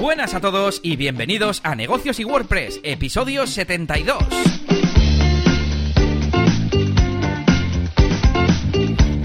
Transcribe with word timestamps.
Buenas 0.00 0.34
a 0.34 0.40
todos 0.40 0.80
y 0.82 0.96
bienvenidos 0.96 1.60
a 1.64 1.74
Negocios 1.74 2.20
y 2.20 2.24
WordPress, 2.24 2.80
episodio 2.82 3.46
72. 3.46 4.18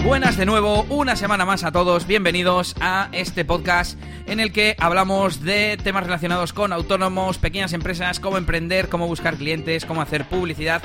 Buenas 0.06 0.38
de 0.38 0.46
nuevo, 0.46 0.84
una 0.90 1.15
semana 1.15 1.46
más 1.46 1.63
a 1.65 1.72
todos, 1.72 2.08
bienvenidos 2.08 2.76
a 2.79 3.10
este 3.12 3.44
podcast 3.44 3.99
en 4.28 4.40
el 4.40 4.54
que 4.54 4.76
hablamos 4.79 5.42
de 5.42 5.78
temas 5.84 6.06
relacionados 6.06 6.54
con 6.54 6.72
autónomos, 6.72 7.38
pequeñas 7.38 7.74
empresas, 7.74 8.19
cómo 8.19 8.38
emprender, 8.38 8.88
cómo 8.88 9.08
buscar 9.08 9.35
clientes, 9.35 9.85
cómo 9.85 10.01
hacer 10.01 10.26
publicidad, 10.26 10.81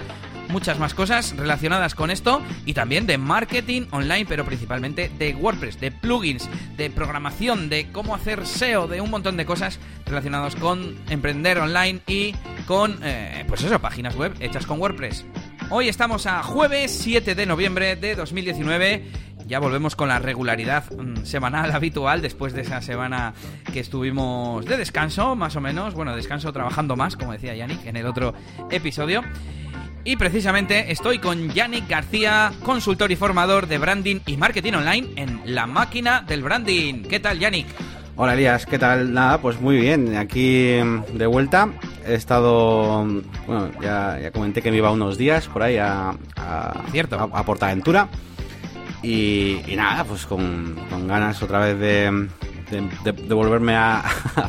muchas 0.49 0.79
más 0.79 0.95
cosas 0.95 1.37
relacionadas 1.37 1.95
con 1.95 2.11
esto 2.11 2.43
y 2.65 2.75
también 2.75 3.07
de 3.07 3.19
marketing 3.19 3.83
online, 3.91 4.27
pero 4.27 4.45
principalmente 4.45 5.11
de 5.19 5.35
WordPress, 5.35 5.81
de 5.81 5.91
plugins, 5.91 6.49
de 6.77 6.91
programación, 6.91 7.69
de 7.69 7.91
cómo 7.93 8.15
hacer 8.15 8.47
SEO, 8.47 8.87
de 8.89 9.01
un 9.01 9.11
montón 9.11 9.37
de 9.37 9.47
cosas 9.47 9.79
relacionadas 10.05 10.57
con 10.57 10.97
emprender 11.09 11.59
online 11.59 12.01
y 12.07 12.35
con, 12.67 12.99
eh, 13.03 13.45
pues 13.49 13.63
eso, 13.63 13.79
páginas 13.81 14.17
web 14.17 14.35
hechas 14.41 14.67
con 14.67 14.81
WordPress. 14.81 15.25
Hoy 15.71 15.89
estamos 15.89 16.27
a 16.27 16.43
jueves 16.43 16.93
7 16.93 17.35
de 17.35 17.47
noviembre 17.47 17.97
de 17.97 18.15
2019 18.15 19.27
ya 19.47 19.61
volvemos 19.61 19.95
con 19.95 20.09
la 20.09 20.19
regularidad 20.19 20.91
mm, 20.91 21.25
semanal 21.25 21.71
habitual 21.75 22.21
después 22.23 22.53
de 22.53 22.63
esa 22.63 22.83
semana 22.83 23.35
que 23.73 23.81
estuvimos 23.81 24.65
de 24.65 24.77
descanso, 24.77 25.37
más 25.37 25.57
o 25.57 25.61
menos. 25.61 25.95
Bueno, 25.95 26.17
descanso 26.17 26.53
trabajando 26.53 26.97
más, 26.97 27.17
como 27.17 27.33
decía 27.33 27.55
Yannick 27.55 27.87
en 27.87 27.97
el 27.97 28.07
otro 28.07 28.35
episodio. 28.71 29.23
Y 30.07 30.15
precisamente 30.15 30.93
estoy 30.93 31.19
con 31.19 31.51
Yannick 31.51 31.89
García, 31.89 32.53
consultor 32.63 33.11
y 33.11 33.17
formador 33.17 33.67
de 33.67 33.77
branding 33.79 34.21
y 34.25 34.37
marketing 34.37 34.75
online 34.75 35.09
en 35.17 35.41
La 35.47 35.67
Máquina 35.67 36.21
del 36.21 36.45
Branding. 36.45 37.03
¿Qué 37.03 37.19
tal, 37.19 37.41
Yannick? 37.41 37.67
Hola 38.15 38.35
Elías, 38.35 38.67
¿qué 38.67 38.79
tal? 38.79 39.13
Nada, 39.13 39.41
pues 39.41 39.61
muy 39.61 39.79
bien, 39.81 40.17
aquí 40.17 40.77
mm, 40.81 41.19
de 41.19 41.27
vuelta. 41.27 41.71
He 42.07 42.15
estado, 42.15 43.05
mm, 43.05 43.21
bueno, 43.49 43.71
ya, 43.83 44.31
comenté 44.31 44.63
que 44.63 44.71
me 44.71 44.77
iba 44.77 44.93
unos 44.93 45.19
días 45.19 45.49
por 45.49 45.65
ahí 45.65 45.77
a, 45.77 46.15
Cierto. 46.93 47.19
a, 47.19 47.45
Portaventura. 47.45 48.09
Y, 49.03 49.59
nada, 49.75 50.05
pues 50.05 50.25
con, 50.25 50.77
ganas 51.09 51.43
otra 51.43 51.59
vez 51.59 51.81
de, 51.81 52.29
de, 52.71 53.35
volverme 53.35 53.75
a, 53.77 54.03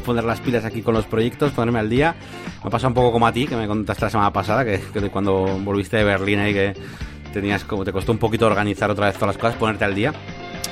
poner 0.05 0.23
las 0.23 0.39
pilas 0.39 0.65
aquí 0.65 0.81
con 0.81 0.93
los 0.93 1.05
proyectos, 1.05 1.51
ponerme 1.51 1.79
al 1.79 1.89
día. 1.89 2.15
Me 2.63 2.69
pasa 2.69 2.87
un 2.87 2.93
poco 2.93 3.11
como 3.11 3.27
a 3.27 3.31
ti, 3.31 3.47
que 3.47 3.55
me 3.55 3.67
contaste 3.67 4.05
la 4.05 4.09
semana 4.09 4.33
pasada, 4.33 4.65
que, 4.65 4.79
cuando 5.11 5.45
volviste 5.59 5.97
de 5.97 6.03
Berlín 6.03 6.47
y 6.47 6.53
que 6.53 6.73
tenías 7.33 7.63
como 7.65 7.83
te 7.83 7.91
costó 7.91 8.11
un 8.11 8.17
poquito 8.17 8.47
organizar 8.47 8.89
otra 8.89 9.07
vez 9.07 9.15
todas 9.15 9.35
las 9.35 9.37
cosas, 9.37 9.57
ponerte 9.57 9.85
al 9.85 9.95
día. 9.95 10.13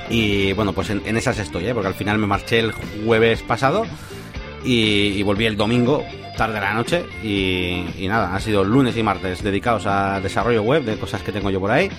Y 0.10 0.54
bueno, 0.54 0.74
pues 0.74 0.90
en, 0.92 1.18
esas 1.18 1.40
estoy, 1.40 1.66
¿eh? 1.68 1.74
porque 1.74 1.88
al 1.88 1.96
final 1.96 2.18
me 2.18 2.28
marché 2.28 2.60
el 2.60 2.72
jueves 3.06 3.42
pasado 3.42 3.86
y, 4.64 5.22
volví 5.24 5.46
el 5.46 5.58
domingo, 5.58 6.04
tarde 6.38 6.56
de 6.56 6.62
la 6.62 6.74
noche. 6.74 7.06
Y, 7.24 7.86
y, 7.98 8.08
nada, 8.08 8.36
ha 8.36 8.40
sido 8.40 8.64
lunes 8.64 8.96
y 8.98 9.04
martes 9.04 9.44
dedicados 9.44 9.86
a 9.88 10.20
desarrollo 10.22 10.62
web 10.62 10.84
de 10.84 10.98
cosas 10.98 11.24
que 11.24 11.32
tengo 11.32 11.50
yo 11.50 11.60
por 11.60 11.72
ahí 11.72 11.90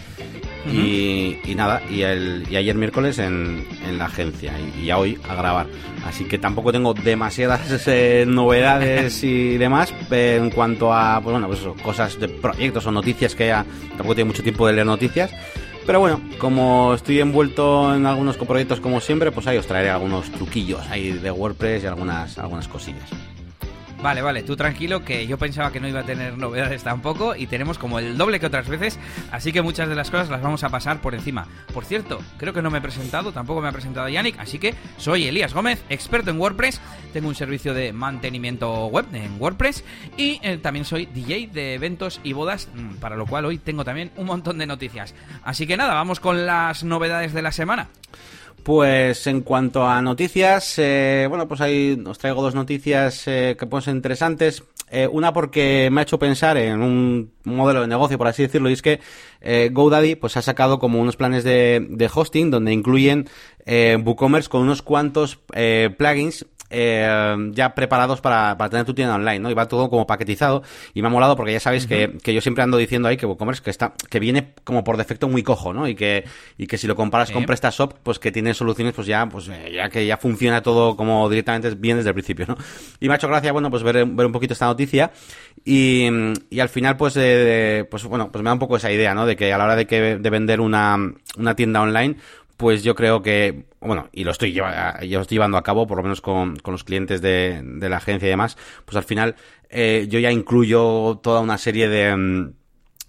y, 0.72 1.54
nada, 1.54 1.82
y, 1.90 2.02
el, 2.02 2.46
y 2.50 2.56
ayer 2.56 2.74
miércoles 2.74 3.18
en, 3.18 3.66
en 3.86 3.98
la 3.98 4.06
agencia 4.06 4.52
y, 4.58 4.86
ya 4.86 4.98
hoy 4.98 5.18
a 5.28 5.34
grabar. 5.34 5.66
Así 6.06 6.24
que 6.24 6.38
tampoco 6.38 6.72
tengo 6.72 6.94
demasiadas 6.94 7.82
eh, 7.88 8.24
novedades 8.26 9.22
y 9.24 9.56
demás 9.56 9.92
en 10.10 10.50
cuanto 10.50 10.92
a 10.92 11.20
pues 11.22 11.32
bueno, 11.32 11.48
pues 11.48 11.60
cosas 11.82 12.18
de 12.18 12.28
proyectos 12.28 12.86
o 12.86 12.92
noticias 12.92 13.34
que 13.34 13.48
ya 13.48 13.64
tampoco 13.90 14.14
tengo 14.14 14.28
mucho 14.28 14.42
tiempo 14.42 14.66
de 14.66 14.74
leer 14.74 14.86
noticias. 14.86 15.30
Pero 15.86 16.00
bueno, 16.00 16.20
como 16.38 16.94
estoy 16.94 17.20
envuelto 17.20 17.94
en 17.94 18.06
algunos 18.06 18.36
proyectos 18.36 18.80
como 18.80 19.00
siempre, 19.00 19.30
pues 19.30 19.46
ahí 19.46 19.56
os 19.56 19.66
traeré 19.66 19.90
algunos 19.90 20.30
truquillos 20.32 20.84
ahí 20.90 21.12
de 21.12 21.30
WordPress 21.30 21.84
y 21.84 21.86
algunas, 21.86 22.38
algunas 22.38 22.66
cosillas. 22.66 23.08
Vale, 24.02 24.22
vale, 24.22 24.42
tú 24.42 24.56
tranquilo 24.56 25.04
que 25.04 25.26
yo 25.26 25.38
pensaba 25.38 25.72
que 25.72 25.80
no 25.80 25.88
iba 25.88 26.00
a 26.00 26.04
tener 26.04 26.36
novedades 26.36 26.82
tampoco 26.84 27.34
y 27.34 27.46
tenemos 27.46 27.78
como 27.78 27.98
el 27.98 28.16
doble 28.16 28.38
que 28.38 28.46
otras 28.46 28.68
veces, 28.68 28.98
así 29.32 29.52
que 29.52 29.62
muchas 29.62 29.88
de 29.88 29.96
las 29.96 30.10
cosas 30.10 30.28
las 30.28 30.42
vamos 30.42 30.62
a 30.64 30.68
pasar 30.68 31.00
por 31.00 31.14
encima. 31.14 31.46
Por 31.72 31.84
cierto, 31.84 32.20
creo 32.36 32.52
que 32.52 32.62
no 32.62 32.70
me 32.70 32.78
he 32.78 32.82
presentado, 32.82 33.32
tampoco 33.32 33.62
me 33.62 33.68
ha 33.68 33.72
presentado 33.72 34.08
Yannick, 34.08 34.38
así 34.38 34.58
que 34.58 34.74
soy 34.98 35.26
Elías 35.26 35.54
Gómez, 35.54 35.82
experto 35.88 36.30
en 36.30 36.38
WordPress, 36.38 36.80
tengo 37.12 37.28
un 37.28 37.34
servicio 37.34 37.74
de 37.74 37.92
mantenimiento 37.92 38.86
web 38.86 39.06
en 39.12 39.40
WordPress 39.40 39.82
y 40.16 40.38
eh, 40.42 40.58
también 40.58 40.84
soy 40.84 41.06
DJ 41.06 41.48
de 41.52 41.74
eventos 41.74 42.20
y 42.22 42.32
bodas, 42.32 42.68
mm, 42.74 42.96
para 42.96 43.16
lo 43.16 43.26
cual 43.26 43.46
hoy 43.46 43.58
tengo 43.58 43.84
también 43.84 44.12
un 44.16 44.26
montón 44.26 44.58
de 44.58 44.66
noticias. 44.66 45.14
Así 45.42 45.66
que 45.66 45.76
nada, 45.76 45.94
vamos 45.94 46.20
con 46.20 46.46
las 46.46 46.84
novedades 46.84 47.32
de 47.32 47.42
la 47.42 47.50
semana. 47.50 47.88
Pues 48.66 49.28
en 49.28 49.42
cuanto 49.42 49.86
a 49.86 50.02
noticias, 50.02 50.76
eh, 50.80 51.26
bueno, 51.28 51.46
pues 51.46 51.60
ahí 51.60 52.02
os 52.04 52.18
traigo 52.18 52.42
dos 52.42 52.56
noticias 52.56 53.22
eh, 53.28 53.54
que 53.56 53.64
pueden 53.64 53.84
ser 53.84 53.94
interesantes. 53.94 54.64
Eh, 54.90 55.06
una 55.06 55.32
porque 55.32 55.88
me 55.92 56.00
ha 56.00 56.02
hecho 56.02 56.18
pensar 56.18 56.56
en 56.56 56.82
un 56.82 57.30
modelo 57.44 57.82
de 57.82 57.86
negocio, 57.86 58.18
por 58.18 58.26
así 58.26 58.42
decirlo, 58.42 58.68
y 58.68 58.72
es 58.72 58.82
que 58.82 58.98
GoDaddy 59.70 60.16
pues 60.16 60.36
ha 60.36 60.42
sacado 60.42 60.80
como 60.80 61.00
unos 61.00 61.14
planes 61.14 61.44
de, 61.44 61.86
de 61.88 62.10
hosting 62.12 62.50
donde 62.50 62.72
incluyen 62.72 63.28
WooCommerce 63.68 64.48
con 64.48 64.62
unos 64.62 64.82
cuantos 64.82 65.38
plugins 65.96 66.44
eh, 66.70 67.36
ya 67.52 67.74
preparados 67.74 68.20
para, 68.20 68.56
para, 68.56 68.70
tener 68.70 68.86
tu 68.86 68.94
tienda 68.94 69.14
online, 69.14 69.38
¿no? 69.38 69.50
Y 69.50 69.54
va 69.54 69.68
todo 69.68 69.88
como 69.88 70.06
paquetizado. 70.06 70.62
Y 70.94 71.02
me 71.02 71.08
ha 71.08 71.10
molado 71.10 71.36
porque 71.36 71.52
ya 71.52 71.60
sabéis 71.60 71.86
que, 71.86 72.18
que, 72.22 72.34
yo 72.34 72.40
siempre 72.40 72.62
ando 72.62 72.76
diciendo 72.76 73.08
ahí 73.08 73.16
que 73.16 73.26
WooCommerce 73.26 73.62
que 73.62 73.70
está, 73.70 73.94
que 74.10 74.20
viene 74.20 74.54
como 74.64 74.84
por 74.84 74.96
defecto 74.96 75.28
muy 75.28 75.42
cojo, 75.42 75.72
¿no? 75.72 75.88
Y 75.88 75.94
que, 75.94 76.24
y 76.58 76.66
que 76.66 76.78
si 76.78 76.86
lo 76.86 76.96
comparas 76.96 77.30
con 77.30 77.44
PrestaShop, 77.44 77.94
pues 78.02 78.18
que 78.18 78.32
tiene 78.32 78.54
soluciones, 78.54 78.94
pues 78.94 79.06
ya, 79.06 79.26
pues 79.26 79.48
eh, 79.48 79.72
ya 79.74 79.88
que 79.88 80.06
ya 80.06 80.16
funciona 80.16 80.62
todo 80.62 80.96
como 80.96 81.28
directamente 81.28 81.74
bien 81.74 81.96
desde 81.96 82.10
el 82.10 82.14
principio, 82.14 82.46
¿no? 82.48 82.56
Y 83.00 83.08
me 83.08 83.14
ha 83.14 83.16
hecho 83.16 83.28
gracia, 83.28 83.52
bueno, 83.52 83.70
pues 83.70 83.82
ver, 83.82 84.04
ver 84.06 84.26
un 84.26 84.32
poquito 84.32 84.52
esta 84.52 84.66
noticia. 84.66 85.10
Y, 85.64 86.08
y 86.50 86.60
al 86.60 86.68
final, 86.68 86.96
pues, 86.96 87.14
eh, 87.16 87.86
pues 87.90 88.04
bueno, 88.04 88.30
pues 88.30 88.42
me 88.42 88.48
da 88.48 88.54
un 88.54 88.58
poco 88.58 88.76
esa 88.76 88.90
idea, 88.90 89.14
¿no? 89.14 89.26
De 89.26 89.36
que 89.36 89.52
a 89.52 89.58
la 89.58 89.64
hora 89.64 89.76
de 89.76 89.86
que, 89.86 90.16
de 90.16 90.30
vender 90.30 90.60
una, 90.60 90.96
una 91.36 91.56
tienda 91.56 91.80
online, 91.80 92.16
pues 92.56 92.82
yo 92.82 92.94
creo 92.94 93.22
que, 93.22 93.66
bueno, 93.80 94.08
y 94.12 94.24
lo 94.24 94.30
estoy, 94.30 94.52
llevando 94.52 95.56
a 95.58 95.62
cabo, 95.62 95.86
por 95.86 95.98
lo 95.98 96.02
menos 96.02 96.20
con, 96.20 96.56
con 96.56 96.72
los 96.72 96.84
clientes 96.84 97.20
de, 97.20 97.60
de, 97.62 97.88
la 97.88 97.98
agencia 97.98 98.26
y 98.26 98.30
demás, 98.30 98.56
pues 98.84 98.96
al 98.96 99.04
final 99.04 99.36
eh, 99.68 100.06
yo 100.08 100.18
ya 100.18 100.30
incluyo 100.32 101.20
toda 101.22 101.40
una 101.40 101.58
serie 101.58 101.88
de, 101.88 102.16
mm, 102.16 102.52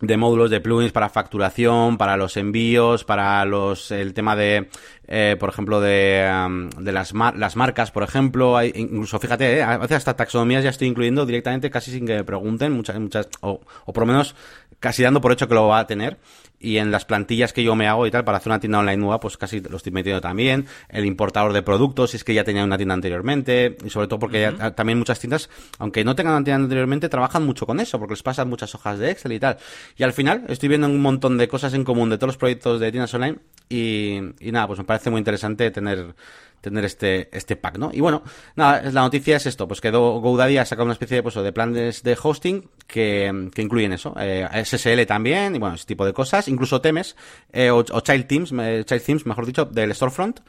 de 0.01 0.17
módulos 0.17 0.51
de 0.51 0.61
plugins 0.61 0.91
para 0.91 1.09
facturación, 1.09 1.97
para 1.97 2.17
los 2.17 2.37
envíos, 2.37 3.03
para 3.03 3.43
los 3.45 3.91
el 3.91 4.13
tema 4.13 4.35
de, 4.35 4.69
eh, 5.07 5.37
por 5.39 5.49
ejemplo, 5.49 5.79
de, 5.79 6.29
mm, 6.49 6.83
de 6.83 6.91
las, 6.91 7.13
las 7.13 7.55
marcas, 7.55 7.91
por 7.91 8.03
ejemplo, 8.03 8.57
hay, 8.57 8.71
incluso 8.75 9.19
fíjate, 9.19 9.57
eh, 9.57 9.63
a 9.63 9.77
veces 9.77 9.97
hasta 9.97 10.15
taxonomías 10.15 10.63
ya 10.63 10.69
estoy 10.69 10.87
incluyendo 10.87 11.25
directamente 11.25 11.69
casi 11.69 11.91
sin 11.91 12.05
que 12.05 12.15
me 12.15 12.23
pregunten, 12.23 12.73
muchas, 12.73 12.99
muchas, 12.99 13.29
o, 13.41 13.61
o 13.85 13.93
por 13.93 14.05
lo 14.05 14.13
menos 14.13 14.35
casi 14.79 15.03
dando 15.03 15.21
por 15.21 15.31
hecho 15.31 15.47
que 15.47 15.55
lo 15.55 15.67
va 15.67 15.79
a 15.79 15.87
tener 15.87 16.17
y 16.59 16.77
en 16.77 16.91
las 16.91 17.05
plantillas 17.05 17.53
que 17.53 17.63
yo 17.63 17.75
me 17.75 17.87
hago 17.87 18.07
y 18.07 18.11
tal 18.11 18.23
para 18.23 18.37
hacer 18.37 18.51
una 18.51 18.59
tienda 18.59 18.79
online 18.79 18.97
nueva, 18.97 19.19
pues 19.19 19.37
casi 19.37 19.59
lo 19.59 19.77
estoy 19.77 19.91
metiendo 19.91 20.21
también. 20.21 20.65
El 20.89 21.05
importador 21.05 21.53
de 21.53 21.61
productos, 21.61 22.11
si 22.11 22.17
es 22.17 22.23
que 22.23 22.33
ya 22.33 22.43
tenía 22.43 22.63
una 22.63 22.77
tienda 22.77 22.95
anteriormente, 22.95 23.77
y 23.83 23.89
sobre 23.89 24.07
todo 24.07 24.19
porque 24.19 24.51
también 24.75 24.97
muchas 24.97 25.19
tiendas, 25.19 25.49
aunque 25.77 26.03
no 26.03 26.15
tengan 26.15 26.33
una 26.33 26.43
tienda 26.43 26.63
anteriormente, 26.63 27.09
trabajan 27.09 27.45
mucho 27.45 27.65
con 27.65 27.79
eso, 27.79 27.99
porque 27.99 28.13
les 28.13 28.23
pasan 28.23 28.49
muchas 28.49 28.73
hojas 28.73 28.97
de 28.97 29.11
Excel 29.11 29.33
y 29.33 29.39
tal. 29.39 29.57
Y 29.97 30.03
al 30.03 30.13
final 30.13 30.45
estoy 30.47 30.69
viendo 30.69 30.87
un 30.87 31.01
montón 31.01 31.37
de 31.37 31.47
cosas 31.47 31.73
en 31.73 31.83
común 31.83 32.09
de 32.09 32.17
todos 32.17 32.29
los 32.29 32.37
proyectos 32.37 32.79
de 32.79 32.91
tiendas 32.91 33.13
online 33.13 33.37
y, 33.69 34.19
y 34.39 34.51
nada, 34.51 34.67
pues 34.67 34.79
me 34.79 34.85
parece 34.85 34.96
muy 35.09 35.19
interesante 35.19 35.71
tener 35.71 36.15
tener 36.61 36.85
este, 36.85 37.29
este 37.35 37.55
pack, 37.55 37.77
¿no? 37.77 37.91
Y 37.93 38.01
bueno, 38.01 38.23
nada, 38.55 38.81
la 38.83 39.01
noticia 39.01 39.37
es 39.37 39.45
esto, 39.45 39.67
pues 39.67 39.79
que 39.79 39.91
GoDaddy 39.91 40.57
ha 40.57 40.65
sacado 40.65 40.85
una 40.85 40.93
especie 40.93 41.17
de, 41.17 41.23
pues, 41.23 41.35
de 41.35 41.53
planes 41.53 42.03
de 42.03 42.17
hosting 42.21 42.69
que, 42.87 43.49
que 43.53 43.61
incluyen 43.61 43.93
eso, 43.93 44.15
eh, 44.19 44.47
SSL 44.63 45.05
también, 45.05 45.55
y 45.55 45.59
bueno, 45.59 45.75
ese 45.75 45.85
tipo 45.85 46.05
de 46.05 46.13
cosas, 46.13 46.47
incluso 46.47 46.81
temes, 46.81 47.15
eh, 47.53 47.69
o, 47.69 47.83
child 47.83 48.25
themes, 48.27 48.49
child 48.85 49.03
themes, 49.03 49.25
mejor 49.25 49.45
dicho, 49.45 49.65
del 49.65 49.93
storefront, 49.93 50.39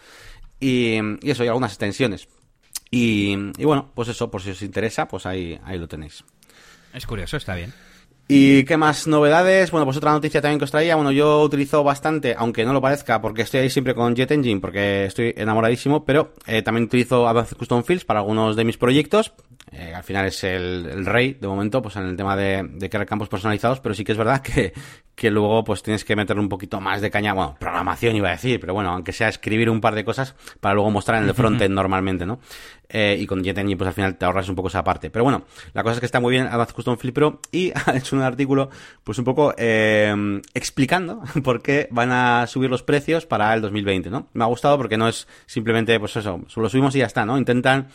y, 0.61 0.99
y 1.23 1.31
eso, 1.31 1.45
y 1.45 1.49
algunas 1.49 1.73
extensiones. 1.73 2.29
Y, 2.91 3.37
y 3.59 3.65
bueno, 3.65 3.91
pues 3.95 4.09
eso, 4.09 4.31
por 4.31 4.43
si 4.43 4.51
os 4.51 4.63
interesa, 4.63 5.07
pues 5.07 5.27
ahí, 5.27 5.61
ahí 5.65 5.79
lo 5.79 5.89
tenéis. 5.89 6.25
Es 6.95 7.07
curioso, 7.07 7.37
está 7.37 7.55
bien. 7.55 7.73
¿Y 8.31 8.65
qué 8.65 8.77
más 8.77 9.07
novedades? 9.07 9.71
Bueno, 9.71 9.87
pues 9.87 9.97
otra 9.97 10.13
noticia 10.13 10.43
también 10.43 10.59
que 10.59 10.65
os 10.65 10.71
traía. 10.71 10.97
Bueno, 10.97 11.11
yo 11.13 11.41
utilizo 11.43 11.83
bastante, 11.83 12.35
aunque 12.37 12.63
no 12.67 12.75
lo 12.75 12.83
parezca, 12.83 13.23
porque 13.23 13.41
estoy 13.41 13.61
ahí 13.61 13.71
siempre 13.71 13.95
con 13.95 14.15
Jet 14.15 14.31
Engine, 14.31 14.61
porque 14.61 15.07
estoy 15.07 15.33
enamoradísimo, 15.35 16.05
pero 16.05 16.35
eh, 16.47 16.61
también 16.61 16.85
utilizo 16.85 17.27
Advanced 17.27 17.57
Custom 17.57 17.83
Fields 17.85 18.05
para 18.05 18.21
algunos 18.21 18.55
de 18.55 18.65
mis 18.65 18.77
proyectos. 18.77 19.33
Eh, 19.73 19.93
al 19.95 20.03
final 20.03 20.27
es 20.27 20.45
el, 20.45 21.05
rey, 21.05 21.37
de 21.41 21.47
momento, 21.47 21.83
pues 21.83 21.97
en 21.97 22.05
el 22.05 22.17
tema 22.17 22.37
de, 22.37 22.67
de 22.69 22.91
crear 22.91 23.07
campos 23.07 23.29
personalizados, 23.29 23.81
pero 23.81 23.95
sí 23.95 24.05
que 24.05 24.13
es 24.13 24.19
verdad 24.19 24.41
que, 24.41 24.73
que 25.19 25.33
luego 25.33 25.65
pues 25.65 25.83
tienes 25.83 26.05
que 26.05 26.15
meterle 26.15 26.41
un 26.41 26.49
poquito 26.49 26.81
más 26.81 27.01
de 27.01 27.11
caña, 27.11 27.35
bueno, 27.35 27.57
programación 27.59 28.15
iba 28.15 28.29
a 28.29 28.33
decir, 28.33 28.61
pero 28.61 28.73
bueno, 28.73 28.91
aunque 28.91 29.13
sea 29.13 29.29
escribir 29.29 29.69
un 29.69 29.81
par 29.81 29.97
de 29.97 30.05
cosas 30.05 30.37
para 30.61 30.75
luego 30.75 30.93
mostrar 30.93 31.21
en 31.21 31.29
el 31.29 31.35
frontend 31.35 31.75
normalmente, 31.75 32.25
¿no? 32.25 32.39
Eh, 32.89 33.19
y 33.21 33.27
con 33.27 33.43
JetEngine 33.43 33.77
pues 33.77 33.89
al 33.89 33.95
final 33.95 34.17
te 34.17 34.25
ahorras 34.25 34.49
un 34.49 34.55
poco 34.55 34.69
esa 34.69 34.85
parte. 34.85 35.11
Pero 35.11 35.25
bueno, 35.25 35.43
la 35.75 35.83
cosa 35.83 35.95
es 35.95 36.01
que 36.01 36.07
está 36.07 36.21
muy 36.21 36.31
bien 36.31 36.47
Advanced 36.47 36.75
Custom 36.75 36.97
Field 36.97 37.15
Pro 37.15 37.41
y 37.51 37.73
ha 37.87 37.97
hecho 37.97 38.15
un 38.15 38.23
artículo 38.23 38.71
pues 39.03 39.19
un 39.19 39.25
poco 39.25 39.55
eh, 39.59 40.41
explicando 40.55 41.21
por 41.43 41.63
qué 41.63 41.89
van 41.91 42.13
a 42.13 42.47
subir 42.47 42.71
los 42.71 42.85
precios 42.85 43.27
para 43.27 43.53
el 43.53 43.61
2020, 43.61 44.11
¿no? 44.11 44.29
Me 44.35 44.45
ha 44.45 44.47
gustado 44.47 44.77
porque 44.77 44.97
no 44.97 45.09
es 45.09 45.27
simplemente 45.47 45.99
pues 45.99 46.17
eso, 46.17 46.43
solo 46.47 46.69
subimos 46.69 46.95
y 46.95 47.01
ya 47.01 47.07
está, 47.07 47.27
¿no? 47.27 47.37
Intentan 47.37 47.89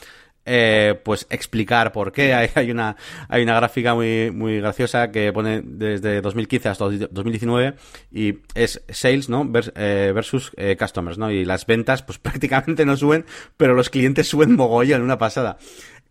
eh, 0.46 1.00
pues 1.04 1.26
explicar 1.30 1.92
por 1.94 2.12
qué. 2.12 2.34
Hay, 2.34 2.50
hay, 2.56 2.72
una, 2.72 2.98
hay 3.30 3.44
una 3.44 3.56
gráfica 3.56 3.96
muy, 3.96 4.30
muy 4.32 4.60
graciosa 4.60 5.10
que 5.10 5.32
pone 5.32 5.62
desde 5.64 6.22
2015 6.22 6.70
hasta 6.70 6.86
2019 6.86 7.76
y 8.12 8.40
es 8.54 8.84
sales, 8.90 9.30
¿no? 9.30 9.50
Eh, 9.76 10.12
versus 10.14 10.52
eh, 10.58 10.76
customers, 10.78 11.18
¿no? 11.18 11.32
Y 11.32 11.46
las 11.46 11.66
ventas, 11.66 12.04
pues 12.04 12.18
prácticamente 12.20 12.86
no 12.86 12.98
suben, 12.98 13.26
pero 13.56 13.74
los 13.74 13.90
clientes 13.90 14.28
suben 14.28 14.56
mogollón, 14.56 15.02
una 15.02 15.18
pasada. 15.18 15.58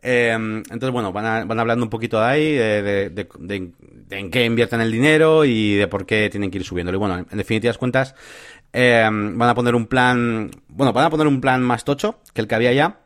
entonces, 0.03 0.91
bueno, 0.91 1.13
van, 1.13 1.47
van 1.47 1.61
hablando 1.61 1.85
un 1.85 1.91
poquito 1.91 2.19
de 2.19 2.27
ahí, 2.27 2.53
de, 2.53 3.11
de, 3.11 3.73
en 4.11 4.31
qué 4.31 4.45
invierten 4.47 4.81
el 4.81 4.91
dinero 4.91 5.45
y 5.45 5.75
de 5.75 5.89
por 5.89 6.07
qué 6.07 6.31
tienen 6.31 6.51
que 6.51 6.59
ir 6.59 6.65
subiéndolo. 6.65 6.97
Y 6.97 7.01
bueno, 7.01 7.19
en 7.19 7.39
definitivas 7.39 7.77
cuentas, 7.77 8.15
van 8.73 9.43
a 9.43 9.55
poner 9.55 9.75
un 9.75 9.87
plan, 9.87 10.51
bueno, 10.69 10.95
van 10.95 11.05
a 11.05 11.11
poner 11.11 11.27
un 11.27 11.41
plan 11.43 11.63
más 11.63 11.85
tocho 11.85 12.21
que 12.33 12.41
el 12.41 12.49
que 12.49 12.55
había 12.55 12.73
ya 12.73 13.02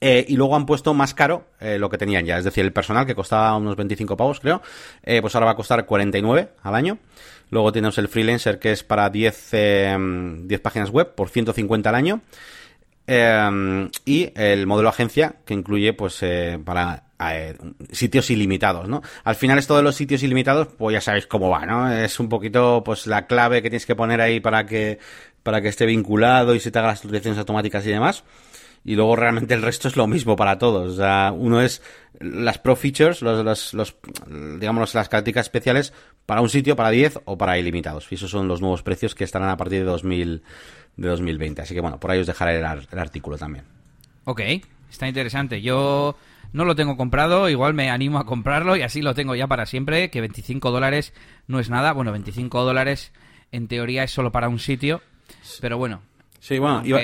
eh, 0.00 0.24
y 0.28 0.36
luego 0.36 0.56
han 0.56 0.64
puesto 0.64 0.94
más 0.94 1.12
caro 1.12 1.48
eh, 1.60 1.78
lo 1.78 1.90
que 1.90 1.98
tenían 1.98 2.24
ya. 2.24 2.38
Es 2.38 2.44
decir, 2.44 2.64
el 2.64 2.72
personal 2.72 3.04
que 3.04 3.14
costaba 3.14 3.54
unos 3.56 3.76
25 3.76 4.16
pavos, 4.16 4.40
creo, 4.40 4.62
eh, 5.02 5.20
pues 5.20 5.34
ahora 5.34 5.46
va 5.46 5.52
a 5.52 5.56
costar 5.56 5.84
49 5.84 6.50
al 6.62 6.74
año. 6.74 6.98
Luego 7.50 7.70
tenemos 7.72 7.98
el 7.98 8.08
freelancer 8.08 8.58
que 8.58 8.72
es 8.72 8.82
para 8.82 9.10
10, 9.10 9.50
10 9.50 10.60
páginas 10.60 10.90
web 10.90 11.14
por 11.14 11.28
150 11.28 11.88
al 11.88 11.94
año. 11.94 12.22
y 14.04 14.32
el 14.36 14.66
modelo 14.66 14.88
agencia 14.88 15.34
que 15.44 15.52
incluye 15.54 15.92
pues 15.92 16.24
para 16.64 17.04
sitios 17.90 18.30
ilimitados, 18.30 18.88
¿no? 18.88 19.02
Al 19.24 19.34
final 19.34 19.58
esto 19.58 19.76
de 19.76 19.82
los 19.82 19.96
sitios 19.96 20.22
ilimitados, 20.22 20.68
pues 20.78 20.94
ya 20.94 21.00
sabéis 21.00 21.26
cómo 21.26 21.50
va, 21.50 21.66
¿no? 21.66 21.92
Es 21.92 22.20
un 22.20 22.28
poquito 22.28 22.84
pues 22.84 23.08
la 23.08 23.26
clave 23.26 23.62
que 23.62 23.68
tienes 23.68 23.84
que 23.84 23.96
poner 23.96 24.20
ahí 24.20 24.38
para 24.38 24.64
que 24.64 25.00
para 25.42 25.60
que 25.60 25.68
esté 25.68 25.86
vinculado 25.86 26.54
y 26.54 26.60
se 26.60 26.70
te 26.70 26.78
haga 26.78 26.88
las 26.88 26.98
actualizaciones 26.98 27.38
automáticas 27.38 27.84
y 27.84 27.90
demás 27.90 28.22
y 28.84 28.94
luego 28.94 29.14
realmente 29.14 29.54
el 29.54 29.62
resto 29.62 29.88
es 29.88 29.96
lo 29.96 30.06
mismo 30.06 30.36
para 30.36 30.58
todos. 30.58 30.94
O 30.94 30.96
sea, 30.96 31.32
uno 31.36 31.60
es 31.60 31.82
las 32.18 32.58
pro 32.58 32.76
features, 32.76 33.22
los, 33.22 33.74
los, 33.74 33.96
digamos, 34.58 34.94
las 34.94 35.08
características 35.08 35.46
especiales 35.46 35.92
para 36.26 36.40
un 36.40 36.48
sitio, 36.48 36.76
para 36.76 36.90
10 36.90 37.20
o 37.24 37.36
para 37.36 37.58
ilimitados. 37.58 38.10
Y 38.10 38.14
esos 38.14 38.30
son 38.30 38.48
los 38.48 38.60
nuevos 38.60 38.82
precios 38.82 39.14
que 39.14 39.24
estarán 39.24 39.50
a 39.50 39.56
partir 39.56 39.80
de, 39.80 39.84
2000, 39.84 40.42
de 40.96 41.08
2020. 41.08 41.62
Así 41.62 41.74
que 41.74 41.80
bueno, 41.80 42.00
por 42.00 42.10
ahí 42.10 42.20
os 42.20 42.26
dejaré 42.26 42.58
el, 42.58 42.64
artículo 42.64 43.36
también. 43.36 43.64
Ok, 44.24 44.40
está 44.90 45.06
interesante. 45.08 45.60
Yo 45.60 46.16
no 46.52 46.64
lo 46.64 46.74
tengo 46.74 46.96
comprado, 46.96 47.50
igual 47.50 47.74
me 47.74 47.90
animo 47.90 48.18
a 48.18 48.26
comprarlo 48.26 48.76
y 48.76 48.82
así 48.82 49.02
lo 49.02 49.14
tengo 49.14 49.34
ya 49.34 49.46
para 49.46 49.66
siempre, 49.66 50.10
que 50.10 50.20
25 50.20 50.70
dólares 50.70 51.12
no 51.48 51.60
es 51.60 51.68
nada. 51.68 51.92
Bueno, 51.92 52.12
25 52.12 52.64
dólares 52.64 53.12
en 53.52 53.68
teoría 53.68 54.04
es 54.04 54.10
solo 54.10 54.32
para 54.32 54.48
un 54.48 54.58
sitio, 54.58 55.02
pero 55.60 55.76
bueno. 55.76 56.00
Sí, 56.38 56.58
bueno, 56.58 56.82
iba, 56.84 57.00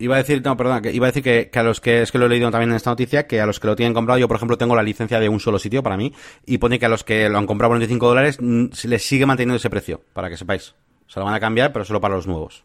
Iba 0.00 0.14
a 0.14 0.18
decir, 0.18 0.42
no, 0.44 0.56
perdón, 0.56 0.80
que 0.82 0.92
iba 0.92 1.06
a 1.06 1.10
decir 1.10 1.22
que, 1.22 1.58
a 1.58 1.62
los 1.62 1.80
que, 1.80 2.02
es 2.02 2.12
que 2.12 2.18
lo 2.18 2.26
he 2.26 2.28
leído 2.28 2.50
también 2.50 2.70
en 2.70 2.76
esta 2.76 2.90
noticia, 2.90 3.26
que 3.26 3.40
a 3.40 3.46
los 3.46 3.58
que 3.58 3.66
lo 3.66 3.74
tienen 3.74 3.94
comprado, 3.94 4.18
yo 4.18 4.28
por 4.28 4.36
ejemplo 4.36 4.56
tengo 4.56 4.76
la 4.76 4.82
licencia 4.82 5.18
de 5.18 5.28
un 5.28 5.40
solo 5.40 5.58
sitio 5.58 5.82
para 5.82 5.96
mí, 5.96 6.12
y 6.46 6.58
pone 6.58 6.78
que 6.78 6.86
a 6.86 6.88
los 6.88 7.02
que 7.02 7.28
lo 7.28 7.38
han 7.38 7.46
comprado 7.46 7.70
por 7.70 7.78
25 7.78 8.08
dólares, 8.08 8.38
se 8.72 8.88
les 8.88 9.04
sigue 9.04 9.26
manteniendo 9.26 9.56
ese 9.56 9.70
precio, 9.70 10.02
para 10.12 10.28
que 10.30 10.36
sepáis. 10.36 10.74
Se 11.08 11.18
lo 11.18 11.26
van 11.26 11.34
a 11.34 11.40
cambiar, 11.40 11.72
pero 11.72 11.84
solo 11.84 12.00
para 12.00 12.14
los 12.14 12.26
nuevos. 12.26 12.64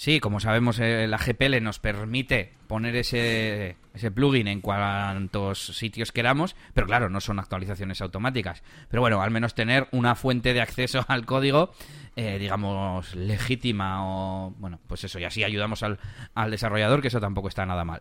Sí, 0.00 0.18
como 0.18 0.40
sabemos, 0.40 0.78
eh, 0.78 1.06
la 1.06 1.18
GPL 1.18 1.62
nos 1.62 1.78
permite 1.78 2.54
poner 2.68 2.96
ese, 2.96 3.76
ese 3.92 4.10
plugin 4.10 4.48
en 4.48 4.62
cuantos 4.62 5.76
sitios 5.76 6.10
queramos, 6.10 6.56
pero 6.72 6.86
claro, 6.86 7.10
no 7.10 7.20
son 7.20 7.38
actualizaciones 7.38 8.00
automáticas. 8.00 8.62
Pero 8.88 9.02
bueno, 9.02 9.20
al 9.20 9.30
menos 9.30 9.54
tener 9.54 9.88
una 9.92 10.14
fuente 10.14 10.54
de 10.54 10.62
acceso 10.62 11.04
al 11.08 11.26
código, 11.26 11.74
eh, 12.16 12.38
digamos, 12.38 13.14
legítima 13.14 13.98
o, 14.06 14.54
bueno, 14.56 14.80
pues 14.86 15.04
eso, 15.04 15.18
y 15.18 15.24
así 15.24 15.44
ayudamos 15.44 15.82
al, 15.82 15.98
al 16.34 16.50
desarrollador, 16.50 17.02
que 17.02 17.08
eso 17.08 17.20
tampoco 17.20 17.48
está 17.48 17.66
nada 17.66 17.84
mal. 17.84 18.00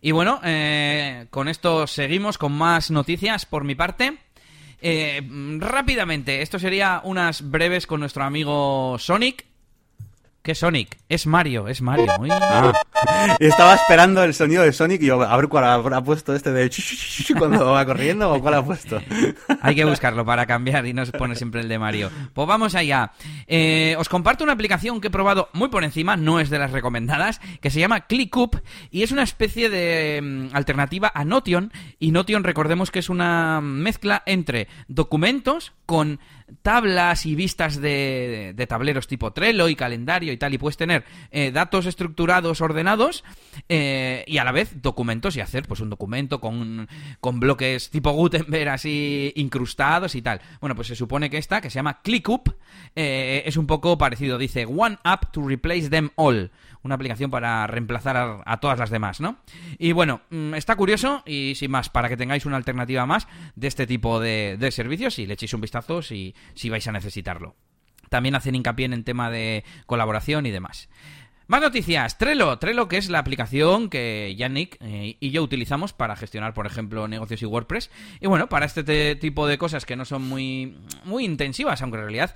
Y 0.00 0.12
bueno, 0.12 0.40
eh, 0.42 1.26
con 1.28 1.48
esto 1.48 1.86
seguimos 1.86 2.38
con 2.38 2.52
más 2.52 2.90
noticias 2.90 3.44
por 3.44 3.64
mi 3.64 3.74
parte. 3.74 4.20
rápidamente, 4.80 6.40
esto 6.40 6.58
sería 6.58 7.02
unas 7.04 7.50
breves 7.50 7.86
con 7.86 8.00
nuestro 8.00 8.24
amigo 8.24 8.96
Sonic, 8.98 9.44
¿Qué 10.44 10.54
Sonic? 10.54 10.98
Es 11.08 11.26
Mario, 11.26 11.68
es 11.68 11.80
Mario. 11.80 12.12
Ah, 12.30 12.74
estaba 13.40 13.76
esperando 13.76 14.22
el 14.22 14.34
sonido 14.34 14.62
de 14.62 14.74
Sonic 14.74 15.00
y 15.00 15.06
yo, 15.06 15.22
a 15.22 15.34
ver 15.38 15.48
cuál 15.48 15.64
ha, 15.64 16.04
puesto 16.04 16.34
este 16.34 16.52
de 16.52 16.70
cuando 17.38 17.64
va 17.72 17.86
corriendo 17.86 18.30
o 18.30 18.38
cuál 18.42 18.52
ha 18.52 18.62
puesto. 18.62 19.00
Hay 19.62 19.74
que 19.74 19.86
buscarlo 19.86 20.22
para 20.26 20.44
cambiar 20.44 20.84
y 20.84 20.92
no 20.92 21.06
se 21.06 21.12
pone 21.12 21.34
siempre 21.34 21.62
el 21.62 21.68
de 21.70 21.78
Mario. 21.78 22.10
Pues 22.34 22.46
vamos 22.46 22.74
allá. 22.74 23.12
Eh, 23.46 23.96
os 23.98 24.10
comparto 24.10 24.44
una 24.44 24.52
aplicación 24.52 25.00
que 25.00 25.08
he 25.08 25.10
probado 25.10 25.48
muy 25.54 25.70
por 25.70 25.82
encima, 25.82 26.18
no 26.18 26.38
es 26.38 26.50
de 26.50 26.58
las 26.58 26.72
recomendadas, 26.72 27.40
que 27.62 27.70
se 27.70 27.80
llama 27.80 28.00
ClickUp 28.02 28.56
y 28.90 29.02
es 29.02 29.12
una 29.12 29.22
especie 29.22 29.70
de 29.70 30.20
mm, 30.20 30.48
alternativa 30.54 31.10
a 31.14 31.24
Notion. 31.24 31.72
Y 31.98 32.10
Notion, 32.10 32.44
recordemos 32.44 32.90
que 32.90 32.98
es 32.98 33.08
una 33.08 33.62
mezcla 33.62 34.22
entre 34.26 34.68
documentos 34.88 35.72
con 35.86 36.20
tablas 36.62 37.26
y 37.26 37.34
vistas 37.34 37.80
de, 37.80 38.54
tableros 38.68 39.06
tipo 39.06 39.32
Trello 39.32 39.68
y 39.68 39.76
calendario 39.76 40.32
y 40.32 40.36
tal, 40.36 40.54
y 40.54 40.58
puedes 40.58 40.76
tener 40.76 41.04
eh, 41.30 41.50
datos 41.50 41.86
estructurados, 41.86 42.60
ordenados, 42.60 43.24
eh, 43.68 44.24
y 44.26 44.38
a 44.38 44.44
la 44.44 44.52
vez 44.52 44.82
documentos 44.82 45.36
y 45.36 45.40
hacer 45.40 45.66
pues 45.66 45.80
un 45.80 45.90
documento 45.90 46.40
con, 46.40 46.88
con 47.20 47.40
bloques 47.40 47.90
tipo 47.90 48.12
Gutenberg 48.12 48.68
así 48.68 49.32
incrustados 49.36 50.14
y 50.14 50.22
tal. 50.22 50.40
Bueno, 50.60 50.74
pues 50.74 50.88
se 50.88 50.96
supone 50.96 51.30
que 51.30 51.38
esta, 51.38 51.60
que 51.60 51.70
se 51.70 51.76
llama 51.76 52.00
ClickUp, 52.02 52.50
eh, 52.94 53.42
es 53.46 53.56
un 53.56 53.66
poco 53.66 53.98
parecido. 53.98 54.38
Dice 54.38 54.66
One 54.66 54.98
App 55.04 55.32
to 55.32 55.42
Replace 55.46 55.88
Them 55.88 56.10
All 56.16 56.50
una 56.84 56.94
aplicación 56.94 57.30
para 57.30 57.66
reemplazar 57.66 58.42
a, 58.44 58.60
todas 58.60 58.78
las 58.78 58.90
demás, 58.90 59.20
¿no? 59.20 59.38
Y 59.78 59.92
bueno, 59.92 60.20
mm, 60.30 60.54
está 60.54 60.76
curioso 60.76 61.22
y 61.26 61.54
sin 61.56 61.70
más, 61.70 61.88
para 61.88 62.08
que 62.08 62.16
tengáis 62.16 62.46
una 62.46 62.56
alternativa 62.56 63.06
más 63.06 63.26
de 63.56 63.66
este 63.66 63.86
tipo 63.86 64.20
de, 64.20 64.58
servicios 64.70 65.18
y 65.18 65.26
le 65.26 65.34
echéis 65.34 65.54
un 65.54 65.60
vistazo 65.60 66.02
si, 66.02 66.34
si 66.54 66.68
vais 66.68 66.86
a 66.86 66.92
necesitarlo. 66.92 67.56
También 68.10 68.34
hacen 68.34 68.54
hincapié 68.54 68.86
en 68.86 68.92
el 68.92 69.04
tema 69.04 69.30
de 69.30 69.64
colaboración 69.86 70.46
y 70.46 70.50
demás. 70.50 70.88
Más 71.54 71.62
noticias. 71.62 72.18
Trello. 72.18 72.58
Trello, 72.58 72.88
que 72.88 72.96
es 72.96 73.08
la 73.08 73.20
aplicación 73.20 73.88
que 73.88 74.34
Yannick 74.36 74.76
eh, 74.80 75.16
y 75.20 75.30
yo 75.30 75.40
utilizamos 75.40 75.92
para 75.92 76.16
gestionar, 76.16 76.52
por 76.52 76.66
ejemplo, 76.66 77.06
negocios 77.06 77.42
y 77.42 77.46
WordPress. 77.46 77.92
Y 78.20 78.26
bueno, 78.26 78.48
para 78.48 78.66
este 78.66 79.14
tipo 79.14 79.46
de 79.46 79.56
cosas 79.56 79.86
que 79.86 79.94
no 79.94 80.04
son 80.04 80.22
muy, 80.28 80.76
muy 81.04 81.24
intensivas, 81.24 81.80
aunque 81.80 81.98
en 81.98 82.02
realidad 82.02 82.34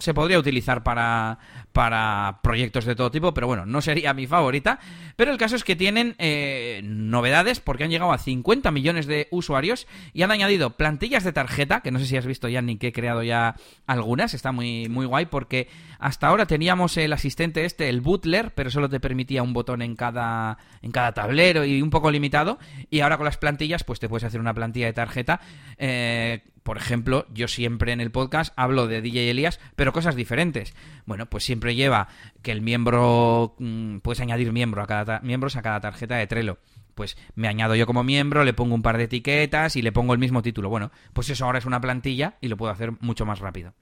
se 0.00 0.14
podría 0.14 0.40
utilizar 0.40 0.82
para, 0.82 1.38
para 1.72 2.40
proyectos 2.42 2.86
de 2.86 2.96
todo 2.96 3.12
tipo, 3.12 3.32
pero 3.32 3.46
bueno, 3.46 3.66
no 3.66 3.80
sería 3.80 4.12
mi 4.14 4.26
favorita. 4.26 4.80
Pero 5.14 5.30
el 5.30 5.38
caso 5.38 5.54
es 5.54 5.62
que 5.62 5.76
tienen 5.76 6.16
eh, 6.18 6.80
novedades 6.82 7.60
porque 7.60 7.84
han 7.84 7.90
llegado 7.90 8.12
a 8.12 8.18
50 8.18 8.72
millones 8.72 9.06
de 9.06 9.28
usuarios 9.30 9.86
y 10.12 10.22
han 10.22 10.32
añadido 10.32 10.76
plantillas 10.76 11.22
de 11.22 11.32
tarjeta, 11.32 11.82
que 11.82 11.92
no 11.92 12.00
sé 12.00 12.06
si 12.06 12.16
has 12.16 12.26
visto, 12.26 12.48
Yannick, 12.48 12.82
he 12.82 12.92
creado 12.92 13.22
ya 13.22 13.54
algunas. 13.86 14.34
Está 14.34 14.50
muy, 14.50 14.88
muy 14.88 15.06
guay 15.06 15.26
porque 15.26 15.68
hasta 16.00 16.26
ahora 16.26 16.46
teníamos 16.46 16.96
el 16.96 17.12
asistente 17.12 17.64
este, 17.64 17.88
el 17.88 18.00
Butler, 18.00 18.55
pero 18.56 18.70
solo 18.70 18.88
te 18.88 18.98
permitía 18.98 19.44
un 19.44 19.52
botón 19.52 19.82
en 19.82 19.94
cada, 19.94 20.58
en 20.82 20.90
cada 20.90 21.12
tablero 21.12 21.64
y 21.64 21.80
un 21.80 21.90
poco 21.90 22.10
limitado. 22.10 22.58
Y 22.90 23.00
ahora 23.00 23.18
con 23.18 23.26
las 23.26 23.36
plantillas, 23.36 23.84
pues 23.84 24.00
te 24.00 24.08
puedes 24.08 24.24
hacer 24.24 24.40
una 24.40 24.54
plantilla 24.54 24.86
de 24.86 24.92
tarjeta. 24.94 25.40
Eh, 25.78 26.42
por 26.64 26.78
ejemplo, 26.78 27.26
yo 27.32 27.46
siempre 27.46 27.92
en 27.92 28.00
el 28.00 28.10
podcast 28.10 28.52
hablo 28.56 28.88
de 28.88 29.02
DJ 29.02 29.30
Elías, 29.30 29.60
pero 29.76 29.92
cosas 29.92 30.16
diferentes. 30.16 30.74
Bueno, 31.04 31.26
pues 31.26 31.44
siempre 31.44 31.76
lleva 31.76 32.08
que 32.42 32.50
el 32.50 32.62
miembro, 32.62 33.54
mm, 33.58 33.98
puedes 33.98 34.20
añadir 34.20 34.52
miembro 34.52 34.82
a 34.82 34.86
cada 34.86 35.20
miembros 35.20 35.54
a 35.54 35.62
cada 35.62 35.80
tarjeta 35.80 36.16
de 36.16 36.26
Trello 36.26 36.58
pues 36.96 37.16
me 37.34 37.46
añado 37.46 37.76
yo 37.76 37.86
como 37.86 38.02
miembro, 38.02 38.42
le 38.42 38.54
pongo 38.54 38.74
un 38.74 38.82
par 38.82 38.96
de 38.96 39.04
etiquetas 39.04 39.76
y 39.76 39.82
le 39.82 39.92
pongo 39.92 40.14
el 40.14 40.18
mismo 40.18 40.42
título. 40.42 40.70
Bueno, 40.70 40.90
pues 41.12 41.28
eso 41.30 41.44
ahora 41.44 41.58
es 41.58 41.66
una 41.66 41.80
plantilla 41.80 42.38
y 42.40 42.48
lo 42.48 42.56
puedo 42.56 42.72
hacer 42.72 42.92
mucho 43.00 43.24
más 43.24 43.38
rápido. 43.38 43.74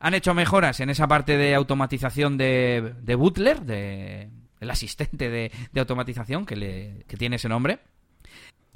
Han 0.00 0.14
hecho 0.14 0.34
mejoras 0.34 0.80
en 0.80 0.90
esa 0.90 1.08
parte 1.08 1.36
de 1.36 1.54
automatización 1.54 2.36
de, 2.36 2.94
de 3.00 3.14
Butler, 3.14 3.62
de, 3.62 4.30
el 4.60 4.70
asistente 4.70 5.30
de, 5.30 5.52
automatización 5.76 6.44
que, 6.44 6.56
le, 6.56 7.04
que 7.06 7.16
tiene 7.16 7.36
ese 7.36 7.48
nombre. 7.48 7.80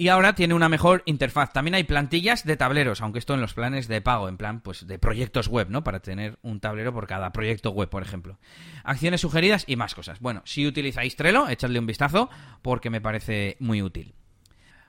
Y 0.03 0.09
ahora 0.09 0.35
tiene 0.35 0.53
una 0.53 0.67
mejor 0.67 1.01
interfaz. 1.05 1.53
También 1.53 1.75
hay 1.75 1.85
plantillas 1.85 2.43
de 2.43 2.57
tableros, 2.57 2.99
aunque 2.99 3.19
esto 3.19 3.35
en 3.35 3.39
los 3.39 3.53
planes 3.53 3.87
de 3.87 4.01
pago, 4.01 4.27
en 4.27 4.35
plan, 4.35 4.59
pues 4.59 4.85
de 4.85 4.99
proyectos 4.99 5.47
web, 5.47 5.69
¿no? 5.69 5.85
Para 5.85 6.01
tener 6.01 6.39
un 6.41 6.59
tablero 6.59 6.93
por 6.93 7.07
cada 7.07 7.31
proyecto 7.31 7.69
web, 7.71 7.87
por 7.87 8.03
ejemplo. 8.03 8.37
Acciones 8.83 9.21
sugeridas 9.21 9.63
y 9.65 9.77
más 9.77 9.95
cosas. 9.95 10.19
Bueno, 10.19 10.41
si 10.43 10.67
utilizáis 10.67 11.15
Trello, 11.15 11.47
echadle 11.47 11.79
un 11.79 11.85
vistazo 11.85 12.29
porque 12.61 12.89
me 12.89 12.99
parece 12.99 13.55
muy 13.61 13.81
útil. 13.81 14.13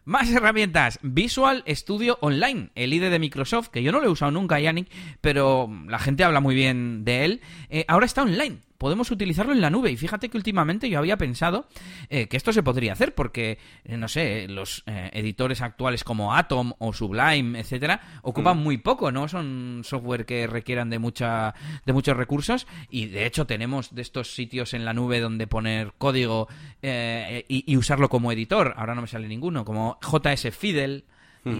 Más 0.04 0.28
herramientas. 0.32 0.98
Visual 1.00 1.62
Studio 1.68 2.18
Online, 2.20 2.70
el 2.74 2.92
IDE 2.92 3.08
de 3.08 3.20
Microsoft, 3.20 3.68
que 3.68 3.84
yo 3.84 3.92
no 3.92 4.00
lo 4.00 4.06
he 4.06 4.10
usado 4.10 4.32
nunca, 4.32 4.58
Yannick, 4.58 4.90
pero 5.20 5.70
la 5.86 6.00
gente 6.00 6.24
habla 6.24 6.40
muy 6.40 6.56
bien 6.56 7.04
de 7.04 7.24
él. 7.24 7.40
Eh, 7.68 7.84
ahora 7.86 8.06
está 8.06 8.22
online. 8.22 8.58
Podemos 8.78 9.10
utilizarlo 9.10 9.52
en 9.52 9.60
la 9.60 9.70
nube. 9.70 9.90
Y 9.90 9.96
fíjate 9.96 10.28
que 10.28 10.36
últimamente 10.36 10.88
yo 10.88 10.98
había 10.98 11.16
pensado 11.16 11.66
eh, 12.08 12.28
que 12.28 12.36
esto 12.36 12.52
se 12.52 12.62
podría 12.62 12.92
hacer 12.92 13.14
porque, 13.14 13.58
eh, 13.84 13.96
no 13.96 14.08
sé, 14.08 14.46
los 14.48 14.82
eh, 14.86 15.10
editores 15.12 15.62
actuales 15.62 16.04
como 16.04 16.34
Atom 16.34 16.72
o 16.78 16.92
Sublime, 16.92 17.58
etcétera, 17.58 18.20
ocupan 18.22 18.58
muy 18.58 18.78
poco, 18.78 19.12
¿no? 19.12 19.28
Son 19.28 19.82
software 19.84 20.26
que 20.26 20.46
requieran 20.46 20.90
de 20.90 20.98
mucha 20.98 21.54
de 21.84 21.92
muchos 21.92 22.16
recursos 22.16 22.66
y 22.90 23.06
de 23.06 23.26
hecho 23.26 23.46
tenemos 23.46 23.94
de 23.94 24.02
estos 24.02 24.34
sitios 24.34 24.74
en 24.74 24.84
la 24.84 24.92
nube 24.92 25.20
donde 25.20 25.46
poner 25.46 25.92
código 25.98 26.48
eh, 26.82 27.44
y, 27.48 27.70
y 27.70 27.76
usarlo 27.76 28.08
como 28.08 28.32
editor. 28.32 28.74
Ahora 28.76 28.94
no 28.94 29.02
me 29.02 29.08
sale 29.08 29.28
ninguno, 29.28 29.64
como 29.64 29.98
JS 30.00 30.54
Fidel 30.54 31.04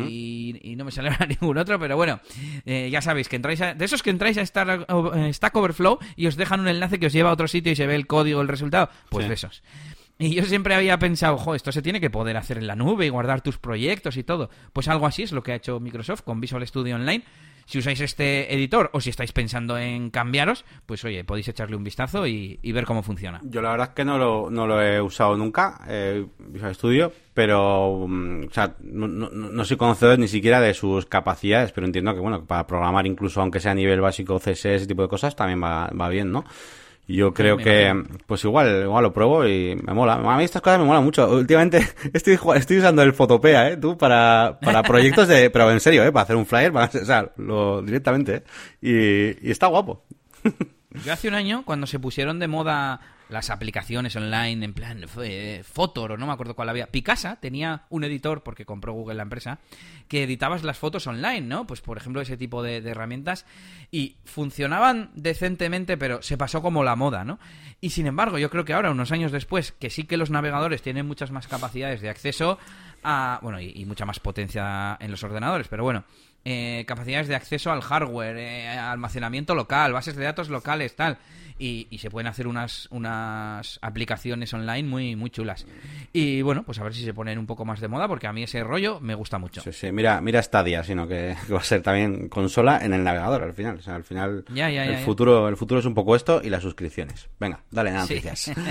y, 0.09 0.59
y 0.63 0.77
no 0.77 0.85
me 0.85 0.91
sale 0.91 1.09
ahora 1.11 1.27
ningún 1.27 1.59
otro, 1.59 1.79
pero 1.79 1.97
bueno, 1.97 2.21
eh, 2.65 2.89
ya 2.91 3.01
sabéis 3.01 3.29
que 3.29 3.37
entráis 3.37 3.61
a- 3.61 3.75
de 3.75 3.85
esos 3.85 4.03
que 4.03 4.11
entráis 4.11 4.39
a 4.39 4.43
Star- 4.43 4.87
eh, 5.17 5.33
Stack 5.33 5.55
Overflow 5.57 5.99
y 6.17 6.27
os 6.27 6.37
dejan 6.37 6.61
un 6.61 6.69
enlace 6.69 6.99
que 6.99 7.07
os 7.07 7.13
lleva 7.13 7.31
a 7.31 7.33
otro 7.35 7.49
sitio 7.49 7.73
y 7.73 7.77
se 7.77 7.87
ve 7.87 7.95
el 7.95 8.07
código, 8.07 8.41
el 8.41 8.49
resultado, 8.49 8.89
pues 9.11 9.25
Sí. 9.25 9.29
de 9.29 9.35
esos. 9.35 9.63
Y 10.17 10.33
yo 10.35 10.45
siempre 10.45 10.77
había 10.77 10.97
pensado, 10.99 11.37
jo, 11.39 11.57
esto 11.57 11.73
se 11.73 11.83
tiene 11.83 12.01
que 12.01 12.09
poder 12.09 12.37
hacer 12.37 12.57
en 12.59 12.69
la 12.69 12.77
nube 12.77 13.05
y 13.05 13.09
guardar 13.09 13.41
tus 13.41 13.59
proyectos 13.59 14.17
y 14.17 14.23
todo. 14.23 14.49
Pues 14.73 14.87
algo 14.87 15.07
así 15.07 15.25
es 15.25 15.33
lo 15.33 15.43
que 15.43 15.51
ha 15.51 15.57
hecho 15.57 15.81
Microsoft 15.81 16.23
con 16.23 16.41
Visual 16.41 16.65
Studio 16.67 16.95
Online. 16.95 17.25
Si 17.67 17.79
usáis 17.79 18.01
este 18.01 18.53
editor 18.55 18.91
o 18.93 19.01
si 19.01 19.11
estáis 19.11 19.33
pensando 19.33 19.79
en 19.79 20.11
cambiaros, 20.11 20.65
pues 20.87 21.05
oye, 21.05 21.25
podéis 21.25 21.49
echarle 21.49 21.77
un 21.77 21.85
vistazo 21.85 22.27
y, 22.27 22.59
ver 22.73 22.85
cómo 22.85 23.03
funciona. 23.03 23.41
Yo 23.45 23.63
la 23.63 23.71
verdad 23.71 23.89
es 23.91 23.95
que 23.95 24.05
no 24.05 24.19
lo, 24.19 24.51
no 24.51 24.67
lo 24.67 24.83
he 24.83 25.01
usado 25.01 25.37
nunca, 25.37 25.81
eh, 25.89 26.27
Studio, 26.73 27.13
pero 27.33 28.07
mm, 28.09 28.47
o 28.49 28.53
sea, 28.53 28.75
no, 28.81 29.09
no- 29.09 29.31
no 29.31 29.65
soy 29.65 29.77
conocedor 29.77 30.19
ni 30.19 30.29
siquiera 30.29 30.61
de 30.61 30.75
sus 30.75 31.07
capacidades, 31.07 31.73
pero 31.73 31.87
entiendo 31.87 32.15
que 32.15 32.21
bueno, 32.21 32.45
para 32.45 32.67
programar 32.67 33.07
incluso 33.07 33.41
aunque 33.41 33.61
sea 33.61 33.73
a 33.73 33.77
nivel 33.77 34.01
básico 34.01 34.39
CSS, 34.39 34.75
ese 34.75 34.87
tipo 34.87 35.03
de 35.03 35.09
cosas, 35.09 35.37
también 35.37 35.63
va 35.63 36.09
bien, 36.09 36.33
¿no? 36.33 36.45
Y 37.07 37.17
Yo 37.17 37.35
creo 37.35 37.59
que, 37.59 37.89
imagino. 37.89 38.19
pues 38.27 38.43
igual, 38.45 38.83
igual 38.85 39.03
lo 39.03 39.13
pruebo 39.13 39.47
y 39.47 39.77
me 39.77 39.93
mola. 39.93 40.15
A 40.15 40.37
mí 40.39 40.45
estas 40.45 40.63
cosas 40.63 40.79
me 40.79 40.87
molan 40.87 41.05
mucho. 41.05 41.29
Últimamente 41.31 41.87
estoy, 42.15 42.39
estoy 42.57 42.79
usando 42.79 43.03
el 43.03 43.13
Fotopea, 43.13 43.71
¿eh? 43.73 43.77
Tú, 43.77 43.99
para, 43.99 44.59
para 44.63 44.83
proyectos 44.85 45.29
de, 45.29 45.51
pero 45.51 45.71
en 45.71 45.81
serio, 45.81 46.03
¿eh? 46.05 46.11
Para 46.13 46.23
hacer 46.25 46.37
un 46.37 46.47
flyer, 46.47 46.73
para- 46.73 46.87
o 47.03 47.05
sea, 47.05 47.31
lo, 47.37 47.83
directamente, 47.83 48.37
¿eh? 48.37 49.37
Y, 49.43 49.49
y 49.49 49.51
está 49.51 49.67
guapo. 49.67 50.03
Yo 51.05 51.13
hace 51.13 51.29
un 51.29 51.35
año, 51.35 51.63
cuando 51.67 51.87
se 51.87 51.99
pusieron 51.99 52.39
de 52.39 52.49
moda 52.49 53.01
las 53.29 53.51
aplicaciones 53.51 54.15
online, 54.17 54.65
en 54.65 54.75
plan 54.75 55.09
fue, 55.09 55.63
Fotor 55.65 56.13
o 56.13 56.17
no 56.17 56.27
me 56.27 56.33
acuerdo 56.33 56.55
cuál 56.55 56.69
había, 56.69 56.87
Picasa 56.87 57.37
tenía 57.37 57.85
un 57.89 58.05
editor, 58.05 58.43
porque 58.43 58.67
compró 58.67 58.93
Google 58.93 59.15
la 59.15 59.23
empresa, 59.23 59.59
que 60.09 60.25
editabas 60.25 60.63
las 60.63 60.79
fotos 60.79 61.07
online, 61.07 61.43
¿no? 61.43 61.67
Pues 61.67 61.81
por 61.81 61.97
ejemplo 61.97 62.21
ese 62.21 62.37
tipo 62.37 62.63
de, 62.63 62.81
de 62.81 62.91
herramientas 62.91 63.47
y 63.91 64.17
funcionaban 64.25 65.11
decentemente, 65.15 65.97
pero 65.97 66.23
se 66.23 66.37
pasó 66.37 66.63
como 66.63 66.85
la 66.85 66.97
moda, 66.97 67.25
¿no? 67.25 67.39
Y 67.81 67.91
sin 67.91 68.07
embargo, 68.07 68.39
yo 68.39 68.51
creo 68.51 68.65
que 68.65 68.73
ahora, 68.73 68.91
unos 68.91 69.13
años 69.13 69.33
después, 69.33 69.73
que 69.73 69.91
sí 69.91 70.05
que 70.05 70.17
los 70.17 70.31
navegadores 70.31 70.83
tienen 70.83 71.07
muchas 71.07 71.31
más 71.31 71.49
capacidades 71.49 72.01
de 72.01 72.11
acceso 72.11 72.59
a, 73.03 73.39
bueno, 73.43 73.61
y, 73.61 73.73
y 73.75 73.85
mucha 73.85 74.07
más 74.07 74.21
potencia 74.21 74.97
en 75.01 75.11
los 75.11 75.23
ordenadores, 75.23 75.69
pero 75.69 75.83
bueno, 75.83 76.05
eh, 76.47 76.85
capacidades 76.87 77.27
de 77.27 77.35
acceso 77.35 77.73
al 77.73 77.81
hardware, 77.81 78.37
eh, 78.37 78.69
almacenamiento 78.69 79.55
local, 79.55 79.95
bases 79.95 80.15
de 80.15 80.25
datos 80.25 80.51
locales, 80.51 80.95
tal. 80.95 81.17
Y, 81.59 81.87
y 81.91 81.99
se 81.99 82.11
pueden 82.11 82.27
hacer 82.27 82.49
unas, 82.49 82.89
unas 82.91 83.79
aplicaciones 83.81 84.53
online 84.53 84.89
muy, 84.89 85.15
muy 85.17 85.31
chulas. 85.31 85.67
Y 86.13 86.43
bueno, 86.43 86.65
pues 86.65 86.79
a 86.81 86.83
ver 86.85 86.95
si 86.95 87.05
se 87.05 87.15
ponen 87.15 87.39
un 87.39 87.47
poco 87.47 87.65
más 87.65 87.81
de 87.81 87.87
moda, 87.89 88.09
porque 88.09 88.27
a 88.27 88.33
mí 88.33 88.43
ese 88.43 88.65
rollo 88.65 88.99
me 89.01 89.15
gusta 89.15 89.39
mucho. 89.39 89.61
Sí, 89.61 89.73
sí, 89.73 89.93
mira, 89.93 90.21
mira 90.21 90.43
Stadia, 90.43 90.83
sino 90.83 91.07
que, 91.07 91.37
va 91.53 91.59
a 91.61 91.63
ser 91.65 91.83
también 91.83 92.29
consola 92.29 92.81
en 92.85 92.93
el 92.93 93.05
navegador 93.05 93.43
al 93.45 93.55
final. 93.55 93.77
O 93.79 93.83
sea, 93.83 93.95
al 93.95 94.05
final 94.05 94.45
Ya, 94.53 94.69
ya, 94.71 94.85
el 94.85 94.93
ya, 94.99 95.05
futuro, 95.05 95.49
el 95.49 95.57
futuro 95.57 95.79
es 95.81 95.87
un 95.87 95.95
poco 95.95 96.17
esto 96.17 96.41
y 96.43 96.51
las 96.51 96.63
suscripciones. 96.63 97.29
Venga, 97.39 97.61
dale 97.71 97.91
Sí. 97.91 97.97
noticias. 97.97 98.53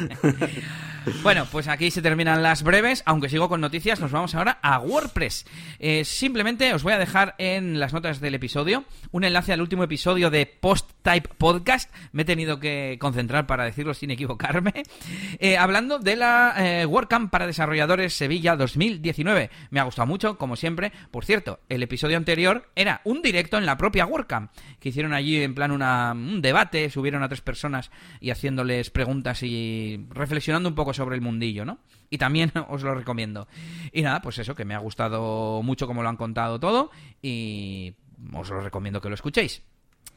Bueno, 1.21 1.45
pues 1.51 1.67
aquí 1.67 1.91
se 1.91 2.01
terminan 2.01 2.41
las 2.41 2.63
breves, 2.63 3.03
aunque 3.05 3.27
sigo 3.27 3.49
con 3.49 3.59
noticias, 3.59 3.99
nos 3.99 4.11
vamos 4.11 4.35
ahora 4.35 4.59
a 4.61 4.79
WordPress. 4.79 5.45
Eh, 5.79 6.05
simplemente 6.05 6.73
os 6.73 6.83
voy 6.83 6.93
a 6.93 6.97
dejar 6.97 7.35
en 7.39 7.77
las 7.77 7.91
notas 7.91 8.21
del 8.21 8.35
episodio 8.35 8.85
un 9.11 9.25
enlace 9.25 9.51
al 9.51 9.59
último 9.61 9.83
episodio 9.83 10.29
de 10.29 10.45
Post 10.45 10.91
Type 11.01 11.29
Podcast. 11.37 11.93
Me 12.13 12.21
he 12.21 12.25
tenido 12.25 12.59
que 12.61 12.72
concentrar 12.99 13.47
para 13.47 13.65
decirlo 13.65 13.93
sin 13.93 14.11
equivocarme. 14.11 14.73
Eh, 15.39 15.57
hablando 15.57 15.99
de 15.99 16.15
la 16.15 16.53
eh, 16.57 16.85
WordCamp 16.85 17.29
para 17.29 17.47
desarrolladores 17.47 18.13
Sevilla 18.13 18.55
2019. 18.55 19.49
Me 19.71 19.79
ha 19.79 19.83
gustado 19.83 20.05
mucho, 20.05 20.37
como 20.37 20.55
siempre. 20.55 20.91
Por 21.11 21.25
cierto, 21.25 21.59
el 21.69 21.83
episodio 21.83 22.17
anterior 22.17 22.69
era 22.75 23.01
un 23.03 23.21
directo 23.21 23.57
en 23.57 23.65
la 23.65 23.75
propia 23.75 24.05
WordCamp, 24.05 24.51
que 24.79 24.89
hicieron 24.89 25.13
allí 25.13 25.41
en 25.41 25.55
plan 25.55 25.71
un 25.71 26.41
debate, 26.41 26.89
subieron 26.89 27.23
a 27.23 27.29
tres 27.29 27.41
personas 27.41 27.91
y 28.21 28.29
haciéndoles 28.29 28.89
preguntas 28.89 29.43
y 29.43 30.05
reflexionando 30.11 30.69
un 30.69 30.75
poco 30.75 30.93
sobre 30.93 31.15
el 31.15 31.21
mundillo, 31.21 31.65
¿no? 31.65 31.79
Y 32.09 32.17
también 32.17 32.51
os 32.69 32.83
lo 32.83 32.95
recomiendo. 32.95 33.47
Y 33.91 34.01
nada, 34.01 34.21
pues 34.21 34.37
eso, 34.39 34.55
que 34.55 34.65
me 34.65 34.75
ha 34.75 34.79
gustado 34.79 35.61
mucho 35.63 35.87
como 35.87 36.03
lo 36.03 36.09
han 36.09 36.17
contado 36.17 36.59
todo 36.59 36.91
y 37.21 37.95
os 38.33 38.49
lo 38.49 38.61
recomiendo 38.61 39.01
que 39.01 39.09
lo 39.09 39.15
escuchéis. 39.15 39.63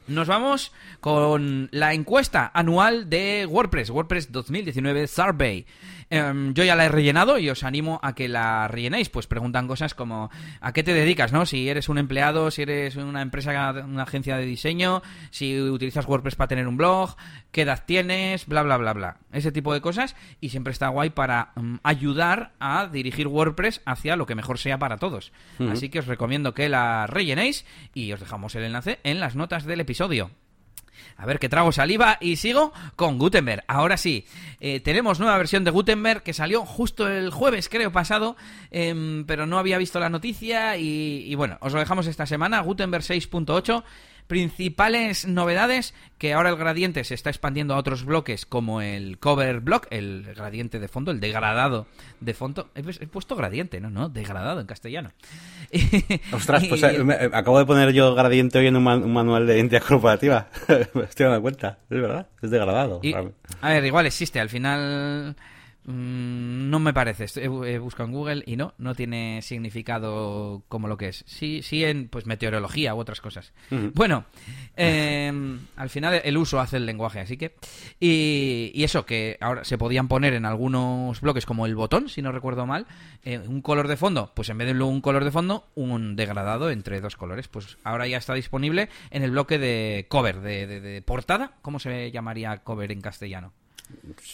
Nos 0.08 0.28
vamos 0.28 0.72
con 1.00 1.68
la 1.72 1.92
encuesta 1.92 2.52
anual 2.54 3.10
de 3.10 3.44
WordPress, 3.44 3.90
WordPress 3.90 4.30
2019 4.30 5.08
Survey. 5.08 5.66
Em, 6.08 6.54
yo 6.54 6.62
ya 6.62 6.76
la 6.76 6.84
he 6.84 6.88
rellenado 6.88 7.38
y 7.40 7.50
os 7.50 7.64
animo 7.64 7.98
a 8.04 8.14
que 8.14 8.28
la 8.28 8.68
rellenéis. 8.68 9.08
Pues 9.08 9.26
preguntan 9.26 9.66
cosas 9.66 9.94
como 9.94 10.30
¿a 10.60 10.72
qué 10.72 10.84
te 10.84 10.94
dedicas? 10.94 11.32
¿no? 11.32 11.44
Si 11.44 11.68
eres 11.68 11.88
un 11.88 11.98
empleado, 11.98 12.52
si 12.52 12.62
eres 12.62 12.94
una 12.94 13.20
empresa, 13.20 13.72
una 13.84 14.04
agencia 14.04 14.36
de 14.36 14.46
diseño, 14.46 15.02
si 15.30 15.60
utilizas 15.60 16.06
WordPress 16.06 16.36
para 16.36 16.48
tener 16.48 16.68
un 16.68 16.76
blog, 16.76 17.16
qué 17.50 17.62
edad 17.62 17.82
tienes, 17.84 18.46
bla, 18.46 18.62
bla, 18.62 18.76
bla, 18.76 18.92
bla. 18.92 19.16
Ese 19.32 19.50
tipo 19.50 19.74
de 19.74 19.80
cosas 19.80 20.14
y 20.40 20.50
siempre 20.50 20.72
está 20.72 20.86
guay 20.88 21.10
para 21.10 21.50
mm, 21.56 21.78
ayudar 21.82 22.52
a 22.60 22.86
dirigir 22.86 23.26
WordPress 23.26 23.82
hacia 23.84 24.14
lo 24.14 24.26
que 24.26 24.36
mejor 24.36 24.58
sea 24.58 24.78
para 24.78 24.98
todos. 24.98 25.32
Así 25.58 25.88
que 25.88 25.98
os 25.98 26.06
recomiendo 26.06 26.54
que 26.54 26.68
la 26.68 27.08
rellenéis 27.08 27.66
y 27.92 28.12
os 28.12 28.20
dejamos 28.20 28.54
el 28.54 28.62
enlace 28.62 29.00
en 29.02 29.18
las 29.18 29.34
notas 29.34 29.64
del 29.64 29.80
episodio. 29.80 29.95
A 31.18 31.24
ver 31.24 31.38
que 31.38 31.48
trago 31.48 31.72
saliva 31.72 32.18
y 32.20 32.36
sigo 32.36 32.72
con 32.94 33.18
Gutenberg. 33.18 33.64
Ahora 33.68 33.96
sí, 33.96 34.26
eh, 34.60 34.80
tenemos 34.80 35.18
nueva 35.18 35.38
versión 35.38 35.64
de 35.64 35.70
Gutenberg 35.70 36.22
que 36.22 36.34
salió 36.34 36.66
justo 36.66 37.08
el 37.08 37.30
jueves, 37.30 37.68
creo, 37.70 37.90
pasado, 37.90 38.36
em, 38.70 39.24
pero 39.24 39.46
no 39.46 39.58
había 39.58 39.78
visto 39.78 39.98
la 39.98 40.10
noticia 40.10 40.76
y, 40.76 41.24
y 41.26 41.34
bueno, 41.34 41.56
os 41.60 41.72
lo 41.72 41.80
dejamos 41.80 42.06
esta 42.06 42.26
semana. 42.26 42.60
Gutenberg 42.60 43.02
6.8. 43.02 43.82
Principales 44.26 45.26
novedades, 45.26 45.94
que 46.18 46.32
ahora 46.34 46.50
el 46.50 46.56
gradiente 46.56 47.04
se 47.04 47.14
está 47.14 47.30
expandiendo 47.30 47.74
a 47.74 47.78
otros 47.78 48.04
bloques 48.04 48.44
como 48.46 48.80
el 48.80 49.18
cover 49.18 49.60
block, 49.60 49.86
el 49.90 50.24
gradiente 50.34 50.78
de 50.80 50.88
fondo, 50.88 51.10
el 51.10 51.20
degradado 51.20 51.86
de 52.20 52.34
fondo. 52.34 52.70
He, 52.74 52.80
he 52.80 53.06
puesto 53.06 53.36
gradiente, 53.36 53.80
¿no? 53.80 53.90
No, 53.90 54.08
degradado 54.08 54.60
en 54.60 54.66
castellano. 54.66 55.12
Ostras, 56.32 56.64
pues 56.68 56.80
Y- 56.82 56.84
eh, 56.84 57.04
me- 57.04 57.14
eh, 57.14 57.30
acabo 57.32 57.58
de 57.58 57.66
poner 57.66 57.92
yo 57.92 58.14
gradiente 58.14 58.58
hoy 58.58 58.66
en 58.66 58.76
un, 58.76 58.84
man- 58.84 59.02
un 59.04 59.12
manual 59.12 59.46
de 59.46 59.56
identidad 59.56 59.82
corporativa. 59.82 60.48
me 60.94 61.04
estoy 61.04 61.26
dando 61.26 61.42
cuenta, 61.42 61.78
es 61.90 62.00
verdad, 62.00 62.26
es 62.42 62.50
degradado. 62.50 63.00
Y, 63.02 63.14
a 63.14 63.68
ver, 63.68 63.84
igual 63.84 64.06
existe, 64.06 64.40
al 64.40 64.48
final 64.48 65.36
mm, 65.86 66.70
no 66.70 66.78
me 66.78 66.92
parece. 66.92 67.24
He, 67.24 67.48
bu- 67.48 67.66
he 67.66 67.78
buscado 67.78 68.08
en 68.08 68.14
Google 68.14 68.42
y 68.46 68.56
no, 68.56 68.74
no 68.78 68.94
tiene 68.94 69.40
significado 69.42 70.62
como 70.68 70.88
lo 70.88 70.96
que 70.96 71.08
es. 71.08 71.24
Sí, 71.26 71.62
sí 71.62 71.84
en 71.84 72.08
pues 72.08 72.26
meteorología 72.26 72.94
u 72.94 72.98
otras 72.98 73.20
cosas. 73.20 73.52
Bueno, 73.94 74.24
eh, 74.76 75.32
al 75.76 75.90
final 75.90 76.20
el 76.24 76.36
uso 76.36 76.60
hace 76.60 76.76
el 76.76 76.86
lenguaje, 76.86 77.20
así 77.20 77.36
que 77.36 77.54
y, 78.00 78.70
y 78.74 78.84
eso 78.84 79.06
que 79.06 79.38
ahora 79.40 79.64
se 79.64 79.78
podían 79.78 80.08
poner 80.08 80.34
en 80.34 80.44
algunos 80.44 81.20
bloques 81.20 81.46
como 81.46 81.66
el 81.66 81.74
botón, 81.74 82.08
si 82.08 82.22
no 82.22 82.32
recuerdo 82.32 82.66
mal, 82.66 82.86
eh, 83.24 83.38
un 83.38 83.62
color 83.62 83.88
de 83.88 83.96
fondo, 83.96 84.32
pues 84.34 84.48
en 84.48 84.58
vez 84.58 84.66
de 84.74 84.82
un 84.82 85.00
color 85.00 85.24
de 85.24 85.30
fondo, 85.30 85.68
un 85.74 86.16
degradado 86.16 86.70
entre 86.70 87.00
dos 87.00 87.16
colores. 87.16 87.48
Pues 87.48 87.78
ahora 87.84 88.06
ya 88.06 88.18
está 88.18 88.34
disponible 88.34 88.88
en 89.10 89.22
el 89.22 89.30
bloque 89.30 89.58
de 89.58 90.06
cover, 90.08 90.40
de, 90.40 90.66
de- 90.66 90.80
de 90.80 91.02
portada. 91.02 91.52
¿Cómo 91.62 91.78
se 91.78 92.10
llamaría 92.10 92.58
cover 92.58 92.92
en 92.92 93.00
castellano? 93.00 93.52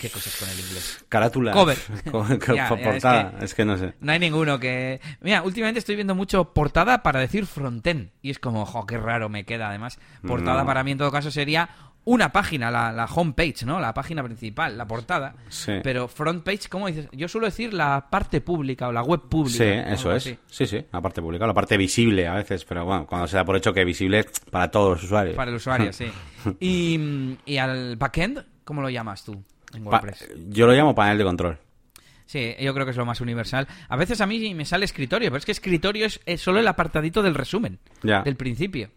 ¿Qué 0.01 0.09
cosas 0.11 0.37
con 0.37 0.49
el 0.49 0.59
inglés? 0.61 1.05
Carátula. 1.09 1.53
Cover. 1.53 1.79
Es 2.07 2.11
portada, 2.13 3.39
que- 3.39 3.45
es 3.45 3.55
que 3.55 3.65
no 3.65 3.77
sé. 3.77 3.95
No 4.01 4.13
hay 4.13 4.19
ninguno 4.19 4.59
que... 4.59 5.01
Mira, 5.21 5.43
últimamente 5.43 5.79
estoy 5.79 5.95
viendo 5.95 6.15
mucho 6.15 6.53
portada 6.53 7.03
para 7.03 7.21
decir 7.21 7.47
frontend. 7.47 8.11
Y 8.23 8.31
es 8.31 8.39
como, 8.39 8.65
jo, 8.67 8.87
qué 8.87 8.99
raro 8.99 9.29
me 9.29 9.45
queda. 9.45 9.69
Además, 9.69 9.99
portada 10.27 10.61
No. 10.61 10.67
para 10.67 10.85
mí 10.85 10.93
en 10.93 10.99
todo 10.99 11.11
caso 11.11 11.31
sería 11.31 11.69
una 12.05 12.33
página, 12.33 12.69
la, 12.69 12.91
la 12.91 13.05
homepage, 13.05 13.65
¿no? 13.65 13.79
La 13.79 13.95
página 13.95 14.25
principal, 14.25 14.77
la 14.77 14.87
portada. 14.89 15.37
Sí. 15.49 15.75
Pero 15.85 16.09
front 16.09 16.43
page, 16.43 16.69
¿cómo 16.69 16.89
dices? 16.89 17.07
Yo 17.13 17.29
suelo 17.29 17.47
decir 17.47 17.73
la 17.73 18.09
parte 18.11 18.41
pública 18.41 18.89
o 18.89 18.93
la 18.93 19.03
web 19.05 19.21
pública. 19.29 19.57
Sí, 19.59 19.93
eso 19.93 20.11
es. 20.13 20.27
así. 20.27 20.39
Sí, 20.49 20.67
sí, 20.67 20.85
la 20.93 21.01
parte 21.01 21.23
pública, 21.23 21.47
la 21.47 21.55
parte 21.55 21.77
visible 21.77 22.27
a 22.27 22.35
veces, 22.35 22.65
pero 22.65 22.85
bueno, 22.85 23.07
cuando 23.07 23.29
se 23.29 23.37
da 23.37 23.45
por 23.45 23.57
hecho 23.57 23.73
que 23.73 23.85
visible 23.85 24.25
para 24.51 24.69
todos 24.69 24.91
los 24.97 25.05
usuarios. 25.05 25.37
Para 25.37 25.51
el 25.53 25.57
usuario, 25.59 25.93
sí. 25.93 26.07
Y, 26.59 26.99
mm, 26.99 27.37
y 27.47 27.57
al 27.59 27.95
backend, 27.95 28.45
¿cómo 28.65 28.83
lo 28.83 28.89
llamas 28.91 29.25
tú 29.25 29.43
en 29.75 29.85
Pa- 29.85 29.91
WordPress? 29.91 30.29
yo 30.49 30.67
lo 30.67 30.73
llamo 30.73 30.95
panel 30.95 31.19
de 31.19 31.25
control. 31.25 31.59
Sí, 32.27 32.55
yo 32.61 32.73
creo 32.73 32.87
que 32.87 32.93
es 32.93 32.97
lo 32.97 33.05
más 33.05 33.21
universal. 33.21 33.69
A 33.89 33.97
veces 33.97 34.21
a 34.23 34.27
mí 34.27 34.55
me 34.55 34.65
sale 34.65 34.85
escritorio, 34.87 35.29
pero 35.29 35.39
es 35.39 35.45
que 35.45 35.53
escritorio 35.53 36.07
es, 36.07 36.21
es 36.25 36.41
solo 36.41 36.61
el 36.61 36.69
apartadito 36.69 37.23
del 37.23 37.35
resumen, 37.35 37.79
Ya. 38.03 38.23
del 38.23 38.37
principio. 38.37 38.91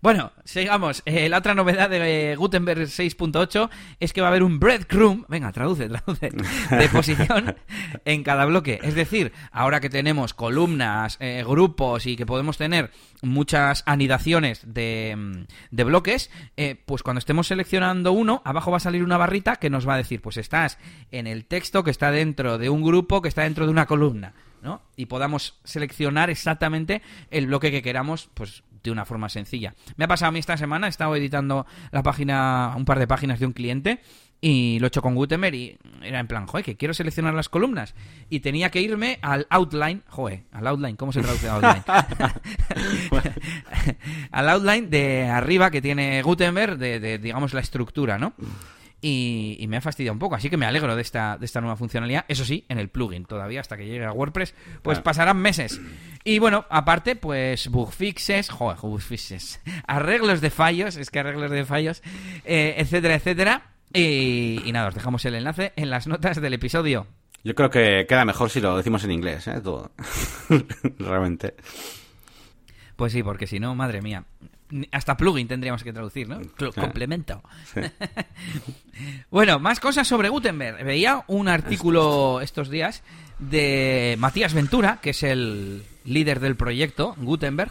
Bueno, 0.00 0.30
sigamos. 0.44 1.02
Eh, 1.06 1.28
la 1.28 1.38
otra 1.38 1.56
novedad 1.56 1.90
de 1.90 2.36
Gutenberg 2.36 2.82
6.8 2.82 3.68
es 3.98 4.12
que 4.12 4.20
va 4.20 4.28
a 4.28 4.30
haber 4.30 4.44
un 4.44 4.60
breadcrumb, 4.60 5.24
venga, 5.26 5.50
traduce, 5.50 5.88
traduce, 5.88 6.30
de 6.30 6.88
posición 6.88 7.56
en 8.04 8.22
cada 8.22 8.44
bloque. 8.44 8.78
Es 8.84 8.94
decir, 8.94 9.32
ahora 9.50 9.80
que 9.80 9.90
tenemos 9.90 10.34
columnas, 10.34 11.16
eh, 11.18 11.42
grupos 11.44 12.06
y 12.06 12.14
que 12.14 12.26
podemos 12.26 12.56
tener 12.56 12.92
muchas 13.22 13.82
anidaciones 13.86 14.62
de, 14.72 15.16
mm, 15.16 15.46
de 15.72 15.84
bloques, 15.84 16.30
eh, 16.56 16.80
pues 16.86 17.02
cuando 17.02 17.18
estemos 17.18 17.48
seleccionando 17.48 18.12
uno, 18.12 18.40
abajo 18.44 18.70
va 18.70 18.76
a 18.76 18.80
salir 18.80 19.02
una 19.02 19.16
barrita 19.16 19.56
que 19.56 19.68
nos 19.68 19.88
va 19.88 19.94
a 19.94 19.98
decir, 19.98 20.22
pues 20.22 20.36
estás 20.36 20.78
en 21.10 21.26
el 21.26 21.44
texto 21.44 21.82
que 21.82 21.90
está 21.90 22.12
dentro 22.12 22.56
de 22.56 22.70
un 22.70 22.84
grupo 22.84 23.20
que 23.20 23.28
está 23.28 23.42
dentro 23.42 23.66
de 23.66 23.72
una 23.72 23.86
columna. 23.86 24.34
¿no? 24.62 24.82
Y 24.96 25.06
podamos 25.06 25.58
seleccionar 25.64 26.30
exactamente 26.30 27.02
el 27.30 27.46
bloque 27.46 27.70
que 27.70 27.82
queramos, 27.82 28.28
pues 28.34 28.64
de 28.88 28.92
una 28.92 29.04
forma 29.04 29.28
sencilla. 29.28 29.74
Me 29.96 30.04
ha 30.04 30.08
pasado 30.08 30.28
a 30.28 30.32
mí 30.32 30.38
esta 30.38 30.56
semana, 30.56 30.86
he 30.86 30.90
estado 30.90 31.14
editando 31.16 31.66
la 31.90 32.02
página, 32.02 32.74
un 32.76 32.84
par 32.84 32.98
de 32.98 33.06
páginas 33.06 33.40
de 33.40 33.46
un 33.46 33.52
cliente 33.52 34.00
y 34.40 34.78
lo 34.78 34.86
he 34.86 34.88
hecho 34.88 35.02
con 35.02 35.14
Gutenberg 35.14 35.54
y 35.54 35.78
era 36.02 36.20
en 36.20 36.28
plan, 36.28 36.46
joder, 36.46 36.64
que 36.64 36.76
quiero 36.76 36.94
seleccionar 36.94 37.34
las 37.34 37.48
columnas 37.48 37.94
y 38.30 38.40
tenía 38.40 38.70
que 38.70 38.80
irme 38.80 39.18
al 39.22 39.46
outline, 39.50 40.02
joder, 40.08 40.44
al 40.52 40.66
outline, 40.68 40.96
¿cómo 40.96 41.12
se 41.12 41.22
traduce 41.22 41.48
outline? 41.48 41.82
al 44.30 44.48
outline 44.48 44.90
de 44.90 45.26
arriba 45.26 45.70
que 45.70 45.82
tiene 45.82 46.22
Gutenberg 46.22 46.78
de, 46.78 47.00
de 47.00 47.18
digamos 47.18 47.52
la 47.52 47.60
estructura, 47.60 48.18
¿no? 48.18 48.34
Y, 49.00 49.64
me 49.68 49.76
ha 49.76 49.80
fastidiado 49.80 50.12
un 50.12 50.18
poco. 50.18 50.34
Así 50.34 50.50
que 50.50 50.56
me 50.56 50.66
alegro 50.66 50.96
de 50.96 51.02
esta, 51.02 51.36
de 51.38 51.46
esta 51.46 51.60
nueva 51.60 51.76
funcionalidad. 51.76 52.24
Eso 52.28 52.44
sí, 52.44 52.64
en 52.68 52.78
el 52.78 52.88
plugin 52.88 53.24
todavía, 53.24 53.60
hasta 53.60 53.76
que 53.76 53.86
llegue 53.86 54.04
a 54.04 54.12
WordPress, 54.12 54.54
pues 54.82 55.00
pasarán 55.00 55.38
meses. 55.38 55.80
Y 56.24 56.38
bueno, 56.38 56.66
aparte, 56.70 57.16
pues 57.16 57.68
bug 57.68 57.92
fixes, 57.92 58.50
joder, 58.50 58.78
bug 58.80 59.00
fixes, 59.00 59.60
arreglos 59.86 60.40
de 60.40 60.50
fallos, 60.50 60.96
es 60.96 61.10
que 61.10 61.20
arreglos 61.20 61.50
de 61.50 61.64
fallos, 61.64 62.02
eh, 62.44 62.74
etcétera, 62.78 63.14
etcétera. 63.14 63.62
Y, 63.92 64.70
nada, 64.72 64.88
os 64.88 64.94
dejamos 64.94 65.24
el 65.24 65.34
enlace 65.34 65.72
en 65.76 65.90
las 65.90 66.06
notas 66.06 66.40
del 66.40 66.54
episodio. 66.54 67.06
Yo 67.44 67.54
creo 67.54 67.70
que 67.70 68.04
queda 68.08 68.24
mejor 68.24 68.50
si 68.50 68.60
lo 68.60 68.76
decimos 68.76 69.04
en 69.04 69.12
inglés, 69.12 69.46
¿eh? 69.46 69.60
Todo. 69.62 69.92
Realmente. 70.98 71.54
Pues 72.96 73.12
sí, 73.12 73.22
porque 73.22 73.46
si 73.46 73.60
no, 73.60 73.74
madre 73.76 74.02
mía 74.02 74.24
hasta 74.92 75.16
plugin 75.16 75.48
tendríamos 75.48 75.82
que 75.82 75.92
traducir, 75.92 76.28
¿no? 76.28 76.40
Complemento. 76.74 77.42
bueno, 79.30 79.58
más 79.58 79.80
cosas 79.80 80.06
sobre 80.06 80.28
Gutenberg. 80.28 80.84
Veía 80.84 81.24
un 81.26 81.48
artículo 81.48 82.40
estos 82.40 82.68
días 82.68 83.02
de 83.38 84.16
Matías 84.18 84.54
Ventura, 84.54 84.98
que 85.00 85.10
es 85.10 85.22
el 85.22 85.82
líder 86.04 86.40
del 86.40 86.56
proyecto 86.56 87.14
Gutenberg, 87.18 87.70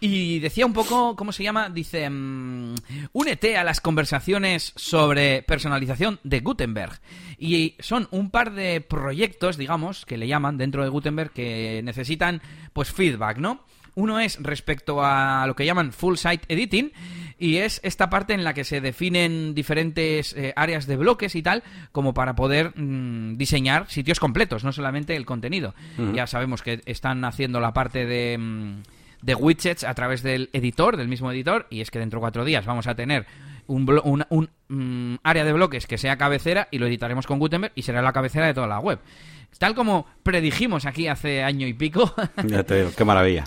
y 0.00 0.38
decía 0.38 0.64
un 0.64 0.72
poco, 0.72 1.16
¿cómo 1.16 1.32
se 1.32 1.42
llama? 1.42 1.70
Dice, 1.70 2.08
mm, 2.08 2.74
únete 3.12 3.56
a 3.56 3.64
las 3.64 3.80
conversaciones 3.80 4.72
sobre 4.76 5.42
personalización 5.42 6.20
de 6.22 6.40
Gutenberg. 6.40 7.00
Y 7.36 7.74
son 7.80 8.06
un 8.12 8.30
par 8.30 8.52
de 8.52 8.80
proyectos, 8.80 9.56
digamos, 9.56 10.06
que 10.06 10.16
le 10.16 10.28
llaman 10.28 10.56
dentro 10.56 10.84
de 10.84 10.88
Gutenberg, 10.88 11.32
que 11.32 11.80
necesitan, 11.82 12.40
pues, 12.72 12.92
feedback, 12.92 13.38
¿no? 13.38 13.64
Uno 13.98 14.20
es 14.20 14.40
respecto 14.40 15.02
a 15.02 15.44
lo 15.48 15.56
que 15.56 15.66
llaman 15.66 15.90
full 15.90 16.14
site 16.14 16.44
editing 16.46 16.92
y 17.36 17.56
es 17.56 17.80
esta 17.82 18.08
parte 18.08 18.32
en 18.32 18.44
la 18.44 18.54
que 18.54 18.62
se 18.62 18.80
definen 18.80 19.56
diferentes 19.56 20.34
eh, 20.34 20.52
áreas 20.54 20.86
de 20.86 20.96
bloques 20.96 21.34
y 21.34 21.42
tal 21.42 21.64
como 21.90 22.14
para 22.14 22.36
poder 22.36 22.78
mm, 22.78 23.36
diseñar 23.36 23.90
sitios 23.90 24.20
completos, 24.20 24.62
no 24.62 24.70
solamente 24.70 25.16
el 25.16 25.26
contenido. 25.26 25.74
Ya 26.14 26.28
sabemos 26.28 26.62
que 26.62 26.80
están 26.86 27.24
haciendo 27.24 27.58
la 27.58 27.72
parte 27.72 28.06
de, 28.06 28.38
mm, 28.38 28.82
de 29.22 29.34
widgets 29.34 29.82
a 29.82 29.94
través 29.94 30.22
del 30.22 30.48
editor, 30.52 30.96
del 30.96 31.08
mismo 31.08 31.32
editor, 31.32 31.66
y 31.68 31.80
es 31.80 31.90
que 31.90 31.98
dentro 31.98 32.18
de 32.18 32.22
cuatro 32.22 32.44
días 32.44 32.66
vamos 32.66 32.86
a 32.86 32.94
tener 32.94 33.26
un, 33.66 34.24
un, 34.30 34.50
mm, 34.68 35.16
área 35.24 35.44
de 35.44 35.52
bloques 35.52 35.88
que 35.88 35.98
sea 35.98 36.16
cabecera 36.16 36.68
y 36.70 36.78
lo 36.78 36.86
editaremos 36.86 37.26
con 37.26 37.40
Gutenberg 37.40 37.72
y 37.74 37.82
será 37.82 38.00
la 38.00 38.12
cabecera 38.12 38.46
de 38.46 38.54
toda 38.54 38.68
la 38.68 38.78
web. 38.78 39.00
Tal 39.58 39.74
como 39.74 40.06
predijimos 40.22 40.86
aquí 40.86 41.08
hace 41.08 41.42
año 41.42 41.66
y 41.66 41.72
pico. 41.72 42.14
Ya 42.46 42.62
te 42.62 42.76
digo, 42.76 42.90
qué 42.96 43.04
maravilla. 43.04 43.44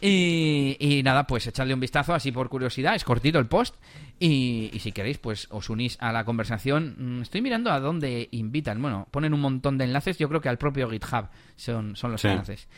Y, 0.00 1.00
nada, 1.04 1.26
pues 1.26 1.46
echadle 1.46 1.74
un 1.74 1.80
vistazo 1.80 2.14
así 2.14 2.32
por 2.32 2.48
curiosidad. 2.48 2.94
Es 2.94 3.04
cortito 3.04 3.38
el 3.38 3.46
post. 3.46 3.74
Y, 4.18 4.70
si 4.80 4.92
queréis, 4.92 5.18
pues 5.18 5.48
os 5.50 5.70
unís 5.70 5.96
a 6.00 6.12
la 6.12 6.24
conversación. 6.24 6.94
Mm, 6.98 7.22
estoy 7.22 7.42
mirando 7.42 7.70
a 7.70 7.80
dónde 7.80 8.28
invitan. 8.32 8.80
Bueno, 8.80 9.08
ponen 9.10 9.34
un 9.34 9.40
montón 9.40 9.78
de 9.78 9.84
enlaces. 9.84 10.18
Yo 10.18 10.28
creo 10.28 10.40
que 10.40 10.48
al 10.48 10.58
propio 10.58 10.88
GitHub 10.90 11.28
son, 11.56 11.96
son 11.96 12.12
los 12.12 12.24
enlaces. 12.24 12.68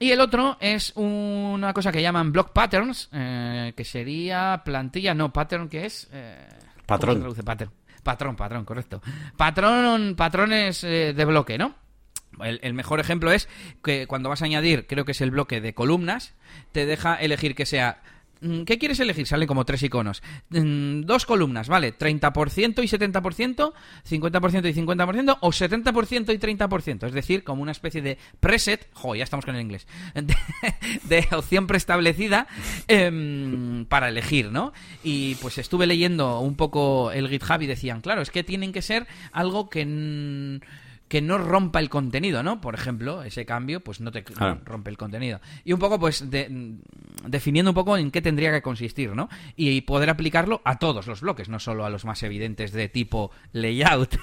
Y 0.00 0.10
el 0.12 0.20
otro 0.20 0.56
es 0.60 0.92
una 0.94 1.72
cosa 1.72 1.90
que 1.90 2.00
llaman 2.00 2.30
block 2.30 2.52
patterns, 2.52 3.08
eh, 3.12 3.72
que 3.76 3.84
sería 3.84 4.62
plantilla, 4.64 5.12
no, 5.12 5.32
pattern, 5.32 5.68
que 5.68 5.86
es... 5.86 6.08
Eh, 6.12 6.48
patrón. 6.86 7.34
pattern? 7.44 7.70
Patrón, 8.02 8.36
patrón, 8.36 8.64
correcto. 8.64 9.02
Patrón, 9.36 10.14
patrones 10.16 10.84
eh, 10.84 11.12
de 11.14 11.24
bloque, 11.24 11.58
¿no? 11.58 11.74
El, 12.42 12.74
mejor 12.74 13.00
ejemplo 13.00 13.32
es 13.32 13.48
que 13.82 14.06
cuando 14.06 14.28
vas 14.28 14.42
a 14.42 14.46
añadir, 14.46 14.86
creo 14.86 15.04
que 15.04 15.12
es 15.12 15.20
el 15.20 15.30
bloque 15.30 15.60
de 15.60 15.74
columnas, 15.74 16.34
te 16.72 16.86
deja 16.86 17.16
elegir 17.16 17.54
que 17.54 17.66
sea 17.66 18.02
mm, 18.40 18.62
¿Qué 18.62 18.78
quieres 18.78 19.00
elegir? 19.00 19.26
Salen 19.26 19.48
como 19.48 19.64
tres 19.64 19.82
iconos. 19.82 20.22
Mm, 20.50 21.02
dos 21.02 21.26
columnas, 21.26 21.68
¿vale? 21.68 21.96
30% 21.96 22.82
y 22.82 22.88
70%, 22.88 23.72
50% 24.08 24.70
y 24.70 24.74
50%, 24.74 25.38
o 25.40 25.50
70% 25.50 26.34
y 26.34 26.38
30%. 26.38 27.06
Es 27.06 27.12
decir, 27.12 27.44
como 27.44 27.62
una 27.62 27.72
especie 27.72 28.00
de 28.00 28.18
preset, 28.40 28.88
jo, 28.92 29.14
ya 29.14 29.24
estamos 29.24 29.44
con 29.44 29.56
el 29.56 29.62
inglés, 29.62 29.86
de, 31.04 31.26
opción 31.32 31.66
preestablecida 31.66 32.46
em, 32.86 33.86
para 33.86 34.08
elegir, 34.08 34.52
¿no? 34.52 34.72
Y 35.02 35.34
pues 35.36 35.58
estuve 35.58 35.86
leyendo 35.86 36.40
un 36.40 36.54
poco 36.54 37.10
el 37.10 37.28
GitHub 37.28 37.62
y 37.62 37.66
decían, 37.66 38.00
claro, 38.00 38.22
es 38.22 38.30
que 38.30 38.44
tienen 38.44 38.72
que 38.72 38.82
ser 38.82 39.06
algo 39.32 39.68
que 39.68 39.84
que 41.08 41.22
no 41.22 41.38
rompa 41.38 41.80
el 41.80 41.88
contenido, 41.88 42.42
¿no? 42.42 42.60
Por 42.60 42.74
ejemplo, 42.74 43.22
ese 43.22 43.46
cambio, 43.46 43.80
pues 43.80 44.00
no 44.00 44.12
te 44.12 44.24
rompe 44.64 44.90
el 44.90 44.98
contenido. 44.98 45.40
Y 45.64 45.72
un 45.72 45.80
poco, 45.80 45.98
pues, 45.98 46.24
definiendo 47.26 47.70
un 47.70 47.74
poco 47.74 47.96
en 47.96 48.10
qué 48.10 48.20
tendría 48.20 48.52
que 48.52 48.62
consistir, 48.62 49.14
¿no? 49.14 49.28
Y 49.56 49.80
poder 49.82 50.10
aplicarlo 50.10 50.60
a 50.64 50.78
todos 50.78 51.06
los 51.06 51.22
bloques, 51.22 51.48
no 51.48 51.58
solo 51.58 51.84
a 51.84 51.90
los 51.90 52.04
más 52.04 52.22
evidentes 52.22 52.72
de 52.72 52.88
tipo 52.88 53.30
layout. 53.52 54.16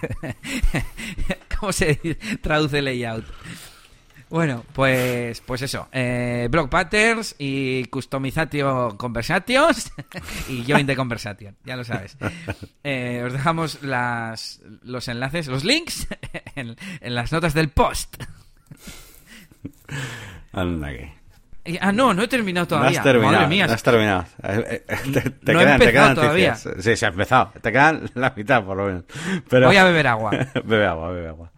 ¿Cómo 1.59 1.71
se 1.71 1.95
traduce 2.41 2.81
layout? 2.81 3.25
Bueno, 4.29 4.63
pues, 4.73 5.41
pues 5.41 5.61
eso. 5.61 5.87
Eh, 5.91 6.47
block 6.49 6.69
patterns 6.69 7.35
y 7.37 7.85
customizatio 7.85 8.95
conversations 8.97 9.91
y 10.49 10.63
join 10.67 10.87
the 10.87 10.95
conversation. 10.95 11.55
Ya 11.63 11.75
lo 11.75 11.83
sabes. 11.83 12.17
Eh, 12.83 13.23
os 13.25 13.33
dejamos 13.33 13.81
las, 13.81 14.61
los 14.83 15.07
enlaces, 15.07 15.47
los 15.47 15.63
links 15.63 16.07
en, 16.55 16.75
las 17.01 17.31
notas 17.31 17.55
del 17.55 17.69
post. 17.69 18.23
Anda 20.53 20.89
que. 20.89 21.13
Ah, 21.81 21.91
no, 21.91 22.13
no 22.13 22.21
he 22.21 22.27
terminado 22.27 22.67
todavía. 22.67 22.91
No 22.91 22.97
has 22.97 23.03
terminado, 23.03 23.33
Madre 23.33 23.47
mía. 23.47 23.67
No 23.67 23.73
has 23.73 23.83
terminado. 23.83 24.25
Eh, 24.43 24.85
te, 24.87 25.53
no 25.53 25.59
quedan, 25.59 25.81
he 25.81 25.85
empezado 25.85 26.15
todavía. 26.15 26.55
Sí, 26.55 26.95
se 26.95 27.05
ha 27.05 27.09
empezado. 27.09 27.51
Te 27.59 27.71
quedan 27.71 28.07
la 28.13 28.33
mitad, 28.35 28.63
por 28.63 28.77
lo 28.77 28.85
menos. 28.85 29.03
Voy 29.49 29.77
a 29.77 29.83
beber 29.83 30.07
agua. 30.07 30.31
bebe 30.63 30.85
agua, 30.85 31.11
bebe 31.11 31.27
agua. 31.29 31.51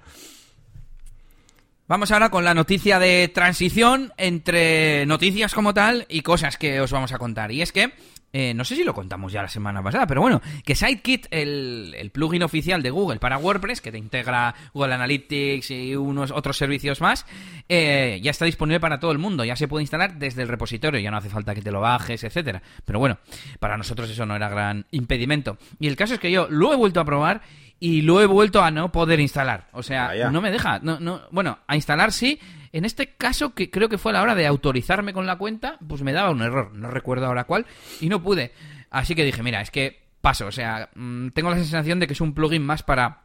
Vamos 1.90 2.12
ahora 2.12 2.30
con 2.30 2.44
la 2.44 2.54
noticia 2.54 3.00
de 3.00 3.30
transición 3.30 4.12
entre 4.18 5.06
noticias 5.06 5.54
como 5.54 5.74
tal 5.74 6.06
y 6.10 6.20
cosas 6.20 6.58
que 6.58 6.82
os 6.82 6.92
vamos 6.92 7.14
a 7.14 7.18
contar. 7.18 7.50
Y 7.54 7.62
es 7.62 7.72
que, 7.72 7.94
eh, 8.34 8.54
no 8.54 8.66
sé 8.66 8.76
si 8.76 8.84
lo 8.84 8.94
contamos 8.94 9.32
ya 9.32 9.42
la 9.42 9.48
semana 9.48 9.82
pasada, 9.82 10.06
pero 10.06 10.20
bueno, 10.20 10.42
que 10.66 10.76
SideKit, 10.76 11.28
el, 11.32 12.12
plugin 12.12 12.44
oficial 12.44 12.84
de 12.84 12.90
Google 12.90 13.20
para 13.20 13.38
WordPress, 13.38 13.80
que 13.80 13.94
te 13.94 13.98
integra 13.98 14.54
Google 14.74 14.96
Analytics 14.96 15.72
y 15.72 15.96
unos 15.96 16.32
otros 16.32 16.58
servicios 16.58 17.00
más, 17.00 17.26
eh, 17.70 18.20
ya 18.22 18.32
está 18.32 18.44
disponible 18.44 18.82
para 18.82 19.00
todo 19.00 19.14
el 19.14 19.18
mundo. 19.18 19.46
Ya 19.46 19.56
se 19.56 19.70
puede 19.70 19.84
instalar 19.84 20.20
desde 20.20 20.42
el 20.42 20.50
repositorio, 20.50 21.00
ya 21.00 21.10
no 21.10 21.16
hace 21.16 21.30
falta 21.30 21.56
que 21.56 21.62
te 21.62 21.72
lo 21.72 21.80
bajes, 21.80 22.22
etcétera. 22.22 22.62
Pero 22.84 23.00
bueno, 23.00 23.18
para 23.62 23.78
nosotros 23.78 24.10
eso 24.10 24.26
no 24.26 24.36
era 24.36 24.50
gran 24.50 24.86
impedimento. 24.92 25.58
Y 25.80 25.88
el 25.88 25.96
caso 25.96 26.16
es 26.16 26.20
que 26.20 26.32
yo 26.32 26.48
lo 26.50 26.74
he 26.74 26.76
vuelto 26.76 27.00
a 27.00 27.06
probar 27.06 27.44
y 27.80 28.02
lo 28.02 28.22
he 28.22 28.26
vuelto 28.26 28.64
a 28.64 28.72
no 28.72 28.92
poder 28.92 29.20
instalar. 29.20 29.68
O 29.74 29.84
sea, 29.84 30.30
no 30.32 30.42
me 30.42 30.52
deja. 30.52 30.80
No, 30.80 31.00
no, 31.00 31.22
bueno, 31.32 31.60
a 31.68 31.76
instalar 31.76 32.12
sí. 32.12 32.40
En 32.74 32.86
este 32.86 33.16
caso, 33.16 33.54
que 33.54 33.70
creo 33.70 33.90
que 33.90 33.98
fue 33.98 34.12
a 34.12 34.14
la 34.14 34.22
hora 34.22 34.36
de 34.36 34.46
autorizarme 34.46 35.14
con 35.14 35.26
la 35.26 35.38
cuenta, 35.38 35.78
pues 35.88 36.02
me 36.02 36.14
daba 36.14 36.32
un 36.32 36.42
error. 36.42 36.74
No 36.74 36.90
recuerdo 36.90 37.28
ahora 37.28 37.46
cuál. 37.46 37.66
Y 38.02 38.10
no 38.10 38.22
pude. 38.22 38.52
Así 38.90 39.16
que 39.16 39.24
dije, 39.24 39.44
mira, 39.44 39.62
es 39.62 39.72
que 39.72 40.08
paso. 40.22 40.48
O 40.48 40.52
sea, 40.52 40.90
mm, 40.96 41.30
tengo 41.30 41.50
la 41.50 41.58
sensación 41.58 42.00
de 42.00 42.08
que 42.08 42.14
es 42.14 42.22
un 42.22 42.34
plugin 42.34 42.66
más 42.66 42.84
para 42.84 43.24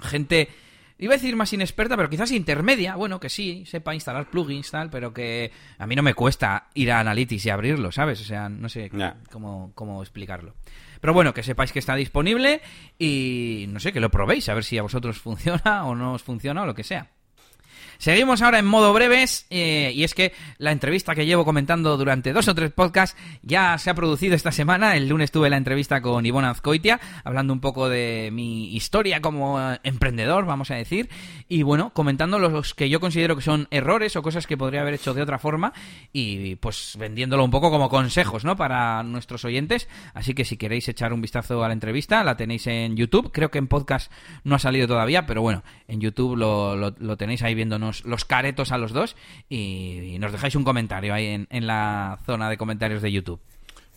gente. 0.00 0.48
Iba 0.98 1.14
a 1.14 1.16
decir 1.16 1.36
más 1.36 1.52
inexperta, 1.52 1.96
pero 1.96 2.10
quizás 2.10 2.30
intermedia. 2.30 2.96
Bueno, 2.96 3.20
que 3.20 3.28
sí, 3.28 3.64
sepa 3.66 3.94
instalar 3.94 4.28
plugins, 4.28 4.70
tal, 4.70 4.90
pero 4.90 5.12
que 5.12 5.50
a 5.78 5.86
mí 5.86 5.94
no 5.94 6.02
me 6.02 6.14
cuesta 6.14 6.68
ir 6.74 6.92
a 6.92 7.00
Analytics 7.00 7.46
y 7.46 7.50
abrirlo, 7.50 7.90
¿sabes? 7.92 8.20
O 8.20 8.24
sea, 8.24 8.48
no 8.48 8.68
sé 8.68 8.90
cómo, 9.30 9.72
cómo 9.74 10.02
explicarlo. 10.02 10.54
Pero 11.00 11.14
bueno, 11.14 11.34
que 11.34 11.42
sepáis 11.42 11.72
que 11.72 11.78
está 11.78 11.94
disponible 11.94 12.60
y 12.98 13.66
no 13.68 13.80
sé, 13.80 13.92
que 13.92 14.00
lo 14.00 14.10
probéis, 14.10 14.48
a 14.48 14.54
ver 14.54 14.64
si 14.64 14.78
a 14.78 14.82
vosotros 14.82 15.18
funciona 15.20 15.84
o 15.84 15.94
no 15.94 16.14
os 16.14 16.22
funciona 16.22 16.62
o 16.62 16.66
lo 16.66 16.74
que 16.74 16.84
sea. 16.84 17.10
Seguimos 18.00 18.40
ahora 18.40 18.58
en 18.58 18.64
modo 18.64 18.94
breves 18.94 19.44
eh, 19.50 19.92
y 19.94 20.04
es 20.04 20.14
que 20.14 20.32
la 20.56 20.72
entrevista 20.72 21.14
que 21.14 21.26
llevo 21.26 21.44
comentando 21.44 21.98
durante 21.98 22.32
dos 22.32 22.48
o 22.48 22.54
tres 22.54 22.72
podcasts 22.72 23.14
ya 23.42 23.76
se 23.76 23.90
ha 23.90 23.94
producido 23.94 24.34
esta 24.34 24.52
semana. 24.52 24.96
El 24.96 25.06
lunes 25.06 25.30
tuve 25.30 25.50
la 25.50 25.58
entrevista 25.58 26.00
con 26.00 26.24
Ivonne 26.24 26.48
Azcoitia 26.48 26.98
hablando 27.24 27.52
un 27.52 27.60
poco 27.60 27.90
de 27.90 28.30
mi 28.32 28.74
historia 28.74 29.20
como 29.20 29.60
eh, 29.60 29.80
emprendedor, 29.82 30.46
vamos 30.46 30.70
a 30.70 30.76
decir, 30.76 31.10
y 31.46 31.62
bueno, 31.62 31.90
comentando 31.92 32.38
los 32.38 32.72
que 32.72 32.88
yo 32.88 33.00
considero 33.00 33.36
que 33.36 33.42
son 33.42 33.68
errores 33.70 34.16
o 34.16 34.22
cosas 34.22 34.46
que 34.46 34.56
podría 34.56 34.80
haber 34.80 34.94
hecho 34.94 35.12
de 35.12 35.20
otra 35.20 35.38
forma 35.38 35.74
y 36.10 36.54
pues 36.54 36.96
vendiéndolo 36.98 37.44
un 37.44 37.50
poco 37.50 37.70
como 37.70 37.90
consejos, 37.90 38.46
¿no? 38.46 38.56
Para 38.56 39.02
nuestros 39.02 39.44
oyentes. 39.44 39.90
Así 40.14 40.32
que 40.32 40.46
si 40.46 40.56
queréis 40.56 40.88
echar 40.88 41.12
un 41.12 41.20
vistazo 41.20 41.62
a 41.62 41.68
la 41.68 41.74
entrevista, 41.74 42.24
la 42.24 42.38
tenéis 42.38 42.66
en 42.66 42.96
YouTube. 42.96 43.30
Creo 43.30 43.50
que 43.50 43.58
en 43.58 43.66
podcast 43.66 44.10
no 44.42 44.54
ha 44.54 44.58
salido 44.58 44.88
todavía, 44.88 45.26
pero 45.26 45.42
bueno, 45.42 45.62
en 45.86 46.00
YouTube 46.00 46.34
lo, 46.34 46.76
lo 46.76 47.16
tenéis 47.18 47.42
ahí 47.42 47.54
viéndonos 47.54 47.89
los 48.04 48.24
caretos 48.24 48.72
a 48.72 48.78
los 48.78 48.92
dos 48.92 49.16
y, 49.48 50.16
nos 50.20 50.32
dejáis 50.32 50.54
un 50.54 50.64
comentario 50.64 51.14
ahí 51.14 51.46
en, 51.48 51.66
la 51.66 52.18
zona 52.26 52.50
de 52.50 52.56
comentarios 52.56 53.02
de 53.02 53.12
YouTube. 53.12 53.40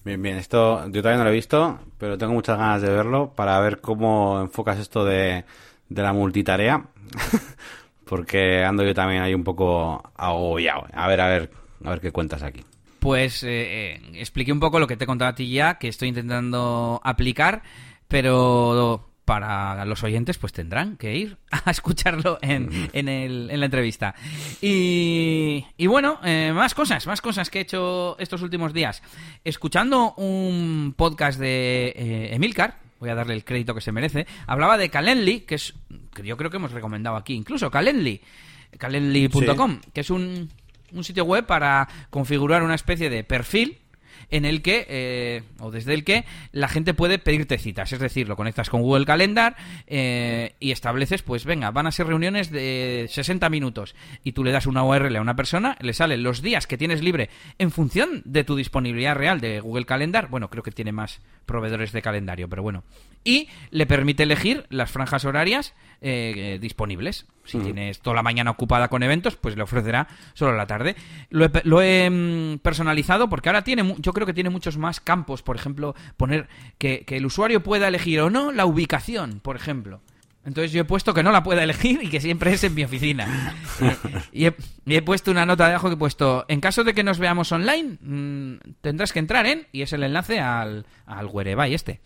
Bien, 0.06 0.22
bien, 0.22 0.38
esto 0.38 0.86
yo 0.90 1.02
todavía 1.02 1.18
no 1.18 1.24
lo 1.24 1.30
he 1.30 1.34
visto, 1.34 1.80
pero 1.98 2.18
tengo 2.18 2.34
muchas 2.34 2.58
ganas 2.58 2.82
de 2.82 2.90
verlo 2.90 3.34
para 3.36 3.60
ver 3.60 3.80
cómo 3.80 4.42
enfocas 4.42 4.80
esto 4.80 5.06
de, 5.06 5.46
la 5.90 6.14
multitarea, 6.14 6.86
porque 8.06 8.64
ando 8.64 8.84
yo 8.84 8.94
también 8.94 9.22
ahí 9.22 9.34
un 9.34 9.44
poco 9.44 10.12
agobiado. 10.16 10.88
A 10.94 11.08
ver, 11.08 11.22
a 11.22 11.28
ver, 11.28 11.52
a 11.84 11.90
ver 11.90 12.02
qué 12.02 12.12
cuentas 12.12 12.44
aquí. 12.44 12.64
Pues 13.00 13.44
eh, 13.44 13.96
eh, 13.96 14.02
expliqué 14.14 14.54
un 14.54 14.62
poco 14.62 14.80
lo 14.80 14.88
que 14.88 14.96
te 14.96 15.04
he 15.04 15.08
contado 15.08 15.32
a 15.32 15.36
ti 15.36 15.52
ya, 15.52 15.78
que 15.78 15.90
estoy 15.90 16.10
intentando 16.10 17.02
aplicar, 17.04 17.64
pero 18.08 19.13
para 19.26 19.86
los 19.86 20.04
oyentes 20.04 20.38
pues 20.38 20.54
tendrán 20.54 20.98
que 20.98 21.16
ir 21.16 21.38
a 21.52 21.72
escucharlo 21.72 22.40
en, 22.42 22.90
en, 22.94 23.08
el, 23.08 23.50
en 23.50 23.60
la 23.60 23.66
entrevista. 23.66 24.16
Y, 24.62 25.66
y 25.78 25.88
bueno, 25.88 26.20
eh, 26.24 26.52
más 26.54 26.74
cosas, 26.74 27.08
más 27.08 27.22
cosas 27.22 27.50
que 27.50 27.60
he 27.60 27.62
hecho 27.62 28.18
estos 28.20 28.42
últimos 28.42 28.74
días. 28.74 29.02
Escuchando 29.44 30.14
un 30.16 30.94
podcast 30.98 31.40
de 31.40 31.94
eh, 31.96 32.36
Emilcar, 32.36 32.80
voy 33.00 33.10
a 33.10 33.16
darle 33.16 33.34
el 33.34 33.44
crédito 33.44 33.74
que 33.76 33.82
se 33.82 33.92
merece, 33.92 34.28
hablaba 34.48 34.78
de 34.78 34.90
Calendly, 34.90 35.42
que 35.42 35.56
es 35.56 35.74
que 36.14 36.24
yo 36.24 36.38
creo 36.38 36.50
que 36.50 36.58
hemos 36.58 36.72
recomendado 36.72 37.16
aquí, 37.16 37.34
incluso 37.34 37.70
Calendly, 37.70 38.22
calendly.com, 38.78 39.82
que 39.94 40.02
es 40.02 40.10
un, 40.10 40.50
un 40.92 41.04
sitio 41.04 41.26
web 41.26 41.46
para 41.46 41.88
configurar 42.10 42.64
una 42.64 42.76
especie 42.76 43.10
de 43.10 43.24
perfil 43.24 43.80
en 44.30 44.46
el 44.46 44.62
que, 44.62 44.86
eh, 44.90 45.44
o 45.60 45.72
desde 45.72 45.94
el 45.94 46.04
que, 46.04 46.26
la 46.52 46.68
gente 46.68 46.94
puede 46.94 47.20
pedirte 47.20 47.58
citas. 47.58 47.92
Es 47.94 48.00
decir, 48.00 48.28
lo 48.28 48.36
conectas 48.36 48.70
con 48.70 48.82
Google 48.82 49.06
Calendar 49.06 49.56
eh, 49.88 50.56
y 50.60 50.72
estableces, 50.72 51.22
pues 51.22 51.46
venga, 51.46 51.72
van 51.72 51.88
a 51.88 51.92
ser 51.92 52.08
reuniones 52.08 52.52
de 52.52 53.08
60 53.10 53.50
minutos 53.50 53.96
y 54.24 54.34
tú 54.34 54.44
le 54.44 54.52
das 54.52 54.66
una 54.66 54.84
URL 54.84 55.16
a 55.16 55.22
una 55.22 55.36
persona, 55.36 55.78
le 55.82 55.94
salen 55.94 56.24
los 56.24 56.42
días 56.42 56.68
que 56.68 56.78
tienes 56.78 57.02
libre 57.02 57.30
en 57.58 57.72
función 57.72 58.22
de 58.26 58.44
tu 58.44 58.56
disponibilidad 58.56 59.16
real 59.16 59.42
de 59.42 59.60
Google 59.60 59.86
Calendar. 59.86 60.28
Bueno, 60.30 60.50
creo 60.50 60.64
que 60.64 60.72
tiene 60.72 60.92
más 60.92 61.22
proveedores 61.46 61.92
de 61.92 62.02
calendario, 62.02 62.50
pero 62.50 62.64
bueno. 62.64 62.84
Y 63.24 63.48
le 63.72 63.86
permite 63.86 64.24
elegir 64.24 64.66
las 64.70 64.92
franjas 64.92 65.26
horarias 65.26 65.74
eh, 66.04 66.58
disponibles. 66.60 67.26
Si 67.46 67.60
tienes 67.60 68.00
toda 68.00 68.16
la 68.16 68.24
mañana 68.24 68.52
ocupada 68.52 68.88
con 68.88 69.04
eventos, 69.04 69.36
pues 69.36 69.58
le 69.58 69.64
ofrecerá 69.64 70.08
solo 70.34 70.56
la 70.56 70.68
tarde. 70.68 70.96
Lo 71.30 71.82
he, 71.82 72.10
mm, 72.10 72.60
personalizado 72.60 73.30
porque 73.30 73.50
ahora 73.50 73.64
tiene, 73.64 73.96
yo 74.00 74.14
creo 74.14 74.26
que 74.26 74.34
tiene 74.34 74.50
muchos 74.50 74.78
más 74.78 75.00
campos. 75.00 75.42
Por 75.42 75.56
ejemplo, 75.56 75.96
poner 76.16 76.48
que, 76.78 77.04
que 77.06 77.18
el 77.18 77.26
usuario 77.26 77.64
pueda 77.64 77.88
elegir 77.88 78.22
o 78.22 78.30
no 78.30 78.52
la 78.52 78.66
ubicación, 78.66 79.40
por 79.42 79.56
ejemplo. 79.56 80.02
Entonces 80.46 80.72
yo 80.74 80.82
he 80.82 80.86
puesto 80.86 81.14
que 81.14 81.24
no 81.24 81.32
la 81.32 81.44
pueda 81.44 81.64
elegir 81.64 82.00
y 82.04 82.10
que 82.10 82.20
siempre 82.20 82.54
es 82.54 82.64
en 82.64 82.76
mi 82.76 82.84
oficina. 82.84 83.56
y, 84.32 84.46
he, 84.46 85.02
puesto 85.02 85.32
una 85.32 85.46
nota 85.46 85.66
de 85.66 85.72
abajo 85.72 85.88
que 85.88 85.94
he 85.94 85.98
puesto, 85.98 86.46
en 86.50 86.60
caso 86.60 86.84
de 86.84 86.94
que 86.94 87.04
nos 87.04 87.18
veamos 87.18 87.52
online, 87.52 87.98
mm, 88.02 88.60
tendrás 88.82 89.14
que 89.14 89.20
entrar 89.20 89.46
en, 89.46 89.68
y 89.72 89.84
es 89.84 89.94
el 89.94 90.04
enlace 90.04 90.40
al, 90.40 90.86
al 91.06 91.28
Whereby 91.28 91.74
este. 91.74 92.02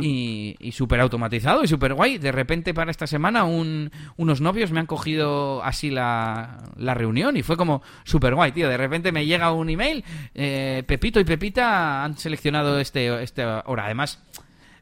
Y, 0.00 0.56
y 0.58 0.72
súper 0.72 1.00
automatizado 1.00 1.64
y 1.64 1.68
súper 1.68 1.94
guay. 1.94 2.18
De 2.18 2.32
repente 2.32 2.72
para 2.72 2.90
esta 2.90 3.06
semana 3.06 3.44
unos 3.44 4.40
novios 4.40 4.72
me 4.72 4.80
han 4.80 4.86
cogido 4.86 5.62
así 5.62 5.90
la, 5.90 6.58
la 6.76 6.94
reunión 6.94 7.36
y 7.36 7.42
fue 7.42 7.56
como 7.56 7.82
súper 8.04 8.34
guay, 8.34 8.52
tío. 8.52 8.68
De 8.68 8.76
repente 8.76 9.12
me 9.12 9.26
llega 9.26 9.52
un 9.52 9.68
email, 9.68 10.04
eh, 10.34 10.82
Pepito 10.86 11.20
y 11.20 11.24
Pepita 11.24 12.04
han 12.04 12.16
seleccionado 12.16 12.78
este, 12.78 13.22
este 13.22 13.44
hora. 13.44 13.84
Además 13.84 14.22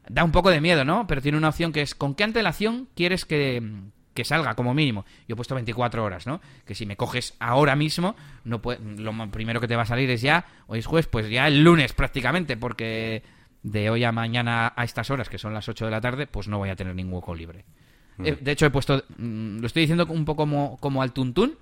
da 0.09 0.23
un 0.23 0.31
poco 0.31 0.49
de 0.49 0.61
miedo, 0.61 0.85
¿no? 0.85 1.07
Pero 1.07 1.21
tiene 1.21 1.37
una 1.37 1.49
opción 1.49 1.71
que 1.71 1.81
es 1.81 1.95
¿con 1.95 2.15
qué 2.15 2.23
antelación 2.23 2.87
quieres 2.95 3.25
que, 3.25 3.63
salga 4.23 4.55
como 4.55 4.73
mínimo? 4.73 5.05
Yo 5.27 5.33
he 5.33 5.35
puesto 5.35 5.55
24 5.55 6.03
horas, 6.03 6.27
¿no? 6.27 6.41
Que 6.65 6.75
si 6.75 6.85
me 6.85 6.95
coges 6.95 7.35
ahora 7.39 7.75
mismo, 7.75 8.15
no 8.43 8.61
lo 8.97 9.31
primero 9.31 9.59
que 9.59 9.67
te 9.67 9.75
va 9.75 9.83
a 9.83 9.87
salir 9.87 10.09
es 10.09 10.21
ya, 10.21 10.45
hoy 10.67 10.79
es 10.79 10.85
jueves, 10.85 11.07
pues 11.07 11.29
ya 11.29 11.47
el 11.47 11.63
lunes 11.63 11.93
prácticamente, 11.93 12.57
porque 12.57 13.23
de 13.63 13.89
hoy 13.89 14.03
a 14.03 14.11
mañana 14.11 14.73
a 14.75 14.83
estas 14.83 15.09
horas, 15.09 15.29
que 15.29 15.37
son 15.37 15.53
las 15.53 15.67
8 15.69 15.85
de 15.85 15.91
la 15.91 16.01
tarde, 16.01 16.27
pues 16.27 16.47
no 16.47 16.57
voy 16.57 16.69
a 16.69 16.75
tener 16.75 16.95
ningún 16.95 17.15
hueco 17.15 17.35
libre. 17.35 17.65
Mm. 18.17 18.25
Eh, 18.25 18.37
de 18.39 18.51
hecho, 18.51 18.65
he 18.65 18.69
puesto, 18.69 19.03
mm, 19.17 19.59
lo 19.59 19.67
estoy 19.67 19.81
diciendo 19.81 20.05
un 20.09 20.25
poco 20.25 20.43
como, 20.43 20.77
como 20.79 21.01
al 21.01 21.13
tuntún, 21.13 21.57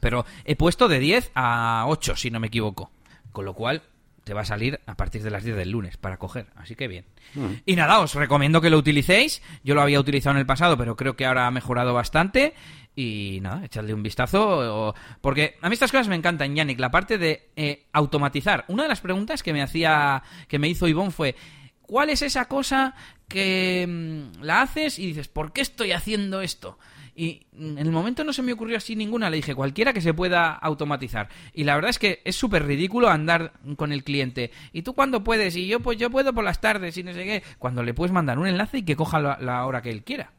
pero 0.00 0.24
he 0.44 0.56
puesto 0.56 0.88
de 0.88 0.98
10 0.98 1.32
a 1.34 1.84
8, 1.88 2.16
si 2.16 2.30
no 2.30 2.40
me 2.40 2.46
equivoco. 2.46 2.90
Con 3.32 3.44
lo 3.44 3.54
cual, 3.54 3.82
te 4.24 4.34
va 4.34 4.42
a 4.42 4.44
salir 4.44 4.80
a 4.86 4.96
partir 4.96 5.22
de 5.22 5.30
las 5.30 5.44
10 5.44 5.56
del 5.56 5.70
lunes 5.70 5.96
para 5.96 6.18
coger. 6.18 6.46
Así 6.56 6.74
que 6.76 6.88
bien. 6.88 7.04
Mm. 7.34 7.46
Y 7.66 7.76
nada, 7.76 8.00
os 8.00 8.14
recomiendo 8.14 8.60
que 8.60 8.70
lo 8.70 8.78
utilicéis. 8.78 9.42
Yo 9.64 9.74
lo 9.74 9.82
había 9.82 10.00
utilizado 10.00 10.34
en 10.36 10.40
el 10.40 10.46
pasado, 10.46 10.76
pero 10.76 10.96
creo 10.96 11.16
que 11.16 11.26
ahora 11.26 11.46
ha 11.46 11.50
mejorado 11.50 11.94
bastante. 11.94 12.54
Y 12.94 13.38
nada, 13.42 13.64
echadle 13.64 13.94
un 13.94 14.02
vistazo. 14.02 14.94
Porque 15.20 15.56
a 15.60 15.68
mí 15.68 15.74
estas 15.74 15.90
cosas 15.90 16.08
me 16.08 16.16
encantan, 16.16 16.54
Yannick. 16.54 16.80
La 16.80 16.90
parte 16.90 17.18
de 17.18 17.50
eh, 17.56 17.86
automatizar. 17.92 18.64
Una 18.68 18.84
de 18.84 18.88
las 18.88 19.00
preguntas 19.00 19.42
que 19.42 19.52
me 19.52 19.62
hacía, 19.62 20.22
que 20.48 20.58
me 20.58 20.68
hizo 20.68 20.88
Ivonne 20.88 21.10
fue. 21.10 21.34
¿Cuál 21.82 22.10
es 22.10 22.22
esa 22.22 22.44
cosa 22.44 22.94
que 23.26 23.86
mm, 23.88 24.42
la 24.42 24.62
haces 24.62 24.98
y 24.98 25.06
dices, 25.06 25.28
¿por 25.28 25.52
qué 25.52 25.60
estoy 25.60 25.92
haciendo 25.92 26.40
esto? 26.40 26.78
Y 27.20 27.42
en 27.52 27.76
el 27.76 27.90
momento 27.90 28.24
no 28.24 28.32
se 28.32 28.40
me 28.40 28.54
ocurrió 28.54 28.78
así 28.78 28.96
ninguna, 28.96 29.28
le 29.28 29.36
dije 29.36 29.54
cualquiera 29.54 29.92
que 29.92 30.00
se 30.00 30.14
pueda 30.14 30.52
automatizar. 30.52 31.28
Y 31.52 31.64
la 31.64 31.74
verdad 31.74 31.90
es 31.90 31.98
que 31.98 32.22
es 32.24 32.34
súper 32.34 32.64
ridículo 32.64 33.10
andar 33.10 33.52
con 33.76 33.92
el 33.92 34.04
cliente. 34.04 34.52
¿Y 34.72 34.80
tú 34.80 34.94
cuándo 34.94 35.22
puedes? 35.22 35.54
Y 35.54 35.66
yo 35.66 35.80
pues 35.80 35.98
yo 35.98 36.08
puedo 36.08 36.32
por 36.32 36.44
las 36.44 36.62
tardes 36.62 36.96
y 36.96 37.02
no 37.02 37.12
sé 37.12 37.24
qué. 37.24 37.42
Cuando 37.58 37.82
le 37.82 37.92
puedes 37.92 38.10
mandar 38.10 38.38
un 38.38 38.46
enlace 38.46 38.78
y 38.78 38.84
que 38.84 38.96
coja 38.96 39.20
la, 39.20 39.66
hora 39.66 39.82
que 39.82 39.90
él 39.90 40.02
quiera. 40.02 40.32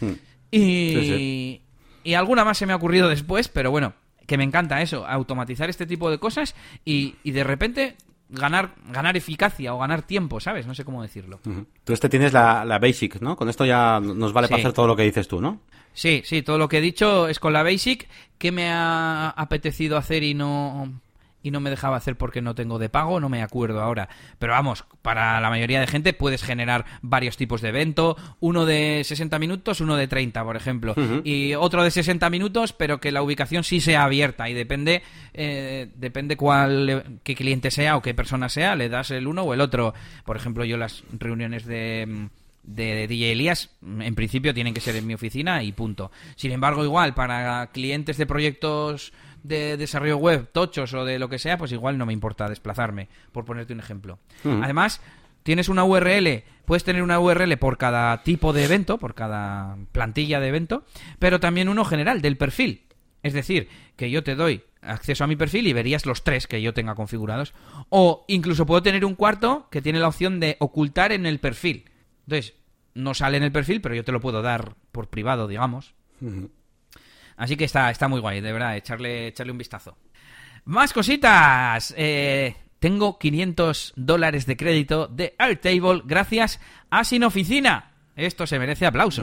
Hmm. 0.00 0.12
Y, 0.52 1.60
y 2.04 2.14
alguna 2.14 2.44
más 2.44 2.56
se 2.56 2.66
me 2.66 2.72
ha 2.72 2.76
ocurrido 2.76 3.08
después, 3.08 3.48
pero 3.48 3.72
bueno, 3.72 3.94
que 4.24 4.38
me 4.38 4.44
encanta 4.44 4.80
eso, 4.80 5.08
automatizar 5.08 5.68
este 5.68 5.86
tipo 5.86 6.08
de 6.08 6.18
cosas 6.18 6.54
y, 6.84 7.16
y 7.24 7.32
de 7.32 7.42
repente 7.42 7.96
ganar, 8.28 8.74
ganar 8.92 9.16
eficacia 9.16 9.74
o 9.74 9.78
ganar 9.78 10.02
tiempo, 10.02 10.38
¿sabes? 10.38 10.68
No 10.68 10.74
sé 10.76 10.84
cómo 10.84 11.02
decirlo. 11.02 11.40
Tú 11.82 11.92
este 11.92 12.08
tienes 12.08 12.32
la, 12.32 12.64
la 12.64 12.78
Basic, 12.78 13.20
¿no? 13.20 13.36
Con 13.36 13.48
esto 13.48 13.64
ya 13.64 14.00
nos 14.00 14.32
vale 14.32 14.48
para 14.48 14.60
hacer 14.60 14.72
todo 14.72 14.86
lo 14.86 14.94
que 14.94 15.02
dices 15.02 15.26
tú, 15.26 15.40
¿no? 15.40 15.62
Sí, 15.98 16.22
sí, 16.24 16.42
todo 16.42 16.58
lo 16.58 16.68
que 16.68 16.78
he 16.78 16.80
dicho 16.80 17.26
es 17.26 17.40
con 17.40 17.52
la 17.52 17.64
Basic. 17.64 18.08
que 18.38 18.52
me 18.52 18.70
ha 18.70 19.30
apetecido 19.30 19.96
hacer 19.96 20.22
y 20.22 20.32
no 20.32 21.00
y 21.42 21.50
no 21.50 21.58
me 21.58 21.70
dejaba 21.70 21.96
hacer 21.96 22.16
porque 22.16 22.40
no 22.40 22.54
tengo 22.54 22.78
de 22.78 22.88
pago, 22.88 23.18
no 23.18 23.28
me 23.28 23.42
acuerdo 23.42 23.82
ahora. 23.82 24.08
Pero 24.38 24.52
vamos, 24.52 24.84
para 25.02 25.40
la 25.40 25.50
mayoría 25.50 25.80
de 25.80 25.88
gente 25.88 26.12
puedes 26.12 26.44
generar 26.44 26.84
varios 27.02 27.36
tipos 27.36 27.62
de 27.62 27.70
evento, 27.70 28.16
uno 28.38 28.64
de 28.64 29.02
60 29.02 29.40
minutos, 29.40 29.80
uno 29.80 29.96
de 29.96 30.06
30, 30.06 30.44
por 30.44 30.54
ejemplo, 30.54 30.94
y 31.24 31.54
otro 31.54 31.82
de 31.82 31.90
60 31.90 32.30
minutos, 32.30 32.72
pero 32.72 33.00
que 33.00 33.10
la 33.10 33.22
ubicación 33.22 33.64
sí 33.64 33.80
sea 33.80 34.04
abierta 34.04 34.48
y 34.48 34.54
depende 34.54 35.02
eh, 35.34 35.90
depende 35.96 36.36
cuál 36.36 37.20
qué 37.24 37.34
cliente 37.34 37.72
sea 37.72 37.96
o 37.96 38.02
qué 38.02 38.14
persona 38.14 38.48
sea, 38.48 38.76
le 38.76 38.88
das 38.88 39.10
el 39.10 39.26
uno 39.26 39.42
o 39.42 39.52
el 39.52 39.60
otro. 39.60 39.94
Por 40.24 40.36
ejemplo, 40.36 40.64
yo 40.64 40.76
las 40.76 41.02
reuniones 41.18 41.66
de 41.66 42.28
de 42.68 43.06
DJ 43.06 43.32
Elías, 43.32 43.70
en 43.82 44.14
principio 44.14 44.52
tienen 44.52 44.74
que 44.74 44.80
ser 44.80 44.94
en 44.96 45.06
mi 45.06 45.14
oficina 45.14 45.62
y 45.62 45.72
punto. 45.72 46.10
Sin 46.36 46.52
embargo, 46.52 46.84
igual, 46.84 47.14
para 47.14 47.70
clientes 47.72 48.18
de 48.18 48.26
proyectos 48.26 49.12
de 49.42 49.76
desarrollo 49.76 50.18
web, 50.18 50.48
tochos 50.52 50.92
o 50.92 51.04
de 51.04 51.18
lo 51.18 51.28
que 51.28 51.38
sea, 51.38 51.56
pues 51.56 51.72
igual 51.72 51.96
no 51.96 52.04
me 52.04 52.12
importa 52.12 52.48
desplazarme, 52.48 53.08
por 53.32 53.44
ponerte 53.44 53.72
un 53.72 53.80
ejemplo. 53.80 54.18
Hmm. 54.44 54.62
Además, 54.62 55.00
tienes 55.42 55.70
una 55.70 55.84
URL, 55.84 56.44
puedes 56.66 56.84
tener 56.84 57.02
una 57.02 57.18
URL 57.18 57.56
por 57.56 57.78
cada 57.78 58.22
tipo 58.22 58.52
de 58.52 58.64
evento, 58.64 58.98
por 58.98 59.14
cada 59.14 59.78
plantilla 59.92 60.38
de 60.38 60.48
evento, 60.48 60.84
pero 61.18 61.40
también 61.40 61.70
uno 61.70 61.86
general 61.86 62.20
del 62.20 62.36
perfil. 62.36 62.82
Es 63.22 63.32
decir, 63.32 63.68
que 63.96 64.10
yo 64.10 64.22
te 64.22 64.34
doy 64.34 64.62
acceso 64.82 65.24
a 65.24 65.26
mi 65.26 65.36
perfil 65.36 65.66
y 65.66 65.72
verías 65.72 66.06
los 66.06 66.22
tres 66.22 66.46
que 66.46 66.60
yo 66.62 66.74
tenga 66.74 66.94
configurados. 66.94 67.54
O 67.88 68.24
incluso 68.28 68.66
puedo 68.66 68.82
tener 68.82 69.04
un 69.04 69.14
cuarto 69.14 69.68
que 69.70 69.82
tiene 69.82 69.98
la 69.98 70.08
opción 70.08 70.38
de 70.38 70.56
ocultar 70.60 71.12
en 71.12 71.26
el 71.26 71.40
perfil. 71.40 71.84
Entonces, 72.28 72.52
no 72.92 73.14
sale 73.14 73.38
en 73.38 73.42
el 73.42 73.52
perfil, 73.52 73.80
pero 73.80 73.94
yo 73.94 74.04
te 74.04 74.12
lo 74.12 74.20
puedo 74.20 74.42
dar 74.42 74.74
por 74.92 75.08
privado, 75.08 75.48
digamos. 75.48 75.94
Así 77.38 77.56
que 77.56 77.64
está, 77.64 77.90
está 77.90 78.06
muy 78.06 78.20
guay, 78.20 78.42
de 78.42 78.52
verdad, 78.52 78.76
echarle, 78.76 79.28
echarle 79.28 79.52
un 79.52 79.56
vistazo. 79.56 79.96
Más 80.66 80.92
cositas. 80.92 81.94
Eh, 81.96 82.54
tengo 82.80 83.18
500 83.18 83.94
dólares 83.96 84.44
de 84.44 84.58
crédito 84.58 85.08
de 85.08 85.34
Airtable 85.38 86.02
gracias 86.04 86.60
a 86.90 87.02
Sin 87.02 87.24
Oficina. 87.24 87.92
Esto 88.14 88.46
se 88.46 88.58
merece 88.58 88.84
aplauso. 88.84 89.22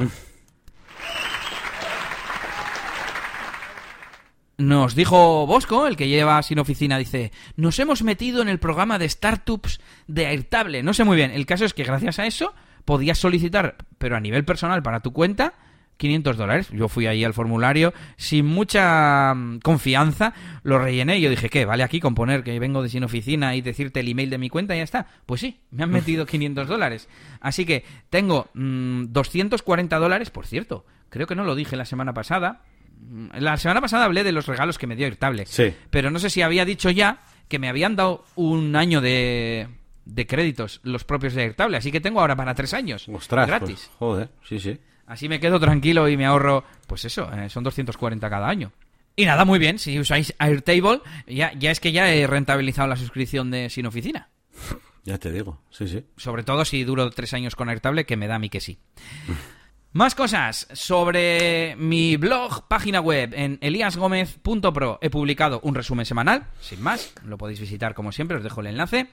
nos 4.57 4.95
dijo 4.95 5.45
Bosco, 5.45 5.85
el 5.85 5.95
que 5.95 6.07
lleva 6.07 6.41
sin 6.41 6.57
oficina, 6.57 6.97
dice, 6.97 7.31
nos 7.55 7.77
hemos 7.77 8.01
metido 8.01 8.41
en 8.41 8.49
el 8.49 8.57
programa 8.57 8.97
de 8.97 9.09
startups 9.09 9.79
de 10.07 10.25
Airtable. 10.25 10.81
No 10.81 10.95
sé 10.95 11.03
muy 11.03 11.17
bien, 11.17 11.29
el 11.29 11.45
caso 11.45 11.65
es 11.65 11.75
que 11.75 11.83
gracias 11.83 12.17
a 12.17 12.25
eso 12.25 12.55
podías 12.85 13.17
solicitar, 13.17 13.75
pero 13.97 14.15
a 14.15 14.19
nivel 14.19 14.45
personal 14.45 14.81
para 14.83 15.01
tu 15.01 15.11
cuenta, 15.11 15.53
500 15.97 16.37
dólares. 16.37 16.69
Yo 16.71 16.87
fui 16.87 17.07
ahí 17.07 17.23
al 17.23 17.33
formulario 17.33 17.93
sin 18.17 18.45
mucha 18.45 19.33
mm, 19.33 19.59
confianza, 19.59 20.33
lo 20.63 20.79
rellené 20.79 21.17
y 21.17 21.21
yo 21.21 21.29
dije, 21.29 21.49
¿qué? 21.49 21.65
¿Vale 21.65 21.83
aquí 21.83 21.99
con 21.99 22.15
poner 22.15 22.43
que 22.43 22.57
vengo 22.59 22.83
de 22.83 22.89
sin 22.89 23.03
oficina 23.03 23.55
y 23.55 23.61
decirte 23.61 24.01
el 24.01 24.09
email 24.09 24.29
de 24.29 24.37
mi 24.37 24.49
cuenta 24.49 24.75
y 24.75 24.79
ya 24.79 24.83
está? 24.83 25.07
Pues 25.25 25.41
sí, 25.41 25.61
me 25.71 25.83
han 25.83 25.89
metido 25.91 26.25
500 26.25 26.67
dólares. 26.67 27.09
Así 27.39 27.65
que 27.65 27.83
tengo 28.09 28.49
240 28.53 29.97
mm, 29.97 30.01
dólares, 30.01 30.29
por 30.29 30.45
cierto, 30.45 30.85
creo 31.09 31.27
que 31.27 31.35
no 31.35 31.43
lo 31.43 31.55
dije 31.55 31.75
la 31.75 31.85
semana 31.85 32.13
pasada. 32.13 32.61
Mm, 32.99 33.27
la 33.39 33.57
semana 33.57 33.81
pasada 33.81 34.05
hablé 34.05 34.23
de 34.23 34.31
los 34.31 34.47
regalos 34.47 34.77
que 34.77 34.87
me 34.87 34.95
dio 34.95 35.05
Airtable. 35.05 35.45
Sí. 35.45 35.73
Pero 35.89 36.11
no 36.11 36.19
sé 36.19 36.29
si 36.29 36.41
había 36.41 36.65
dicho 36.65 36.89
ya 36.89 37.23
que 37.47 37.59
me 37.59 37.69
habían 37.69 37.95
dado 37.95 38.25
un 38.35 38.75
año 38.75 39.01
de, 39.01 39.67
de 40.05 40.27
créditos 40.27 40.79
los 40.83 41.03
propios 41.03 41.33
de 41.33 41.43
Airtable. 41.43 41.77
Así 41.77 41.91
que 41.91 42.01
tengo 42.01 42.21
ahora 42.21 42.35
para 42.35 42.55
tres 42.55 42.73
años. 42.73 43.07
Ostras, 43.09 43.47
pues, 43.47 43.59
gratis. 43.59 43.91
joder, 43.99 44.29
sí, 44.47 44.59
sí. 44.59 44.79
Así 45.07 45.29
me 45.29 45.39
quedo 45.39 45.59
tranquilo 45.59 46.07
y 46.09 46.17
me 46.17 46.25
ahorro, 46.25 46.63
pues 46.87 47.05
eso, 47.05 47.31
eh, 47.31 47.49
son 47.49 47.63
240 47.63 48.29
cada 48.29 48.47
año. 48.47 48.71
Y 49.15 49.25
nada, 49.25 49.45
muy 49.45 49.59
bien, 49.59 49.79
si 49.79 49.99
usáis 49.99 50.33
Airtable, 50.39 51.01
ya, 51.27 51.53
ya 51.53 51.71
es 51.71 51.79
que 51.79 51.91
ya 51.91 52.13
he 52.13 52.27
rentabilizado 52.27 52.87
la 52.87 52.97
suscripción 52.97 53.51
de 53.51 53.69
Sin 53.69 53.85
Oficina. 53.85 54.29
Ya 55.07 55.19
te 55.19 55.31
digo, 55.31 55.61
sí, 55.69 55.87
sí. 55.87 56.03
Sobre 56.17 56.41
todo 56.41 56.65
si 56.65 56.83
duro 56.83 57.11
tres 57.11 57.35
años 57.35 57.55
con 57.55 57.69
Airtable, 57.69 58.07
que 58.07 58.17
me 58.17 58.25
da 58.25 58.37
a 58.37 58.39
mí 58.39 58.49
que 58.49 58.59
sí. 58.59 58.79
Más 59.95 60.15
cosas 60.15 60.67
sobre 60.73 61.75
mi 61.77 62.17
blog, 62.17 62.67
página 62.67 62.99
web 62.99 63.31
en 63.33 63.59
eliasgomez.pro. 63.61 64.97
He 65.01 65.09
publicado 65.11 65.61
un 65.61 65.73
resumen 65.73 66.05
semanal, 66.05 66.47
sin 66.59 66.81
más, 66.81 67.13
lo 67.23 67.37
podéis 67.37 67.61
visitar 67.61 67.93
como 67.93 68.11
siempre, 68.11 68.35
os 68.35 68.43
dejo 68.43 68.59
el 68.59 68.67
enlace. 68.67 69.07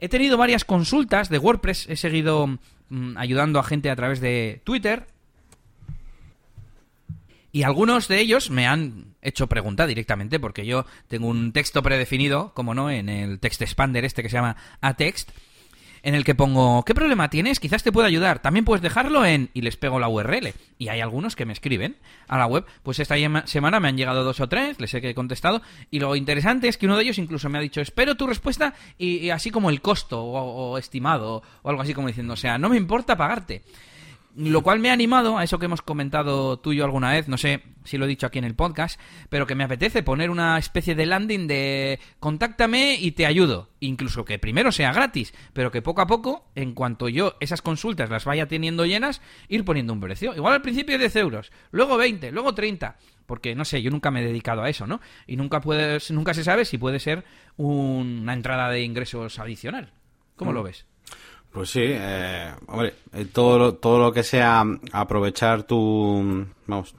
He 0.00 0.08
tenido 0.08 0.36
varias 0.36 0.64
consultas 0.64 1.28
de 1.28 1.38
WordPress, 1.38 1.88
he 1.88 1.96
seguido 1.96 2.58
mm, 2.88 3.16
ayudando 3.16 3.58
a 3.58 3.64
gente 3.64 3.90
a 3.90 3.96
través 3.96 4.20
de 4.20 4.60
Twitter, 4.64 5.06
y 7.52 7.64
algunos 7.64 8.08
de 8.08 8.20
ellos 8.20 8.50
me 8.50 8.66
han 8.66 9.16
hecho 9.22 9.48
pregunta 9.48 9.86
directamente, 9.86 10.38
porque 10.38 10.64
yo 10.64 10.86
tengo 11.08 11.26
un 11.28 11.52
texto 11.52 11.82
predefinido, 11.82 12.52
como 12.54 12.74
no, 12.74 12.90
en 12.90 13.08
el 13.08 13.40
text 13.40 13.60
expander 13.62 14.04
este 14.04 14.22
que 14.22 14.28
se 14.28 14.36
llama 14.36 14.56
atext, 14.80 15.30
en 16.02 16.14
el 16.14 16.24
que 16.24 16.34
pongo, 16.34 16.84
¿qué 16.84 16.94
problema 16.94 17.30
tienes? 17.30 17.60
Quizás 17.60 17.82
te 17.82 17.92
pueda 17.92 18.06
ayudar. 18.06 18.40
También 18.40 18.64
puedes 18.64 18.82
dejarlo 18.82 19.24
en... 19.24 19.50
y 19.54 19.62
les 19.62 19.76
pego 19.76 19.98
la 19.98 20.08
URL. 20.08 20.52
Y 20.78 20.88
hay 20.88 21.00
algunos 21.00 21.36
que 21.36 21.44
me 21.44 21.52
escriben 21.52 21.96
a 22.28 22.38
la 22.38 22.46
web. 22.46 22.64
Pues 22.82 22.98
esta 22.98 23.16
semana 23.46 23.80
me 23.80 23.88
han 23.88 23.96
llegado 23.96 24.24
dos 24.24 24.40
o 24.40 24.48
tres, 24.48 24.80
les 24.80 24.94
he 24.94 25.14
contestado. 25.14 25.62
Y 25.90 26.00
lo 26.00 26.16
interesante 26.16 26.68
es 26.68 26.76
que 26.76 26.86
uno 26.86 26.96
de 26.96 27.02
ellos 27.04 27.18
incluso 27.18 27.48
me 27.48 27.58
ha 27.58 27.62
dicho, 27.62 27.80
espero 27.80 28.16
tu 28.16 28.26
respuesta 28.26 28.74
y, 28.98 29.30
así 29.30 29.50
como 29.50 29.70
el 29.70 29.80
costo 29.80 30.22
o, 30.22 30.72
o 30.72 30.78
estimado 30.78 31.42
o 31.62 31.68
algo 31.70 31.82
así 31.82 31.94
como 31.94 32.08
diciendo, 32.08 32.34
o 32.34 32.36
sea, 32.36 32.58
no 32.58 32.68
me 32.68 32.76
importa 32.76 33.16
pagarte. 33.16 33.62
Lo 34.36 34.62
cual 34.62 34.78
me 34.78 34.90
ha 34.90 34.92
animado 34.92 35.38
a 35.38 35.44
eso 35.44 35.58
que 35.58 35.66
hemos 35.66 35.82
comentado 35.82 36.58
tú 36.58 36.72
y 36.72 36.76
yo 36.76 36.84
alguna 36.84 37.10
vez, 37.10 37.26
no 37.28 37.36
sé 37.36 37.62
si 37.84 37.98
lo 37.98 38.04
he 38.04 38.08
dicho 38.08 38.26
aquí 38.26 38.38
en 38.38 38.44
el 38.44 38.54
podcast, 38.54 39.00
pero 39.28 39.46
que 39.46 39.54
me 39.54 39.64
apetece 39.64 40.02
poner 40.02 40.30
una 40.30 40.56
especie 40.58 40.94
de 40.94 41.06
landing 41.06 41.48
de 41.48 41.98
contáctame 42.20 42.94
y 42.94 43.12
te 43.12 43.26
ayudo. 43.26 43.70
Incluso 43.80 44.24
que 44.24 44.38
primero 44.38 44.70
sea 44.70 44.92
gratis, 44.92 45.34
pero 45.52 45.72
que 45.72 45.82
poco 45.82 46.02
a 46.02 46.06
poco, 46.06 46.50
en 46.54 46.74
cuanto 46.74 47.08
yo 47.08 47.36
esas 47.40 47.60
consultas 47.60 48.10
las 48.10 48.24
vaya 48.24 48.46
teniendo 48.46 48.86
llenas, 48.86 49.20
ir 49.48 49.64
poniendo 49.64 49.92
un 49.92 50.00
precio. 50.00 50.34
Igual 50.34 50.54
al 50.54 50.62
principio 50.62 50.98
10 50.98 51.16
euros, 51.16 51.50
luego 51.72 51.96
20, 51.96 52.30
luego 52.30 52.54
30. 52.54 52.96
Porque 53.26 53.54
no 53.54 53.64
sé, 53.64 53.82
yo 53.82 53.90
nunca 53.90 54.10
me 54.10 54.20
he 54.20 54.26
dedicado 54.26 54.62
a 54.62 54.68
eso, 54.68 54.86
¿no? 54.86 55.00
Y 55.26 55.36
nunca, 55.36 55.60
puedes, 55.60 56.10
nunca 56.10 56.34
se 56.34 56.44
sabe 56.44 56.64
si 56.64 56.78
puede 56.78 56.98
ser 57.00 57.24
una 57.56 58.32
entrada 58.32 58.68
de 58.70 58.82
ingresos 58.82 59.38
adicional. 59.38 59.92
¿Cómo 60.36 60.52
lo 60.52 60.62
ves? 60.62 60.86
Pues 61.52 61.70
sí, 61.70 61.82
eh, 61.84 62.52
hombre, 62.68 62.94
eh, 63.12 63.26
todo 63.32 63.58
lo, 63.58 63.74
todo 63.74 63.98
lo 63.98 64.12
que 64.12 64.22
sea 64.22 64.64
aprovechar 64.92 65.64
tu, 65.64 66.46
vamos, 66.66 66.94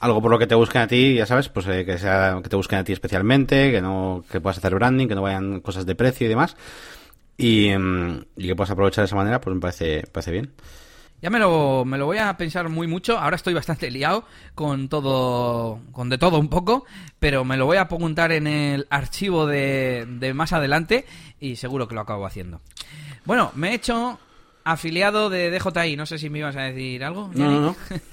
algo 0.00 0.22
por 0.22 0.30
lo 0.30 0.38
que 0.38 0.46
te 0.46 0.54
busquen 0.54 0.82
a 0.82 0.86
ti, 0.86 1.14
ya 1.14 1.26
sabes, 1.26 1.48
pues 1.48 1.66
eh, 1.66 1.84
que 1.84 1.98
sea 1.98 2.38
que 2.42 2.48
te 2.48 2.54
busquen 2.54 2.78
a 2.78 2.84
ti 2.84 2.92
especialmente, 2.92 3.72
que 3.72 3.80
no, 3.80 4.24
que 4.30 4.40
puedas 4.40 4.58
hacer 4.58 4.76
branding, 4.76 5.08
que 5.08 5.16
no 5.16 5.22
vayan 5.22 5.60
cosas 5.60 5.84
de 5.84 5.96
precio 5.96 6.26
y 6.26 6.28
demás, 6.28 6.56
y, 7.36 7.70
mm, 7.76 8.24
y 8.36 8.46
que 8.46 8.54
puedas 8.54 8.70
aprovechar 8.70 9.02
de 9.02 9.06
esa 9.06 9.16
manera, 9.16 9.40
pues 9.40 9.52
me 9.52 9.60
parece, 9.60 10.04
parece 10.12 10.30
bien. 10.30 10.52
Ya 11.20 11.30
me 11.30 11.38
lo, 11.38 11.84
me 11.84 11.98
lo 11.98 12.06
voy 12.06 12.18
a 12.18 12.36
pensar 12.36 12.68
muy 12.68 12.88
mucho. 12.88 13.16
Ahora 13.16 13.36
estoy 13.36 13.54
bastante 13.54 13.92
liado 13.92 14.24
con 14.56 14.88
todo, 14.88 15.78
con 15.92 16.08
de 16.08 16.18
todo 16.18 16.40
un 16.40 16.48
poco, 16.48 16.84
pero 17.20 17.44
me 17.44 17.56
lo 17.56 17.64
voy 17.64 17.76
a 17.76 17.82
apuntar 17.82 18.32
en 18.32 18.48
el 18.48 18.88
archivo 18.90 19.46
de, 19.46 20.04
de 20.08 20.34
más 20.34 20.52
adelante 20.52 21.06
y 21.38 21.54
seguro 21.54 21.86
que 21.86 21.94
lo 21.94 22.00
acabo 22.00 22.26
haciendo. 22.26 22.60
Bueno, 23.24 23.52
me 23.54 23.70
he 23.70 23.74
hecho 23.74 24.18
afiliado 24.64 25.30
de 25.30 25.50
DJI. 25.50 25.96
No 25.96 26.06
sé 26.06 26.18
si 26.18 26.30
me 26.30 26.40
ibas 26.40 26.56
a 26.56 26.62
decir 26.62 27.04
algo. 27.04 27.30
No, 27.34 27.50
no, 27.50 27.60
no. 27.60 27.76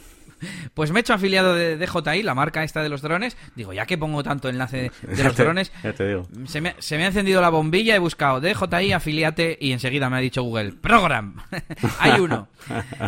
Pues 0.74 0.91
me 0.91 1.00
he 1.00 1.02
hecho 1.02 1.13
afiliado 1.13 1.54
de 1.54 1.78
DJI, 1.78 2.24
la 2.24 2.34
marca 2.34 2.63
esta 2.63 2.82
de 2.82 2.89
los 2.89 3.02
drones. 3.02 3.36
Digo, 3.56 3.74
ya 3.74 3.86
que 3.86 3.98
pongo 3.98 4.24
tanto 4.24 4.48
enlace 4.50 4.91
de 5.02 5.24
los 5.24 5.36
drones, 5.38 5.72
Se, 6.48 6.62
me, 6.62 6.76
se, 6.80 6.98
me, 6.98 7.04
ha 7.04 7.08
encendido 7.08 7.41
la 7.41 7.50
bombilla, 7.50 7.95
he 7.95 8.00
buscado 8.00 8.39
DJI, 8.39 8.93
afiliate 8.93 9.58
y 9.60 9.72
enseguida 9.72 10.10
me 10.10 10.17
ha 10.17 10.22
dicho 10.22 10.43
Google, 10.43 10.74
Program. 10.74 11.41
Hay 12.00 12.22
uno. 12.22 12.48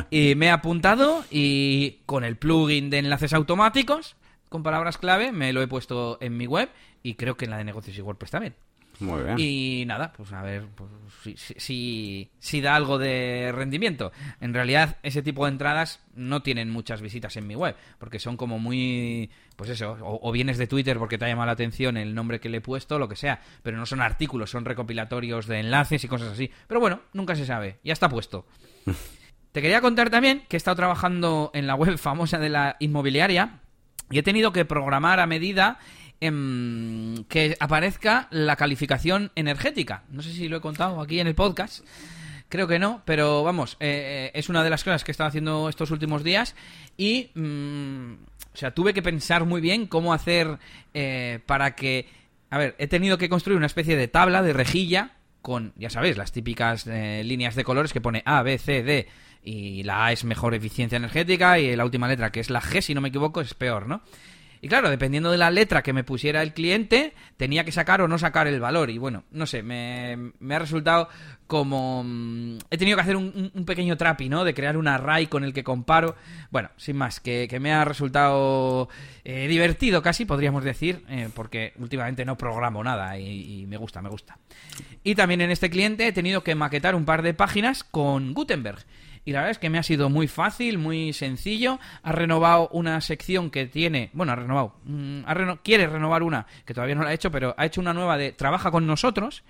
Y 0.10 0.36
me 0.36 0.48
he 0.48 0.52
apuntado 0.52 1.24
y 1.30 2.00
con 2.06 2.24
el 2.24 2.36
plugin 2.36 2.90
de 2.90 3.00
enlaces 3.00 3.34
automáticos, 3.34 4.18
con 4.50 4.64
palabras 4.64 4.98
clave, 4.98 5.32
me 5.32 5.54
lo 5.54 5.62
he 5.62 5.68
puesto 5.68 6.18
en 6.20 6.36
mi 6.36 6.48
web 6.48 6.70
y 7.04 7.16
creo 7.16 7.38
que 7.38 7.46
en 7.46 7.52
la 7.52 7.58
de 7.58 7.64
negocios 7.64 7.98
y 7.98 8.02
WordPress 8.02 8.32
también. 8.32 8.56
Muy 9.02 9.24
bien. 9.24 9.36
Y 9.40 9.84
nada, 9.86 10.14
pues 10.14 10.32
a 10.32 10.42
ver 10.42 10.68
pues, 10.76 10.92
si, 11.58 12.30
si, 12.40 12.62
da 12.62 12.76
algo 12.76 12.98
de 12.98 13.52
rendimiento. 13.54 14.12
En 14.40 14.54
realidad, 14.54 14.98
ese 15.04 15.22
tipo 15.22 15.46
de 15.46 15.52
entradas 15.52 16.00
no 16.16 16.42
tienen 16.42 16.70
muchas 16.70 17.02
visitas 17.02 17.36
en 17.38 17.48
mi 17.48 17.56
web, 17.56 17.76
porque 17.98 18.20
son 18.20 18.38
como 18.38 18.60
muy. 18.60 19.30
Pues 19.56 19.70
eso, 19.70 19.98
o, 20.02 20.32
vienes 20.32 20.58
de 20.58 20.68
Twitter 20.68 20.98
porque 20.98 21.18
te 21.18 21.26
ha 21.26 21.28
llamado 21.28 21.48
la 21.48 21.54
atención 21.54 21.98
el 21.98 22.16
nombre 22.16 22.40
que 22.40 22.50
le 22.50 22.58
he 22.58 22.62
puesto, 22.62 22.98
lo 22.98 23.10
que 23.10 23.16
sea, 23.16 23.42
pero 23.64 23.78
no 23.78 23.86
son 23.86 24.02
artículos, 24.02 24.50
son 24.50 24.66
recopilatorios 24.66 25.48
de 25.48 25.60
enlaces 25.60 26.04
y 26.04 26.08
cosas 26.08 26.30
así. 26.30 26.50
Pero 26.68 26.80
bueno, 26.80 27.02
nunca 27.14 27.36
se 27.36 27.46
sabe, 27.46 27.80
ya 27.84 27.94
está 27.94 28.10
puesto. 28.10 28.46
Te 29.52 29.62
quería 29.62 29.82
contar 29.82 30.10
también 30.10 30.44
que 30.48 30.56
he 30.56 30.58
estado 30.58 30.78
trabajando 30.78 31.52
en 31.54 31.68
la 31.68 31.76
web 31.76 31.98
famosa 31.98 32.40
de 32.40 32.50
la 32.50 32.78
inmobiliaria 32.80 33.60
y 34.10 34.18
he 34.18 34.24
tenido 34.24 34.54
que 34.54 34.66
programar 34.66 35.20
a 35.20 35.28
medida 35.28 35.78
Em, 36.24 37.24
que 37.24 37.58
aparezca 37.60 38.28
la 38.30 38.56
calificación 38.56 39.32
energética. 39.34 40.04
No 40.12 40.22
sé 40.22 40.32
si 40.32 40.48
lo 40.48 40.58
he 40.58 40.62
contado 40.62 41.02
aquí 41.02 41.20
en 41.20 41.26
el 41.26 41.34
podcast. 41.34 41.84
Creo 42.48 42.68
que 42.68 42.78
no, 42.78 43.02
pero 43.06 43.44
vamos, 43.44 43.76
eh, 43.80 44.30
eh, 44.30 44.32
es 44.36 44.48
una 44.48 44.64
de 44.64 44.70
las 44.70 44.84
cosas 44.84 45.04
que 45.04 45.10
he 45.10 45.14
estado 45.14 45.30
haciendo 45.30 45.68
estos 45.68 45.90
últimos 45.90 46.24
días 46.24 46.54
y, 46.96 47.32
mm, 47.34 48.14
o 48.54 48.56
sea, 48.56 48.70
tuve 48.70 48.94
que 48.94 49.02
pensar 49.02 49.46
muy 49.46 49.62
bien 49.62 49.88
cómo 49.88 50.14
hacer 50.14 50.60
eh, 50.94 51.40
para 51.48 51.74
que, 51.74 52.08
a 52.52 52.60
ver, 52.60 52.76
he 52.78 52.86
tenido 52.86 53.18
que 53.18 53.28
construir 53.28 53.58
una 53.58 53.66
especie 53.66 53.96
de 53.96 54.08
tabla 54.08 54.44
de 54.44 54.54
rejilla 54.54 55.14
con, 55.42 55.74
ya 55.76 55.90
sabéis, 55.90 56.18
las 56.18 56.32
típicas 56.32 56.86
líneas 56.86 57.56
de 57.56 57.64
colores 57.64 57.94
que 57.94 58.02
pone 58.02 58.22
A, 58.28 58.44
B, 58.44 58.60
C, 58.60 58.84
D 58.84 59.08
y 59.44 59.82
la 59.82 60.06
A 60.06 60.12
es 60.12 60.24
mejor 60.24 60.54
eficiencia 60.54 60.98
energética 60.98 61.58
y 61.58 61.76
la 61.76 61.84
última 61.84 62.08
letra, 62.08 62.32
que 62.32 62.42
es 62.42 62.52
la 62.52 62.62
G, 62.62 62.82
si 62.82 62.94
no 62.94 63.02
me 63.02 63.10
equivoco, 63.10 63.42
es 63.42 63.56
peor, 63.56 63.88
¿no? 63.88 64.04
Y 64.62 64.68
claro, 64.68 64.92
dependiendo 64.92 65.32
de 65.32 65.40
la 65.40 65.50
letra 65.50 65.82
que 65.82 65.92
me 65.92 66.04
pusiera 66.04 66.44
el 66.44 66.54
cliente, 66.54 67.16
tenía 67.36 67.66
que 67.66 67.72
sacar 67.72 68.02
o 68.02 68.08
no 68.08 68.20
sacar 68.20 68.46
el 68.46 68.60
valor. 68.60 68.92
Y 68.92 69.00
bueno, 69.00 69.24
no 69.32 69.48
sé, 69.48 69.64
me, 69.64 70.32
ha 70.54 70.60
resultado 70.60 71.10
como... 71.48 72.04
Mm, 72.06 72.60
he 72.70 72.78
tenido 72.78 72.96
que 72.96 73.02
hacer 73.02 73.16
un, 73.16 73.52
pequeño 73.66 73.98
trapi, 73.98 74.30
¿no? 74.30 74.44
De 74.44 74.54
crear 74.54 74.78
un 74.78 74.88
array 74.88 75.26
con 75.26 75.44
el 75.44 75.52
que 75.52 75.64
comparo. 75.64 76.16
Bueno, 76.52 76.70
sin 76.78 76.96
más, 76.96 77.20
que, 77.20 77.48
me 77.60 77.74
ha 77.74 77.84
resultado 77.86 78.88
eh, 79.24 79.48
divertido 79.48 80.04
casi, 80.04 80.26
podríamos 80.26 80.64
decir, 80.64 81.04
eh, 81.10 81.30
porque 81.34 81.74
últimamente 81.80 82.24
no 82.24 82.38
programo 82.38 82.84
nada 82.84 83.18
y, 83.18 83.62
y 83.62 83.66
me 83.66 83.78
gusta, 83.78 84.04
me 84.04 84.10
gusta. 84.10 84.38
Y 85.04 85.16
también 85.16 85.42
en 85.42 85.50
este 85.50 85.72
cliente 85.72 86.06
he 86.06 86.14
tenido 86.14 86.44
que 86.44 86.54
maquetar 86.54 86.94
un 86.94 87.06
par 87.06 87.24
de 87.24 87.34
páginas 87.34 87.84
con 87.84 88.36
Gutenberg 88.36 88.86
y 89.24 89.32
la 89.32 89.40
verdad 89.40 89.52
es 89.52 89.60
que 89.60 89.70
me 89.70 89.78
ha 89.78 89.84
sido 89.84 90.10
muy 90.10 90.28
fácil, 90.28 90.78
muy 90.78 91.14
sencillo. 91.14 91.80
Ha 92.02 92.12
renovado 92.12 92.70
una 92.72 93.00
sección 93.02 93.52
que 93.52 93.68
tiene, 93.68 94.10
bueno, 94.14 94.32
ha 94.32 94.36
renovado, 94.36 94.76
mm, 94.86 95.22
quiere 95.64 95.88
renovar 95.88 96.24
una 96.24 96.48
que 96.66 96.74
todavía 96.74 96.96
no 96.96 97.04
la 97.04 97.10
ha 97.10 97.14
hecho, 97.14 97.32
pero 97.32 97.54
ha 97.58 97.66
hecho 97.66 97.82
una 97.82 97.94
nueva 97.94 98.18
de 98.18 98.32
trabaja 98.32 98.72
con 98.72 98.88
nosotros 98.88 99.44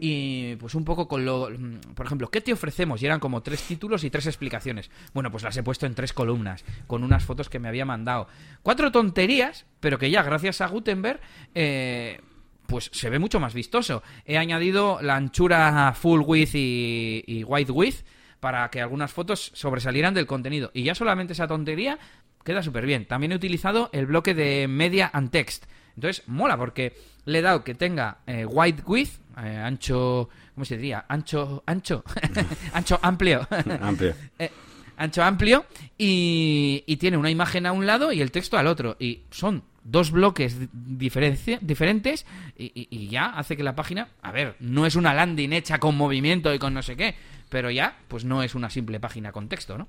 y 0.00 0.56
pues 0.56 0.74
un 0.74 0.84
poco 0.84 1.06
con 1.06 1.24
lo, 1.24 1.50
mm, 1.50 1.94
por 1.94 2.06
ejemplo, 2.06 2.30
¿qué 2.30 2.40
te 2.40 2.52
ofrecemos? 2.52 3.02
Y 3.02 3.06
eran 3.06 3.20
como 3.20 3.42
tres 3.42 3.62
títulos 3.62 4.04
y 4.04 4.10
tres 4.10 4.26
explicaciones. 4.26 4.90
Bueno, 5.12 5.30
pues 5.30 5.42
las 5.42 5.56
he 5.56 5.62
puesto 5.62 5.86
en 5.86 5.94
tres 5.94 6.12
columnas 6.12 6.64
con 6.86 7.04
unas 7.04 7.24
fotos 7.24 7.50
que 7.50 7.58
me 7.58 7.68
había 7.68 7.84
mandado. 7.84 8.28
Cuatro 8.62 8.90
tonterías, 8.90 9.66
pero 9.80 9.98
que 9.98 10.10
ya 10.10 10.22
gracias 10.22 10.60
a 10.62 10.66
Gutenberg 10.68 11.20
eh, 11.54 12.20
pues 12.66 12.88
se 12.92 13.10
ve 13.10 13.18
mucho 13.18 13.38
más 13.38 13.52
vistoso. 13.52 14.02
He 14.24 14.38
añadido 14.38 15.00
la 15.02 15.16
anchura 15.16 15.92
full 15.92 16.22
width 16.24 16.54
y, 16.54 17.22
y 17.26 17.44
wide 17.44 17.72
width 17.72 18.04
para 18.40 18.68
que 18.70 18.80
algunas 18.80 19.12
fotos 19.12 19.52
sobresalieran 19.54 20.14
del 20.14 20.26
contenido. 20.26 20.70
Y 20.74 20.82
ya 20.84 20.94
solamente 20.94 21.34
esa 21.34 21.46
tontería 21.46 21.98
queda 22.44 22.62
súper 22.62 22.86
bien. 22.86 23.06
También 23.06 23.32
he 23.32 23.36
utilizado 23.36 23.90
el 23.92 24.06
bloque 24.06 24.34
de 24.34 24.66
Media 24.66 25.10
and 25.12 25.30
Text, 25.30 25.64
Entonces, 25.94 26.26
mola 26.26 26.56
porque 26.56 26.96
le 27.26 27.40
he 27.40 27.42
dado 27.42 27.62
que 27.62 27.74
tenga 27.74 28.18
eh, 28.26 28.46
wide 28.46 28.82
width, 28.86 29.20
eh, 29.36 29.56
ancho, 29.56 30.28
¿cómo 30.54 30.64
se 30.64 30.76
diría? 30.76 31.04
Ancho, 31.08 31.62
ancho, 31.66 32.02
ancho 32.72 32.98
amplio. 33.02 33.46
Amplio. 33.80 34.14
Eh, 34.38 34.50
ancho 34.96 35.22
amplio 35.22 35.64
y, 35.98 36.82
y 36.86 36.96
tiene 36.96 37.16
una 37.16 37.30
imagen 37.30 37.64
a 37.66 37.72
un 37.72 37.86
lado 37.86 38.12
y 38.12 38.20
el 38.20 38.30
texto 38.30 38.56
al 38.58 38.66
otro. 38.66 38.96
Y 38.98 39.20
son 39.30 39.62
dos 39.84 40.10
bloques 40.10 40.56
diferentes 40.72 42.26
y, 42.56 42.64
y- 42.74 42.88
y 42.90 43.08
ya 43.08 43.26
hace 43.26 43.56
que 43.56 43.62
la 43.62 43.74
página, 43.74 44.08
a 44.22 44.30
ver, 44.32 44.56
no 44.60 44.86
es 44.86 44.96
una 44.96 45.14
landing 45.14 45.52
hecha 45.52 45.78
con 45.78 45.96
movimiento 45.96 46.52
y 46.54 46.58
con 46.58 46.74
no 46.74 46.82
sé 46.82 46.96
qué, 46.96 47.14
pero 47.50 47.70
ya, 47.70 47.98
pues 48.08 48.24
no 48.24 48.42
es 48.42 48.54
una 48.54 48.70
simple 48.70 48.98
página 48.98 49.32
con 49.32 49.48
texto, 49.48 49.76
¿no? 49.76 49.88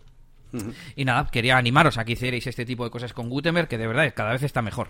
Y 0.98 1.06
nada, 1.06 1.30
quería 1.32 1.56
animaros 1.56 1.98
a 1.98 2.04
que 2.04 2.12
hicierais 2.12 2.46
este 2.46 2.66
tipo 2.66 2.84
de 2.84 2.92
cosas 2.92 3.14
con 3.14 3.30
Gutenberg, 3.30 3.70
que 3.70 3.78
de 3.78 3.88
verdad 3.88 4.12
cada 4.14 4.34
vez 4.34 4.44
está 4.44 4.62
mejor. 4.62 4.90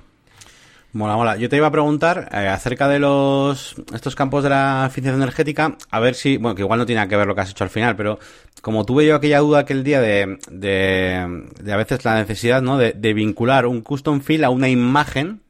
Mola, 0.94 1.16
mola. 1.16 1.38
Yo 1.38 1.48
te 1.48 1.56
iba 1.56 1.68
a 1.68 1.72
preguntar 1.72 2.30
eh, 2.34 2.48
acerca 2.48 2.90
de 2.90 3.00
los 3.00 3.76
estos 3.94 4.16
campos 4.16 4.44
de 4.44 4.50
la 4.50 4.86
eficiencia 4.88 5.16
energética, 5.16 5.78
a 5.90 6.00
ver 6.00 6.16
si, 6.16 6.38
bueno, 6.38 6.56
que 6.56 6.64
igual 6.64 6.80
no 6.80 6.86
tiene 6.86 7.08
que 7.08 7.16
ver 7.16 7.28
lo 7.28 7.36
que 7.36 7.42
has 7.42 7.52
hecho 7.52 7.64
al 7.64 7.70
final, 7.70 7.96
pero 7.96 8.20
como 8.62 8.86
tuve 8.86 9.06
yo 9.06 9.16
aquella 9.16 9.40
duda 9.40 9.60
aquel 9.60 9.84
día 9.84 10.02
de, 10.02 10.40
de, 10.50 11.48
de 11.62 11.74
a 11.74 11.78
veces 11.78 12.04
la 12.04 12.16
necesidad, 12.16 12.62
¿no? 12.62 12.78
De, 12.78 12.94
de 12.94 13.14
vincular 13.14 13.68
un 13.68 13.82
custom 13.82 14.20
field 14.20 14.44
a 14.44 14.50
una 14.50 14.68
imagen, 14.68 15.42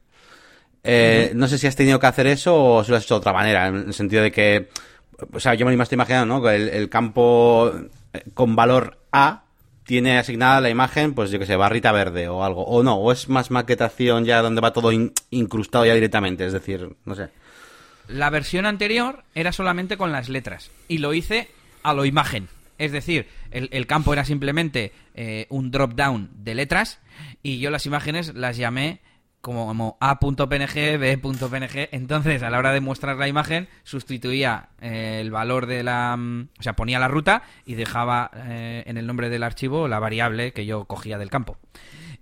eh, 0.84 1.32
no 1.34 1.48
sé 1.48 1.58
si 1.58 1.66
has 1.66 1.76
tenido 1.76 1.98
que 1.98 2.06
hacer 2.06 2.26
eso 2.26 2.62
o 2.62 2.84
si 2.84 2.90
lo 2.90 2.98
has 2.98 3.04
hecho 3.04 3.14
de 3.14 3.18
otra 3.18 3.32
manera, 3.32 3.66
en 3.66 3.76
el 3.76 3.94
sentido 3.94 4.22
de 4.22 4.30
que, 4.30 4.68
o 5.32 5.40
sea, 5.40 5.54
yo 5.54 5.66
me 5.66 5.76
lo 5.76 5.82
estoy 5.82 5.96
imaginando, 5.96 6.38
¿no? 6.40 6.48
El, 6.50 6.88
campo 6.88 7.72
eh, 8.12 8.22
con 8.34 8.56
valor 8.56 8.98
A 9.12 9.44
tiene 9.84 10.18
asignada 10.18 10.60
la 10.60 10.70
imagen, 10.70 11.12
pues 11.14 11.30
yo 11.30 11.38
que 11.38 11.46
sé, 11.46 11.56
barrita 11.56 11.92
verde 11.92 12.28
o 12.28 12.44
algo, 12.44 12.64
o 12.64 12.82
no, 12.82 12.94
o 12.96 13.10
es 13.12 13.28
más 13.28 13.50
maquetación 13.50 14.24
ya 14.24 14.40
donde 14.42 14.60
va 14.60 14.72
todo 14.72 14.92
in- 14.92 15.12
incrustado 15.30 15.84
ya 15.84 15.94
directamente, 15.94 16.46
es 16.46 16.52
decir, 16.52 16.96
no 17.04 17.14
sé. 17.14 17.28
La 18.08 18.30
versión 18.30 18.66
anterior 18.66 19.24
era 19.34 19.52
solamente 19.52 19.96
con 19.96 20.12
las 20.12 20.28
letras 20.28 20.70
y 20.88 20.98
lo 20.98 21.14
hice 21.14 21.48
a 21.82 21.94
lo 21.94 22.04
imagen. 22.04 22.48
Es 22.78 22.90
decir, 22.92 23.26
el, 23.50 23.68
el 23.72 23.86
campo 23.86 24.12
era 24.12 24.24
simplemente 24.24 24.92
eh, 25.14 25.46
un 25.50 25.70
drop 25.70 25.92
down 25.94 26.30
de 26.34 26.54
letras 26.54 26.98
y 27.42 27.58
yo 27.58 27.70
las 27.70 27.86
imágenes 27.86 28.34
las 28.34 28.56
llamé 28.56 29.00
como, 29.42 29.66
como 29.66 29.98
A.png, 30.00 30.98
B.png. 30.98 31.88
Entonces, 31.92 32.42
a 32.42 32.48
la 32.48 32.58
hora 32.58 32.72
de 32.72 32.80
mostrar 32.80 33.16
la 33.18 33.28
imagen, 33.28 33.68
sustituía 33.82 34.70
eh, 34.80 35.18
el 35.20 35.30
valor 35.30 35.66
de 35.66 35.82
la. 35.82 36.16
mm, 36.16 36.48
O 36.58 36.62
sea, 36.62 36.74
ponía 36.74 36.98
la 36.98 37.08
ruta 37.08 37.42
y 37.66 37.74
dejaba 37.74 38.30
eh, 38.34 38.84
en 38.86 38.96
el 38.96 39.06
nombre 39.06 39.28
del 39.28 39.42
archivo 39.42 39.88
la 39.88 39.98
variable 39.98 40.52
que 40.52 40.64
yo 40.64 40.86
cogía 40.86 41.18
del 41.18 41.28
campo. 41.28 41.58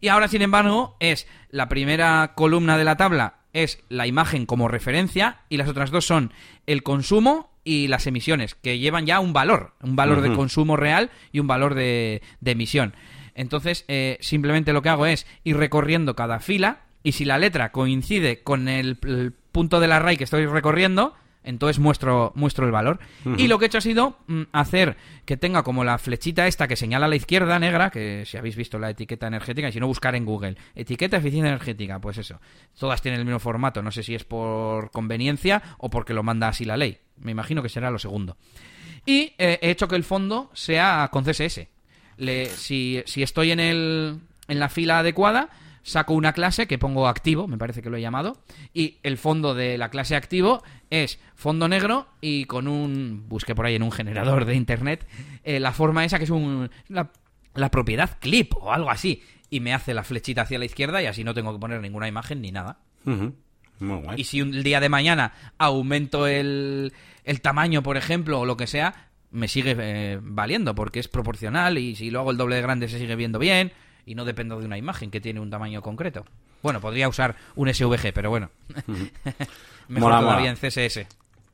Y 0.01 0.09
ahora, 0.09 0.27
sin 0.27 0.43
embargo, 0.43 0.97
es 0.99 1.29
la 1.51 1.69
primera 1.69 2.33
columna 2.35 2.77
de 2.77 2.85
la 2.85 2.97
tabla 2.97 3.35
es 3.53 3.83
la 3.89 4.07
imagen 4.07 4.47
como 4.47 4.69
referencia 4.69 5.41
y 5.49 5.57
las 5.57 5.69
otras 5.69 5.91
dos 5.91 6.07
son 6.07 6.33
el 6.67 6.83
consumo 6.83 7.51
y 7.65 7.89
las 7.89 8.07
emisiones, 8.07 8.55
que 8.55 8.79
llevan 8.79 9.07
ya 9.07 9.21
un 9.21 9.33
valor, 9.33 9.75
un 9.83 9.97
valor 9.97 10.23
de 10.23 10.33
consumo 10.33 10.77
real 10.77 11.11
y 11.33 11.41
un 11.41 11.47
valor 11.47 11.75
de, 11.75 12.23
de 12.41 12.51
emisión. 12.53 12.95
Entonces, 13.35 13.85
eh, 13.89 14.19
simplemente 14.21 14.73
lo 14.73 14.83
que 14.83 14.89
hago 14.89 15.07
es 15.07 15.27
ir 15.45 15.57
recorriendo 15.57 16.17
cada 16.17 16.41
fila 16.41 16.81
y 17.03 17.13
si 17.13 17.25
la 17.25 17.39
letra 17.39 17.73
coincide 17.73 18.43
con 18.43 18.69
el, 18.69 18.99
el 19.03 19.33
punto 19.53 19.81
del 19.81 19.93
array 19.93 20.17
que 20.17 20.25
estoy 20.25 20.47
recorriendo, 20.47 21.15
entonces 21.43 21.79
muestro, 21.79 22.33
muestro 22.35 22.67
el 22.67 22.73
valor. 22.73 23.01
Y 23.39 23.49
lo 23.49 23.59
que 23.59 23.65
he 23.65 23.69
hecho 23.69 23.79
ha 23.79 23.81
sido 23.81 24.19
mm, 24.27 24.43
hacer 24.53 24.97
que 25.25 25.39
tenga 25.39 25.63
como 25.63 25.85
la 25.85 25.97
flechita 25.97 26.47
esta 26.47 26.69
que 26.69 26.77
señala 26.77 27.07
a 27.07 27.09
la 27.09 27.17
izquierda 27.17 27.59
negra, 27.59 27.89
que 27.91 28.25
si 28.27 28.37
habéis 28.37 28.57
visto 28.57 28.79
la 28.79 28.91
etiqueta 28.91 29.27
energética, 29.27 29.69
y 29.69 29.73
si 29.73 29.81
no 29.81 29.87
buscar 29.87 30.15
en 30.15 30.27
Google, 30.27 30.57
etiqueta 30.75 31.17
eficiencia 31.17 31.49
energética, 31.49 31.99
pues 31.99 32.19
eso. 32.19 32.39
Todas 32.79 33.01
tienen 33.01 33.21
el 33.21 33.27
mismo 33.27 33.39
formato, 33.41 33.83
no 33.83 33.91
sé 33.91 34.03
si 34.03 34.15
es 34.15 34.25
por 34.25 34.91
conveniencia 34.91 35.63
o 35.79 35.89
porque 35.89 36.13
lo 36.13 36.23
manda 36.23 36.49
así 36.49 36.67
la 36.67 36.77
ley. 36.77 36.99
Me 37.19 37.31
imagino 37.33 37.63
que 37.63 37.71
será 37.71 37.91
lo 37.91 37.99
segundo. 37.99 38.37
Y 39.07 39.33
eh, 39.39 39.59
he 39.63 39.71
hecho 39.71 39.89
que 39.89 39.97
el 39.97 40.05
fondo 40.05 40.51
sea 40.53 41.09
con 41.11 41.25
CSS. 41.25 41.67
Le- 42.19 42.51
si, 42.51 43.03
si 43.07 43.23
estoy 43.23 43.51
en, 43.51 43.61
el, 43.61 44.19
en 44.47 44.59
la 44.61 44.69
fila 44.69 44.99
adecuada, 44.99 45.49
saco 45.83 46.15
una 46.15 46.33
clase 46.33 46.67
que 46.67 46.79
pongo 46.79 47.09
activo, 47.09 47.47
me 47.47 47.59
parece 47.59 47.83
que 47.83 47.91
lo 47.91 47.97
he 47.97 48.01
llamado, 48.01 48.43
y 48.75 48.99
el 49.03 49.19
fondo 49.19 49.55
de 49.55 49.79
la 49.79 49.91
clase 49.91 50.17
activo 50.17 50.63
es 50.91 51.19
fondo 51.35 51.69
negro 51.69 52.09
y 52.21 52.45
con 52.45 52.69
un, 52.69 53.25
busqué 53.29 53.55
por 53.55 53.67
ahí 53.67 53.75
en 53.75 53.83
un 53.83 53.93
generador 53.93 54.45
de 54.45 54.55
internet, 54.55 55.07
eh, 55.45 55.61
la 55.61 55.73
forma 55.73 56.05
esa 56.05 56.19
que 56.19 56.25
es 56.25 56.31
un, 56.31 56.71
la, 56.89 57.11
la 57.55 57.71
propiedad 57.71 58.19
clip 58.21 58.55
o 58.57 58.73
algo 58.73 58.91
así, 58.91 59.23
y 59.49 59.61
me 59.61 59.75
hace 59.75 59.95
la 59.95 60.05
flechita 60.05 60.43
hacia 60.43 60.59
la 60.59 60.65
izquierda 60.65 61.03
y 61.03 61.07
así 61.07 61.25
no 61.25 61.35
tengo 61.35 61.53
que 61.53 61.59
poner 61.59 61.81
ninguna 61.81 62.09
imagen 62.09 62.41
ni 62.41 62.53
nada. 62.53 62.79
Muy 63.05 63.33
guay. 63.81 64.21
Y 64.21 64.25
si 64.25 64.43
un 64.43 64.63
día 64.63 64.79
de 64.79 64.89
mañana 64.89 65.33
aumento 65.59 66.27
el, 66.27 66.93
el 67.25 67.41
tamaño, 67.41 67.83
por 67.83 67.97
ejemplo, 67.97 68.41
o 68.41 68.47
lo 68.47 68.57
que 68.57 68.67
sea, 68.67 69.09
me 69.31 69.49
sigue 69.49 69.75
eh, 69.79 70.19
valiendo, 70.23 70.75
porque 70.75 71.01
es 71.01 71.09
proporcional 71.09 71.79
y 71.79 71.97
si 71.97 72.11
lo 72.11 72.21
hago 72.21 72.31
el 72.31 72.37
doble 72.37 72.57
de 72.57 72.63
grande 72.63 72.89
se 72.89 72.99
sigue 72.99 73.17
viendo 73.17 73.39
bien 73.39 73.73
y 74.11 74.15
no 74.17 74.25
dependo 74.25 74.59
de 74.59 74.67
una 74.67 74.77
imagen 74.77 75.11
que 75.11 75.21
tiene 75.21 75.39
un 75.39 75.51
tamaño 75.51 75.83
concreto. 75.83 76.25
Bueno, 76.63 76.81
podría 76.81 77.09
usar 77.09 77.37
un 77.55 77.73
SVG, 77.73 78.13
pero 78.13 78.29
bueno. 78.31 78.51
Mejor 79.89 80.11
Mola, 80.11 80.21
todavía 80.21 80.51
mola. 80.51 80.51
en 80.51 80.57
CSS. 80.57 81.07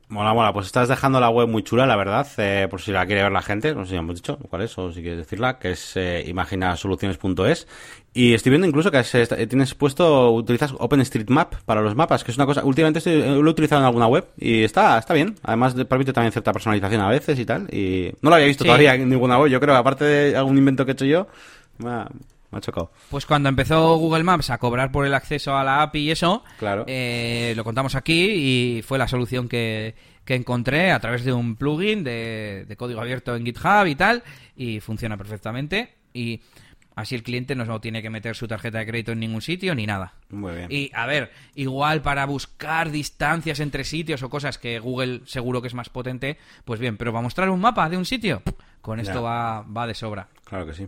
Mola, 0.09 0.33
mola. 0.33 0.53
Pues 0.53 0.67
estás 0.67 0.87
dejando 0.87 1.19
la 1.19 1.29
web 1.29 1.47
muy 1.47 1.63
chula, 1.63 1.85
la 1.85 1.95
verdad, 1.95 2.25
eh, 2.37 2.67
por 2.69 2.81
si 2.81 2.91
la 2.91 3.05
quiere 3.05 3.23
ver 3.23 3.31
la 3.31 3.41
gente. 3.41 3.75
No 3.75 3.81
sé 3.83 3.89
si 3.89 3.93
ya 3.95 3.99
hemos 3.99 4.15
dicho 4.15 4.37
cuál 4.49 4.61
es, 4.63 4.77
o 4.77 4.91
si 4.91 5.01
quieres 5.01 5.17
decirla, 5.19 5.59
que 5.59 5.71
es 5.71 5.97
eh, 5.97 6.23
imaginasoluciones.es. 6.27 7.67
Y 8.13 8.33
estoy 8.33 8.49
viendo 8.51 8.67
incluso 8.67 8.89
que 8.89 8.99
est- 8.99 9.47
tienes 9.49 9.75
puesto, 9.75 10.31
utilizas 10.31 10.73
OpenStreetMap 10.77 11.55
para 11.65 11.81
los 11.81 11.95
mapas, 11.95 12.23
que 12.23 12.31
es 12.31 12.37
una 12.37 12.45
cosa, 12.45 12.63
últimamente 12.63 12.99
estoy- 12.99 13.21
eh, 13.21 13.35
lo 13.41 13.47
he 13.47 13.51
utilizado 13.51 13.81
en 13.81 13.85
alguna 13.87 14.07
web 14.07 14.25
y 14.37 14.63
está, 14.63 14.97
está 14.97 15.13
bien. 15.13 15.35
Además, 15.43 15.75
de- 15.75 15.85
permite 15.85 16.13
también 16.13 16.31
cierta 16.31 16.53
personalización 16.53 17.01
a 17.01 17.09
veces 17.09 17.37
y 17.37 17.45
tal. 17.45 17.67
Y 17.73 18.13
no 18.21 18.29
lo 18.29 18.35
había 18.35 18.47
visto 18.47 18.63
Sí. 18.63 18.67
todavía 18.67 18.95
en 18.95 19.09
ninguna 19.09 19.37
web. 19.37 19.51
Yo 19.51 19.59
creo, 19.59 19.75
aparte 19.75 20.05
de 20.05 20.35
algún 20.37 20.57
invento 20.57 20.85
que 20.85 20.91
he 20.91 20.93
hecho 20.93 21.05
yo, 21.05 21.27
me 21.79 21.89
ha, 21.89 22.07
me 22.51 22.57
ha 22.57 22.61
chocado. 22.61 22.91
Pues 23.09 23.25
cuando 23.25 23.49
empezó 23.49 23.97
Google 23.97 24.23
Maps 24.23 24.49
a 24.49 24.57
cobrar 24.57 24.91
por 24.91 25.05
el 25.05 25.13
acceso 25.13 25.55
a 25.57 25.63
la 25.63 25.81
API 25.81 25.99
y 25.99 26.11
eso, 26.11 26.43
Claro. 26.59 26.85
eh, 26.87 27.53
lo 27.55 27.63
contamos 27.63 27.95
aquí 27.95 28.77
y 28.77 28.81
fue 28.83 28.97
la 28.97 29.07
solución 29.07 29.47
que, 29.49 29.95
que 30.23 30.35
encontré 30.35 30.91
a 30.91 30.99
través 30.99 31.23
de 31.25 31.33
un 31.33 31.55
plugin 31.55 32.03
de, 32.03 32.65
de 32.67 32.77
código 32.77 33.01
abierto 33.01 33.35
en 33.35 33.45
GitHub 33.45 33.85
y 33.87 33.95
tal, 33.95 34.23
y 34.55 34.79
funciona 34.79 35.17
perfectamente. 35.17 35.95
Y 36.13 36.41
así 36.95 37.13
el 37.15 37.21
cliente 37.21 37.53
no 37.53 37.79
tiene 37.79 38.01
que 38.01 38.09
meter 38.09 38.35
su 38.35 38.47
tarjeta 38.47 38.79
de 38.79 38.87
crédito 38.87 39.11
en 39.11 39.19
ningún 39.19 39.41
sitio 39.41 39.75
ni 39.75 39.85
nada. 39.85 40.13
Muy 40.29 40.55
bien. 40.55 40.67
Y 40.71 40.89
a 40.95 41.05
ver, 41.05 41.31
igual 41.53 42.01
para 42.01 42.25
buscar 42.25 42.89
distancias 42.91 43.59
entre 43.59 43.83
sitios 43.83 44.23
o 44.23 44.29
cosas 44.29 44.57
que 44.57 44.79
Google 44.79 45.21
seguro 45.25 45.61
que 45.61 45.67
es 45.67 45.73
más 45.75 45.89
potente, 45.89 46.37
pues 46.65 46.79
bien, 46.79 46.97
pero 46.97 47.11
para 47.11 47.21
mostrar 47.21 47.49
un 47.49 47.59
mapa 47.59 47.87
de 47.89 47.97
un 47.97 48.05
sitio, 48.05 48.41
con 48.81 48.99
esto 48.99 49.15
Ya. 49.15 49.19
va, 49.21 49.61
va 49.61 49.85
de 49.85 49.93
sobra. 49.93 50.27
Claro 50.45 50.65
que 50.65 50.73
sí. 50.73 50.87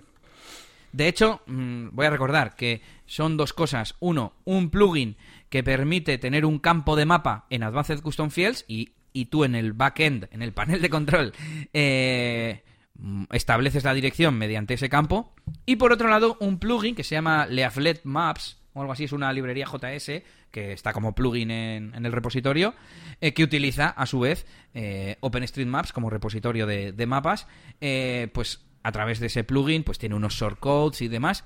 De 0.91 1.07
hecho, 1.07 1.41
mm, 1.45 1.89
voy 1.91 2.05
a 2.05 2.09
recordar 2.09 2.55
que 2.55 2.81
son 3.05 3.37
dos 3.37 3.53
cosas. 3.53 3.95
Uno, 3.99 4.33
un 4.45 4.69
plugin 4.69 5.17
que 5.49 5.63
permite 5.63 6.17
tener 6.17 6.45
un 6.45 6.59
campo 6.59 6.95
de 6.95 7.05
mapa 7.05 7.45
en 7.49 7.63
Advanced 7.63 8.01
Custom 8.01 8.29
Fields 8.29 8.65
y, 8.67 8.91
tú 9.25 9.43
en 9.43 9.55
el 9.55 9.73
backend, 9.73 10.27
en 10.31 10.41
el 10.41 10.53
panel 10.53 10.81
de 10.81 10.89
control, 10.89 11.33
eh, 11.73 12.63
mm, 12.95 13.25
estableces 13.31 13.83
la 13.83 13.93
dirección 13.93 14.37
mediante 14.37 14.75
ese 14.75 14.89
campo. 14.89 15.33
Y 15.65 15.75
por 15.77 15.91
otro 15.91 16.09
lado, 16.09 16.37
un 16.39 16.59
plugin 16.59 16.95
que 16.95 17.03
se 17.03 17.15
llama 17.15 17.45
Leaflet 17.47 18.01
Maps 18.03 18.59
o 18.73 18.81
algo 18.81 18.93
así, 18.93 19.05
es 19.05 19.11
una 19.11 19.31
librería 19.33 19.65
JS 19.65 20.23
que 20.51 20.73
está 20.73 20.93
como 20.93 21.13
plugin 21.13 21.51
en, 21.51 21.93
en 21.95 22.05
el 22.05 22.11
repositorio, 22.11 22.73
eh, 23.21 23.33
que 23.33 23.43
utiliza 23.43 23.89
a 23.89 24.05
su 24.05 24.19
vez 24.19 24.45
eh, 24.73 25.17
OpenStreetMaps 25.21 25.91
como 25.91 26.09
repositorio 26.09 26.65
de, 26.65 26.91
de 26.91 27.05
mapas, 27.05 27.47
eh, 27.81 28.29
pues 28.33 28.61
a 28.83 28.91
través 28.91 29.19
de 29.19 29.27
ese 29.27 29.43
plugin 29.43 29.83
pues 29.83 29.97
tiene 29.99 30.15
unos 30.15 30.33
shortcodes 30.33 31.01
y 31.01 31.07
demás, 31.07 31.45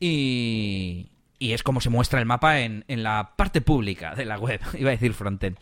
y, 0.00 1.10
y 1.38 1.52
es 1.52 1.62
como 1.62 1.80
se 1.80 1.90
muestra 1.90 2.18
el 2.20 2.26
mapa 2.26 2.60
en, 2.60 2.84
en 2.88 3.02
la 3.02 3.34
parte 3.36 3.60
pública 3.60 4.14
de 4.14 4.24
la 4.24 4.38
web, 4.38 4.60
iba 4.78 4.90
a 4.90 4.92
decir 4.92 5.14
frontend. 5.14 5.56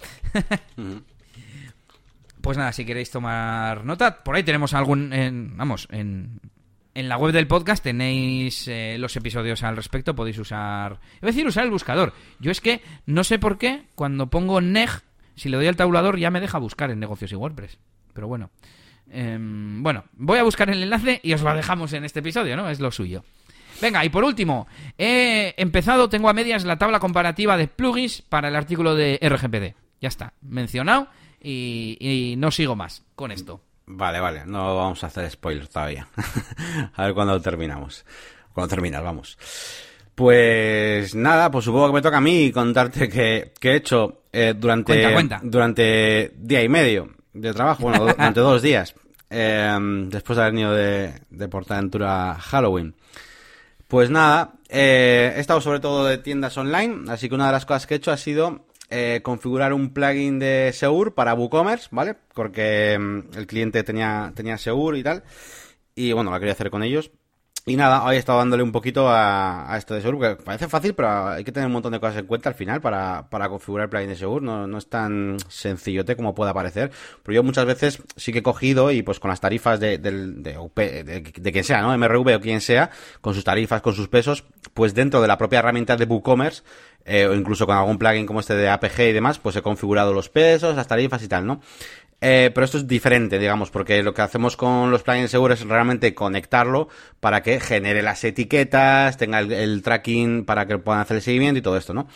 Pues 2.40 2.56
nada, 2.56 2.72
si 2.72 2.86
queréis 2.86 3.10
tomar 3.10 3.84
nota, 3.84 4.22
por 4.24 4.34
ahí 4.34 4.42
tenemos 4.42 4.72
algún, 4.72 5.12
en- 5.12 5.56
vamos, 5.58 5.86
en, 5.90 6.40
en 6.94 7.08
la 7.08 7.18
web 7.18 7.32
del 7.32 7.46
podcast 7.46 7.82
tenéis 7.84 8.66
eh, 8.66 8.96
los 8.98 9.14
episodios 9.16 9.62
al 9.62 9.76
respecto, 9.76 10.14
podéis 10.14 10.38
usar, 10.38 10.92
iba 11.20 11.28
a 11.28 11.32
decir 11.32 11.46
usar 11.46 11.64
el 11.64 11.70
buscador. 11.70 12.14
Yo 12.38 12.50
es 12.50 12.62
que 12.62 12.80
no 13.04 13.24
sé 13.24 13.38
por 13.38 13.58
qué 13.58 13.84
cuando 13.94 14.30
pongo 14.30 14.62
neg, 14.62 14.88
si 15.36 15.50
le 15.50 15.58
doy 15.58 15.66
al 15.66 15.76
tabulador 15.76 16.18
ya 16.18 16.30
me 16.30 16.40
deja 16.40 16.56
buscar 16.58 16.90
en 16.90 16.98
negocios 17.00 17.30
y 17.32 17.36
WordPress. 17.36 17.78
Pero 18.14 18.26
bueno, 18.26 18.50
Em, 19.10 19.82
bueno, 19.82 20.04
voy 20.12 20.38
a 20.38 20.44
buscar 20.44 20.70
el 20.70 20.82
enlace 20.82 21.20
y 21.22 21.32
os 21.32 21.42
lo 21.42 21.52
dejamos 21.54 21.92
en 21.92 22.04
este 22.04 22.20
episodio, 22.20 22.56
¿no? 22.56 22.68
Es 22.70 22.80
lo 22.80 22.90
suyo. 22.90 23.24
Venga, 23.80 24.04
y 24.04 24.08
por 24.08 24.24
último, 24.24 24.68
he 24.98 25.54
empezado, 25.56 26.08
tengo 26.08 26.28
a 26.28 26.32
medias 26.32 26.64
la 26.64 26.78
tabla 26.78 27.00
comparativa 27.00 27.56
de 27.56 27.66
plugins 27.66 28.22
para 28.22 28.48
el 28.48 28.56
artículo 28.56 28.94
de 28.94 29.18
RGPD. 29.22 29.74
Ya 30.00 30.08
está, 30.08 30.34
mencionado 30.42 31.08
y, 31.40 31.96
y 31.98 32.36
no 32.36 32.50
sigo 32.50 32.76
más 32.76 33.04
con 33.16 33.32
esto. 33.32 33.62
Vale, 33.86 34.20
vale, 34.20 34.44
no 34.46 34.76
vamos 34.76 35.02
a 35.02 35.08
hacer 35.08 35.28
spoilers 35.30 35.70
todavía. 35.70 36.06
a 36.94 37.04
ver 37.04 37.14
cuándo 37.14 37.40
terminamos. 37.40 38.04
Cuando 38.52 38.68
terminas, 38.68 39.02
vamos. 39.02 39.38
Pues 40.14 41.14
nada, 41.14 41.50
pues 41.50 41.64
supongo 41.64 41.88
que 41.88 41.94
me 41.94 42.02
toca 42.02 42.18
a 42.18 42.20
mí 42.20 42.52
contarte 42.52 43.08
que, 43.08 43.52
he 43.60 43.74
hecho 43.74 44.24
eh, 44.32 44.54
durante, 44.56 45.02
durante 45.42 46.32
día 46.36 46.62
y 46.62 46.68
medio 46.68 47.19
de 47.32 47.52
trabajo, 47.52 47.82
bueno, 47.82 48.04
durante 48.06 48.40
dos 48.40 48.62
días, 48.62 48.94
em, 49.28 50.08
después 50.08 50.36
de 50.36 50.42
haber 50.42 50.52
venido 50.52 50.74
de, 50.74 51.14
de 51.30 51.48
Portaventura 51.48 52.34
Halloween. 52.34 52.94
Pues 53.88 54.08
nada, 54.08 54.52
eh, 54.68 55.32
he 55.36 55.40
estado 55.40 55.60
sobre 55.60 55.80
todo 55.80 56.04
de 56.04 56.18
tiendas 56.18 56.56
online, 56.56 57.10
así 57.10 57.28
que 57.28 57.34
una 57.34 57.46
de 57.46 57.52
las 57.52 57.66
cosas 57.66 57.86
que 57.86 57.94
he 57.94 57.96
hecho 57.96 58.12
ha 58.12 58.16
sido 58.16 58.66
eh, 58.88 59.20
configurar 59.22 59.72
un 59.72 59.92
plugin 59.92 60.38
de 60.38 60.70
Seur 60.72 61.14
para 61.14 61.34
WooCommerce, 61.34 61.88
¿vale? 61.92 62.16
Porque 62.34 62.92
em, 62.92 63.24
el 63.36 63.46
cliente 63.46 63.82
tenía, 63.84 64.32
tenía 64.34 64.58
Seur 64.58 64.96
y 64.96 65.02
tal. 65.02 65.22
Y 65.94 66.12
bueno, 66.12 66.30
lo 66.30 66.38
quería 66.38 66.52
hacer 66.52 66.70
con 66.70 66.82
ellos. 66.82 67.10
Y 67.66 67.76
nada, 67.76 68.04
hoy 68.04 68.16
he 68.16 68.18
estado 68.18 68.38
dándole 68.38 68.62
un 68.62 68.72
poquito 68.72 69.06
a, 69.08 69.74
esto 69.76 69.94
de 69.94 70.00
Segur, 70.00 70.18
que 70.18 70.42
parece 70.42 70.66
fácil, 70.66 70.94
pero 70.94 71.28
hay 71.28 71.44
que 71.44 71.52
tener 71.52 71.66
un 71.66 71.74
montón 71.74 71.92
de 71.92 72.00
cosas 72.00 72.16
en 72.16 72.26
cuenta 72.26 72.48
al 72.48 72.54
final 72.54 72.80
para, 72.80 73.28
configurar 73.48 73.84
el 73.84 73.90
plugin 73.90 74.08
de 74.08 74.16
Segur. 74.16 74.42
No, 74.42 74.66
no 74.66 74.78
es 74.78 74.88
tan 74.88 75.36
sencillote 75.48 76.16
como 76.16 76.34
pueda 76.34 76.54
parecer. 76.54 76.90
Pero 77.22 77.34
yo 77.34 77.42
muchas 77.42 77.66
veces 77.66 78.02
sí 78.16 78.32
que 78.32 78.38
he 78.38 78.42
cogido 78.42 78.90
y 78.90 79.02
pues 79.02 79.20
con 79.20 79.28
las 79.28 79.40
tarifas 79.40 79.78
de, 79.78 79.98
de, 79.98 81.52
quien 81.52 81.64
sea, 81.64 81.82
¿no? 81.82 81.96
MRV 81.96 82.36
o 82.36 82.40
quien 82.40 82.62
sea, 82.62 82.90
con 83.20 83.34
sus 83.34 83.44
tarifas, 83.44 83.82
con 83.82 83.94
sus 83.94 84.08
pesos, 84.08 84.44
pues 84.72 84.94
dentro 84.94 85.20
de 85.20 85.28
la 85.28 85.36
propia 85.36 85.58
herramienta 85.58 85.96
de 85.96 86.06
WooCommerce, 86.06 86.62
eh, 87.04 87.26
o 87.26 87.34
incluso 87.34 87.66
con 87.66 87.76
algún 87.76 87.98
plugin 87.98 88.26
como 88.26 88.40
este 88.40 88.54
de 88.54 88.68
APG 88.68 89.00
y 89.00 89.12
demás, 89.12 89.38
pues 89.38 89.56
he 89.56 89.62
configurado 89.62 90.12
los 90.12 90.28
pesos, 90.28 90.76
las 90.76 90.86
tarifas 90.86 91.22
y 91.22 91.28
tal, 91.28 91.46
¿no? 91.46 91.60
Eh, 92.22 92.50
pero 92.54 92.66
esto 92.66 92.76
es 92.76 92.86
diferente, 92.86 93.38
digamos, 93.38 93.70
porque 93.70 94.02
lo 94.02 94.12
que 94.12 94.20
hacemos 94.20 94.56
con 94.56 94.90
los 94.90 95.02
plugins 95.02 95.30
seguros 95.30 95.60
es 95.60 95.66
realmente 95.66 96.14
conectarlo 96.14 96.88
para 97.18 97.42
que 97.42 97.60
genere 97.60 98.02
las 98.02 98.22
etiquetas, 98.24 99.16
tenga 99.16 99.40
el, 99.40 99.82
tracking 99.82 100.44
para 100.44 100.66
que 100.66 100.76
puedan 100.76 101.00
hacer 101.00 101.16
el 101.16 101.22
seguimiento 101.22 101.58
y 101.58 101.62
todo 101.62 101.78
esto, 101.78 101.94
¿no? 101.94 102.08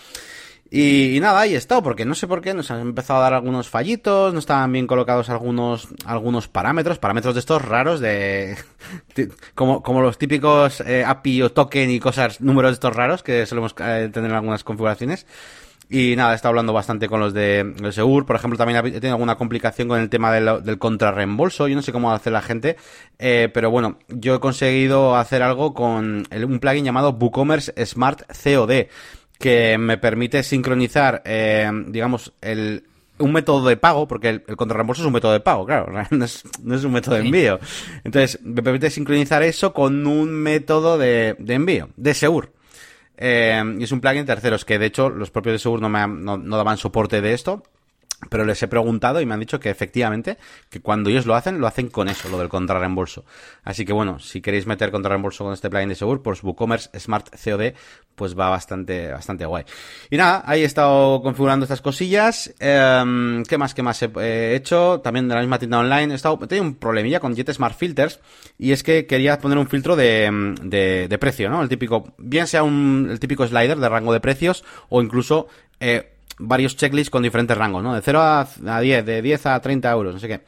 Y, 0.77 1.21
nada, 1.21 1.39
ahí 1.39 1.55
he 1.55 1.57
estado, 1.57 1.85
porque 1.85 2.05
no 2.05 2.17
sé 2.17 2.27
por 2.27 2.41
qué 2.41 2.53
nos 2.53 2.69
han 2.73 2.81
empezado 2.81 3.21
a 3.21 3.23
dar 3.23 3.35
algunos 3.35 3.69
fallitos, 3.69 4.33
no 4.33 4.41
estaban 4.41 4.73
bien 4.73 4.89
colocados 4.89 5.31
algunos, 5.31 5.87
algunos 6.05 6.49
parámetros, 6.49 6.99
parámetros 6.99 7.35
de 7.35 7.39
estos 7.39 7.63
raros 7.63 8.01
de, 8.01 8.57
como, 9.55 9.85
como 9.85 10.03
los 10.03 10.19
típicos 10.19 10.81
eh, 10.81 11.05
API 11.07 11.43
o 11.43 11.53
token 11.53 11.93
y 11.93 12.01
cosas, 12.01 12.41
números 12.41 12.73
de 12.73 12.75
estos 12.75 12.93
raros 12.93 13.23
que 13.23 13.47
solemos 13.47 13.73
eh, 13.79 14.11
tener 14.13 14.31
en 14.31 14.37
algunas 14.37 14.65
configuraciones. 14.65 15.27
Y 15.89 16.17
nada, 16.17 16.33
he 16.33 16.35
estado 16.35 16.51
hablando 16.51 16.73
bastante 16.73 17.09
con 17.09 17.21
los 17.21 17.33
de, 17.33 17.73
Segur. 17.93 18.27
Por 18.27 18.35
ejemplo, 18.35 18.59
también 18.59 18.85
he 18.85 18.91
tenido 18.91 19.13
alguna 19.13 19.37
complicación 19.37 19.87
con 19.87 20.01
el 20.01 20.09
tema 20.09 20.33
del, 20.33 20.65
del 20.65 20.79
contrarreembolso. 20.79 21.69
Yo 21.69 21.77
no 21.77 21.83
sé 21.83 21.93
cómo 21.93 22.11
hace 22.11 22.33
la 22.33 22.43
gente, 22.43 22.77
eh, 23.21 23.49
pero 23.55 23.71
bueno, 23.71 23.99
yo 24.09 24.35
he 24.35 24.41
conseguido 24.41 25.15
hacer 25.15 25.41
algo 25.43 25.73
con 25.73 26.27
un 26.33 26.59
plugin 26.59 26.85
llamado 26.85 27.11
WooCommerce 27.11 27.87
Smart 27.87 28.23
COD, 28.27 28.89
que 29.39 29.77
me 29.79 29.99
permite 29.99 30.43
sincronizar, 30.43 31.23
eh, 31.25 31.71
digamos, 31.89 32.33
el, 32.41 32.85
un 33.19 33.33
método 33.33 33.69
de 33.69 33.77
pago, 33.77 34.09
porque 34.09 34.29
el, 34.31 34.45
el 34.47 34.57
contrarreembolso 34.57 35.03
es 35.03 35.07
un 35.07 35.13
método 35.13 35.33
de 35.33 35.41
pago, 35.41 35.67
claro, 35.67 35.93
no 36.11 36.25
es, 36.25 36.45
no 36.63 36.75
es 36.75 36.85
un 36.85 36.93
método 36.93 37.17
de 37.17 37.23
envío. 37.23 37.59
Entonces, 38.05 38.41
me 38.43 38.63
permite 38.63 38.91
sincronizar 38.91 39.43
eso 39.43 39.73
con 39.73 40.07
un 40.07 40.33
método 40.33 40.99
de, 40.99 41.37
de 41.39 41.55
envío, 41.55 41.91
de 41.97 42.15
Segur. 42.15 42.53
Eh, 43.17 43.63
y 43.79 43.85
es 43.85 43.93
un 43.93 44.01
plugin 44.01 44.27
terceros 44.27 44.65
que 44.65 44.77
de 44.77 44.87
hecho 44.87 45.09
los 45.09 45.31
propios 45.31 45.55
de 45.55 45.59
Segur 45.61 45.81
no, 45.81 45.89
me 45.89 46.07
no, 46.09 46.37
no 46.37 46.57
daban 46.57 46.79
soporte 46.79 47.21
de 47.21 47.33
esto 47.33 47.63
pero 48.31 48.45
les 48.45 48.63
he 48.63 48.69
preguntado 48.69 49.21
y 49.21 49.27
me 49.27 49.35
han 49.35 49.41
dicho 49.41 49.61
que 49.61 49.71
efectivamente, 49.71 50.39
que 50.71 50.81
cuando 50.81 51.11
ellos 51.11 51.27
lo 51.27 51.35
hacen, 51.35 51.61
lo 51.61 51.67
hacen 51.67 51.89
con 51.89 52.09
eso, 52.09 52.29
lo 52.29 52.39
del 52.39 52.49
contrarreembolso. 52.49 53.25
Así 53.63 53.85
que 53.85 53.93
bueno, 53.93 54.19
si 54.19 54.41
queréis 54.41 54.67
meter 54.67 54.91
contrarreembolso 54.91 55.45
con 55.45 55.53
este 55.53 55.71
plugin 55.71 55.89
de 55.89 55.95
Segur, 55.95 56.23
pues 56.23 56.43
WooCommerce 56.43 56.99
Smart 56.99 57.29
COD, 57.31 57.75
pues 58.15 58.39
va 58.39 58.49
bastante, 58.49 59.11
bastante 59.11 59.45
guay. 59.45 59.65
Y 60.11 60.17
nada, 60.17 60.43
ahí 60.47 60.63
he 60.63 60.65
estado 60.65 61.21
configurando 61.23 61.65
estas 61.65 61.81
cosillas. 61.81 62.55
Eh, 62.61 63.43
¿Qué 63.49 63.59
más, 63.59 63.75
qué 63.75 63.83
más 63.83 64.01
he 64.03 64.55
hecho? 64.55 65.01
También 65.01 65.29
de 65.29 65.35
la 65.35 65.41
misma 65.41 65.59
tienda 65.59 65.79
online. 65.79 66.13
He, 66.13 66.17
estado, 66.17 66.39
tenido 66.39 66.65
un 66.65 66.77
problemilla 66.77 67.21
con 67.21 67.35
Jet 67.35 67.53
Smart 67.53 67.77
Filters 67.77 68.21
y 68.59 68.73
es 68.73 68.83
que 68.83 69.07
quería 69.07 69.39
poner 69.39 69.59
un 69.59 69.69
filtro 69.69 69.97
de, 69.97 70.55
de, 70.63 71.09
de 71.09 71.19
precio, 71.19 71.51
¿no? 71.51 71.63
El 71.63 71.69
típico, 71.69 72.15
bien 72.19 72.47
sea 72.47 72.63
un, 72.63 73.09
el 73.11 73.19
típico 73.19 73.47
slider 73.47 73.79
de 73.79 73.89
rango 73.89 74.13
de 74.13 74.21
precios 74.21 74.65
o 74.89 75.03
incluso, 75.03 75.49
eh, 75.81 76.14
varios 76.39 76.77
checklists 76.77 77.11
con 77.11 77.23
diferentes 77.23 77.57
rangos, 77.57 77.83
¿no? 77.83 77.95
De 77.95 78.01
0 78.03 78.21
a, 78.21 78.81
10, 78.81 79.05
de 79.05 79.23
10 79.23 79.47
a 79.47 79.61
30 79.61 79.91
euros, 79.91 80.15
no 80.15 80.21
sé 80.21 80.29
qué. 80.29 80.41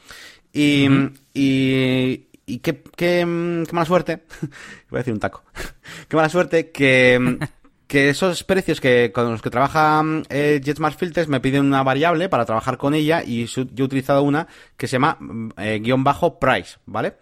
Y, 0.53 0.89
y, 1.35 2.27
y 2.47 2.59
qué, 2.59 2.83
qué, 2.97 3.27
mala 3.27 3.85
suerte, 3.85 4.23
voy 4.91 4.99
a 4.99 5.01
decir 5.01 5.13
un 5.13 5.21
taco, 5.21 5.43
qué 6.09 6.17
mala 6.17 6.29
suerte 6.29 6.71
que, 6.71 7.39
que 7.87 8.09
esos 8.09 8.43
precios 8.45 8.81
que 8.81 9.13
con 9.13 9.31
los 9.31 9.43
que 9.43 9.51
trabaja 9.51 10.03
eh, 10.29 10.61
JetSmart 10.65 10.99
Filters 10.99 11.29
me 11.29 11.41
piden 11.41 11.65
una 11.65 11.83
variable 11.83 12.29
para 12.29 12.45
trabajar 12.45 12.79
con 12.79 12.95
ella 12.95 13.23
y 13.25 13.47
yo 13.47 13.65
he 13.77 13.83
utilizado 13.83 14.23
una 14.23 14.49
que 14.77 14.87
se 14.87 14.93
llama 14.93 15.19
eh, 15.59 15.81
guion 15.83 16.05
bajo 16.05 16.39
price, 16.39 16.79
¿vale? 16.87 17.15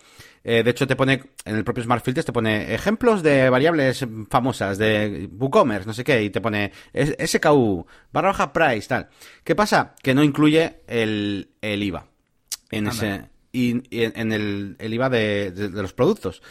Eh, 0.47 0.63
de 0.63 0.71
hecho, 0.71 0.87
te 0.87 0.95
pone, 0.95 1.23
en 1.47 1.57
el 1.57 1.65
propio 1.65 1.83
Smart 1.83 2.05
Filters, 2.05 2.27
te 2.27 2.33
pone 2.33 2.75
ejemplos 2.75 3.23
de 3.23 3.49
variables 3.49 4.07
famosas 4.29 4.77
de 4.77 5.29
WooCommerce, 5.33 5.87
no 5.87 5.95
sé 5.95 6.05
qué, 6.05 6.23
y 6.23 6.29
te 6.29 6.43
pone 6.43 6.71
SKU, 6.93 7.87
barra 8.13 8.29
baja 8.29 8.53
price, 8.53 8.87
tal. 8.87 9.09
¿Qué 9.43 9.55
pasa? 9.55 9.95
Que 10.03 10.15
no 10.15 10.23
incluye 10.23 10.83
el, 10.87 11.49
el 11.63 11.83
IVA 11.83 12.07
en 12.71 12.89
ese, 12.89 13.25
y, 13.53 13.83
en 13.91 14.33
el, 14.33 14.77
el 14.79 14.95
IVA 14.95 15.09
de, 15.09 15.51
de, 15.51 15.83
los 15.83 15.95
productos. 15.95 16.43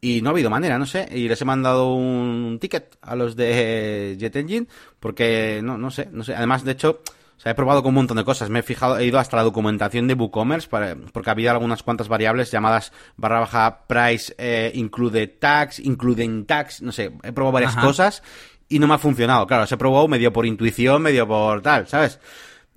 Y 0.00 0.22
no 0.22 0.30
ha 0.30 0.32
habido 0.32 0.50
manera, 0.50 0.78
no 0.78 0.86
sé. 0.86 1.08
Y 1.10 1.28
les 1.28 1.40
he 1.40 1.44
mandado 1.44 1.94
un 1.94 2.58
ticket 2.60 2.98
a 3.00 3.14
los 3.16 3.36
de 3.36 4.16
Jet 4.18 4.36
Engine 4.36 4.66
porque 5.00 5.60
no, 5.62 5.78
no 5.78 5.90
sé, 5.90 6.08
no 6.12 6.22
sé. 6.22 6.34
Además, 6.34 6.64
de 6.64 6.72
hecho, 6.72 7.02
o 7.36 7.40
sea, 7.40 7.52
he 7.52 7.54
probado 7.54 7.82
con 7.82 7.90
un 7.90 7.96
montón 7.96 8.16
de 8.16 8.24
cosas. 8.24 8.48
Me 8.48 8.60
he 8.60 8.62
fijado, 8.62 8.98
he 8.98 9.04
ido 9.04 9.18
hasta 9.18 9.36
la 9.36 9.42
documentación 9.42 10.08
de 10.08 10.14
WooCommerce 10.14 10.68
para, 10.68 10.96
porque 11.12 11.30
había 11.30 11.52
algunas 11.52 11.82
cuantas 11.82 12.08
variables 12.08 12.50
llamadas 12.50 12.92
barra 13.16 13.40
baja 13.40 13.86
price, 13.86 14.34
eh, 14.38 14.72
include 14.74 15.26
tax, 15.26 15.78
including 15.78 16.46
tax, 16.46 16.80
no 16.80 16.92
sé, 16.92 17.12
he 17.22 17.32
probado 17.32 17.52
varias 17.52 17.76
cosas 17.76 18.22
y 18.68 18.78
no 18.78 18.86
me 18.86 18.94
ha 18.94 18.98
funcionado. 18.98 19.46
Claro, 19.46 19.66
se 19.66 19.74
he 19.74 19.78
probado 19.78 20.08
medio 20.08 20.32
por 20.32 20.46
intuición, 20.46 21.02
medio 21.02 21.28
por 21.28 21.60
tal, 21.60 21.86
¿sabes? 21.86 22.18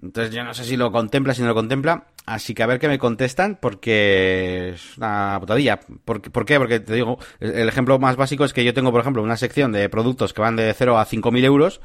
Entonces 0.01 0.33
yo 0.33 0.43
no 0.43 0.53
sé 0.53 0.63
si 0.63 0.77
lo 0.77 0.91
contempla, 0.91 1.33
si 1.33 1.41
no 1.41 1.49
lo 1.49 1.55
contempla. 1.55 2.05
Así 2.25 2.53
que 2.53 2.61
a 2.61 2.67
ver 2.67 2.79
qué 2.79 2.87
me 2.87 2.99
contestan, 2.99 3.57
porque 3.59 4.69
es 4.69 4.97
una 4.97 5.37
putadilla. 5.39 5.79
¿Por, 6.05 6.21
¿Por, 6.21 6.45
qué? 6.45 6.57
Porque 6.57 6.79
te 6.79 6.93
digo, 6.93 7.17
el 7.39 7.67
ejemplo 7.67 7.97
más 7.97 8.15
básico 8.15 8.45
es 8.45 8.53
que 8.53 8.63
yo 8.63 8.73
tengo, 8.73 8.91
por 8.91 9.01
ejemplo, 9.01 9.23
una 9.23 9.35
sección 9.35 9.71
de 9.71 9.89
productos 9.89 10.31
que 10.33 10.41
van 10.41 10.55
de 10.55 10.73
0 10.73 10.99
a 10.99 11.05
5.000 11.05 11.43
euros, 11.43 11.81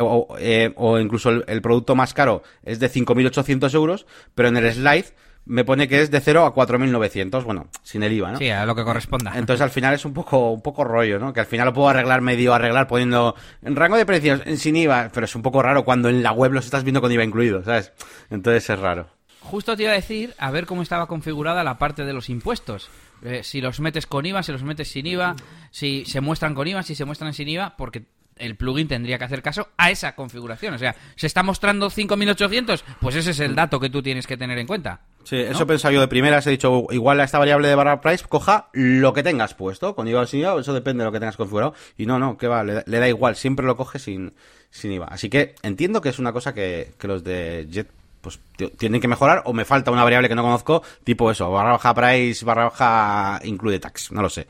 o, 0.00 0.36
eh, 0.38 0.72
o 0.76 0.98
incluso 0.98 1.30
el, 1.30 1.44
el, 1.48 1.62
producto 1.62 1.94
más 1.94 2.14
caro 2.14 2.42
es 2.62 2.80
de 2.80 2.90
5.800 2.90 3.74
euros, 3.74 4.06
pero 4.34 4.48
en 4.48 4.56
el 4.56 4.72
slide 4.72 5.06
me 5.48 5.64
pone 5.64 5.88
que 5.88 6.02
es 6.02 6.10
de 6.10 6.20
0 6.20 6.44
a 6.44 6.54
4.900, 6.54 7.42
bueno, 7.42 7.68
sin 7.82 8.02
el 8.02 8.12
IVA, 8.12 8.32
¿no? 8.32 8.38
Sí, 8.38 8.50
a 8.50 8.66
lo 8.66 8.74
que 8.74 8.84
corresponda. 8.84 9.32
Entonces 9.34 9.62
al 9.62 9.70
final 9.70 9.94
es 9.94 10.04
un 10.04 10.12
poco, 10.12 10.50
un 10.50 10.60
poco 10.60 10.84
rollo, 10.84 11.18
¿no? 11.18 11.32
Que 11.32 11.40
al 11.40 11.46
final 11.46 11.66
lo 11.66 11.72
puedo 11.72 11.88
arreglar 11.88 12.20
medio 12.20 12.52
arreglar 12.52 12.86
poniendo 12.86 13.34
en 13.62 13.74
rango 13.74 13.96
de 13.96 14.04
precios 14.04 14.42
sin 14.56 14.76
IVA, 14.76 15.10
pero 15.12 15.24
es 15.24 15.34
un 15.34 15.42
poco 15.42 15.62
raro 15.62 15.84
cuando 15.84 16.10
en 16.10 16.22
la 16.22 16.32
web 16.32 16.52
los 16.52 16.66
estás 16.66 16.84
viendo 16.84 17.00
con 17.00 17.10
IVA 17.10 17.24
incluido, 17.24 17.64
¿sabes? 17.64 17.92
Entonces 18.30 18.68
es 18.68 18.78
raro. 18.78 19.08
Justo 19.40 19.74
te 19.74 19.84
iba 19.84 19.92
a 19.92 19.94
decir 19.94 20.34
a 20.38 20.50
ver 20.50 20.66
cómo 20.66 20.82
estaba 20.82 21.06
configurada 21.06 21.64
la 21.64 21.78
parte 21.78 22.04
de 22.04 22.12
los 22.12 22.28
impuestos. 22.28 22.90
Eh, 23.22 23.40
si 23.42 23.62
los 23.62 23.80
metes 23.80 24.06
con 24.06 24.26
IVA, 24.26 24.42
si 24.42 24.52
los 24.52 24.62
metes 24.62 24.88
sin 24.88 25.06
IVA, 25.06 25.34
si 25.70 26.04
se 26.04 26.20
muestran 26.20 26.54
con 26.54 26.68
IVA, 26.68 26.82
si 26.82 26.94
se 26.94 27.06
muestran 27.06 27.32
sin 27.32 27.48
IVA, 27.48 27.74
porque 27.76 28.04
el 28.38 28.56
plugin 28.56 28.88
tendría 28.88 29.18
que 29.18 29.24
hacer 29.24 29.42
caso 29.42 29.68
a 29.76 29.90
esa 29.90 30.14
configuración. 30.14 30.74
O 30.74 30.78
sea, 30.78 30.94
se 31.16 31.26
está 31.26 31.42
mostrando 31.42 31.90
5800, 31.90 32.84
pues 33.00 33.16
ese 33.16 33.30
es 33.30 33.40
el 33.40 33.54
dato 33.54 33.80
que 33.80 33.90
tú 33.90 34.02
tienes 34.02 34.26
que 34.26 34.36
tener 34.36 34.58
en 34.58 34.66
cuenta. 34.66 35.00
Sí, 35.24 35.36
eso 35.36 35.64
he 35.64 35.66
pensado 35.66 35.92
yo 35.92 36.00
de 36.00 36.08
primeras. 36.08 36.46
He 36.46 36.50
dicho, 36.50 36.86
igual 36.90 37.20
a 37.20 37.24
esta 37.24 37.38
variable 37.38 37.68
de 37.68 37.74
barra 37.74 38.00
price, 38.00 38.24
coja 38.26 38.68
lo 38.72 39.12
que 39.12 39.22
tengas 39.22 39.54
puesto. 39.54 39.94
Con 39.94 40.08
IVA 40.08 40.22
o 40.22 40.26
sin 40.26 40.40
IVA, 40.40 40.60
eso 40.60 40.72
depende 40.72 41.02
de 41.02 41.06
lo 41.06 41.12
que 41.12 41.20
tengas 41.20 41.36
configurado. 41.36 41.74
Y 41.98 42.06
no, 42.06 42.18
no, 42.18 42.38
que 42.38 42.48
va, 42.48 42.64
le, 42.64 42.82
da 42.84 43.08
igual, 43.08 43.36
siempre 43.36 43.66
lo 43.66 43.76
coge 43.76 43.98
sin, 43.98 44.32
sin 44.70 44.92
IVA. 44.92 45.06
Así 45.06 45.28
que 45.28 45.54
entiendo 45.62 46.00
que 46.00 46.08
es 46.08 46.18
una 46.18 46.32
cosa 46.32 46.54
que, 46.54 46.94
que 46.98 47.08
los 47.08 47.24
de 47.24 47.66
Jet 47.70 47.88
pues 48.20 48.40
tienen 48.76 49.00
que 49.00 49.08
mejorar 49.08 49.42
o 49.44 49.52
me 49.52 49.64
falta 49.64 49.90
una 49.90 50.02
variable 50.02 50.28
que 50.28 50.34
no 50.34 50.42
conozco, 50.42 50.82
tipo 51.04 51.30
eso, 51.30 51.50
barra 51.50 51.72
baja 51.72 51.94
price, 51.94 52.44
barra 52.44 52.64
baja 52.64 53.40
include 53.44 53.78
tax, 53.78 54.12
no 54.12 54.22
lo 54.22 54.28
sé. 54.28 54.46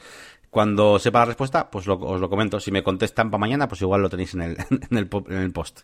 Cuando 0.51 0.99
sepa 0.99 1.21
la 1.21 1.25
respuesta, 1.27 1.71
pues 1.71 1.87
os 1.87 2.21
lo 2.21 2.31
comento. 2.31 2.59
Si 2.61 2.71
me 2.71 2.83
contestan 2.83 3.31
para 3.31 3.41
mañana, 3.41 3.69
pues 3.69 3.83
igual 3.83 4.03
lo 4.03 4.11
tenéis 4.11 4.35
en 4.35 4.43
el, 4.43 4.57
en 4.91 4.99
el, 4.99 5.09
en 5.29 5.37
el 5.37 5.53
post. 5.53 5.81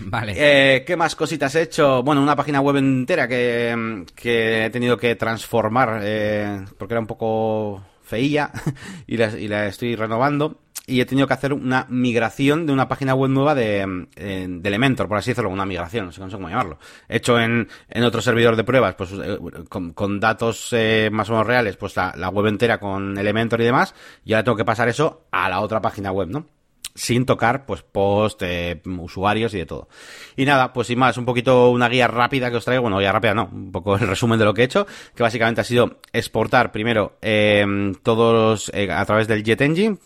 Vale. 0.00 0.34
Eh, 0.36 0.84
¿Qué 0.84 0.96
más 0.96 1.14
cositas 1.14 1.54
he 1.54 1.62
hecho? 1.62 2.02
Bueno, 2.02 2.22
una 2.22 2.36
página 2.36 2.60
web 2.60 2.76
entera 2.76 3.28
que, 3.28 4.04
que 4.14 4.66
he 4.66 4.70
tenido 4.70 4.96
que 4.96 5.14
transformar 5.14 6.00
eh, 6.02 6.64
porque 6.76 6.94
era 6.94 7.00
un 7.00 7.06
poco 7.06 7.82
feilla 8.02 8.50
y 9.06 9.16
la, 9.16 9.38
y 9.38 9.48
la 9.48 9.66
estoy 9.66 9.94
renovando 9.94 10.63
y 10.86 11.00
he 11.00 11.06
tenido 11.06 11.26
que 11.26 11.34
hacer 11.34 11.52
una 11.52 11.86
migración 11.88 12.66
de 12.66 12.72
una 12.72 12.88
página 12.88 13.14
web 13.14 13.30
nueva 13.30 13.54
de, 13.54 14.06
eh, 14.16 14.46
de 14.48 14.68
Elementor, 14.68 15.08
por 15.08 15.18
así 15.18 15.30
decirlo, 15.30 15.50
una 15.50 15.64
migración, 15.64 16.06
no 16.06 16.12
sé, 16.12 16.20
cómo 16.20 16.48
llamarlo. 16.48 16.78
Hecho 17.08 17.38
en, 17.40 17.68
en 17.88 18.04
otro 18.04 18.20
servidor 18.20 18.56
de 18.56 18.64
pruebas, 18.64 18.94
pues 18.94 19.12
eh, 19.12 19.38
con, 19.68 19.92
con, 19.92 20.20
datos 20.20 20.68
eh, 20.72 21.08
más 21.10 21.28
o 21.30 21.32
menos 21.32 21.46
reales, 21.46 21.76
pues 21.76 21.96
la, 21.96 22.12
la, 22.16 22.28
web 22.28 22.46
entera 22.46 22.78
con 22.78 23.16
Elementor 23.16 23.60
y 23.62 23.64
demás, 23.64 23.94
y 24.24 24.34
ahora 24.34 24.44
tengo 24.44 24.56
que 24.56 24.64
pasar 24.64 24.88
eso 24.88 25.26
a 25.30 25.48
la 25.48 25.60
otra 25.60 25.80
página 25.80 26.12
web, 26.12 26.28
¿no? 26.28 26.46
Sin 26.94 27.26
tocar 27.26 27.66
pues 27.66 27.82
post, 27.82 28.40
eh, 28.42 28.80
usuarios 28.84 29.52
y 29.54 29.58
de 29.58 29.66
todo. 29.66 29.88
Y 30.36 30.44
nada, 30.44 30.72
pues 30.72 30.86
sin 30.86 30.98
más, 30.98 31.18
un 31.18 31.24
poquito 31.24 31.70
una 31.70 31.88
guía 31.88 32.06
rápida 32.06 32.50
que 32.50 32.56
os 32.56 32.64
traigo, 32.64 32.82
bueno, 32.82 32.98
guía 32.98 33.12
rápida 33.12 33.34
no, 33.34 33.48
un 33.52 33.72
poco 33.72 33.96
el 33.96 34.06
resumen 34.06 34.38
de 34.38 34.44
lo 34.44 34.54
que 34.54 34.62
he 34.62 34.64
hecho, 34.64 34.86
que 35.14 35.22
básicamente 35.22 35.60
ha 35.60 35.64
sido 35.64 35.98
exportar 36.12 36.70
primero 36.70 37.18
eh, 37.20 37.92
todos 38.02 38.70
eh, 38.74 38.90
a 38.90 39.04
través 39.04 39.26
del 39.26 39.42
Jet 39.42 39.60
Engine 39.60 39.98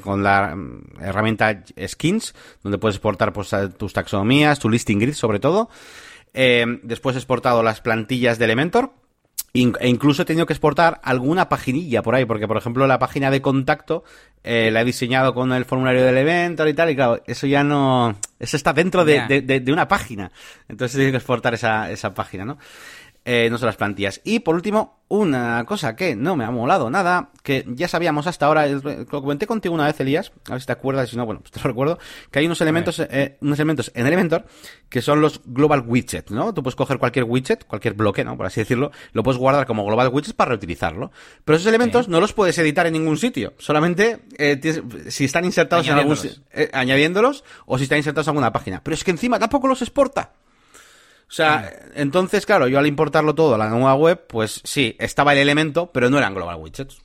con 0.00 0.22
la 0.22 0.56
herramienta 1.00 1.64
Skins, 1.86 2.34
donde 2.62 2.78
puedes 2.78 2.96
exportar 2.96 3.32
pues, 3.32 3.50
tus 3.76 3.92
taxonomías, 3.92 4.58
tu 4.58 4.70
listing 4.70 4.98
grid 4.98 5.14
sobre 5.14 5.40
todo. 5.40 5.68
después 6.32 7.16
he 7.16 7.18
exportado 7.18 7.62
las 7.62 7.80
plantillas 7.80 8.38
de 8.38 8.44
Elementor, 8.44 8.92
e 9.56 9.88
incluso 9.88 10.22
he 10.22 10.24
tenido 10.24 10.46
que 10.46 10.52
exportar 10.52 11.00
alguna 11.04 11.48
paginilla 11.48 12.02
por 12.02 12.16
ahí, 12.16 12.24
porque 12.24 12.48
por 12.48 12.56
ejemplo 12.56 12.88
la 12.88 12.98
página 12.98 13.30
de 13.30 13.40
contacto 13.40 14.02
eh, 14.44 14.70
la 14.70 14.82
he 14.82 14.84
diseñado 14.84 15.34
con 15.34 15.52
el 15.52 15.64
formulario 15.64 16.04
del 16.04 16.18
evento 16.18 16.68
y 16.68 16.74
tal, 16.74 16.90
y 16.90 16.94
claro, 16.94 17.22
eso 17.26 17.46
ya 17.46 17.64
no... 17.64 18.14
Eso 18.38 18.56
está 18.56 18.72
dentro 18.72 19.04
de, 19.04 19.22
de, 19.26 19.60
de 19.60 19.72
una 19.72 19.88
página. 19.88 20.30
Entonces 20.68 20.96
tenido 20.96 21.12
que 21.12 21.16
exportar 21.16 21.54
esa, 21.54 21.90
esa 21.90 22.12
página, 22.12 22.44
¿no? 22.44 22.58
Eh, 23.24 23.48
no 23.50 23.58
son 23.58 23.66
las 23.66 23.76
plantillas. 23.76 24.20
Y 24.24 24.40
por 24.40 24.54
último, 24.54 25.00
una 25.08 25.64
cosa 25.66 25.96
que 25.96 26.16
no 26.16 26.36
me 26.36 26.44
ha 26.44 26.50
molado 26.50 26.90
nada, 26.90 27.30
que 27.42 27.64
ya 27.68 27.88
sabíamos 27.88 28.26
hasta 28.26 28.46
ahora, 28.46 28.66
lo 28.66 29.06
comenté 29.06 29.46
contigo 29.46 29.74
una 29.74 29.86
vez, 29.86 29.98
Elías, 30.00 30.32
a 30.48 30.52
ver 30.52 30.60
si 30.60 30.66
te 30.66 30.72
acuerdas, 30.72 31.08
si 31.10 31.16
no, 31.16 31.24
bueno, 31.24 31.40
pues 31.40 31.52
te 31.52 31.60
lo 31.60 31.68
recuerdo, 31.68 31.98
que 32.30 32.38
hay 32.38 32.46
unos 32.46 32.60
elementos, 32.60 33.00
eh, 33.00 33.36
unos 33.40 33.58
elementos 33.58 33.92
en 33.94 34.06
Elementor 34.06 34.44
que 34.88 35.02
son 35.02 35.20
los 35.20 35.40
global 35.44 35.84
widgets, 35.86 36.30
¿no? 36.30 36.54
Tú 36.54 36.62
puedes 36.62 36.76
coger 36.76 36.98
cualquier 36.98 37.24
widget, 37.24 37.64
cualquier 37.66 37.94
bloque, 37.94 38.24
¿no? 38.24 38.36
Por 38.36 38.46
así 38.46 38.60
decirlo, 38.60 38.92
lo 39.12 39.22
puedes 39.22 39.38
guardar 39.38 39.66
como 39.66 39.84
global 39.84 40.08
widgets 40.08 40.32
para 40.32 40.50
reutilizarlo. 40.50 41.10
Pero 41.44 41.56
esos 41.56 41.66
elementos 41.66 42.08
no 42.08 42.20
los 42.20 42.32
puedes 42.32 42.56
editar 42.58 42.86
en 42.86 42.92
ningún 42.92 43.16
sitio, 43.16 43.54
solamente 43.58 44.20
eh, 44.38 44.60
si 45.08 45.24
están 45.24 45.44
insertados 45.44 45.88
en 45.88 45.94
algún, 45.94 46.16
eh, 46.52 46.70
añadiéndolos 46.72 47.44
o 47.66 47.78
si 47.78 47.84
están 47.84 47.98
insertados 47.98 48.28
en 48.28 48.32
alguna 48.32 48.52
página. 48.52 48.82
Pero 48.84 48.94
es 48.94 49.02
que 49.02 49.10
encima 49.10 49.38
tampoco 49.38 49.66
los 49.66 49.82
exporta. 49.82 50.32
O 51.28 51.32
sea, 51.34 51.72
entonces, 51.94 52.46
claro, 52.46 52.68
yo 52.68 52.78
al 52.78 52.86
importarlo 52.86 53.34
todo 53.34 53.54
a 53.54 53.58
la 53.58 53.68
nueva 53.68 53.94
web, 53.94 54.26
pues 54.26 54.60
sí, 54.64 54.94
estaba 54.98 55.32
el 55.32 55.38
elemento, 55.38 55.90
pero 55.92 56.10
no 56.10 56.18
eran 56.18 56.34
global 56.34 56.56
widgets. 56.56 57.02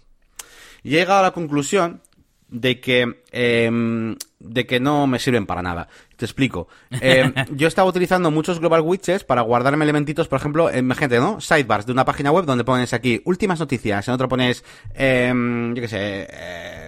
Y 0.83 0.95
he 0.95 0.99
llegado 0.99 1.19
a 1.19 1.23
la 1.23 1.31
conclusión 1.31 2.01
de 2.49 2.79
que 2.79 3.21
em, 3.31 4.15
de 4.39 4.65
que 4.65 4.79
no 4.79 5.05
me 5.07 5.19
sirven 5.19 5.45
para 5.45 5.61
nada. 5.61 5.87
Te 6.15 6.25
explico. 6.25 6.67
Em, 6.89 7.33
yo 7.51 7.67
estaba 7.67 7.89
utilizando 7.89 8.31
muchos 8.31 8.59
global 8.59 8.81
widgets 8.81 9.23
para 9.23 9.41
guardarme 9.41 9.83
elementitos, 9.83 10.27
por 10.27 10.39
ejemplo, 10.39 10.69
gente, 10.69 11.19
¿no? 11.19 11.39
Sidebars 11.41 11.85
de 11.85 11.91
una 11.91 12.05
página 12.05 12.31
web 12.31 12.45
donde 12.45 12.63
pones 12.63 12.93
aquí 12.93 13.21
últimas 13.25 13.59
noticias, 13.59 14.07
en 14.07 14.13
otro 14.13 14.27
pones, 14.27 14.63
em, 14.93 15.73
yo 15.75 15.81
qué 15.81 15.87
sé, 15.87 16.27
eh, 16.29 16.78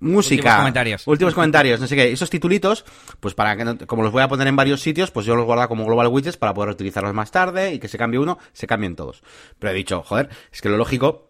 música. 0.00 0.40
Últimos 0.40 0.56
comentarios. 0.56 1.06
Últimos 1.06 1.34
comentarios, 1.34 1.80
no 1.80 1.86
sé 1.86 1.96
qué. 1.96 2.12
Esos 2.12 2.30
titulitos, 2.30 2.84
pues 3.20 3.34
para 3.34 3.56
que, 3.56 3.86
como 3.86 4.02
los 4.02 4.12
voy 4.12 4.22
a 4.22 4.28
poner 4.28 4.46
en 4.46 4.56
varios 4.56 4.80
sitios, 4.80 5.10
pues 5.10 5.26
yo 5.26 5.36
los 5.36 5.44
guardo 5.44 5.68
como 5.68 5.84
global 5.84 6.08
widgets 6.08 6.36
para 6.36 6.54
poder 6.54 6.70
utilizarlos 6.70 7.14
más 7.14 7.30
tarde 7.30 7.74
y 7.74 7.78
que 7.78 7.88
se 7.88 7.98
cambie 7.98 8.18
uno, 8.18 8.38
se 8.52 8.66
cambien 8.66 8.96
todos. 8.96 9.22
Pero 9.58 9.72
he 9.72 9.76
dicho, 9.76 10.02
joder, 10.02 10.28
es 10.52 10.60
que 10.60 10.68
lo 10.68 10.76
lógico 10.76 11.28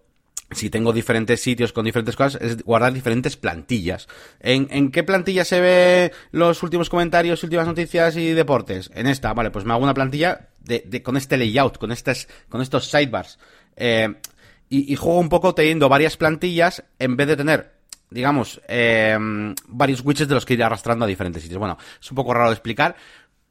si 0.51 0.71
tengo 0.71 0.93
diferentes 0.93 1.43
sitios 1.43 1.73
con 1.73 1.85
diferentes 1.85 2.17
cosas, 2.17 2.41
es 2.41 2.63
guardar 2.63 2.93
diferentes 2.93 3.37
plantillas. 3.37 4.09
¿En, 4.41 4.69
¿En, 4.71 4.91
qué 4.91 5.03
plantilla 5.03 5.45
se 5.45 5.61
ve 5.61 6.13
los 6.31 6.63
últimos 6.63 6.89
comentarios, 6.89 7.43
últimas 7.43 7.67
noticias 7.67 8.17
y 8.17 8.33
deportes? 8.33 8.91
En 8.95 9.07
esta, 9.07 9.35
vale, 9.35 9.51
pues 9.51 9.65
me 9.65 9.73
hago 9.73 9.83
una 9.83 9.95
plantilla 9.95 10.49
de, 10.61 10.85
de 10.87 11.03
con 11.03 11.17
este 11.17 11.37
layout, 11.37 11.79
con 11.79 11.93
estas, 11.93 12.29
con 12.49 12.63
estos 12.63 12.89
sidebars. 12.89 13.39
Eh, 13.77 14.15
y, 14.71 14.93
y, 14.93 14.97
juego 14.97 15.19
un 15.19 15.29
poco 15.29 15.55
teniendo 15.55 15.89
varias 15.89 16.17
plantillas 16.17 16.85
en 16.99 17.17
vez 17.17 17.27
de 17.27 17.37
tener 17.37 17.78
digamos, 18.11 18.61
eh, 18.69 19.17
varios 19.67 20.03
widgets 20.05 20.29
de 20.29 20.35
los 20.35 20.47
que 20.47 20.55
ir 20.55 20.63
arrastrando 20.63 21.05
a 21.05 21.09
diferentes 21.09 21.43
sitios. 21.43 21.59
Bueno, 21.59 21.79
es 22.01 22.11
un 22.11 22.15
poco 22.15 22.35
raro 22.35 22.49
de 22.49 22.55
explicar, 22.55 22.97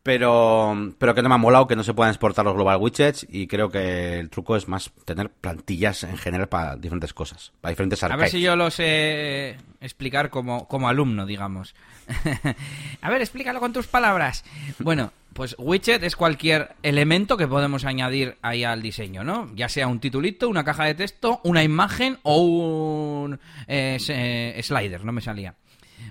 pero, 0.07 0.93
pero 0.97 1.13
que 1.13 1.21
no 1.21 1.27
me 1.27 1.35
ha 1.35 1.37
molado 1.37 1.67
que 1.67 1.75
no 1.75 1.83
se 1.83 1.93
puedan 1.93 2.11
exportar 2.11 2.45
los 2.45 2.55
global 2.55 2.77
widgets 2.79 3.27
y 3.29 3.45
creo 3.45 3.69
que 3.69 4.19
el 4.19 4.29
truco 4.29 4.55
es 4.55 4.69
más 4.69 4.89
tener 5.03 5.29
plantillas 5.29 6.03
en 6.05 6.15
general 6.15 6.47
para 6.47 6.77
diferentes 6.77 7.13
cosas, 7.13 7.51
para 7.59 7.71
diferentes 7.71 8.01
archives. 8.01 8.21
A 8.21 8.23
ver 8.23 8.31
si 8.31 8.39
yo 8.39 8.55
lo 8.55 8.71
sé 8.71 9.57
explicar 9.81 10.29
como, 10.29 10.65
como 10.67 10.87
alumno, 10.87 11.25
digamos. 11.25 11.75
a 13.01 13.09
ver, 13.09 13.21
explícalo 13.21 13.59
con 13.59 13.73
tus 13.73 13.87
palabras. 13.87 14.45
Bueno, 14.79 15.11
pues 15.37 15.55
widget 15.59 16.01
es 16.01 16.15
cualquier 16.15 16.75
elemento 16.81 17.37
que 17.37 17.47
podemos 17.47 17.85
añadir 17.85 18.39
ahí 18.41 18.63
al 18.63 18.81
diseño, 18.81 19.23
¿no? 19.23 19.53
Ya 19.53 19.69
sea 19.69 19.85
un 19.85 19.99
titulito, 19.99 20.49
una 20.49 20.63
caja 20.63 20.85
de 20.85 20.95
texto, 20.95 21.41
una 21.43 21.61
imagen 21.61 22.17
o 22.23 22.41
un 22.41 23.39
eh, 23.67 23.99
eh, 24.09 24.59
slider, 24.63 25.05
no 25.05 25.11
me 25.11 25.21
salía. 25.21 25.53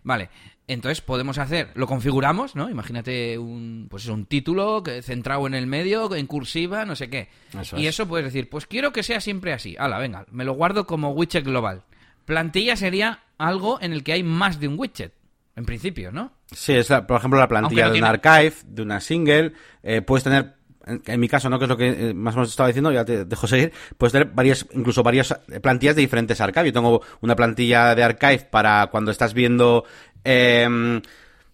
Vale, 0.05 0.31
entonces 0.68 1.01
podemos 1.01 1.39
hacer, 1.39 1.72
lo 1.74 1.89
configuramos, 1.89 2.55
¿no? 2.55 2.70
Imagínate 2.70 3.37
un, 3.37 3.89
pues 3.91 4.07
un 4.07 4.27
título 4.27 4.85
centrado 5.03 5.45
en 5.49 5.55
el 5.55 5.66
medio, 5.66 6.14
en 6.14 6.29
cursiva, 6.29 6.85
no 6.85 6.95
sé 6.95 7.11
qué. 7.11 7.29
y 7.77 7.89
eso 7.89 8.07
puedes 8.07 8.27
decir, 8.27 8.49
pues 8.49 8.68
quiero 8.68 8.93
que 8.93 9.03
sea 9.03 9.20
siempre 9.20 9.53
así. 9.53 9.74
Hala, 9.77 9.99
venga, 9.99 10.24
me 10.31 10.45
lo 10.45 10.53
guardo 10.53 10.87
como 10.87 11.11
widget 11.11 11.45
global. 11.45 11.83
Plantilla 12.27 12.77
sería 12.77 13.24
algo 13.39 13.81
en 13.83 13.93
el 13.93 14.05
que 14.05 14.12
hay 14.12 14.22
más 14.22 14.61
de 14.61 14.68
un 14.68 14.79
widget. 14.79 15.16
En 15.57 15.65
principio, 15.65 16.13
¿no? 16.13 16.33
Sí, 16.53 16.75
es 16.75 16.89
por 17.09 17.17
ejemplo 17.17 17.41
la 17.41 17.49
plantilla 17.49 17.89
de 17.89 17.99
un 17.99 18.05
archive, 18.05 18.53
de 18.67 18.83
una 18.83 19.01
single. 19.01 19.53
Eh, 19.83 20.03
puedes 20.03 20.23
tener, 20.23 20.55
en, 20.85 21.19
mi 21.19 21.29
caso, 21.29 21.49
¿no? 21.49 21.59
Que 21.59 21.65
es 21.65 21.69
lo 21.71 21.79
que 21.79 22.11
eh, 22.11 22.15
más 22.15 22.35
o 22.35 22.39
menos 22.39 22.51
estaba 22.51 22.67
diciendo, 22.67 22.93
ya 22.93 23.07
te 23.07 23.25
dejo 23.25 23.47
seguir. 23.47 23.73
Puedes 23.97 24.13
tener 24.13 24.29
varias, 24.29 24.67
incluso 24.73 25.03
varias 25.03 25.35
plantillas 25.63 25.97
de 25.97 26.03
diferentes 26.03 26.39
archives. 26.43 26.67
Yo 26.67 26.73
tengo 26.75 27.01
una 27.23 27.35
plantilla 27.35 27.95
de 27.95 28.05
archive 28.05 28.47
para 28.51 28.89
cuando 28.89 29.11
estás 29.11 29.33
viendo, 29.33 29.85
eh, 30.25 30.69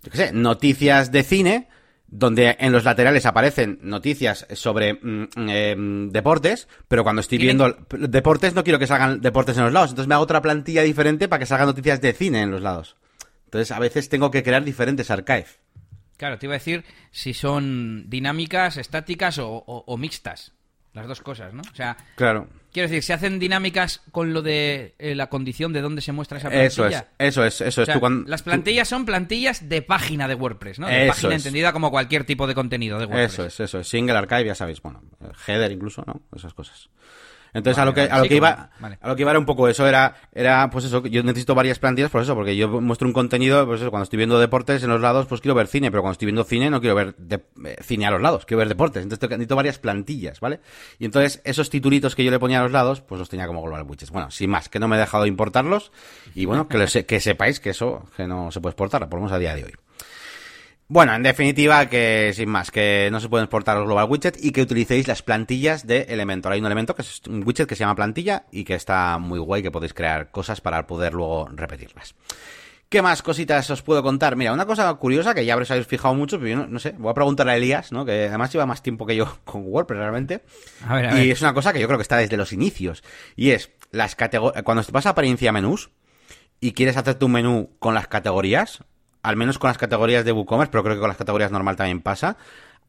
yo 0.03 0.11
qué 0.11 0.17
sé, 0.17 0.33
noticias 0.33 1.13
de 1.13 1.23
cine 1.23 1.69
donde 2.13 2.57
en 2.61 2.73
los 2.73 2.85
laterales 2.85 3.25
aparecen 3.25 3.79
noticias 3.83 4.47
sobre 4.53 4.95
mm, 4.95 5.29
em, 5.49 6.11
deportes, 6.11 6.69
pero 6.87 7.05
cuando 7.05 7.21
estoy 7.21 7.39
viendo 7.39 7.75
deportes 7.89 8.55
no 8.55 8.63
quiero 8.63 8.79
que 8.79 8.87
salgan 8.87 9.23
deportes 9.23 9.57
en 9.57 9.65
los 9.65 9.73
lados, 9.73 9.91
entonces 9.91 10.09
me 10.09 10.15
hago 10.15 10.25
otra 10.25 10.43
plantilla 10.43 10.83
diferente 10.83 11.27
para 11.27 11.41
que 11.41 11.47
salgan 11.47 11.69
noticias 11.69 12.03
de 12.03 12.13
cine 12.13 12.43
en 12.43 12.51
los 12.51 12.61
lados. 12.61 12.97
Entonces, 13.53 13.71
a 13.71 13.79
veces 13.79 14.09
tengo 14.09 14.31
que 14.31 14.43
crear 14.43 14.65
diferentes 14.65 15.11
archives. 15.11 15.59
Claro, 16.17 16.39
te 16.39 16.47
iba 16.47 16.55
a 16.55 16.59
decir 16.59 16.85
si 17.11 17.35
son 17.35 18.09
dinámicas, 18.09 18.79
estáticas 18.79 19.39
o, 19.39 19.97
mixtas. 19.99 20.53
Las 20.95 21.07
dos 21.07 21.21
cosas, 21.21 21.53
¿no? 21.53 21.61
O 21.61 21.75
sea, 21.75 21.99
claro. 22.17 22.49
quiero 22.73 22.89
decir, 22.89 23.03
se 23.03 23.13
hacen 23.13 23.39
dinámicas 23.39 24.01
con 24.11 24.33
lo 24.33 24.41
de 24.41 24.95
eh, 24.99 25.15
la 25.15 25.29
condición 25.29 25.75
de 25.75 25.83
dónde 25.83 26.01
se 26.01 26.13
muestra 26.13 26.39
esa 26.39 26.49
plantilla. 26.49 27.09
Eso 27.19 27.45
es, 27.45 27.61
eso 27.61 27.67
es, 27.67 27.79
eso 27.79 27.83
es. 27.83 28.27
Las 28.27 28.43
plantillas 28.43 28.89
son 28.89 29.05
plantillas 29.05 29.69
de 29.69 29.83
página 29.83 30.29
de 30.29 30.35
WordPress, 30.35 30.79
¿no? 30.79 30.87
De 30.87 31.09
página 31.09 31.35
entendida 31.35 31.73
como 31.75 31.91
cualquier 31.91 32.25
tipo 32.25 32.47
de 32.47 32.55
contenido 32.55 32.99
de 32.99 33.05
WordPress. 33.05 33.33
Eso 33.33 33.45
es, 33.45 33.61
eso 33.61 33.81
es. 33.81 33.89
Single 33.89 34.17
archive, 34.17 34.47
ya 34.47 34.55
sabéis, 34.55 34.81
bueno, 34.81 35.03
header 35.47 35.73
incluso, 35.73 36.05
¿no? 36.07 36.23
Esas 36.35 36.55
cosas. 36.55 36.89
Entonces 37.55 37.79
a 37.79 37.85
lo 37.85 37.93
que 37.93 38.03
a 38.03 38.19
lo 38.19 38.25
que 38.25 38.37
iba 38.37 38.71
a 38.81 39.09
lo 39.09 39.15
que 39.15 39.23
iba 39.23 39.31
era 39.31 39.39
un 39.39 39.45
poco 39.45 39.69
eso 39.69 39.87
era 39.87 40.17
era 40.33 40.71
pues 40.71 40.87
eso 40.87 41.05
yo 41.07 41.23
necesito 41.23 41.55
varias 41.55 41.79
plantillas 41.79 42.11
por 42.11 42.23
eso 42.23 42.35
porque 42.35 42.57
yo 42.57 42.81
muestro 42.81 43.07
un 43.07 43.13
contenido 43.13 43.67
pues 43.67 43.83
eso 43.83 43.91
cuando 43.91 44.05
estoy 44.05 44.17
viendo 44.17 44.39
deportes 44.39 44.83
en 44.83 44.89
los 44.89 45.01
lados 45.01 45.27
pues 45.27 45.43
quiero 45.43 45.55
ver 45.55 45.67
cine 45.67 45.91
pero 45.91 46.03
cuando 46.03 46.13
estoy 46.13 46.27
viendo 46.27 46.45
cine 46.45 46.71
no 46.71 46.81
quiero 46.81 46.95
ver 46.95 47.15
eh, 47.31 47.77
cine 47.83 48.07
a 48.07 48.11
los 48.11 48.23
lados 48.23 48.47
quiero 48.47 48.59
ver 48.61 48.69
deportes. 48.69 49.03
Entonces 49.03 49.29
necesito 49.29 49.57
varias 49.57 49.79
plantillas 49.79 50.41
vale 50.41 50.61
y 50.99 51.05
entonces 51.05 51.43
esos 51.45 51.69
titulitos 51.69 52.15
que 52.15 52.25
yo 52.25 52.31
le 52.31 52.39
ponía 52.39 52.61
a 52.61 52.63
los 52.63 52.73
lados 52.73 53.03
pues 53.03 53.19
los 53.19 53.29
tenía 53.29 53.47
como 53.47 53.63
global 53.63 53.83
widgets. 53.83 54.11
Bueno 54.11 54.31
sin 54.31 54.49
más 54.49 54.69
que 54.71 54.79
no 54.79 54.89
me 54.89 54.97
he 54.97 54.99
dejado 54.99 55.25
de 55.25 55.29
importarlos 55.29 55.93
y 56.35 56.47
bueno 56.47 56.69
que 56.69 57.05
que 57.05 57.21
sepáis 57.21 57.61
que 57.61 57.71
eso 57.71 58.07
que 58.17 58.27
no 58.27 58.51
se 58.51 58.61
puede 58.61 58.73
exportar 58.73 59.09
por 59.09 59.19
lo 59.19 59.27
menos 59.27 59.33
a 59.33 59.39
día 59.39 59.55
de 59.55 59.65
hoy 59.65 59.73
bueno, 60.93 61.15
en 61.15 61.23
definitiva, 61.23 61.87
que 61.87 62.33
sin 62.35 62.51
más, 62.51 62.71
que 62.71 63.09
no 63.11 63.19
se 63.19 63.31
pueden 63.31 63.45
exportar 63.45 63.79
los 63.79 63.87
global 63.87 64.11
widgets 64.11 64.45
y 64.45 64.53
que 64.53 64.61
utilicéis 64.61 65.09
las 65.09 65.23
plantillas 65.23 65.87
de 65.87 66.03
Elementor. 66.03 66.53
Hay 66.53 66.61
un 66.61 66.67
elemento 66.67 66.95
que 66.95 67.01
es 67.01 67.23
un 67.27 67.43
widget 67.47 67.67
que 67.67 67.75
se 67.75 67.81
llama 67.81 67.95
plantilla 67.95 68.45
y 68.53 68.65
que 68.65 68.75
está 68.75 69.17
muy 69.17 69.39
guay, 69.39 69.63
que 69.63 69.71
podéis 69.71 69.95
crear 69.95 70.31
cosas 70.31 70.61
para 70.61 70.87
poder 70.87 71.15
luego 71.15 71.49
repetirlas. 71.51 72.15
¿Qué 72.91 73.01
más 73.01 73.23
cositas 73.23 73.71
os 73.71 73.81
puedo 73.81 74.03
contar? 74.03 74.37
Mira, 74.37 74.53
una 74.53 74.67
cosa 74.67 74.93
curiosa 74.93 75.33
que 75.33 75.47
ya 75.47 75.55
habréis 75.55 75.87
fijado 75.87 76.13
mucho, 76.13 76.39
pero 76.39 76.51
yo 76.51 76.67
no, 76.67 76.79
sé, 76.79 76.95
voy 76.99 77.11
a 77.11 77.15
preguntarle 77.15 77.53
a 77.53 77.57
Elías, 77.57 77.91
¿no? 77.91 78.05
Que 78.05 78.29
además 78.29 78.53
lleva 78.53 78.67
más 78.67 78.83
tiempo 78.83 79.07
que 79.07 79.17
yo 79.17 79.39
con 79.47 79.63
WordPress 79.65 79.99
realmente. 79.99 80.43
A 80.87 80.97
ver, 80.97 81.07
a 81.07 81.15
ver. 81.15 81.25
Y 81.25 81.31
es 81.31 81.41
una 81.41 81.55
cosa 81.55 81.73
que 81.73 81.81
yo 81.81 81.87
creo 81.87 81.97
que 81.97 82.03
está 82.03 82.19
desde 82.19 82.37
los 82.37 82.53
inicios. 82.53 83.03
Y 83.35 83.53
es, 83.53 83.71
las 83.93 84.15
categorías, 84.15 84.63
cuando 84.63 84.85
vas 84.93 85.07
a 85.07 85.11
apariencia 85.11 85.53
menús 85.53 85.89
y 86.61 86.73
quieres 86.73 86.99
hacer 86.99 87.15
tu 87.15 87.31
menú 87.31 87.71
con 87.79 87.95
las 87.95 88.09
categorías, 88.09 88.85
al 89.23 89.37
menos 89.37 89.59
con 89.59 89.69
las 89.69 89.79
categorías 89.79 90.25
de 90.25 90.33
WooCommerce, 90.33 90.71
pero 90.71 90.83
creo 90.83 90.97
que 90.97 91.01
con 91.01 91.09
las 91.09 91.17
categorías 91.17 91.51
normal 91.51 91.77
también 91.77 92.01
pasa. 92.01 92.37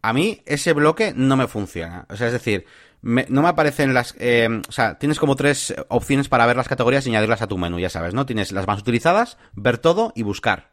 A 0.01 0.13
mí 0.13 0.41
ese 0.45 0.73
bloque 0.73 1.13
no 1.15 1.37
me 1.37 1.47
funciona. 1.47 2.05
O 2.09 2.15
sea, 2.15 2.27
es 2.27 2.33
decir, 2.33 2.65
no 3.01 3.41
me 3.41 3.47
aparecen 3.47 3.93
las... 3.93 4.15
Eh, 4.19 4.61
o 4.67 4.71
sea, 4.71 4.97
tienes 4.97 5.19
como 5.19 5.35
tres 5.35 5.73
opciones 5.89 6.29
para 6.29 6.45
ver 6.45 6.55
las 6.55 6.67
categorías 6.67 7.05
y 7.05 7.09
añadirlas 7.09 7.41
a 7.41 7.47
tu 7.47 7.57
menú, 7.57 7.79
ya 7.79 7.89
sabes, 7.89 8.13
¿no? 8.13 8.25
Tienes 8.25 8.51
las 8.51 8.67
más 8.67 8.79
utilizadas, 8.79 9.37
ver 9.53 9.77
todo 9.77 10.11
y 10.15 10.23
buscar. 10.23 10.71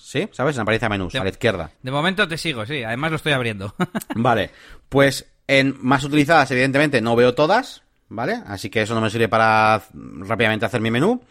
¿Sí? 0.00 0.28
¿Sabes? 0.30 0.54
En 0.56 0.62
apariencia 0.62 0.88
menús, 0.88 1.14
a 1.16 1.24
la 1.24 1.30
izquierda. 1.30 1.72
De 1.82 1.90
momento 1.90 2.28
te 2.28 2.38
sigo, 2.38 2.64
sí. 2.64 2.84
Además 2.84 3.10
lo 3.10 3.16
estoy 3.16 3.32
abriendo. 3.32 3.74
vale. 4.14 4.50
Pues 4.88 5.32
en 5.48 5.76
más 5.80 6.04
utilizadas, 6.04 6.50
evidentemente, 6.52 7.00
no 7.00 7.16
veo 7.16 7.34
todas, 7.34 7.82
¿vale? 8.08 8.40
Así 8.46 8.70
que 8.70 8.82
eso 8.82 8.94
no 8.94 9.00
me 9.00 9.10
sirve 9.10 9.28
para 9.28 9.82
rápidamente 9.92 10.64
hacer 10.64 10.80
mi 10.80 10.92
menú. 10.92 11.22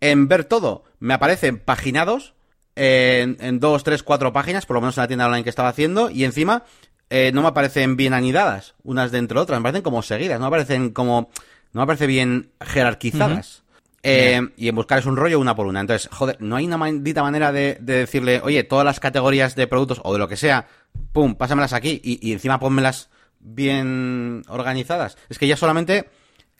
en 0.00 0.28
ver 0.28 0.44
todo, 0.44 0.84
me 1.00 1.14
aparecen 1.14 1.58
paginados 1.58 2.35
en, 2.76 3.36
en 3.40 3.58
dos, 3.58 3.82
tres, 3.82 4.02
cuatro 4.02 4.32
páginas, 4.32 4.66
por 4.66 4.74
lo 4.76 4.82
menos 4.82 4.96
en 4.96 5.02
la 5.02 5.08
tienda 5.08 5.26
online 5.26 5.42
que 5.42 5.50
estaba 5.50 5.70
haciendo, 5.70 6.10
y 6.10 6.24
encima 6.24 6.62
eh, 7.10 7.32
no 7.34 7.42
me 7.42 7.48
aparecen 7.48 7.96
bien 7.96 8.14
anidadas, 8.14 8.74
unas 8.84 9.10
dentro 9.10 9.40
de 9.40 9.44
otras, 9.44 9.58
me 9.58 9.64
parecen 9.64 9.82
como 9.82 10.02
seguidas, 10.02 10.38
no 10.38 10.44
me 10.44 10.48
aparecen 10.48 10.90
como, 10.90 11.30
no 11.72 11.80
me 11.80 11.86
parece 11.86 12.06
bien 12.06 12.50
jerarquizadas. 12.60 13.64
Eh, 14.08 14.40
y 14.56 14.68
en 14.68 14.74
buscar 14.76 15.00
es 15.00 15.06
un 15.06 15.16
rollo 15.16 15.40
una 15.40 15.56
por 15.56 15.66
una. 15.66 15.80
Entonces, 15.80 16.08
joder, 16.12 16.36
no 16.38 16.54
hay 16.54 16.64
una 16.64 16.76
maldita 16.76 17.24
manera 17.24 17.50
de, 17.50 17.76
de 17.80 17.94
decirle, 17.94 18.40
oye, 18.44 18.62
todas 18.62 18.84
las 18.84 19.00
categorías 19.00 19.56
de 19.56 19.66
productos 19.66 20.00
o 20.04 20.12
de 20.12 20.20
lo 20.20 20.28
que 20.28 20.36
sea, 20.36 20.68
pum, 21.10 21.34
pásamelas 21.34 21.72
aquí 21.72 22.00
y, 22.04 22.24
y 22.24 22.32
encima 22.32 22.60
pónmelas 22.60 23.08
bien 23.40 24.44
organizadas. 24.46 25.18
Es 25.28 25.40
que 25.40 25.48
ya 25.48 25.56
solamente, 25.56 26.08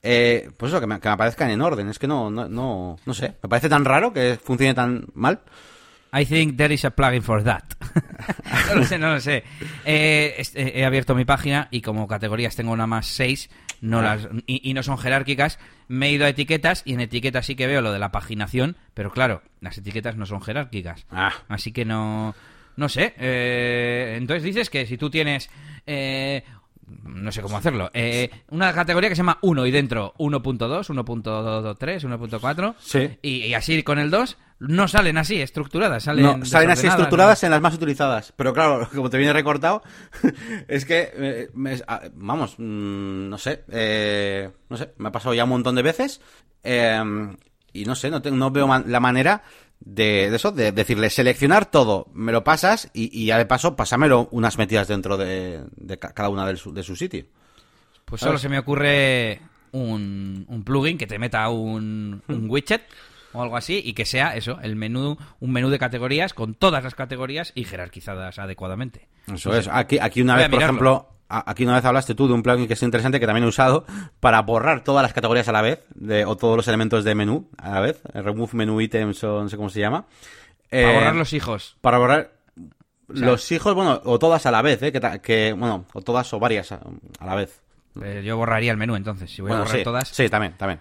eh, 0.02 0.50
pues 0.56 0.72
eso, 0.72 0.80
que 0.80 0.88
me, 0.88 0.98
que 0.98 1.06
me 1.08 1.14
aparezcan 1.14 1.50
en 1.50 1.62
orden. 1.62 1.88
Es 1.88 2.00
que 2.00 2.08
no, 2.08 2.30
no, 2.30 2.48
no, 2.48 2.98
no 3.06 3.14
sé. 3.14 3.34
Me 3.40 3.48
parece 3.48 3.68
tan 3.68 3.84
raro 3.84 4.12
que 4.12 4.40
funcione 4.42 4.74
tan 4.74 5.06
mal. 5.14 5.38
I 6.12 6.24
think 6.24 6.56
there 6.56 6.72
is 6.72 6.84
a 6.84 6.90
plugin 6.94 7.22
for 7.22 7.42
that. 7.44 7.64
no 8.68 8.74
lo 8.76 8.84
sé, 8.84 8.98
no 8.98 9.12
lo 9.14 9.20
sé. 9.20 9.44
Eh, 9.84 10.34
eh, 10.54 10.72
he 10.76 10.84
abierto 10.84 11.14
mi 11.14 11.24
página 11.24 11.68
y 11.70 11.80
como 11.82 12.06
categorías 12.08 12.56
tengo 12.56 12.72
una 12.72 12.86
más 12.86 13.06
6 13.06 13.50
no 13.82 13.98
Ah. 13.98 14.02
las, 14.02 14.28
y, 14.46 14.70
y 14.70 14.72
no 14.72 14.82
son 14.82 14.96
jerárquicas, 14.96 15.58
me 15.88 16.06
he 16.08 16.12
ido 16.12 16.24
a 16.24 16.30
etiquetas 16.30 16.82
y 16.86 16.94
en 16.94 17.00
etiquetas 17.00 17.44
sí 17.44 17.54
que 17.56 17.66
veo 17.66 17.82
lo 17.82 17.92
de 17.92 17.98
la 17.98 18.10
paginación, 18.10 18.76
pero 18.94 19.10
claro, 19.12 19.42
las 19.60 19.76
etiquetas 19.76 20.16
no 20.16 20.24
son 20.24 20.40
jerárquicas. 20.40 21.04
Ah. 21.10 21.32
Así 21.48 21.72
que 21.72 21.84
no. 21.84 22.34
No 22.76 22.88
sé. 22.88 23.14
eh, 23.18 24.14
entonces 24.18 24.42
dices 24.42 24.70
que 24.70 24.86
si 24.86 24.96
tú 24.96 25.10
tienes. 25.10 25.50
eh, 25.86 26.42
no 27.04 27.32
sé 27.32 27.42
cómo 27.42 27.56
hacerlo. 27.58 27.90
eh, 27.94 28.30
una 28.50 28.72
categoría 28.72 29.08
que 29.10 29.16
se 29.16 29.20
llama 29.20 29.38
1 29.42 29.66
y 29.66 29.70
dentro 29.72 30.14
1.2, 30.18 30.88
1.3, 30.88 32.00
1.4. 32.04 32.74
Sí. 32.78 33.18
Y, 33.22 33.30
y 33.46 33.54
así 33.54 33.82
con 33.82 33.98
el 33.98 34.10
2 34.10 34.36
no 34.58 34.88
salen 34.88 35.18
así, 35.18 35.40
estructuradas. 35.40 36.04
Salen, 36.04 36.24
No, 36.40 36.44
salen 36.46 36.70
así 36.70 36.86
estructuradas 36.86 37.42
en 37.44 37.50
las 37.50 37.60
más 37.60 37.74
utilizadas. 37.74 38.32
Pero 38.36 38.52
claro, 38.54 38.88
como 38.94 39.10
te 39.10 39.18
viene 39.18 39.32
recortado, 39.32 39.82
es 40.68 40.84
que, 40.84 41.10
eh, 41.14 41.50
me- 41.54 41.82
ah, 41.86 42.02
vamos, 42.14 42.54
mm, 42.58 43.28
no 43.28 43.38
sé, 43.38 43.64
eh, 43.70 44.50
no 44.68 44.76
sé, 44.76 44.94
me 44.98 45.08
ha 45.08 45.12
pasado 45.12 45.34
ya 45.34 45.44
un 45.44 45.50
montón 45.50 45.74
de 45.74 45.82
veces 45.82 46.20
eh, 46.64 47.02
y 47.72 47.84
no 47.84 47.94
sé, 47.94 48.10
no, 48.10 48.22
te- 48.22 48.30
no 48.30 48.50
veo 48.50 48.66
man- 48.66 48.84
la 48.86 49.00
manera 49.00 49.42
de, 49.78 50.30
de 50.30 50.36
eso, 50.36 50.52
de 50.52 50.72
decirle, 50.72 51.10
seleccionar 51.10 51.66
todo, 51.70 52.08
me 52.14 52.32
lo 52.32 52.42
pasas 52.42 52.90
y, 52.94 53.10
y 53.22 53.26
ya 53.26 53.36
de 53.36 53.44
paso, 53.44 53.76
pásamelo 53.76 54.28
unas 54.30 54.56
metidas 54.56 54.88
dentro 54.88 55.18
de, 55.18 55.64
de 55.76 55.98
ca- 55.98 56.12
cada 56.14 56.30
una 56.30 56.46
de 56.46 56.56
su, 56.56 56.72
de 56.72 56.82
su 56.82 56.96
sitio. 56.96 57.26
Pues 58.06 58.20
solo 58.22 58.38
se 58.38 58.48
me 58.48 58.58
ocurre 58.58 59.40
un, 59.72 60.46
un 60.48 60.64
plugin 60.64 60.96
que 60.96 61.06
te 61.06 61.18
meta 61.18 61.46
un, 61.50 62.22
Hmm. 62.26 62.32
un 62.34 62.48
widget 62.50 62.82
o 63.36 63.42
algo 63.42 63.56
así 63.56 63.80
y 63.84 63.92
que 63.92 64.04
sea 64.04 64.34
eso, 64.36 64.58
el 64.62 64.76
menú, 64.76 65.16
un 65.40 65.52
menú 65.52 65.68
de 65.70 65.78
categorías 65.78 66.34
con 66.34 66.54
todas 66.54 66.82
las 66.82 66.94
categorías 66.94 67.52
y 67.54 67.64
jerarquizadas 67.64 68.38
adecuadamente. 68.38 69.08
Eso 69.32 69.54
es. 69.56 69.68
Aquí, 69.68 69.98
aquí 70.00 70.22
una 70.22 70.36
vez, 70.36 70.48
por 70.48 70.62
ejemplo, 70.62 71.08
aquí 71.28 71.64
una 71.64 71.74
vez 71.74 71.84
hablaste 71.84 72.14
tú 72.14 72.28
de 72.28 72.34
un 72.34 72.42
plugin 72.42 72.66
que 72.66 72.74
es 72.74 72.82
interesante 72.82 73.18
que 73.20 73.26
también 73.26 73.44
he 73.44 73.48
usado 73.48 73.84
para 74.20 74.40
borrar 74.42 74.84
todas 74.84 75.02
las 75.02 75.12
categorías 75.12 75.48
a 75.48 75.52
la 75.52 75.62
vez, 75.62 75.84
de, 75.94 76.24
o 76.24 76.36
todos 76.36 76.56
los 76.56 76.68
elementos 76.68 77.04
de 77.04 77.14
menú 77.14 77.48
a 77.58 77.70
la 77.70 77.80
vez. 77.80 78.00
eh, 78.14 78.22
Remove 78.22 78.50
menu 78.54 78.80
items 78.80 79.22
o 79.24 79.42
no 79.42 79.48
sé 79.48 79.56
cómo 79.56 79.68
se 79.70 79.80
llama. 79.80 80.06
Para 80.70 80.82
Eh, 80.90 80.94
borrar 80.94 81.14
los 81.16 81.32
hijos. 81.32 81.76
Para 81.80 81.98
borrar 81.98 82.32
sea- 83.14 83.26
los 83.26 83.52
hijos, 83.52 83.74
bueno, 83.74 84.00
o 84.04 84.18
todas 84.18 84.46
a 84.46 84.50
la 84.50 84.62
vez, 84.62 84.82
¿eh? 84.82 84.92
Que, 84.92 85.20
que 85.22 85.52
bueno, 85.52 85.84
o 85.92 86.02
todas 86.02 86.32
o 86.32 86.38
varias 86.38 86.72
a, 86.72 86.80
a 87.20 87.26
la 87.26 87.34
vez. 87.34 87.60
Eh, 88.02 88.22
yo 88.24 88.36
borraría 88.36 88.70
el 88.72 88.76
menú 88.76 88.94
entonces. 88.94 89.30
Si 89.30 89.40
voy 89.42 89.48
Bueno, 89.48 89.62
a 89.62 89.66
borrar 89.66 89.78
sí, 89.78 89.84
todas. 89.84 90.08
Sí, 90.08 90.28
también, 90.28 90.52
también. 90.56 90.80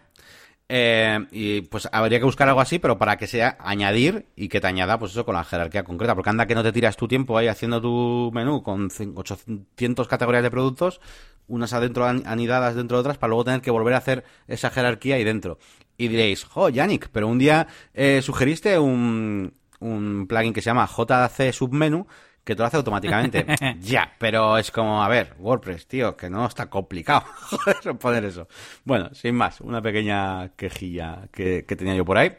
Eh, 0.67 1.19
y 1.31 1.61
pues 1.61 1.87
habría 1.91 2.17
que 2.19 2.25
buscar 2.25 2.47
algo 2.47 2.59
así, 2.61 2.79
pero 2.79 2.97
para 2.97 3.17
que 3.17 3.27
sea 3.27 3.55
añadir 3.59 4.25
y 4.35 4.47
que 4.49 4.59
te 4.59 4.67
añada, 4.67 4.97
pues 4.97 5.11
eso, 5.11 5.23
con 5.25 5.35
la 5.35 5.43
jerarquía 5.43 5.83
concreta. 5.83 6.15
Porque 6.15 6.29
anda 6.31 6.47
que 6.47 6.55
no 6.55 6.63
te 6.63 6.71
tiras 6.71 6.97
tu 6.97 7.07
tiempo 7.07 7.37
ahí 7.37 7.47
haciendo 7.47 7.81
tu 7.81 8.31
menú 8.33 8.63
con 8.63 8.89
cin- 8.89 9.13
800 9.15 10.07
categorías 10.07 10.43
de 10.43 10.49
productos, 10.51 11.01
unas 11.47 11.73
adentro 11.73 12.05
an- 12.05 12.23
anidadas 12.25 12.75
dentro 12.75 12.97
de 12.97 13.01
otras, 13.01 13.17
para 13.19 13.29
luego 13.29 13.43
tener 13.45 13.61
que 13.61 13.69
volver 13.71 13.93
a 13.93 13.97
hacer 13.97 14.23
esa 14.47 14.71
jerarquía 14.71 15.15
ahí 15.15 15.23
dentro. 15.23 15.59
Y 15.97 16.07
diréis, 16.07 16.43
jo, 16.45 16.69
Yannick, 16.69 17.09
pero 17.11 17.27
un 17.27 17.37
día 17.37 17.67
eh, 17.93 18.21
sugeriste 18.23 18.79
un, 18.79 19.53
un 19.79 20.25
plugin 20.27 20.51
que 20.53 20.61
se 20.61 20.65
llama 20.71 20.87
JC 20.87 21.53
Submenu 21.53 22.07
que 22.45 22.55
te 22.55 22.61
lo 22.61 22.67
hace 22.67 22.77
automáticamente. 22.77 23.45
ya, 23.81 24.13
pero 24.17 24.57
es 24.57 24.71
como, 24.71 25.03
a 25.03 25.09
ver, 25.09 25.33
WordPress, 25.39 25.87
tío, 25.87 26.15
que 26.15 26.29
no 26.29 26.45
está 26.45 26.69
complicado 26.69 27.25
poner 27.99 28.23
eso. 28.23 28.47
Bueno, 28.85 29.09
sin 29.13 29.35
más, 29.35 29.59
una 29.59 29.81
pequeña 29.81 30.49
quejilla 30.55 31.27
que, 31.31 31.65
que 31.65 31.75
tenía 31.75 31.95
yo 31.95 32.05
por 32.05 32.17
ahí. 32.17 32.31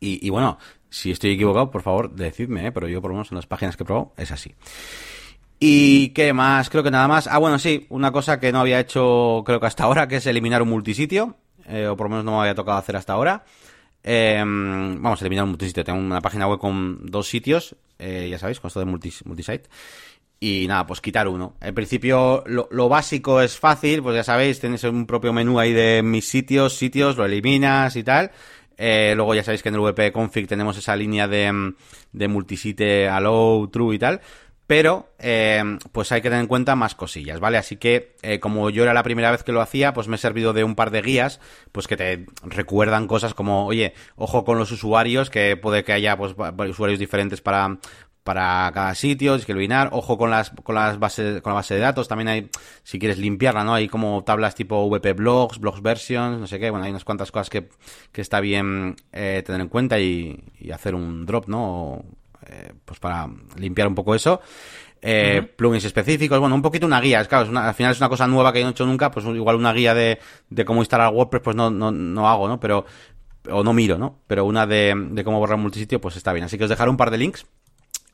Y, 0.00 0.26
y 0.26 0.30
bueno, 0.30 0.58
si 0.88 1.10
estoy 1.10 1.32
equivocado, 1.32 1.70
por 1.70 1.82
favor, 1.82 2.14
decidme, 2.14 2.66
¿eh? 2.66 2.72
pero 2.72 2.88
yo 2.88 3.02
por 3.02 3.10
lo 3.10 3.16
menos 3.16 3.32
en 3.32 3.36
las 3.36 3.46
páginas 3.46 3.76
que 3.76 3.82
he 3.82 3.86
probado 3.86 4.12
es 4.16 4.30
así. 4.30 4.54
¿Y 5.58 6.08
qué 6.08 6.32
más? 6.32 6.70
Creo 6.70 6.82
que 6.82 6.90
nada 6.90 7.06
más. 7.06 7.26
Ah, 7.28 7.38
bueno, 7.38 7.58
sí, 7.58 7.86
una 7.88 8.10
cosa 8.10 8.40
que 8.40 8.52
no 8.52 8.60
había 8.60 8.80
hecho 8.80 9.42
creo 9.46 9.60
que 9.60 9.66
hasta 9.66 9.84
ahora, 9.84 10.08
que 10.08 10.16
es 10.16 10.26
eliminar 10.26 10.60
un 10.62 10.68
multisitio, 10.68 11.36
eh, 11.66 11.86
o 11.86 11.96
por 11.96 12.06
lo 12.06 12.10
menos 12.10 12.24
no 12.24 12.32
me 12.32 12.38
había 12.38 12.54
tocado 12.54 12.78
hacer 12.78 12.96
hasta 12.96 13.12
ahora. 13.12 13.44
Eh, 14.04 14.42
vamos 14.44 15.20
a 15.20 15.24
eliminar 15.24 15.44
un 15.44 15.50
multisitio. 15.50 15.84
Tengo 15.84 15.98
una 15.98 16.20
página 16.20 16.46
web 16.48 16.58
con 16.58 17.06
dos 17.06 17.28
sitios, 17.28 17.76
eh, 17.98 18.28
ya 18.30 18.38
sabéis, 18.38 18.60
con 18.60 18.68
esto 18.68 18.80
de 18.80 18.86
multis- 18.86 19.24
multisite. 19.24 19.68
Y 20.40 20.66
nada, 20.66 20.86
pues 20.86 21.00
quitar 21.00 21.28
uno. 21.28 21.54
En 21.60 21.72
principio, 21.74 22.42
lo, 22.46 22.68
lo 22.72 22.88
básico 22.88 23.40
es 23.40 23.56
fácil, 23.56 24.02
pues 24.02 24.16
ya 24.16 24.24
sabéis, 24.24 24.58
tenéis 24.58 24.82
un 24.84 25.06
propio 25.06 25.32
menú 25.32 25.60
ahí 25.60 25.72
de 25.72 26.02
mis 26.02 26.28
sitios, 26.28 26.74
sitios, 26.74 27.16
lo 27.16 27.24
eliminas 27.24 27.94
y 27.94 28.02
tal. 28.02 28.32
Eh, 28.76 29.12
luego 29.14 29.34
ya 29.36 29.44
sabéis 29.44 29.62
que 29.62 29.68
en 29.68 29.76
el 29.76 29.80
WP 29.80 30.10
config 30.12 30.48
tenemos 30.48 30.76
esa 30.76 30.96
línea 30.96 31.28
de, 31.28 31.52
mm, 31.52 31.74
de 32.12 32.26
multisite 32.28 33.08
allow, 33.08 33.68
true 33.68 33.94
y 33.94 33.98
tal. 34.00 34.20
Pero, 34.72 35.10
eh, 35.18 35.62
pues 35.92 36.12
hay 36.12 36.22
que 36.22 36.30
tener 36.30 36.40
en 36.40 36.46
cuenta 36.46 36.74
más 36.76 36.94
cosillas, 36.94 37.40
¿vale? 37.40 37.58
Así 37.58 37.76
que, 37.76 38.16
eh, 38.22 38.40
como 38.40 38.70
yo 38.70 38.84
era 38.84 38.94
la 38.94 39.02
primera 39.02 39.30
vez 39.30 39.42
que 39.42 39.52
lo 39.52 39.60
hacía, 39.60 39.92
pues 39.92 40.08
me 40.08 40.16
he 40.16 40.18
servido 40.18 40.54
de 40.54 40.64
un 40.64 40.76
par 40.76 40.90
de 40.90 41.02
guías, 41.02 41.40
pues 41.72 41.86
que 41.86 41.98
te 41.98 42.24
recuerdan 42.40 43.06
cosas 43.06 43.34
como, 43.34 43.66
oye, 43.66 43.92
ojo 44.16 44.46
con 44.46 44.56
los 44.58 44.72
usuarios, 44.72 45.28
que 45.28 45.58
puede 45.58 45.84
que 45.84 45.92
haya, 45.92 46.16
pues, 46.16 46.34
usuarios 46.70 46.98
diferentes 46.98 47.42
para, 47.42 47.80
para 48.24 48.70
cada 48.72 48.94
sitio, 48.94 49.34
eliminar, 49.34 49.90
ojo 49.92 50.16
con 50.16 50.30
las, 50.30 50.48
con 50.48 50.74
las 50.74 50.98
bases, 50.98 51.42
con 51.42 51.50
la 51.50 51.56
base 51.56 51.74
de 51.74 51.80
datos, 51.80 52.08
también 52.08 52.28
hay, 52.28 52.48
si 52.82 52.98
quieres 52.98 53.18
limpiarla, 53.18 53.64
¿no? 53.64 53.74
Hay 53.74 53.88
como 53.88 54.24
tablas 54.24 54.54
tipo 54.54 54.88
VP 54.88 55.12
Blogs, 55.12 55.58
Blogs 55.58 55.82
Versions, 55.82 56.40
no 56.40 56.46
sé 56.46 56.58
qué, 56.58 56.70
bueno, 56.70 56.86
hay 56.86 56.92
unas 56.92 57.04
cuantas 57.04 57.30
cosas 57.30 57.50
que, 57.50 57.68
que 58.10 58.22
está 58.22 58.40
bien 58.40 58.96
eh, 59.12 59.42
tener 59.44 59.60
en 59.60 59.68
cuenta 59.68 60.00
y, 60.00 60.42
hacer 60.72 60.94
un 60.94 61.26
drop, 61.26 61.46
¿no? 61.48 62.06
Eh, 62.52 62.72
pues 62.84 63.00
para 63.00 63.28
limpiar 63.56 63.88
un 63.88 63.94
poco 63.94 64.14
eso. 64.14 64.40
Eh, 65.04 65.42
Plugins 65.56 65.84
específicos, 65.84 66.38
bueno, 66.38 66.54
un 66.54 66.62
poquito 66.62 66.86
una 66.86 67.00
guía, 67.00 67.20
es 67.20 67.26
claro, 67.28 67.44
es 67.44 67.50
una- 67.50 67.68
al 67.68 67.74
final 67.74 67.90
es 67.92 67.98
una 67.98 68.08
cosa 68.08 68.26
nueva 68.28 68.52
que 68.52 68.60
yo 68.60 68.64
no 68.66 68.70
he 68.70 68.72
hecho 68.72 68.86
nunca, 68.86 69.10
pues 69.10 69.26
igual 69.26 69.56
una 69.56 69.72
guía 69.72 69.94
de, 69.94 70.20
de 70.48 70.64
cómo 70.64 70.80
instalar 70.80 71.12
WordPress, 71.12 71.42
pues 71.42 71.56
no, 71.56 71.70
no, 71.70 71.90
no 71.90 72.28
hago, 72.28 72.46
¿no? 72.46 72.60
Pero, 72.60 72.84
o 73.50 73.64
no 73.64 73.72
miro, 73.72 73.98
¿no? 73.98 74.20
Pero 74.28 74.44
una 74.44 74.64
de, 74.66 74.94
de 75.10 75.24
cómo 75.24 75.40
borrar 75.40 75.58
multisitio, 75.58 76.00
pues 76.00 76.16
está 76.16 76.32
bien. 76.32 76.44
Así 76.44 76.56
que 76.56 76.64
os 76.64 76.70
dejaré 76.70 76.88
un 76.90 76.96
par 76.96 77.10
de 77.10 77.18
links. 77.18 77.44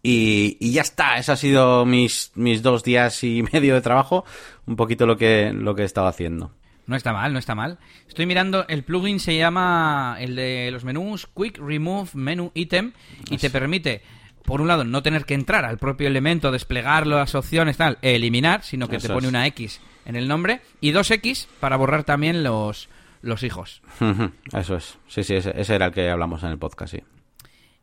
Y, 0.03 0.57
y 0.61 0.73
ya 0.73 0.83
está, 0.83 1.19
eso 1.19 1.33
ha 1.33 1.37
sido 1.37 1.85
mis, 1.85 2.31
mis 2.37 2.63
dos 2.63 2.85
días 2.85 3.23
y 3.25 3.43
medio 3.53 3.75
de 3.75 3.81
trabajo, 3.83 4.25
un 4.67 4.77
poquito 4.77 5.05
lo 5.07 5.17
que, 5.19 5.53
lo 5.53 5.75
que 5.75 5.83
he 5.83 5.85
estado 5.85 6.07
haciendo. 6.07 6.53
No 6.87 6.97
está 6.97 7.13
mal, 7.13 7.35
no 7.35 7.39
está 7.39 7.55
mal. 7.55 7.79
Estoy 8.09 8.25
mirando, 8.25 8.65
el 8.69 8.83
plugin 8.83 9.21
se 9.21 9.37
llama 9.37 10.17
el 10.21 10.37
de 10.37 10.71
los 10.73 10.85
menús 10.85 11.27
Quick 11.37 11.59
Remove 11.59 12.09
Menu 12.15 12.51
Item 12.55 12.93
y 13.29 13.37
te 13.37 13.51
permite, 13.51 14.01
por 14.49 14.63
un 14.63 14.67
lado, 14.69 14.83
no 14.85 15.03
tener 15.03 15.27
que 15.27 15.35
entrar 15.35 15.67
al 15.67 15.77
propio 15.77 16.09
elemento, 16.09 16.51
desplegar 16.51 17.07
las 17.07 17.35
opciones, 17.35 17.77
tal, 17.77 17.99
eliminar, 18.01 18.63
sino 18.63 18.89
que 18.89 18.97
Eso 18.97 19.09
te 19.09 19.13
pone 19.13 19.27
es. 19.27 19.31
una 19.31 19.47
X 19.49 19.81
en 20.07 20.17
el 20.17 20.27
nombre 20.27 20.63
y 20.81 20.93
dos 20.93 21.11
X 21.11 21.49
para 21.61 21.77
borrar 21.77 22.05
también 22.05 22.43
los, 22.43 22.89
los 23.21 23.43
hijos. 23.43 23.83
Eso 24.55 24.77
es, 24.77 24.99
sí, 25.07 25.23
sí, 25.23 25.35
ese, 25.35 25.53
ese 25.55 25.75
era 25.75 25.87
el 25.87 25.93
que 25.93 26.09
hablamos 26.09 26.43
en 26.45 26.49
el 26.49 26.59
podcast, 26.59 26.95
sí. 26.95 27.03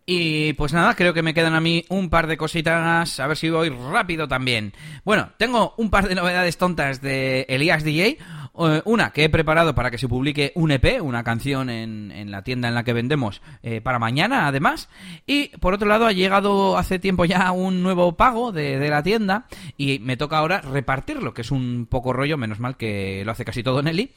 Y 0.07 0.53
pues 0.53 0.73
nada, 0.73 0.95
creo 0.95 1.13
que 1.13 1.23
me 1.23 1.33
quedan 1.33 1.55
a 1.55 1.61
mí 1.61 1.85
un 1.89 2.09
par 2.09 2.27
de 2.27 2.37
cositas, 2.37 3.19
a 3.19 3.27
ver 3.27 3.37
si 3.37 3.49
voy 3.49 3.69
rápido 3.69 4.27
también. 4.27 4.73
Bueno, 5.03 5.31
tengo 5.37 5.73
un 5.77 5.89
par 5.89 6.07
de 6.07 6.15
novedades 6.15 6.57
tontas 6.57 7.01
de 7.01 7.45
Elías 7.49 7.83
DJ. 7.83 8.17
Eh, 8.57 8.81
Una 8.85 9.11
que 9.11 9.25
he 9.25 9.29
preparado 9.29 9.75
para 9.75 9.91
que 9.91 9.97
se 9.97 10.07
publique 10.07 10.51
un 10.55 10.71
EP, 10.71 11.01
una 11.01 11.23
canción 11.23 11.69
en, 11.69 12.11
en 12.11 12.31
la 12.31 12.43
tienda 12.43 12.67
en 12.67 12.75
la 12.75 12.83
que 12.83 12.93
vendemos 12.93 13.41
eh, 13.63 13.81
para 13.81 13.99
mañana, 13.99 14.47
además. 14.47 14.89
Y 15.25 15.49
por 15.57 15.73
otro 15.73 15.87
lado, 15.87 16.05
ha 16.05 16.11
llegado 16.11 16.77
hace 16.77 16.99
tiempo 16.99 17.25
ya 17.25 17.51
un 17.51 17.83
nuevo 17.83 18.15
pago 18.15 18.51
de, 18.51 18.79
de 18.79 18.89
la 18.89 19.03
tienda 19.03 19.45
y 19.77 19.99
me 19.99 20.17
toca 20.17 20.37
ahora 20.37 20.61
repartirlo, 20.61 21.33
que 21.33 21.41
es 21.41 21.51
un 21.51 21.87
poco 21.89 22.13
rollo, 22.13 22.37
menos 22.37 22.59
mal 22.59 22.77
que 22.77 23.23
lo 23.25 23.31
hace 23.31 23.45
casi 23.45 23.63
todo 23.63 23.81
Nelly, 23.81 24.11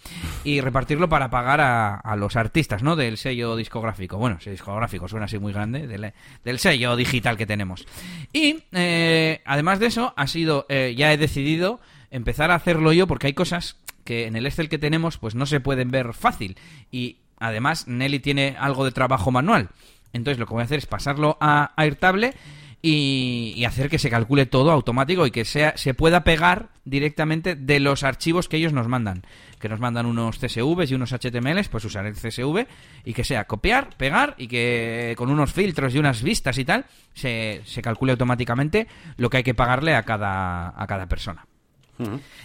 y 0.44 0.60
repartirlo 0.60 1.08
para 1.08 1.30
pagar 1.30 1.60
a, 1.60 1.96
a 1.96 2.16
los 2.16 2.36
artistas, 2.36 2.82
¿no? 2.82 2.96
Del 2.96 3.16
sello 3.16 3.56
discográfico. 3.56 4.18
Bueno, 4.18 4.38
sello 4.40 4.52
discográfico 4.52 5.08
suena 5.08 5.26
así 5.26 5.38
muy 5.38 5.52
grande, 5.52 5.86
del, 5.86 6.12
del 6.44 6.58
sello 6.58 6.96
digital 6.96 7.36
que 7.36 7.46
tenemos. 7.46 7.86
Y 8.32 8.64
eh, 8.72 9.40
además 9.44 9.80
de 9.80 9.86
eso, 9.86 10.12
ha 10.16 10.26
sido, 10.26 10.66
eh, 10.68 10.94
ya 10.96 11.12
he 11.12 11.16
decidido 11.16 11.80
empezar 12.10 12.50
a 12.50 12.54
hacerlo 12.54 12.92
yo 12.92 13.06
porque 13.06 13.26
hay 13.26 13.34
cosas 13.34 13.76
que 14.08 14.26
en 14.26 14.36
el 14.36 14.46
Excel 14.46 14.70
que 14.70 14.78
tenemos 14.78 15.18
pues 15.18 15.34
no 15.34 15.44
se 15.44 15.60
pueden 15.60 15.90
ver 15.90 16.14
fácil 16.14 16.56
y 16.90 17.18
además 17.38 17.86
Nelly 17.88 18.20
tiene 18.20 18.56
algo 18.58 18.86
de 18.86 18.90
trabajo 18.90 19.30
manual. 19.30 19.68
Entonces 20.14 20.38
lo 20.38 20.46
que 20.46 20.54
voy 20.54 20.62
a 20.62 20.64
hacer 20.64 20.78
es 20.78 20.86
pasarlo 20.86 21.36
a 21.42 21.74
Airtable 21.76 22.32
y, 22.80 23.62
hacer 23.66 23.90
que 23.90 23.98
se 23.98 24.08
calcule 24.08 24.46
todo 24.46 24.70
automático 24.70 25.26
y 25.26 25.30
que 25.30 25.44
sea, 25.44 25.76
se 25.76 25.92
pueda 25.92 26.24
pegar 26.24 26.70
directamente 26.86 27.54
de 27.54 27.80
los 27.80 28.02
archivos 28.02 28.48
que 28.48 28.56
ellos 28.56 28.72
nos 28.72 28.88
mandan. 28.88 29.26
Que 29.60 29.68
nos 29.68 29.78
mandan 29.78 30.06
unos 30.06 30.38
CSVs 30.38 30.90
y 30.90 30.94
unos 30.94 31.12
HTMLs, 31.12 31.68
pues 31.68 31.84
usar 31.84 32.06
el 32.06 32.14
CSV 32.14 32.66
y 33.04 33.12
que 33.12 33.24
sea 33.24 33.44
copiar, 33.44 33.94
pegar 33.98 34.36
y 34.38 34.48
que 34.48 35.12
con 35.18 35.28
unos 35.28 35.52
filtros 35.52 35.94
y 35.94 35.98
unas 35.98 36.22
vistas 36.22 36.56
y 36.56 36.64
tal 36.64 36.86
se, 37.12 37.60
se 37.66 37.82
calcule 37.82 38.12
automáticamente 38.12 38.86
lo 39.18 39.28
que 39.28 39.36
hay 39.36 39.42
que 39.42 39.52
pagarle 39.52 39.94
a 39.94 40.04
cada, 40.04 40.72
a 40.74 40.86
cada 40.86 41.06
persona. 41.06 41.44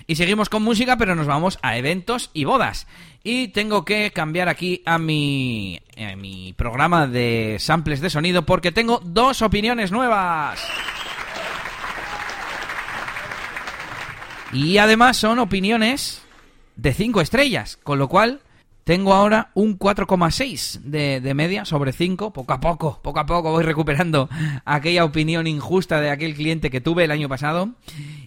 Y 0.08 0.16
seguimos 0.16 0.50
con 0.50 0.64
música, 0.64 0.98
pero 0.98 1.16
nos 1.16 1.28
vamos 1.28 1.60
a 1.62 1.78
eventos 1.78 2.30
y 2.34 2.44
bodas. 2.44 2.88
Y 3.24 3.50
tengo 3.50 3.86
que 3.86 4.12
cambiar 4.12 4.50
aquí 4.50 4.82
a 4.86 4.98
mi, 4.98 5.80
a 5.98 6.16
mi 6.16 6.54
programa 6.54 7.08
de 7.08 7.58
samples 7.60 8.02
de 8.02 8.10
sonido 8.10 8.46
porque 8.46 8.72
tengo 8.72 9.00
dos 9.04 9.42
opiniones 9.42 9.92
nuevas. 9.92 10.60
Y 14.52 14.78
además 14.78 15.18
son 15.18 15.40
opiniones 15.40 16.22
de 16.76 16.94
5 16.94 17.22
estrellas, 17.22 17.80
con 17.82 17.98
lo 17.98 18.08
cual 18.08 18.42
tengo 18.84 19.14
ahora 19.14 19.52
un 19.54 19.80
4,6 19.80 20.82
de, 20.82 21.22
de 21.22 21.34
media 21.34 21.66
sobre 21.66 21.94
5. 21.94 22.34
Poco 22.34 22.54
a 22.54 22.60
poco, 22.60 23.00
poco 23.02 23.20
a 23.20 23.26
poco 23.26 23.52
voy 23.52 23.64
recuperando 23.64 24.30
aquella 24.66 25.06
opinión 25.06 25.48
injusta 25.48 26.02
de 26.02 26.10
aquel 26.10 26.36
cliente 26.36 26.70
que 26.70 26.82
tuve 26.82 27.06
el 27.06 27.12
año 27.12 27.30
pasado. 27.30 27.70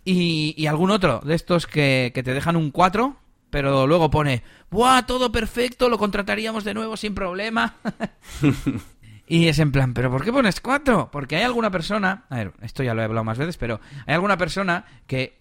Y, 0.05 0.67
algún 0.67 0.91
otro 0.91 1.21
de 1.25 1.35
estos 1.35 1.67
que, 1.67 2.13
que 2.15 2.23
te 2.23 2.35
dejan 2.35 2.57
un 2.57 2.71
4, 2.71 3.17
pero 3.51 3.87
luego 3.87 4.11
pone, 4.11 4.43
¡buah, 4.71 5.03
todo 5.03 5.31
perfecto! 5.31 5.89
Lo 5.89 5.99
contrataríamos 5.99 6.65
de 6.65 6.75
nuevo 6.75 6.97
sin 6.97 7.15
problema. 7.15 7.77
Y 9.29 9.49
es 9.49 9.59
en 9.59 9.73
plan, 9.73 9.93
¿pero 9.93 10.11
por 10.11 10.25
qué 10.25 10.33
pones 10.33 10.61
cuatro? 10.61 11.09
Porque 11.11 11.35
hay 11.35 11.43
alguna 11.43 11.71
persona, 11.71 12.27
a 12.31 12.37
ver, 12.37 12.53
esto 12.63 12.85
ya 12.85 12.95
lo 12.95 13.03
he 13.03 13.05
hablado 13.05 13.25
más 13.25 13.39
veces, 13.39 13.57
pero 13.57 13.81
hay 14.07 14.15
alguna 14.15 14.37
persona 14.37 14.85
que 15.09 15.41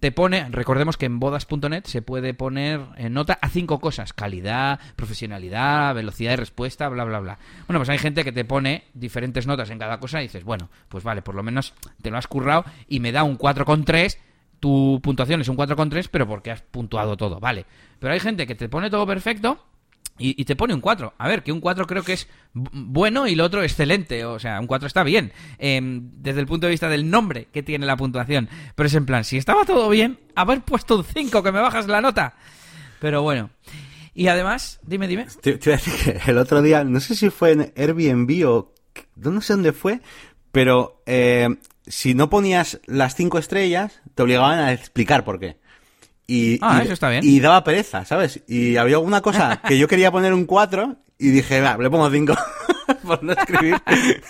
te 0.00 0.12
pone, 0.12 0.48
recordemos 0.50 0.96
que 0.96 1.06
en 1.06 1.20
bodas.net 1.20 1.84
se 1.84 2.02
puede 2.02 2.34
poner 2.34 2.80
en 2.96 3.12
nota 3.12 3.38
a 3.40 3.48
cinco 3.48 3.78
cosas, 3.78 4.12
calidad, 4.12 4.80
profesionalidad, 4.96 5.94
velocidad 5.94 6.32
de 6.32 6.38
respuesta, 6.38 6.88
bla, 6.88 7.04
bla, 7.04 7.20
bla. 7.20 7.38
Bueno, 7.66 7.78
pues 7.78 7.88
hay 7.88 7.98
gente 7.98 8.24
que 8.24 8.32
te 8.32 8.44
pone 8.44 8.84
diferentes 8.94 9.46
notas 9.46 9.70
en 9.70 9.78
cada 9.78 10.00
cosa 10.00 10.20
y 10.20 10.24
dices, 10.24 10.44
bueno, 10.44 10.68
pues 10.88 11.04
vale, 11.04 11.22
por 11.22 11.34
lo 11.34 11.42
menos 11.42 11.74
te 12.02 12.10
lo 12.10 12.18
has 12.18 12.26
currado 12.26 12.64
y 12.88 13.00
me 13.00 13.12
da 13.12 13.22
un 13.22 13.38
4,3 13.38 14.18
tu 14.60 15.00
puntuación 15.02 15.40
es 15.40 15.48
un 15.48 15.56
4,3, 15.56 16.08
pero 16.10 16.26
porque 16.26 16.50
has 16.50 16.62
puntuado 16.62 17.16
todo, 17.16 17.38
vale. 17.38 17.64
Pero 18.00 18.12
hay 18.12 18.20
gente 18.20 18.46
que 18.46 18.56
te 18.56 18.68
pone 18.68 18.90
todo 18.90 19.06
perfecto 19.06 19.64
y, 20.18 20.44
te 20.44 20.56
pone 20.56 20.74
un 20.74 20.80
4. 20.80 21.14
A 21.16 21.28
ver, 21.28 21.42
que 21.42 21.52
un 21.52 21.60
4 21.60 21.86
creo 21.86 22.02
que 22.02 22.12
es 22.14 22.28
bu- 22.54 22.68
bueno 22.72 23.26
y 23.26 23.32
el 23.34 23.40
otro 23.40 23.62
excelente. 23.62 24.24
O 24.24 24.38
sea, 24.38 24.58
un 24.60 24.66
4 24.66 24.86
está 24.86 25.02
bien. 25.04 25.32
eh, 25.58 25.80
desde 25.82 26.40
el 26.40 26.46
punto 26.46 26.66
de 26.66 26.72
vista 26.72 26.88
del 26.88 27.08
nombre 27.10 27.46
que 27.52 27.62
tiene 27.62 27.86
la 27.86 27.96
puntuación. 27.96 28.48
Pero 28.74 28.86
es 28.86 28.94
en 28.94 29.06
plan, 29.06 29.24
si 29.24 29.36
estaba 29.36 29.64
todo 29.64 29.88
bien, 29.88 30.18
haber 30.34 30.60
puesto 30.62 30.96
un 30.96 31.04
5, 31.04 31.42
que 31.42 31.52
me 31.52 31.60
bajas 31.60 31.86
la 31.86 32.00
nota. 32.00 32.34
Pero 33.00 33.22
bueno. 33.22 33.50
Y 34.14 34.26
además, 34.26 34.80
dime, 34.82 35.06
dime. 35.06 35.26
Te, 35.40 35.58
te 35.58 35.72
a 35.72 35.76
decir 35.76 35.94
que 36.22 36.30
el 36.30 36.38
otro 36.38 36.60
día, 36.62 36.82
no 36.82 36.98
sé 36.98 37.14
si 37.14 37.30
fue 37.30 37.52
en 37.52 37.72
Airbnb 37.76 38.48
o 38.48 38.74
no 39.16 39.40
sé 39.40 39.52
dónde 39.52 39.72
fue, 39.72 40.00
pero 40.50 41.02
eh, 41.06 41.48
si 41.86 42.14
no 42.14 42.28
ponías 42.28 42.80
las 42.86 43.14
cinco 43.14 43.38
estrellas, 43.38 44.00
te 44.16 44.22
obligaban 44.24 44.58
a 44.58 44.72
explicar 44.72 45.24
por 45.24 45.38
qué. 45.38 45.56
Y, 46.30 46.58
Ah, 46.62 46.80
y- 46.80 46.84
eso 46.84 46.92
está 46.92 47.08
bien. 47.10 47.24
Y 47.24 47.40
daba 47.40 47.64
pereza, 47.64 48.04
¿sabes? 48.04 48.40
Y 48.46 48.76
había 48.76 48.96
alguna 48.96 49.20
cosa 49.22 49.60
que 49.66 49.78
yo 49.78 49.88
quería 49.88 50.12
poner 50.12 50.32
un 50.34 50.44
4 50.44 50.94
y 51.18 51.30
dije, 51.30 51.60
va, 51.60 51.76
le 51.78 51.88
pongo 51.90 52.08
5 52.10 52.36
por 53.02 53.22
no 53.24 53.32
escribir. 53.32 53.76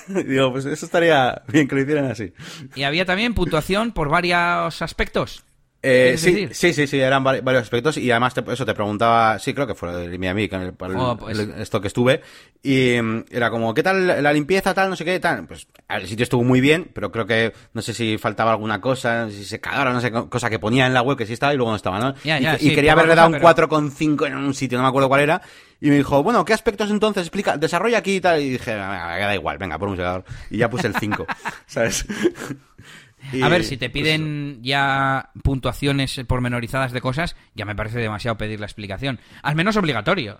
Y 0.08 0.22
digo, 0.22 0.52
pues 0.52 0.64
eso 0.64 0.86
estaría 0.86 1.42
bien 1.48 1.66
que 1.68 1.74
lo 1.74 1.80
hicieran 1.82 2.10
así. 2.10 2.32
Y 2.76 2.84
había 2.84 3.04
también 3.04 3.34
puntuación 3.34 3.90
por 3.92 4.08
varios 4.08 4.80
aspectos. 4.80 5.44
Eh, 5.80 6.16
¿Quieres 6.18 6.20
sí, 6.20 6.48
sí, 6.50 6.72
sí, 6.72 6.86
sí, 6.88 6.98
eran 7.00 7.22
vari- 7.24 7.40
varios 7.40 7.62
aspectos 7.62 7.96
y 7.98 8.10
además 8.10 8.34
te- 8.34 8.42
eso 8.52 8.66
te 8.66 8.74
preguntaba, 8.74 9.38
sí, 9.38 9.54
creo 9.54 9.64
que 9.64 9.76
fue 9.76 10.06
el 10.06 10.18
Miami, 10.18 10.48
que 10.48 10.56
el, 10.56 10.62
el- 10.62 10.74
Oh, 10.96 11.16
pues. 11.16 11.38
el- 11.38 11.52
esto 11.60 11.80
que 11.80 11.86
estuve, 11.86 12.20
y 12.64 13.00
mm, 13.00 13.26
era 13.30 13.48
como, 13.48 13.72
¿qué 13.74 13.84
tal 13.84 14.20
la 14.20 14.32
limpieza, 14.32 14.74
tal, 14.74 14.90
no 14.90 14.96
sé 14.96 15.04
qué, 15.04 15.20
tal? 15.20 15.46
Pues 15.46 15.68
el 15.88 16.08
sitio 16.08 16.24
estuvo 16.24 16.42
muy 16.42 16.60
bien, 16.60 16.90
pero 16.92 17.12
creo 17.12 17.26
que, 17.26 17.52
no 17.74 17.82
sé 17.82 17.94
si 17.94 18.18
faltaba 18.18 18.50
alguna 18.50 18.80
cosa, 18.80 19.30
si 19.30 19.44
se 19.44 19.60
cagara, 19.60 19.92
no 19.92 20.00
sé, 20.00 20.10
co- 20.10 20.28
cosa 20.28 20.50
que 20.50 20.58
ponía 20.58 20.84
en 20.84 20.94
la 20.94 21.02
web 21.02 21.16
que 21.16 21.26
sí 21.26 21.34
estaba 21.34 21.54
y 21.54 21.56
luego 21.56 21.70
no 21.70 21.76
estaba, 21.76 22.00
¿no? 22.00 22.12
Ya, 22.24 22.40
y, 22.40 22.42
ya, 22.42 22.56
y 22.56 22.58
sí, 22.58 22.74
quería 22.74 22.94
poca 22.94 23.02
haberle 23.04 23.14
dado 23.14 23.28
un 23.28 23.34
4,5 23.40 24.26
en 24.26 24.36
un 24.36 24.54
sitio, 24.54 24.78
no 24.78 24.82
me 24.82 24.88
acuerdo 24.88 25.08
cuál 25.08 25.20
era, 25.20 25.40
y 25.80 25.90
me 25.90 25.96
dijo, 25.96 26.24
bueno, 26.24 26.44
¿qué 26.44 26.54
aspectos 26.54 26.90
entonces? 26.90 27.22
Explica, 27.22 27.56
desarrolla 27.56 27.98
aquí 27.98 28.16
y 28.16 28.20
tal, 28.20 28.40
y 28.42 28.50
dije, 28.50 28.72
"Ah, 28.72 29.16
da 29.16 29.32
igual, 29.36 29.58
venga, 29.58 29.78
por 29.78 29.88
un 29.88 29.96
secador, 29.96 30.24
y 30.50 30.58
ya 30.58 30.68
puse 30.68 30.88
el 30.88 30.96
5, 30.96 31.24
¿sabes? 31.66 32.04
Y, 33.32 33.42
A 33.42 33.48
ver, 33.48 33.64
si 33.64 33.76
te 33.76 33.90
pues, 33.90 34.02
piden 34.02 34.62
ya 34.62 35.30
puntuaciones 35.42 36.20
pormenorizadas 36.26 36.92
de 36.92 37.00
cosas, 37.00 37.36
ya 37.54 37.64
me 37.64 37.74
parece 37.74 37.98
demasiado 37.98 38.38
pedir 38.38 38.60
la 38.60 38.66
explicación. 38.66 39.18
Al 39.42 39.56
menos 39.56 39.76
obligatorio. 39.76 40.38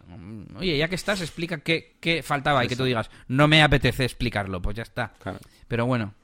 Oye, 0.57 0.77
ya 0.77 0.89
que 0.89 0.95
estás, 0.95 1.21
explica 1.21 1.59
qué, 1.59 1.97
qué 2.01 2.23
faltaba 2.23 2.65
y 2.65 2.69
que 2.69 2.77
tú 2.77 2.85
digas, 2.85 3.11
no 3.29 3.49
me 3.49 3.63
apetece 3.63 4.05
explicarlo, 4.05 4.61
pues 4.63 4.77
ya 4.77 4.83
está. 4.83 5.13
Claro. 5.19 5.39
Pero 5.69 5.87
bueno. 5.87 6.15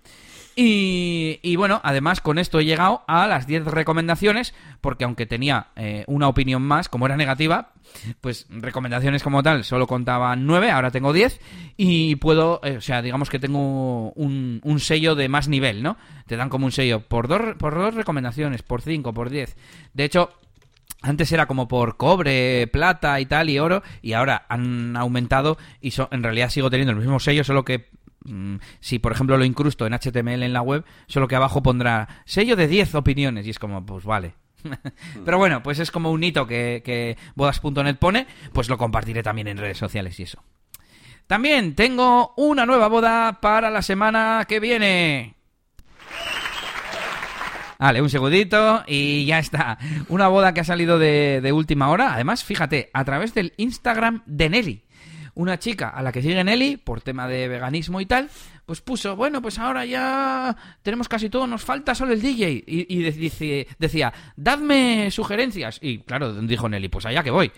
Y, 0.57 1.41
y 1.43 1.57
bueno, 1.57 1.81
además 1.83 2.21
con 2.21 2.39
esto 2.39 2.61
he 2.61 2.65
llegado 2.65 3.03
a 3.09 3.27
las 3.27 3.47
10 3.47 3.65
recomendaciones, 3.65 4.55
porque 4.81 5.05
aunque 5.05 5.27
tenía 5.27 5.69
eh, 5.75 6.05
una 6.07 6.29
opinión 6.29 6.63
más, 6.63 6.89
como 6.89 7.07
era 7.07 7.17
negativa, 7.17 7.73
pues 8.21 8.47
recomendaciones 8.49 9.23
como 9.23 9.43
tal 9.43 9.65
solo 9.65 9.87
contaban 9.87 10.47
9, 10.47 10.71
ahora 10.71 10.91
tengo 10.91 11.13
10, 11.13 11.41
y 11.77 12.17
puedo, 12.17 12.61
eh, 12.63 12.77
o 12.77 12.81
sea, 12.81 13.03
digamos 13.03 13.31
que 13.31 13.41
tengo 13.41 14.13
un, 14.13 14.61
sello 14.79 15.15
de 15.15 15.29
más 15.29 15.49
nivel, 15.49 15.83
¿no? 15.83 15.97
Te 16.27 16.37
dan 16.37 16.49
como 16.49 16.67
un 16.67 16.73
sello 16.73 17.01
por 17.01 17.27
dos, 17.27 17.41
por 17.59 17.75
dos 17.75 17.95
recomendaciones, 17.95 18.63
por 18.63 18.83
5, 18.83 19.13
por 19.13 19.31
10. 19.31 19.57
De 19.93 20.05
hecho, 20.05 20.31
antes 21.03 21.31
era 21.33 21.47
como 21.47 21.69
por 21.69 21.97
cobre, 21.97 22.67
plata 22.69 23.19
y 23.21 23.27
tal, 23.27 23.51
y 23.51 23.59
oro, 23.59 23.83
y 24.03 24.13
ahora 24.13 24.47
han 24.49 24.97
aumentado 24.97 25.59
y 25.81 25.93
en 26.11 26.23
realidad 26.23 26.51
sigo 26.51 26.71
teniendo 26.71 26.93
el 26.93 26.99
mismo 26.99 27.19
sello, 27.21 27.45
solo 27.45 27.65
que 27.65 27.89
si 28.81 28.99
por 28.99 29.13
ejemplo 29.13 29.37
lo 29.37 29.45
incrusto 29.45 29.87
en 29.87 29.93
HTML 29.93 30.43
en 30.43 30.53
la 30.53 30.63
web, 30.63 30.85
solo 31.07 31.29
que 31.29 31.37
abajo 31.37 31.63
pondrá 31.63 32.23
sello 32.25 32.57
de 32.57 32.69
10 32.69 32.95
opiniones, 32.95 33.47
y 33.47 33.51
es 33.51 33.59
como, 33.59 33.85
pues 33.85 34.05
vale. 34.05 34.35
Pero 35.25 35.39
bueno, 35.39 35.63
pues 35.63 35.79
es 35.79 35.91
como 35.91 36.11
un 36.11 36.25
hito 36.25 36.47
que, 36.47 36.83
que 36.85 37.17
bodas.net 37.35 37.97
pone, 37.97 38.27
pues 38.53 38.69
lo 38.69 38.79
compartiré 38.79 39.23
también 39.23 39.49
en 39.49 39.59
redes 39.59 39.79
sociales 39.79 40.19
y 40.21 40.25
eso. 40.25 40.43
También 41.27 41.75
tengo 41.75 42.35
una 42.37 42.67
nueva 42.67 42.89
boda 42.89 43.41
para 43.41 43.71
la 43.71 43.83
semana 43.83 44.45
que 44.47 44.61
viene. 44.61 45.37
Vale, 47.79 48.01
un 48.01 48.11
segundito 48.11 48.83
y 48.87 49.27
ya 49.27 49.39
está. 49.39 49.79
Una 50.09 50.29
boda 50.29 50.55
que 50.55 50.61
ha 50.61 50.65
salido 50.65 50.99
de, 50.99 51.41
de 51.43 51.53
última 51.53 51.89
hora. 51.89 52.15
Además, 52.15 52.45
fíjate, 52.45 52.91
a 52.93 53.05
través 53.05 53.35
del 53.35 53.53
Instagram 53.57 54.23
de 54.27 54.49
Nelly. 54.49 54.84
Una 55.37 55.59
chica 55.59 55.89
a 55.89 56.01
la 56.03 56.13
que 56.13 56.23
sigue 56.23 56.43
Nelly, 56.45 56.77
por 56.77 57.01
tema 57.01 57.27
de 57.27 57.49
veganismo 57.49 58.01
y 58.01 58.07
tal, 58.07 58.29
pues 58.67 58.81
puso, 58.81 59.17
bueno, 59.17 59.43
pues 59.43 59.59
ahora 59.59 59.85
ya 59.85 60.57
tenemos 60.83 61.09
casi 61.09 61.29
todo, 61.29 61.47
nos 61.47 61.63
falta 61.65 61.95
solo 61.95 62.13
el 62.13 62.23
DJ. 62.23 62.65
Y, 62.67 62.87
y 62.89 63.03
de- 63.03 63.11
dice- 63.13 63.67
decía, 63.79 64.13
dadme 64.37 65.11
sugerencias. 65.11 65.79
Y 65.83 65.99
claro, 65.99 66.33
dijo 66.35 66.69
Nelly, 66.69 66.89
pues 66.89 67.05
allá 67.07 67.23
que 67.23 67.31
voy. 67.31 67.51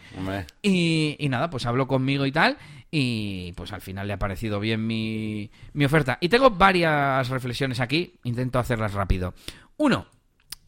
Y, 0.63 1.17
y 1.19 1.29
nada, 1.29 1.51
pues 1.51 1.67
habló 1.67 1.87
conmigo 1.87 2.25
y 2.27 2.33
tal. 2.33 2.57
Y 2.91 3.53
pues 3.53 3.73
al 3.73 3.81
final 3.83 4.07
le 4.07 4.15
ha 4.15 4.19
parecido 4.19 4.59
bien 4.59 4.87
mi, 4.87 5.51
mi 5.75 5.85
oferta. 5.85 6.17
Y 6.21 6.29
tengo 6.31 6.51
varias 6.51 7.29
reflexiones 7.29 7.81
aquí. 7.81 8.15
Intento 8.25 8.59
hacerlas 8.59 8.95
rápido. 8.95 9.35
Uno. 9.77 10.07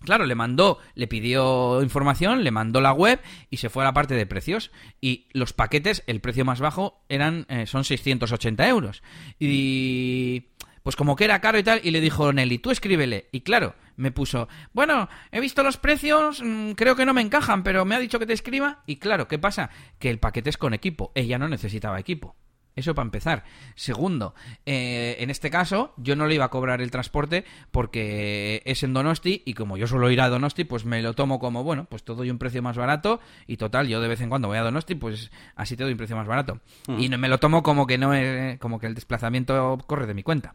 Claro, 0.01 0.27
le 0.27 0.35
mandó, 0.35 0.79
le 0.95 1.09
pidió 1.09 1.83
información, 1.83 2.45
le 2.45 2.51
mandó 2.51 2.81
la 2.81 2.93
web 2.93 3.21
y 3.51 3.57
se 3.59 3.69
fue 3.69 3.83
a 3.83 3.87
la 3.87 3.93
parte 3.93 4.15
de 4.15 4.27
precios. 4.27 4.71
Y 5.01 5.27
los 5.33 5.53
paquetes, 5.53 6.05
el 6.07 6.21
precio 6.21 6.45
más 6.45 6.61
bajo, 6.61 7.03
eran 7.09 7.47
eh, 7.49 7.67
son 7.67 7.85
680 7.85 8.69
euros. 8.69 9.03
Y 9.39 10.47
pues 10.83 10.97
como 10.97 11.17
que 11.17 11.25
era 11.25 11.41
caro 11.41 11.59
y 11.59 11.63
tal, 11.63 11.81
y 11.83 11.91
le 11.91 12.01
dijo 12.01 12.33
Nelly, 12.33 12.59
tú 12.59 12.71
escríbele. 12.71 13.29
Y 13.33 13.43
claro, 13.43 13.75
me 13.97 14.13
puso, 14.13 14.49
bueno, 14.73 15.09
he 15.33 15.41
visto 15.41 15.63
los 15.63 15.77
precios, 15.77 16.41
mm, 16.43 16.73
creo 16.73 16.97
que 16.97 17.05
no 17.05 17.13
me 17.13 17.21
encajan, 17.21 17.63
pero 17.63 17.85
me 17.85 17.95
ha 17.95 17.99
dicho 17.99 18.19
que 18.19 18.27
te 18.27 18.33
escriba. 18.33 18.83
Y 18.87 18.97
claro, 18.97 19.29
¿qué 19.29 19.39
pasa? 19.39 19.71
Que 19.99 20.09
el 20.09 20.19
paquete 20.19 20.51
es 20.51 20.57
con 20.57 20.73
equipo. 20.73 21.13
Ella 21.15 21.39
no 21.39 21.49
necesitaba 21.49 22.01
equipo. 22.01 22.37
Eso 22.79 22.95
para 22.95 23.07
empezar. 23.07 23.45
Segundo, 23.75 24.35
eh, 24.65 25.17
en 25.19 25.31
este 25.31 25.51
caso 25.51 25.93
yo 25.97 26.15
no 26.15 26.27
le 26.27 26.37
iba 26.37 26.45
a 26.45 26.49
cobrar 26.49 26.81
el 26.81 26.91
transporte 26.93 27.45
porque 27.73 28.63
es 28.65 28.83
en 28.85 28.95
Donosti 28.95 29.43
y 29.45 29.55
como 29.55 29.77
yo 29.77 29.87
suelo 29.87 30.11
ir 30.11 30.21
a 30.21 30.29
Donosti, 30.29 30.63
pues 30.65 30.85
me 30.85 31.03
lo 31.03 31.13
tomo 31.15 31.41
como, 31.41 31.65
bueno, 31.65 31.87
pues 31.91 32.05
te 32.05 32.15
doy 32.15 32.31
un 32.31 32.39
precio 32.39 32.63
más 32.63 32.77
barato 32.77 33.21
y 33.49 33.57
total, 33.57 33.89
yo 33.89 34.01
de 34.01 34.09
vez 34.09 34.21
en 34.21 34.29
cuando 34.29 34.47
voy 34.49 34.59
a 34.59 34.63
Donosti, 34.63 34.95
pues 34.95 35.31
así 35.57 35.77
te 35.77 35.83
doy 35.83 35.93
un 35.93 35.99
precio 35.99 36.15
más 36.17 36.29
barato. 36.29 36.61
Y 36.99 37.09
no, 37.09 37.19
me 37.19 37.29
lo 37.29 37.39
tomo 37.39 37.63
como 37.65 37.87
que 37.87 37.99
no 37.99 38.15
es, 38.15 38.59
como 38.61 38.79
que 38.79 38.87
el 38.87 38.95
desplazamiento 38.95 39.79
corre 39.87 40.07
de 40.07 40.15
mi 40.15 40.23
cuenta 40.23 40.55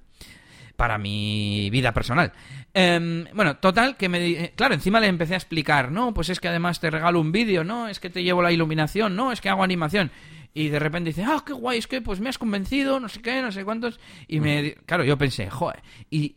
para 0.75 0.97
mi 0.97 1.69
vida 1.69 1.91
personal. 1.91 2.31
Em, 2.73 3.25
bueno, 3.35 3.57
total, 3.57 3.95
que 3.95 4.09
me... 4.09 4.25
eh, 4.25 4.53
Claro, 4.55 4.73
encima 4.73 4.99
le 4.99 5.07
empecé 5.07 5.35
a 5.35 5.37
explicar, 5.37 5.91
no, 5.91 6.13
pues 6.13 6.29
es 6.29 6.39
que 6.39 6.47
además 6.47 6.79
te 6.79 6.89
regalo 6.89 7.21
un 7.21 7.31
vídeo, 7.31 7.63
no, 7.63 7.87
es 7.87 7.99
que 7.99 8.09
te 8.09 8.23
llevo 8.23 8.41
la 8.41 8.51
iluminación, 8.51 9.15
no, 9.15 9.31
es 9.31 9.39
que 9.39 9.49
hago 9.49 9.63
animación. 9.63 10.09
Y 10.53 10.69
de 10.69 10.79
repente 10.79 11.09
dice, 11.09 11.23
ah, 11.23 11.43
qué 11.45 11.53
guay, 11.53 11.79
es 11.79 11.87
que 11.87 12.01
pues 12.01 12.19
me 12.19 12.29
has 12.29 12.37
convencido, 12.37 12.99
no 12.99 13.09
sé 13.09 13.21
qué, 13.21 13.41
no 13.41 13.51
sé 13.51 13.65
cuántos. 13.65 13.99
Y 14.27 14.39
me. 14.39 14.75
Claro, 14.85 15.03
yo 15.03 15.17
pensé, 15.17 15.49
joder. 15.49 15.81
Y 16.11 16.35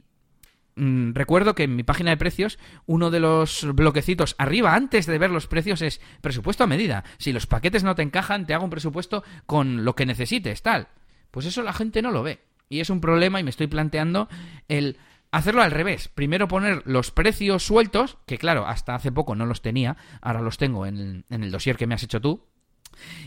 mm, 0.77 1.13
recuerdo 1.13 1.55
que 1.55 1.65
en 1.65 1.77
mi 1.77 1.83
página 1.83 2.11
de 2.11 2.17
precios, 2.17 2.59
uno 2.87 3.11
de 3.11 3.21
los 3.21 3.67
bloquecitos 3.75 4.35
arriba, 4.39 4.75
antes 4.75 5.07
de 5.07 5.19
ver 5.19 5.31
los 5.31 5.47
precios, 5.47 5.83
es 5.83 6.01
presupuesto 6.23 6.65
a 6.65 6.67
medida. 6.67 7.05
Si 7.19 7.33
los 7.33 7.47
paquetes 7.47 7.85
no 7.85 7.95
te 7.95 8.03
encajan, 8.03 8.47
te 8.47 8.55
hago 8.55 8.65
un 8.65 8.71
presupuesto 8.71 9.23
con 9.45 9.85
lo 9.85 9.95
que 9.95 10.07
necesites, 10.07 10.63
tal. 10.63 10.89
Pues 11.31 11.45
eso 11.45 11.63
la 11.63 11.75
gente 11.75 12.01
no 12.01 12.11
lo 12.11 12.23
ve. 12.23 12.41
Y 12.69 12.81
es 12.81 12.89
un 12.89 13.01
problema 13.01 13.39
y 13.39 13.45
me 13.45 13.51
estoy 13.51 13.67
planteando 13.67 14.29
el 14.69 14.99
hacerlo 15.31 15.61
al 15.61 15.71
revés. 15.71 16.09
Primero 16.09 16.49
poner 16.49 16.83
los 16.87 17.11
precios 17.11 17.65
sueltos, 17.65 18.17
que 18.27 18.39
claro, 18.39 18.67
hasta 18.67 18.95
hace 18.95 19.13
poco 19.13 19.35
no 19.35 19.45
los 19.45 19.61
tenía, 19.61 19.99
ahora 20.23 20.41
los 20.41 20.57
tengo 20.57 20.87
en 20.87 20.97
el, 20.97 21.25
en 21.29 21.45
el 21.45 21.51
dossier 21.51 21.77
que 21.77 21.87
me 21.87 21.95
has 21.95 22.03
hecho 22.03 22.23
tú. 22.23 22.47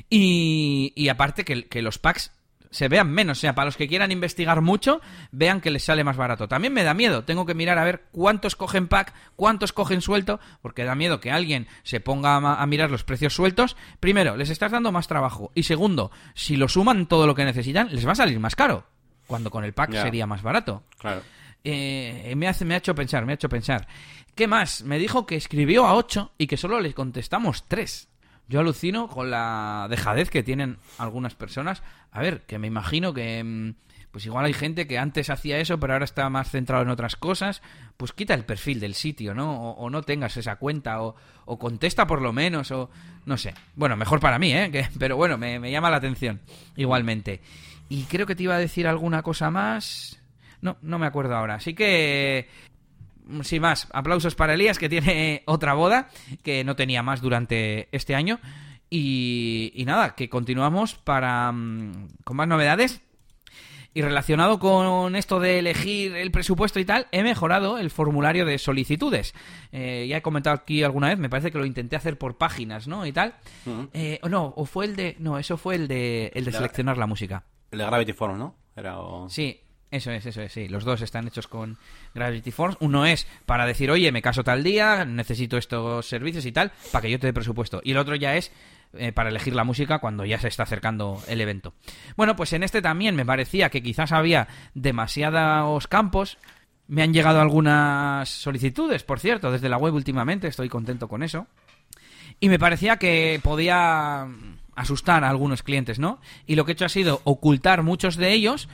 Y, 0.10 0.94
y 0.96 1.10
aparte 1.10 1.44
que, 1.46 1.68
que 1.68 1.82
los 1.82 2.00
packs 2.00 2.32
se 2.72 2.88
vean 2.88 3.12
menos, 3.12 3.40
o 3.40 3.42
sea, 3.42 3.56
para 3.56 3.66
los 3.66 3.78
que 3.78 3.88
quieran 3.88 4.12
investigar 4.12 4.62
mucho, 4.62 5.02
vean 5.32 5.62
que 5.62 5.72
les 5.72 5.84
sale 5.84 6.04
más 6.04 6.18
barato. 6.18 6.48
También 6.48 6.74
me 6.74 6.84
da 6.84 6.94
miedo, 6.94 7.24
tengo 7.24 7.46
que 7.46 7.56
mirar 7.56 7.80
a 7.80 7.84
ver 7.84 8.06
cuántos 8.12 8.56
cogen 8.56 8.88
pack, 8.88 9.14
cuántos 9.36 9.74
cogen 9.74 10.02
suelto, 10.02 10.40
porque 10.62 10.84
da 10.84 10.96
miedo 10.96 11.20
que 11.20 11.32
alguien 11.32 11.68
se 11.84 12.00
ponga 12.00 12.38
a, 12.38 12.66
mirar 12.68 12.92
los 12.92 13.04
precios 13.04 13.34
sueltos. 13.34 13.76
Primero, 14.00 14.38
les 14.38 14.50
estás 14.50 14.72
dando 14.72 14.92
más 14.92 15.08
trabajo. 15.08 15.52
Y 15.56 15.64
segundo, 15.64 16.12
si 16.36 16.58
lo 16.58 16.68
suman 16.68 17.08
todo 17.08 17.26
lo 17.26 17.36
que 17.36 17.46
necesitan, 17.46 17.90
les 17.92 18.08
va 18.08 18.12
a 18.12 18.16
salir 18.16 18.40
más 18.40 18.56
caro. 18.56 18.86
Cuando 19.26 19.50
con 19.50 19.64
el 19.64 19.74
pack 19.74 19.92
sería 19.94 20.26
más 20.26 20.42
barato. 20.42 20.84
Claro. 20.98 21.22
Eh, 21.64 22.34
me, 22.38 22.48
hace, 22.48 22.66
me 22.66 22.74
ha 22.74 22.78
hecho 22.78 22.96
pensar, 22.96 23.26
me 23.26 23.34
ha 23.34 23.36
hecho 23.36 23.50
pensar. 23.50 23.88
¿Qué 24.34 24.48
más? 24.48 24.84
Me 24.84 24.98
dijo 24.98 25.26
que 25.26 25.36
escribió 25.36 25.86
a 25.86 25.96
8 25.96 26.34
y 26.38 26.48
que 26.48 26.58
solo 26.58 26.80
le 26.80 26.94
contestamos 26.94 27.68
3. 27.68 28.08
Yo 28.50 28.60
alucino 28.60 29.08
con 29.08 29.30
la 29.32 29.88
dejadez 29.90 30.30
que 30.30 30.44
tienen 30.44 30.78
algunas 30.98 31.36
personas. 31.36 31.82
A 32.12 32.22
ver, 32.22 32.42
que 32.42 32.60
me 32.60 32.68
imagino 32.68 33.14
que... 33.14 33.44
mm, 33.44 33.74
Pues 34.12 34.26
igual 34.26 34.46
hay 34.46 34.54
gente 34.54 34.88
que 34.88 34.98
antes 34.98 35.30
hacía 35.30 35.60
eso, 35.60 35.80
pero 35.80 35.94
ahora 35.94 36.06
está 36.06 36.28
más 36.32 36.50
centrado 36.50 36.82
en 36.82 36.90
otras 36.90 37.16
cosas. 37.16 37.62
Pues 37.96 38.12
quita 38.12 38.34
el 38.34 38.44
perfil 38.46 38.80
del 38.80 38.96
sitio, 38.96 39.36
¿no? 39.36 39.72
O, 39.74 39.90
no 39.92 40.02
tengas 40.02 40.36
esa 40.36 40.56
cuenta, 40.56 41.02
o, 41.04 41.16
o 41.46 41.60
contesta 41.60 42.08
por 42.08 42.22
lo 42.24 42.34
menos, 42.34 42.72
o 42.72 42.90
no 43.28 43.38
sé. 43.38 43.54
Bueno, 43.76 43.96
mejor 43.96 44.20
para 44.20 44.40
mí, 44.40 44.52
¿eh? 44.52 44.90
Pero 45.00 45.16
bueno, 45.16 45.38
me, 45.38 45.60
me 45.60 45.70
llama 45.72 45.92
la 45.92 45.98
atención 45.98 46.42
igualmente. 46.76 47.42
Y 47.88 48.04
creo 48.06 48.26
que 48.26 48.36
te 48.36 48.44
iba 48.44 48.56
a 48.56 48.60
decir 48.60 48.88
alguna 48.88 49.22
cosa 49.22 49.52
más. 49.52 50.20
No, 50.62 50.78
no 50.82 50.98
me 50.98 51.06
acuerdo 51.06 51.36
ahora. 51.36 51.56
Así 51.56 51.76
que, 51.76 52.50
sin 53.44 53.62
más, 53.62 53.88
aplausos 53.92 54.36
para 54.36 54.54
Elías, 54.54 54.78
que 54.80 54.90
tiene 54.90 55.44
otra 55.48 55.74
boda, 55.74 56.10
que 56.44 56.64
no 56.64 56.76
tenía 56.76 57.04
más 57.04 57.22
durante 57.22 57.88
este 57.92 58.16
año. 58.16 58.40
Y, 58.90 59.72
y 59.76 59.86
nada, 59.86 60.16
que 60.16 60.30
continuamos 60.30 60.96
para 60.96 61.52
mm, 61.52 62.08
con 62.24 62.38
más 62.38 62.48
novedades. 62.48 63.02
Y 63.92 64.04
relacionado 64.04 64.60
con 64.60 65.16
esto 65.16 65.40
de 65.40 65.58
elegir 65.60 66.16
el 66.16 66.30
presupuesto 66.30 66.80
y 66.80 66.86
tal, 66.86 67.08
he 67.12 67.24
mejorado 67.24 67.80
el 67.80 67.90
formulario 67.90 68.46
de 68.46 68.60
solicitudes. 68.60 69.34
Eh, 69.72 70.06
ya 70.08 70.18
he 70.18 70.22
comentado 70.22 70.56
aquí 70.56 70.84
alguna 70.84 71.08
vez, 71.08 71.18
me 71.18 71.28
parece 71.28 71.52
que 71.52 71.58
lo 71.58 71.66
intenté 71.66 71.96
hacer 71.96 72.16
por 72.18 72.38
páginas, 72.38 72.88
¿no? 72.88 73.06
Y 73.08 73.12
tal. 73.12 73.34
Ujú. 73.66 73.90
Eh, 73.94 74.20
o 74.22 74.30
no, 74.30 74.54
o 74.56 74.66
fue 74.66 74.86
el 74.86 74.96
de... 74.96 75.16
No, 75.20 75.40
eso 75.40 75.58
fue 75.58 75.74
el 75.74 75.88
de, 75.88 76.32
el 76.36 76.46
de 76.46 76.52
La- 76.52 76.58
seleccionar 76.60 76.98
la 77.00 77.08
música. 77.08 77.46
El 77.72 77.80
de 77.80 77.86
Gravity 77.86 78.14
Form, 78.14 78.38
¿no? 78.38 78.56
Era 78.76 79.00
o- 79.00 79.28
Sí, 79.28 79.60
eso 79.92 80.12
es, 80.12 80.26
eso 80.26 80.42
es, 80.42 80.52
sí. 80.52 80.68
Los 80.68 80.84
dos 80.84 81.02
están 81.02 81.28
hechos 81.28 81.48
con 81.48 81.78
Gravity 82.14 82.52
Forms. 82.52 82.78
Uno 82.80 83.06
es 83.06 83.28
para 83.46 83.66
decir, 83.66 83.90
oye, 83.90 84.12
me 84.12 84.22
caso 84.22 84.44
tal 84.44 84.64
día, 84.64 85.04
necesito 85.04 85.58
estos 85.58 86.08
servicios 86.08 86.46
y 86.46 86.52
tal, 86.52 86.72
para 86.92 87.02
que 87.02 87.12
yo 87.12 87.20
te 87.20 87.28
dé 87.28 87.34
presupuesto. 87.34 87.82
Y 87.84 87.92
el 87.92 87.98
otro 87.98 88.16
ya 88.16 88.36
es 88.36 88.52
eh, 88.94 89.12
para 89.12 89.30
elegir 89.30 89.56
la 89.56 89.64
música 89.64 90.00
cuando 90.00 90.26
ya 90.26 90.40
se 90.40 90.48
está 90.48 90.64
acercando 90.64 91.22
el 91.28 91.42
evento. 91.42 91.74
Bueno, 92.16 92.36
pues 92.36 92.54
en 92.54 92.64
este 92.64 92.82
también 92.82 93.16
me 93.16 93.26
parecía 93.26 93.70
que 93.70 93.82
quizás 93.82 94.12
había 94.12 94.48
demasiados 94.76 95.88
campos. 95.88 96.38
Me 96.88 97.02
han 97.02 97.14
llegado 97.14 97.42
algunas 97.42 98.30
solicitudes, 98.30 99.04
por 99.04 99.20
cierto, 99.20 99.52
desde 99.52 99.70
la 99.70 99.78
web 99.78 99.94
últimamente, 99.94 100.48
estoy 100.48 100.70
contento 100.70 101.08
con 101.08 101.24
eso. 101.24 101.48
Y 102.40 102.50
me 102.50 102.58
parecía 102.58 102.98
que 102.98 103.40
podía 103.44 104.28
asustar 104.76 105.24
a 105.24 105.30
algunos 105.30 105.62
clientes, 105.62 106.00
¿no? 106.00 106.22
Y 106.48 106.56
lo 106.56 106.64
que 106.64 106.72
he 106.72 106.74
hecho 106.74 106.86
ha 106.86 106.90
sido 106.90 107.22
ocultar 107.26 107.84
muchos 107.84 108.16
de 108.16 108.32
ellos, 108.32 108.70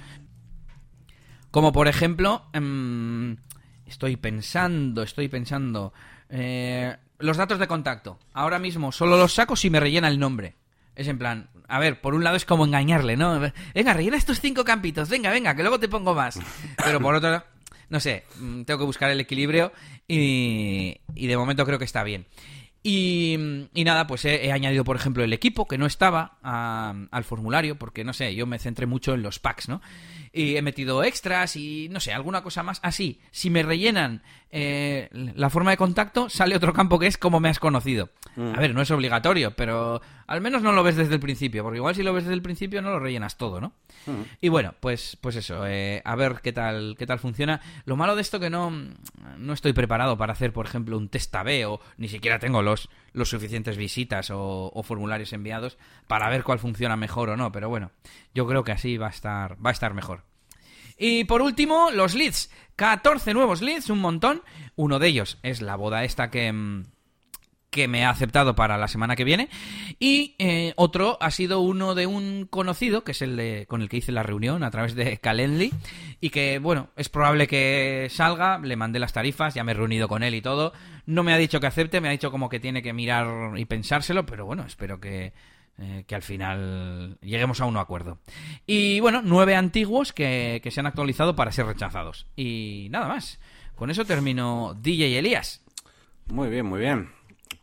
como 1.56 1.72
por 1.72 1.88
ejemplo, 1.88 2.43
em, 2.51 3.38
estoy 3.86 4.18
pensando, 4.18 5.03
estoy 5.03 5.30
pensando, 5.30 5.93
eh, 6.28 6.93
los 7.20 7.38
datos 7.38 7.60
de 7.60 7.68
contacto. 7.68 8.20
Ahora 8.34 8.60
mismo 8.60 8.91
solo 8.91 9.16
los 9.16 9.36
saco 9.36 9.56
si 9.56 9.70
me 9.70 9.80
rellena 9.80 10.10
el 10.10 10.20
nombre. 10.20 10.56
Es 10.97 11.08
en 11.08 11.18
plan, 11.18 11.47
a 11.70 11.80
ver, 11.80 12.01
por 12.01 12.14
un 12.14 12.26
lado 12.26 12.36
es 12.36 12.43
como 12.43 12.66
engañarle, 12.66 13.16
¿no? 13.16 13.39
Venga, 13.74 13.93
rellena 13.93 14.18
estos 14.18 14.41
cinco 14.41 14.66
campitos, 14.66 15.08
venga, 15.08 15.32
venga, 15.32 15.56
que 15.56 15.62
luego 15.62 15.80
te 15.80 15.88
pongo 15.88 16.14
más. 16.14 16.38
Pero 16.84 16.99
por 16.99 17.16
otro 17.16 17.32
lado, 17.32 17.45
no 17.88 18.01
sé, 18.01 18.26
mm, 18.38 18.64
tengo 18.64 18.80
que 18.80 18.86
buscar 18.88 19.10
el 19.10 19.22
equilibrio 19.22 19.72
y, 20.10 20.99
de 21.16 21.38
momento 21.38 21.66
creo 21.66 21.80
que 21.80 21.86
está 21.86 22.03
bien. 22.03 22.28
Y, 22.84 23.38
nada, 23.74 24.08
pues 24.08 24.26
he, 24.26 24.51
añadido, 24.51 24.84
por 24.84 24.97
ejemplo, 24.97 25.24
el 25.24 25.34
equipo, 25.34 25.68
que 25.68 25.78
no 25.78 25.86
estaba 25.88 26.38
al 26.43 27.24
formulario, 27.24 27.80
porque 27.80 28.03
no 28.03 28.12
sé, 28.12 28.36
yo 28.36 28.45
me 28.45 28.60
centré 28.60 28.86
mucho 28.86 29.14
en 29.14 29.24
los 29.24 29.39
packs, 29.39 29.70
¿no? 29.70 29.82
Y 30.38 30.58
he 30.58 30.62
metido 30.62 31.02
extras 31.02 31.56
y 31.56 31.88
no 31.90 32.02
sé, 32.02 32.12
alguna 32.12 32.44
cosa 32.44 32.62
más. 32.62 32.82
Así, 32.84 33.22
si 33.32 33.50
me 33.50 33.64
rellenan 33.64 34.22
eh, 34.52 35.08
la 35.14 35.50
forma 35.50 35.72
de 35.72 35.78
contacto, 35.78 36.30
sale 36.30 36.58
otro 36.58 36.74
campo 36.74 37.00
que 37.00 37.08
es 37.08 37.18
como 37.18 37.40
me 37.40 37.48
has 37.48 37.60
conocido. 37.60 38.10
A 38.38 38.60
ver, 38.60 38.74
no 38.74 38.82
es 38.82 38.92
obligatorio, 38.92 39.56
pero 39.56 40.02
al 40.28 40.42
menos 40.42 40.62
no 40.62 40.74
lo 40.74 40.84
ves 40.84 40.98
desde 40.98 41.14
el 41.14 41.22
principio, 41.22 41.64
porque 41.64 41.78
igual 41.78 41.96
si 41.96 42.04
lo 42.04 42.14
ves 42.14 42.26
desde 42.26 42.34
el 42.34 42.42
principio 42.42 42.82
no 42.82 42.90
lo 42.90 43.00
rellenas 43.00 43.38
todo, 43.38 43.62
¿no? 43.62 43.72
Y 44.42 44.50
bueno, 44.50 44.74
pues, 44.82 45.18
pues 45.22 45.38
eso, 45.38 45.66
eh, 45.66 46.02
a 46.04 46.16
ver 46.16 46.42
qué 46.44 46.52
tal, 46.52 46.96
qué 47.00 47.06
tal 47.06 47.20
funciona. 47.20 47.62
Lo 47.86 47.96
malo 47.96 48.16
de 48.16 48.22
esto 48.22 48.40
que 48.40 48.50
no, 48.50 48.72
no 49.38 49.54
estoy 49.54 49.72
preparado 49.72 50.18
para 50.18 50.34
hacer, 50.34 50.52
por 50.52 50.66
ejemplo, 50.66 50.98
un 50.98 51.08
test 51.08 51.34
A/B 51.34 51.66
o 51.66 51.80
ni 51.98 52.10
siquiera 52.10 52.40
tengo 52.40 52.62
los, 52.62 52.90
los 53.16 53.30
suficientes 53.30 53.78
visitas 53.78 54.30
o, 54.32 54.84
formularios 54.84 55.34
enviados 55.34 55.78
para 56.07 56.30
ver 56.30 56.43
cuál 56.43 56.59
funciona 56.59 56.95
mejor 56.95 57.30
o 57.30 57.38
no. 57.38 57.51
Pero 57.51 57.70
bueno, 57.70 57.91
yo 58.34 58.45
creo 58.45 58.63
que 58.63 58.74
así 58.74 58.97
va 58.97 59.07
a 59.07 59.11
estar, 59.11 59.57
va 59.66 59.70
a 59.70 59.74
estar 59.74 59.93
mejor. 59.93 60.24
Y 60.97 61.24
por 61.24 61.41
último, 61.41 61.89
los 61.91 62.13
leads. 62.13 62.51
14 62.76 63.34
nuevos 63.34 63.61
leads, 63.61 63.89
un 63.89 63.99
montón. 63.99 64.43
Uno 64.76 64.99
de 64.99 65.07
ellos 65.07 65.39
es 65.43 65.61
la 65.61 65.76
boda 65.76 66.03
esta 66.03 66.30
que, 66.30 66.51
mm, 66.51 66.84
que 67.76 67.90
me 67.90 68.06
ha 68.06 68.10
aceptado 68.10 68.56
para 68.56 68.78
la 68.78 68.88
semana 68.88 69.18
que 69.18 69.26
viene. 69.26 69.50
Y 70.00 70.36
eh, 70.40 70.72
otro 70.78 71.18
ha 71.20 71.30
sido 71.30 71.60
uno 71.60 71.94
de 71.94 72.08
un 72.08 72.48
conocido, 72.50 73.04
que 73.04 73.12
es 73.12 73.22
el 73.22 73.36
de, 73.36 73.66
con 73.68 73.82
el 73.82 73.90
que 73.90 73.98
hice 73.98 74.14
la 74.14 74.24
reunión 74.24 74.64
a 74.64 74.72
través 74.72 74.96
de 74.96 75.18
Calendly. 75.18 75.74
Y 76.22 76.30
que, 76.30 76.60
bueno, 76.60 76.88
es 76.96 77.10
probable 77.10 77.48
que 77.48 78.08
salga. 78.10 78.60
Le 78.60 78.78
mandé 78.78 78.98
las 79.00 79.12
tarifas, 79.12 79.56
ya 79.56 79.66
me 79.66 79.74
he 79.74 79.76
reunido 79.76 80.08
con 80.08 80.24
él 80.24 80.36
y 80.36 80.42
todo. 80.42 80.72
No 81.06 81.24
me 81.24 81.34
ha 81.34 81.38
dicho 81.38 81.60
que 81.60 81.68
acepte, 81.68 82.00
me 82.00 82.08
ha 82.08 82.12
dicho 82.12 82.32
como 82.32 82.48
que 82.48 82.62
tiene 82.62 82.82
que 82.82 82.94
mirar 82.94 83.60
y 83.60 83.66
pensárselo, 83.66 84.26
pero 84.26 84.46
bueno, 84.46 84.64
espero 84.66 85.02
que, 85.02 85.34
eh, 85.78 86.06
que 86.08 86.16
al 86.16 86.24
final 86.24 87.18
lleguemos 87.22 87.60
a 87.60 87.66
un 87.66 87.76
acuerdo. 87.76 88.20
Y 88.66 89.02
bueno, 89.02 89.22
nueve 89.22 89.58
antiguos 89.58 90.14
que, 90.14 90.62
que 90.64 90.72
se 90.72 90.80
han 90.80 90.88
actualizado 90.88 91.36
para 91.36 91.52
ser 91.52 91.66
rechazados. 91.66 92.26
Y 92.38 92.88
nada 92.90 93.10
más. 93.10 93.38
Con 93.76 93.90
eso 93.90 94.06
termino 94.06 94.74
DJ 94.80 95.20
Elías. 95.20 95.62
Muy 96.28 96.48
bien, 96.48 96.66
muy 96.66 96.80
bien. 96.80 97.10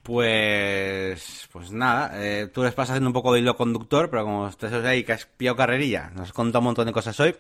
Pues, 0.03 1.49
pues 1.53 1.71
nada, 1.71 2.11
eh, 2.15 2.49
tú 2.53 2.65
les 2.65 2.75
pasas 2.75 2.91
haciendo 2.95 3.09
un 3.09 3.15
poco 3.15 3.33
de 3.33 3.39
hilo 3.41 3.57
conductor, 3.57 4.11
pero 4.11 4.25
como 4.25 4.49
estás 4.49 4.73
ahí 4.85 5.05
que 5.05 5.13
has 5.13 5.27
pillado 5.27 5.57
carrerilla, 5.57 6.11
nos 6.15 6.29
has 6.29 6.33
contado 6.33 6.59
un 6.59 6.65
montón 6.67 6.87
de 6.87 6.93
cosas 6.93 7.19
hoy, 7.21 7.37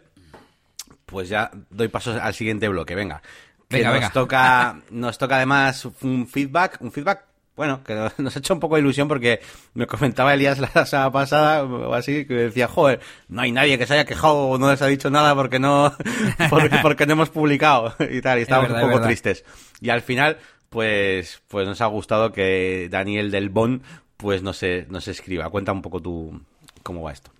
pues 1.06 1.28
ya 1.28 1.50
doy 1.70 1.88
paso 1.88 2.16
al 2.20 2.34
siguiente 2.34 2.68
bloque, 2.68 2.94
venga. 2.94 3.20
Que 3.68 3.78
Venga, 3.78 3.88
nos 3.90 3.94
venga. 4.00 4.10
toca, 4.10 4.80
nos 4.90 5.18
toca 5.18 5.36
además 5.36 5.88
un 6.02 6.28
feedback, 6.28 6.78
un 6.80 6.92
feedback, 6.92 7.24
bueno, 7.56 7.82
que 7.82 7.94
nos 8.18 8.36
ha 8.36 8.38
hecho 8.38 8.54
un 8.54 8.60
poco 8.60 8.76
de 8.76 8.82
ilusión 8.82 9.08
porque 9.08 9.40
me 9.74 9.86
comentaba 9.86 10.32
Elías 10.32 10.58
la 10.58 10.86
semana 10.86 11.10
pasada, 11.10 11.64
o 11.64 11.92
así, 11.94 12.24
que 12.26 12.34
decía, 12.34 12.68
joder, 12.68 13.00
no 13.28 13.42
hay 13.42 13.50
nadie 13.50 13.76
que 13.76 13.86
se 13.86 13.94
haya 13.94 14.04
quejado 14.04 14.36
o 14.36 14.58
no 14.58 14.70
les 14.70 14.80
ha 14.82 14.86
dicho 14.86 15.10
nada 15.10 15.34
porque 15.34 15.58
no, 15.58 15.92
porque, 16.48 16.78
porque 16.80 17.06
no 17.06 17.14
hemos 17.14 17.30
publicado 17.30 17.94
y 18.08 18.20
tal, 18.20 18.38
y 18.38 18.42
estábamos 18.42 18.70
verdad, 18.70 18.84
un 18.86 18.92
poco 18.92 19.04
tristes. 19.04 19.44
Y 19.80 19.90
al 19.90 20.02
final, 20.02 20.38
pues, 20.72 21.42
pues 21.46 21.68
nos 21.68 21.80
ha 21.80 21.86
gustado 21.86 22.32
que 22.32 22.88
Daniel 22.90 23.30
del 23.30 23.50
Bon, 23.50 23.82
pues 24.16 24.42
nos, 24.42 24.60
nos 24.88 25.06
escriba. 25.06 25.48
Cuenta 25.50 25.70
un 25.72 25.82
poco 25.82 26.00
tú 26.00 26.40
cómo 26.82 27.02
va 27.02 27.12
esto. 27.12 27.30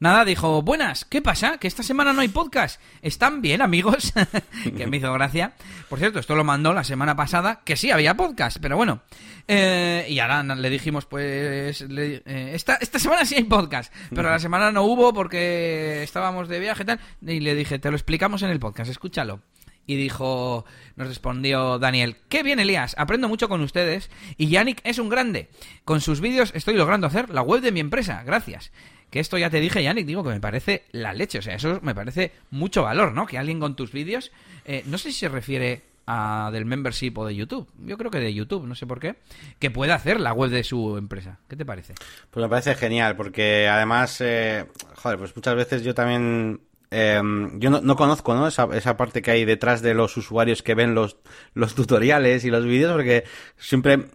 Nada, 0.00 0.24
dijo, 0.24 0.60
buenas, 0.60 1.04
¿qué 1.04 1.22
pasa? 1.22 1.56
Que 1.58 1.68
esta 1.68 1.84
semana 1.84 2.12
no 2.12 2.20
hay 2.20 2.28
podcast. 2.28 2.80
¿Están 3.00 3.40
bien, 3.40 3.62
amigos? 3.62 4.12
que 4.76 4.86
me 4.88 4.96
hizo 4.98 5.10
gracia. 5.14 5.54
Por 5.88 6.00
cierto, 6.00 6.18
esto 6.18 6.34
lo 6.34 6.42
mandó 6.44 6.74
la 6.74 6.82
semana 6.84 7.14
pasada, 7.16 7.60
que 7.64 7.76
sí 7.76 7.90
había 7.92 8.14
podcast, 8.16 8.58
pero 8.60 8.76
bueno. 8.76 9.00
Eh, 9.46 10.04
y 10.08 10.18
ahora 10.18 10.42
le 10.42 10.68
dijimos, 10.68 11.06
pues, 11.06 11.80
le- 11.82 12.22
eh, 12.26 12.50
esta, 12.54 12.74
esta 12.74 12.98
semana 12.98 13.24
sí 13.24 13.36
hay 13.36 13.44
podcast, 13.44 13.94
pero 14.10 14.28
la 14.28 14.40
semana 14.40 14.72
no 14.72 14.82
hubo 14.82 15.14
porque 15.14 16.02
estábamos 16.02 16.48
de 16.48 16.58
viaje 16.58 16.82
y 16.82 16.86
tal. 16.86 17.00
Y 17.22 17.40
le 17.40 17.54
dije, 17.54 17.78
te 17.78 17.88
lo 17.90 17.96
explicamos 17.96 18.42
en 18.42 18.50
el 18.50 18.58
podcast, 18.58 18.90
escúchalo. 18.90 19.40
Y 19.86 19.96
dijo, 19.96 20.64
nos 20.96 21.08
respondió 21.08 21.78
Daniel, 21.78 22.16
qué 22.28 22.42
bien 22.42 22.58
Elías, 22.58 22.94
aprendo 22.98 23.28
mucho 23.28 23.48
con 23.48 23.60
ustedes 23.60 24.10
y 24.36 24.48
Yannick 24.48 24.80
es 24.84 24.98
un 24.98 25.08
grande. 25.08 25.48
Con 25.84 26.00
sus 26.00 26.20
vídeos 26.20 26.52
estoy 26.54 26.74
logrando 26.74 27.06
hacer 27.06 27.30
la 27.30 27.42
web 27.42 27.60
de 27.60 27.72
mi 27.72 27.80
empresa, 27.80 28.22
gracias. 28.24 28.72
Que 29.10 29.20
esto 29.20 29.38
ya 29.38 29.50
te 29.50 29.60
dije, 29.60 29.82
Yannick, 29.82 30.06
digo 30.06 30.24
que 30.24 30.30
me 30.30 30.40
parece 30.40 30.84
la 30.90 31.12
leche. 31.12 31.38
O 31.38 31.42
sea, 31.42 31.54
eso 31.54 31.78
me 31.82 31.94
parece 31.94 32.32
mucho 32.50 32.82
valor, 32.82 33.12
¿no? 33.12 33.26
Que 33.26 33.38
alguien 33.38 33.60
con 33.60 33.76
tus 33.76 33.92
vídeos, 33.92 34.32
eh, 34.64 34.82
no 34.86 34.98
sé 34.98 35.12
si 35.12 35.20
se 35.20 35.28
refiere 35.28 35.82
a 36.06 36.50
del 36.52 36.64
membership 36.64 37.12
o 37.16 37.26
de 37.26 37.34
YouTube. 37.34 37.68
Yo 37.78 37.96
creo 37.96 38.10
que 38.10 38.18
de 38.18 38.34
YouTube, 38.34 38.66
no 38.66 38.74
sé 38.74 38.86
por 38.86 39.00
qué. 39.00 39.16
Que 39.58 39.70
pueda 39.70 39.94
hacer 39.94 40.20
la 40.20 40.32
web 40.32 40.50
de 40.50 40.64
su 40.64 40.96
empresa. 40.98 41.38
¿Qué 41.48 41.56
te 41.56 41.64
parece? 41.64 41.94
Pues 42.30 42.42
me 42.42 42.48
parece 42.48 42.74
genial, 42.74 43.16
porque 43.16 43.68
además, 43.68 44.20
eh, 44.20 44.66
joder, 44.96 45.18
pues 45.18 45.34
muchas 45.36 45.54
veces 45.54 45.82
yo 45.82 45.94
también 45.94 46.60
Em, 46.96 47.58
yo 47.58 47.70
no, 47.70 47.96
conozco 47.96 48.36
¿no? 48.36 48.46
Esa, 48.46 48.68
esa, 48.72 48.96
parte 48.96 49.20
que 49.20 49.32
hay 49.32 49.44
detrás 49.44 49.82
de 49.82 49.94
los 49.94 50.16
usuarios 50.16 50.62
que 50.62 50.76
ven 50.76 50.94
los, 50.94 51.16
los 51.52 51.74
tutoriales 51.74 52.44
y 52.44 52.50
los 52.50 52.64
vídeos, 52.64 52.92
porque 52.92 53.24
siempre 53.58 54.10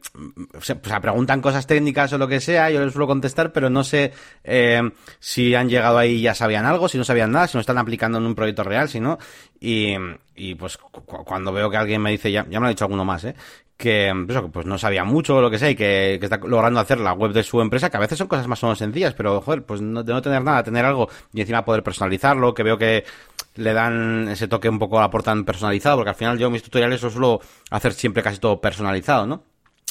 se, 0.61 0.77
preguntan 0.77 1.41
cosas 1.41 1.67
técnicas 1.67 2.13
o 2.13 2.17
lo 2.17 2.29
que 2.29 2.39
sea, 2.39 2.69
yo 2.69 2.79
les 2.79 2.93
suelo 2.93 3.05
contestar, 3.05 3.51
pero 3.51 3.69
no 3.69 3.83
sé 3.83 4.13
em, 4.45 4.93
si 5.19 5.55
han 5.55 5.67
llegado 5.67 5.97
ahí 5.97 6.13
y 6.13 6.21
ya 6.21 6.33
sabían 6.33 6.65
algo, 6.65 6.87
si 6.87 6.97
no 6.97 7.03
sabían 7.03 7.33
nada, 7.33 7.47
si 7.47 7.57
no 7.57 7.59
están 7.59 7.77
aplicando 7.77 8.17
en 8.17 8.25
un 8.25 8.33
proyecto 8.33 8.63
real, 8.63 8.87
si 8.87 9.01
no. 9.01 9.17
Y, 9.61 10.55
pues 10.55 10.77
cuando 10.77 11.51
veo 11.51 11.69
que 11.69 11.77
alguien 11.77 12.01
me 12.01 12.11
dice, 12.11 12.31
ya, 12.31 12.45
ya 12.49 12.59
me 12.59 12.65
lo 12.65 12.67
ha 12.67 12.69
dicho 12.69 12.85
alguno 12.85 13.03
más, 13.03 13.25
¿eh? 13.25 13.35
que 13.79 14.13
pues, 14.27 14.37
pues 14.51 14.65
no 14.65 14.77
sabía 14.77 15.05
mucho 15.05 15.37
o 15.37 15.41
lo 15.41 15.49
que 15.49 15.57
sea 15.57 15.69
y 15.69 15.75
que, 15.75 16.15
está 16.15 16.37
logrando 16.37 16.81
hacer 16.81 16.99
la 16.99 17.13
web 17.13 17.31
de 17.31 17.43
su 17.43 17.61
empresa, 17.61 17.89
que 17.89 17.95
a 17.95 18.01
veces 18.01 18.17
son 18.17 18.27
cosas 18.27 18.45
más 18.45 18.61
o 18.61 18.67
menos 18.67 18.77
sencillas, 18.77 19.13
pero 19.13 19.39
joder, 19.39 19.63
pues 19.63 19.79
no, 19.79 20.03
de 20.03 20.11
no 20.11 20.21
tener 20.21 20.43
nada, 20.43 20.63
tener 20.63 20.83
algo 20.83 21.07
y 21.33 21.39
encima 21.39 21.63
poder 21.63 21.81
personalizarlo, 21.81 22.53
que 22.53 22.63
veo 22.63 22.77
que 22.77 23.05
le 23.55 23.73
dan 23.73 24.27
ese 24.27 24.49
toque 24.49 24.67
un 24.67 24.79
poco, 24.79 24.99
aportan 24.99 25.45
personalizado, 25.45 25.95
porque 25.95 26.09
al 26.09 26.15
final 26.17 26.37
yo 26.37 26.49
mis 26.49 26.61
tutoriales 26.61 27.01
lo 27.01 27.09
suelo 27.09 27.39
hacer 27.71 27.93
siempre 27.93 28.21
casi 28.21 28.37
todo 28.37 28.59
personalizado, 28.59 29.25
¿no? 29.25 29.43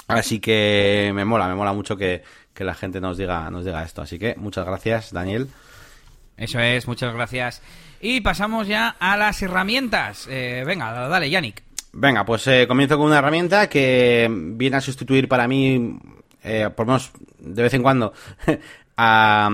Así 0.07 0.39
que 0.39 1.11
me 1.15 1.25
mola, 1.25 1.49
me 1.49 1.55
mola 1.55 1.73
mucho 1.73 1.97
que, 1.97 2.23
que 2.53 2.65
la 2.65 2.75
gente 2.75 3.01
nos 3.01 3.17
diga, 3.17 3.51
nos 3.51 3.65
diga 3.65 3.83
esto. 3.83 4.03
Así 4.03 4.19
que 4.19 4.35
muchas 4.37 4.67
gracias, 4.67 5.13
Daniel. 5.15 5.49
Eso 6.37 6.61
es, 6.61 6.87
muchas 6.87 7.15
gracias. 7.15 7.63
Y 8.01 8.21
pasamos 8.21 8.69
ya 8.69 8.97
a 8.99 9.17
las 9.17 9.43
herramientas. 9.43 10.29
Eh, 10.31 10.63
venga, 10.67 10.93
dale, 11.09 11.31
Yannick. 11.31 11.63
Venga, 11.93 12.25
pues 12.25 12.47
eh, 12.47 12.67
comienzo 12.69 12.97
con 12.97 13.07
una 13.07 13.19
herramienta 13.19 13.69
que 13.69 14.29
viene 14.31 14.77
a 14.77 14.81
sustituir 14.81 15.27
para 15.27 15.49
mí, 15.49 15.99
eh, 16.45 16.71
por 16.75 16.87
lo 16.87 16.93
menos 16.93 17.11
de 17.39 17.63
vez 17.63 17.75
en 17.75 17.83
cuando, 17.83 18.13
a, 18.97 19.51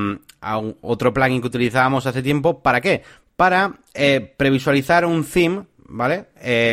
otro 0.82 1.14
plugin 1.14 1.40
que 1.40 1.46
utilizábamos 1.46 2.06
hace 2.06 2.22
tiempo. 2.22 2.60
¿Para 2.60 2.80
qué? 2.80 3.02
Para 3.36 3.78
eh, 3.94 4.34
previsualizar 4.36 5.06
un 5.06 5.24
theme, 5.24 5.64
¿vale? 5.86 6.26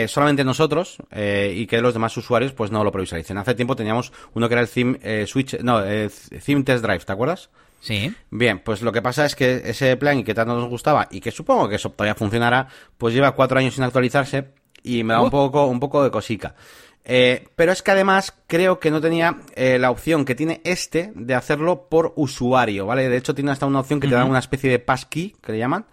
solamente 0.08 0.44
nosotros 0.44 0.98
y 1.12 1.66
que 1.68 1.82
los 1.82 1.94
demás 1.94 2.16
usuarios 2.18 2.52
pues 2.52 2.72
no 2.72 2.84
lo 2.84 2.92
previsualicen. 2.92 3.38
Hace 3.38 3.56
tiempo 3.56 3.76
teníamos 3.76 4.12
uno 4.34 4.50
que 4.50 4.56
era 4.56 4.62
el 4.62 4.68
theme 4.68 5.26
switch, 5.26 5.60
no, 5.62 5.82
theme 5.82 6.64
test 6.64 6.84
drive, 6.84 7.00
¿te 7.00 7.14
acuerdas? 7.14 7.50
Sí. 7.82 8.14
Bien, 8.30 8.60
pues 8.60 8.82
lo 8.82 8.92
que 8.92 9.02
pasa 9.02 9.26
es 9.26 9.36
que 9.36 9.64
ese 9.66 9.98
plugin 9.98 10.24
que 10.24 10.34
tanto 10.34 10.56
nos 10.56 10.70
gustaba 10.70 11.08
y 11.12 11.20
que 11.20 11.32
supongo 11.32 11.68
que 11.68 11.76
eso 11.76 11.90
todavía 11.90 12.16
funcionará, 12.16 12.68
pues 12.98 13.14
lleva 13.14 13.32
cuatro 13.34 13.60
años 13.60 13.74
sin 13.74 13.84
actualizarse 13.84 14.50
y 14.84 15.04
me 15.04 15.14
da 15.14 15.22
un 15.22 15.32
poco, 15.32 15.66
un 15.66 15.80
poco 15.80 16.04
de 16.04 16.12
cosica. 16.12 16.56
Eh, 17.04 17.48
pero 17.56 17.72
es 17.72 17.82
que 17.82 17.92
además 17.92 18.34
creo 18.46 18.80
que 18.80 18.92
no 18.92 19.02
tenía 19.02 19.38
eh, 19.56 19.80
la 19.80 19.90
opción 19.90 20.24
que 20.24 20.36
tiene 20.36 20.62
este 20.64 21.12
de 21.16 21.34
hacerlo 21.34 21.88
por 21.90 22.14
usuario, 22.16 22.86
¿vale? 22.86 23.10
De 23.10 23.18
hecho 23.18 23.34
tiene 23.34 23.52
hasta 23.52 23.66
una 23.66 23.80
opción 23.80 24.00
que 24.00 24.08
te 24.08 24.14
da 24.14 24.26
una 24.26 24.38
especie 24.38 24.70
de 24.70 24.78
passkey, 24.78 25.36
que 25.42 25.52
le 25.52 25.58
llaman, 25.58 25.88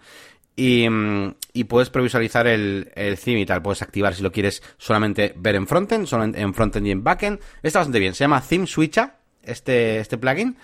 y, 0.55 0.87
mm, 0.87 1.35
y 1.53 1.63
puedes 1.63 1.89
previsualizar 1.89 2.45
el, 2.45 2.91
el 2.93 3.17
theme 3.17 3.41
y 3.41 3.45
tal. 3.45 3.63
Puedes 3.63 3.81
activar 3.81 4.13
si 4.13 4.21
lo 4.21 4.31
quieres 4.31 4.61
solamente 4.77 5.33
ver 5.35 5.55
en 5.55 5.65
frontend, 5.65 6.05
solamente 6.05 6.41
en 6.41 6.53
frontend 6.53 6.85
y 6.85 6.91
en 6.91 7.03
backend. 7.03 7.39
Está 7.63 7.79
bastante 7.79 7.99
bien. 7.99 8.13
Se 8.13 8.25
llama 8.25 8.41
Theme 8.41 8.67
Switcher, 8.67 9.11
este, 9.41 9.99
este 9.99 10.17
plugin. 10.17 10.57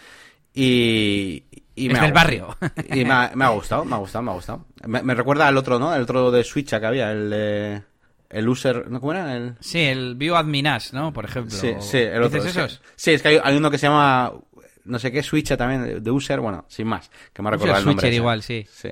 Y, 0.55 1.43
y 1.75 1.91
es 1.91 2.01
del 2.01 2.13
barrio. 2.13 2.57
Y 2.91 3.03
me 3.03 3.13
ha, 3.13 3.31
me 3.35 3.45
ha, 3.45 3.49
gustado, 3.49 3.85
me 3.85 3.95
ha 3.95 3.97
gustado, 3.99 4.23
me 4.23 4.31
ha 4.31 4.33
gustado. 4.33 4.65
Me, 4.87 5.03
me 5.03 5.13
recuerda 5.13 5.47
al 5.47 5.57
otro, 5.57 5.77
¿no? 5.77 5.93
El 5.93 6.03
otro 6.03 6.31
de 6.31 6.43
Switcher 6.43 6.79
que 6.79 6.85
había, 6.87 7.11
el 7.11 7.29
de 7.29 7.81
el 8.29 8.49
user, 8.49 8.89
¿no? 8.89 8.99
¿Cómo 8.99 9.13
era? 9.13 9.35
El... 9.35 9.55
Sí, 9.59 9.79
el 9.79 10.15
BioAdminas, 10.15 10.93
¿no? 10.93 11.13
Por 11.13 11.25
ejemplo. 11.25 11.55
Sí, 11.55 11.73
sí, 11.79 11.97
el 11.97 12.23
otro. 12.23 12.39
¿Dices 12.39 12.55
esos? 12.55 12.81
sí, 12.95 13.11
es 13.11 13.21
que 13.21 13.39
hay, 13.41 13.57
uno 13.57 13.69
que 13.69 13.77
se 13.77 13.87
llama, 13.87 14.33
no 14.85 14.99
sé 14.99 15.11
qué, 15.11 15.23
Switcher 15.23 15.57
también, 15.57 16.03
de 16.03 16.11
user, 16.11 16.39
bueno, 16.39 16.65
sin 16.67 16.87
más, 16.87 17.09
que 17.33 17.41
me 17.41 17.49
ha 17.49 17.51
recordado 17.51 17.79
el 17.79 17.85
nombre. 17.85 18.01
Switcher 18.01 18.13
igual, 18.13 18.41
sí. 18.41 18.65
Sí. 18.71 18.89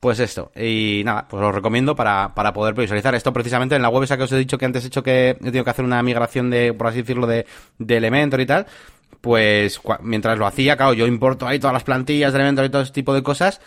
Pues 0.00 0.18
esto, 0.18 0.50
y 0.56 1.02
nada, 1.04 1.28
pues 1.28 1.42
lo 1.42 1.52
recomiendo 1.52 1.94
para, 1.94 2.34
para 2.34 2.54
poder 2.54 2.72
visualizar 2.72 3.14
esto 3.14 3.34
precisamente 3.34 3.76
en 3.76 3.82
la 3.82 3.90
web 3.90 4.04
esa 4.04 4.16
que 4.16 4.22
os 4.22 4.32
he 4.32 4.38
dicho 4.38 4.56
que 4.56 4.64
antes 4.64 4.82
he 4.82 4.86
hecho 4.86 5.02
que 5.02 5.30
he 5.30 5.34
tenido 5.34 5.62
que 5.62 5.70
hacer 5.70 5.84
una 5.84 6.02
migración 6.02 6.48
de, 6.48 6.72
por 6.72 6.86
así 6.86 7.02
decirlo, 7.02 7.26
de, 7.26 7.46
de 7.78 7.96
Elementor 7.98 8.40
y 8.40 8.46
tal, 8.46 8.66
pues 9.20 9.80
mientras 10.02 10.38
lo 10.38 10.46
hacía, 10.46 10.76
claro, 10.76 10.94
yo 10.94 11.06
importo 11.06 11.46
ahí 11.46 11.58
todas 11.58 11.74
las 11.74 11.84
plantillas 11.84 12.32
de 12.32 12.38
Elementor 12.38 12.64
y 12.64 12.70
todo 12.70 12.82
ese 12.82 12.92
tipo 12.92 13.14
de 13.14 13.22
cosas, 13.22 13.60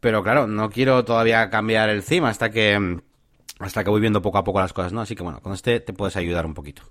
pero 0.00 0.22
claro, 0.22 0.46
no 0.46 0.70
quiero 0.70 1.04
todavía 1.04 1.50
cambiar 1.50 1.88
el 1.90 2.04
theme 2.04 2.28
hasta 2.28 2.50
que 2.50 3.00
hasta 3.58 3.84
que 3.84 3.90
voy 3.90 4.00
viendo 4.00 4.22
poco 4.22 4.38
a 4.38 4.44
poco 4.44 4.60
las 4.60 4.72
cosas, 4.72 4.92
¿no? 4.92 5.00
Así 5.00 5.14
que 5.14 5.22
bueno, 5.22 5.40
con 5.40 5.52
este 5.52 5.80
te 5.80 5.92
puedes 5.92 6.16
ayudar 6.16 6.46
un 6.46 6.54
poquito. 6.54 6.82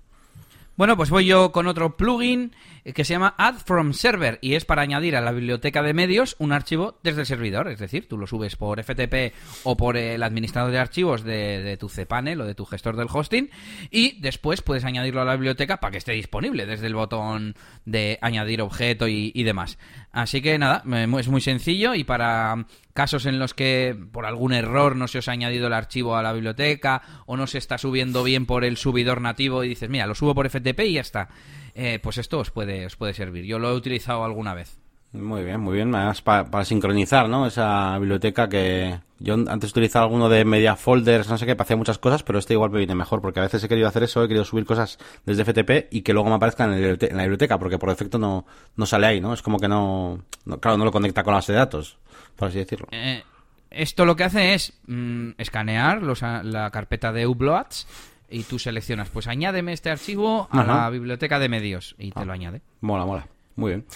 Bueno, 0.76 0.96
pues 0.96 1.10
voy 1.10 1.26
yo 1.26 1.52
con 1.52 1.66
otro 1.66 1.96
plugin 1.96 2.54
que 2.84 3.04
se 3.04 3.12
llama 3.12 3.34
Add 3.38 3.56
from 3.64 3.92
Server 3.92 4.38
y 4.40 4.54
es 4.54 4.64
para 4.64 4.82
añadir 4.82 5.16
a 5.16 5.20
la 5.20 5.32
biblioteca 5.32 5.82
de 5.82 5.94
medios 5.94 6.36
un 6.38 6.52
archivo 6.52 6.98
desde 7.02 7.20
el 7.20 7.26
servidor. 7.26 7.68
Es 7.68 7.78
decir, 7.78 8.08
tú 8.08 8.18
lo 8.18 8.26
subes 8.26 8.56
por 8.56 8.82
FTP 8.82 9.34
o 9.64 9.76
por 9.76 9.96
el 9.96 10.22
administrador 10.22 10.70
de 10.72 10.78
archivos 10.78 11.24
de, 11.24 11.76
tu 11.78 11.88
cPanel 11.88 12.40
o 12.40 12.46
de 12.46 12.54
tu 12.54 12.64
gestor 12.64 12.96
del 12.96 13.08
hosting 13.12 13.50
y 13.90 14.20
después 14.20 14.62
puedes 14.62 14.84
añadirlo 14.84 15.22
a 15.22 15.24
la 15.24 15.34
biblioteca 15.34 15.78
para 15.78 15.92
que 15.92 15.98
esté 15.98 16.12
disponible 16.12 16.66
desde 16.66 16.86
el 16.86 16.94
botón 16.94 17.54
de 17.84 18.18
añadir 18.22 18.62
objeto 18.62 19.08
y, 19.08 19.32
y 19.34 19.42
demás. 19.42 19.78
Así 20.12 20.42
que 20.42 20.58
nada, 20.58 20.82
es 21.18 21.28
muy 21.28 21.40
sencillo 21.40 21.94
y 21.94 22.04
para 22.04 22.66
casos 22.94 23.26
en 23.26 23.38
los 23.38 23.54
que 23.54 23.96
por 24.12 24.26
algún 24.26 24.52
error 24.52 24.96
no 24.96 25.08
se 25.08 25.18
os 25.18 25.28
ha 25.28 25.32
añadido 25.32 25.68
el 25.68 25.72
archivo 25.72 26.16
a 26.16 26.22
la 26.22 26.32
biblioteca 26.32 27.02
o 27.26 27.36
no 27.36 27.46
se 27.46 27.58
está 27.58 27.78
subiendo 27.78 28.22
bien 28.24 28.46
por 28.46 28.64
el 28.64 28.76
subidor 28.76 29.20
nativo 29.20 29.62
y 29.64 29.68
dices, 29.68 29.88
mira, 29.88 30.06
lo 30.06 30.14
subo 30.14 30.34
por 30.34 30.48
FTP 30.48 30.80
y 30.80 30.92
ya 30.94 31.00
está. 31.00 31.28
Eh, 31.74 31.98
pues 32.02 32.18
esto 32.18 32.38
os 32.38 32.50
puede, 32.50 32.86
os 32.86 32.96
puede 32.96 33.14
servir. 33.14 33.44
Yo 33.44 33.58
lo 33.58 33.70
he 33.70 33.74
utilizado 33.74 34.24
alguna 34.24 34.54
vez. 34.54 34.80
Muy 35.12 35.42
bien, 35.42 35.60
muy 35.60 35.74
bien. 35.74 35.92
Además, 35.94 36.22
para, 36.22 36.64
sincronizar, 36.64 37.28
¿no? 37.28 37.46
Esa 37.46 37.98
biblioteca 37.98 38.48
que 38.48 39.00
yo 39.18 39.34
antes 39.34 39.70
utilizaba 39.70 40.04
alguno 40.04 40.28
de 40.28 40.44
media 40.44 40.76
folders, 40.76 41.28
no 41.28 41.36
sé 41.36 41.46
qué, 41.46 41.56
para 41.56 41.64
hacer 41.64 41.76
muchas 41.76 41.98
cosas, 41.98 42.22
pero 42.22 42.38
este 42.38 42.54
igual 42.54 42.70
me 42.70 42.78
viene 42.78 42.94
mejor, 42.94 43.20
porque 43.20 43.40
a 43.40 43.42
veces 43.42 43.62
he 43.64 43.68
querido 43.68 43.88
hacer 43.88 44.04
eso, 44.04 44.22
he 44.22 44.28
querido 44.28 44.44
subir 44.44 44.64
cosas 44.64 44.98
desde 45.26 45.44
FTP 45.44 45.92
y 45.92 46.02
que 46.02 46.12
luego 46.12 46.28
me 46.28 46.36
aparezcan 46.36 46.72
en, 46.72 46.98
la 47.16 47.22
biblioteca, 47.22 47.58
porque 47.58 47.76
por 47.76 47.88
defecto 47.88 48.18
no, 48.18 48.46
no 48.76 48.86
sale 48.86 49.08
ahí, 49.08 49.20
¿no? 49.20 49.34
Es 49.34 49.42
como 49.42 49.58
que 49.58 49.66
no, 49.66 50.22
claro, 50.60 50.78
no 50.78 50.84
lo 50.84 50.92
conecta 50.92 51.24
con 51.24 51.32
la 51.32 51.38
base 51.38 51.52
de 51.52 51.58
datos, 51.58 51.98
por 52.36 52.48
así 52.48 52.58
decirlo. 52.58 52.86
Eh, 52.92 53.24
esto 53.70 54.04
lo 54.04 54.14
que 54.14 54.24
hace 54.24 54.54
es 54.54 54.80
mm, 54.86 55.30
escanear 55.38 56.02
los, 56.02 56.22
la 56.22 56.70
carpeta 56.70 57.12
de 57.12 57.26
uploads 57.26 57.86
y 58.30 58.44
tú 58.44 58.58
seleccionas, 58.58 59.08
pues 59.08 59.26
añádeme 59.26 59.72
este 59.72 59.90
archivo 59.90 60.48
a 60.50 60.64
la 60.64 60.90
biblioteca 60.90 61.38
de 61.38 61.48
medios 61.48 61.94
y 61.98 62.12
te 62.12 62.20
ah. 62.20 62.24
lo 62.24 62.32
añade. 62.32 62.62
Mola, 62.80 63.04
mola. 63.04 63.26
Muy 63.56 63.72
bien. 63.72 63.86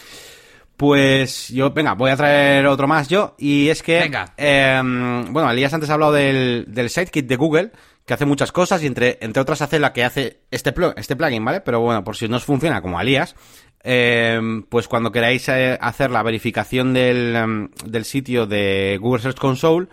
Pues 0.77 1.49
yo, 1.51 1.71
venga, 1.71 1.95
voy 1.95 2.11
a 2.11 2.17
traer 2.17 2.67
otro 2.67 2.89
más 2.89 3.09
yo. 3.09 3.35
Y 3.39 3.69
es 3.69 3.83
que, 3.83 4.01
venga. 4.01 4.35
Em, 4.37 5.33
bueno, 5.33 5.51
Elías 5.51 5.73
antes 5.73 5.89
ha 5.89 5.95
hablado 5.95 6.13
del, 6.13 6.65
del 6.69 6.91
Sidekick 6.91 7.27
de 7.27 7.37
Google, 7.37 7.71
que 8.05 8.15
hace 8.15 8.27
muchas 8.27 8.51
cosas 8.51 8.83
y 8.83 8.87
entre, 8.87 9.19
entre 9.21 9.41
otras 9.41 9.63
hace 9.63 9.79
la 9.79 9.93
que 9.93 10.05
hace 10.05 10.41
este, 10.51 10.75
este 10.97 11.17
plugin, 11.17 11.45
¿vale? 11.45 11.61
Pero 11.61 11.81
bueno, 11.81 12.03
por 12.03 12.17
si 12.17 12.29
no 12.29 12.37
os 12.37 12.45
funciona 12.45 12.83
como 12.83 13.01
Elías, 13.01 13.37
em, 13.83 14.65
pues 14.65 14.89
cuando 14.89 15.13
queráis 15.13 15.49
eh, 15.49 15.79
hacer 15.81 16.11
la 16.11 16.23
verificación 16.23 16.93
del, 16.93 17.37
em, 17.37 17.69
del 17.87 18.05
sitio 18.05 18.47
de 18.47 18.99
Google 19.01 19.23
Search 19.23 19.39
Console, 19.39 19.87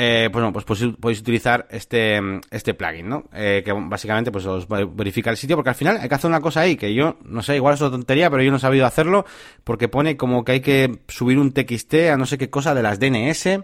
eh, 0.00 0.30
pues, 0.30 0.52
pues, 0.52 0.64
pues, 0.64 0.84
podéis 1.00 1.20
utilizar 1.20 1.66
este, 1.70 2.20
este 2.52 2.74
plugin, 2.74 3.08
¿no? 3.08 3.24
Eh, 3.32 3.62
que 3.64 3.72
básicamente 3.72 4.30
pues 4.30 4.46
os 4.46 4.68
verifica 4.94 5.28
el 5.28 5.36
sitio, 5.36 5.56
porque 5.56 5.70
al 5.70 5.74
final 5.74 5.96
hay 5.96 6.08
que 6.08 6.14
hacer 6.14 6.28
una 6.28 6.40
cosa 6.40 6.60
ahí, 6.60 6.76
que 6.76 6.94
yo, 6.94 7.16
no 7.24 7.42
sé, 7.42 7.56
igual 7.56 7.74
es 7.74 7.80
una 7.80 7.90
tontería, 7.90 8.30
pero 8.30 8.44
yo 8.44 8.52
no 8.52 8.58
he 8.58 8.60
sabido 8.60 8.86
hacerlo, 8.86 9.24
porque 9.64 9.88
pone 9.88 10.16
como 10.16 10.44
que 10.44 10.52
hay 10.52 10.60
que 10.60 11.00
subir 11.08 11.36
un 11.36 11.50
TXT 11.50 11.94
a 12.12 12.16
no 12.16 12.26
sé 12.26 12.38
qué 12.38 12.48
cosa 12.48 12.76
de 12.76 12.82
las 12.84 13.00
DNS 13.00 13.58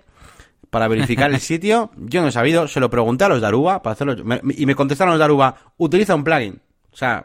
para 0.70 0.88
verificar 0.88 1.30
el 1.30 1.38
sitio. 1.40 1.92
Yo 1.98 2.20
no 2.20 2.26
he 2.26 2.32
sabido, 2.32 2.66
se 2.66 2.80
lo 2.80 2.90
pregunté 2.90 3.22
a 3.22 3.28
los 3.28 3.40
de 3.40 3.46
Aruba 3.46 3.80
para 3.80 3.92
hacerlo, 3.92 4.16
y 4.56 4.66
me 4.66 4.74
contestaron 4.74 5.12
los 5.12 5.20
de 5.20 5.26
Aruba, 5.26 5.54
utiliza 5.76 6.16
un 6.16 6.24
plugin. 6.24 6.60
O 6.90 6.96
sea, 6.96 7.24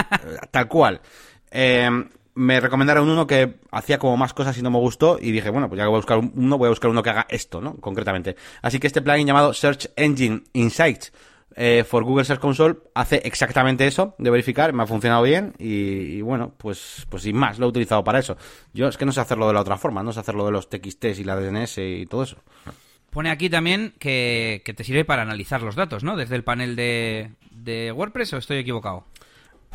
tal 0.50 0.66
cual. 0.66 1.02
Eh, 1.50 1.90
me 2.36 2.60
recomendaron 2.60 3.08
uno 3.08 3.26
que 3.26 3.56
hacía 3.72 3.98
como 3.98 4.16
más 4.16 4.34
cosas 4.34 4.56
y 4.58 4.62
no 4.62 4.70
me 4.70 4.78
gustó 4.78 5.18
y 5.20 5.32
dije, 5.32 5.48
bueno, 5.48 5.68
pues 5.68 5.78
ya 5.78 5.84
que 5.84 5.88
voy 5.88 5.96
a 5.96 5.98
buscar 5.98 6.18
uno, 6.18 6.58
voy 6.58 6.66
a 6.66 6.70
buscar 6.70 6.90
uno 6.90 7.02
que 7.02 7.10
haga 7.10 7.26
esto, 7.30 7.62
¿no? 7.62 7.76
Concretamente. 7.76 8.36
Así 8.60 8.78
que 8.78 8.86
este 8.86 9.00
plugin 9.00 9.26
llamado 9.26 9.54
Search 9.54 9.90
Engine 9.96 10.44
Insights 10.52 11.12
eh, 11.58 11.84
for 11.88 12.04
Google 12.04 12.26
Search 12.26 12.38
Console 12.38 12.76
hace 12.94 13.22
exactamente 13.24 13.86
eso 13.86 14.14
de 14.18 14.28
verificar, 14.28 14.74
me 14.74 14.82
ha 14.82 14.86
funcionado 14.86 15.22
bien 15.22 15.54
y, 15.58 16.20
bueno, 16.20 16.52
pues, 16.58 17.06
pues 17.08 17.22
sin 17.22 17.36
más, 17.36 17.58
lo 17.58 17.64
he 17.64 17.68
utilizado 17.70 18.04
para 18.04 18.18
eso. 18.18 18.36
Yo 18.74 18.86
es 18.88 18.98
que 18.98 19.06
no 19.06 19.12
sé 19.12 19.22
hacerlo 19.22 19.48
de 19.48 19.54
la 19.54 19.62
otra 19.62 19.78
forma, 19.78 20.02
no 20.02 20.12
sé 20.12 20.20
hacerlo 20.20 20.44
de 20.44 20.52
los 20.52 20.68
TXTs 20.68 21.18
y 21.18 21.24
la 21.24 21.36
DNS 21.36 21.78
y 21.78 22.04
todo 22.04 22.24
eso. 22.24 22.36
Pone 23.08 23.30
aquí 23.30 23.48
también 23.48 23.94
que, 23.98 24.62
te 24.76 24.84
sirve 24.84 25.06
para 25.06 25.22
analizar 25.22 25.62
los 25.62 25.74
datos, 25.74 26.04
¿no? 26.04 26.16
Desde 26.16 26.36
el 26.36 26.44
panel 26.44 26.76
de, 26.76 27.30
de 27.50 27.90
WordPress 27.92 28.34
o 28.34 28.36
estoy 28.36 28.58
equivocado. 28.58 29.06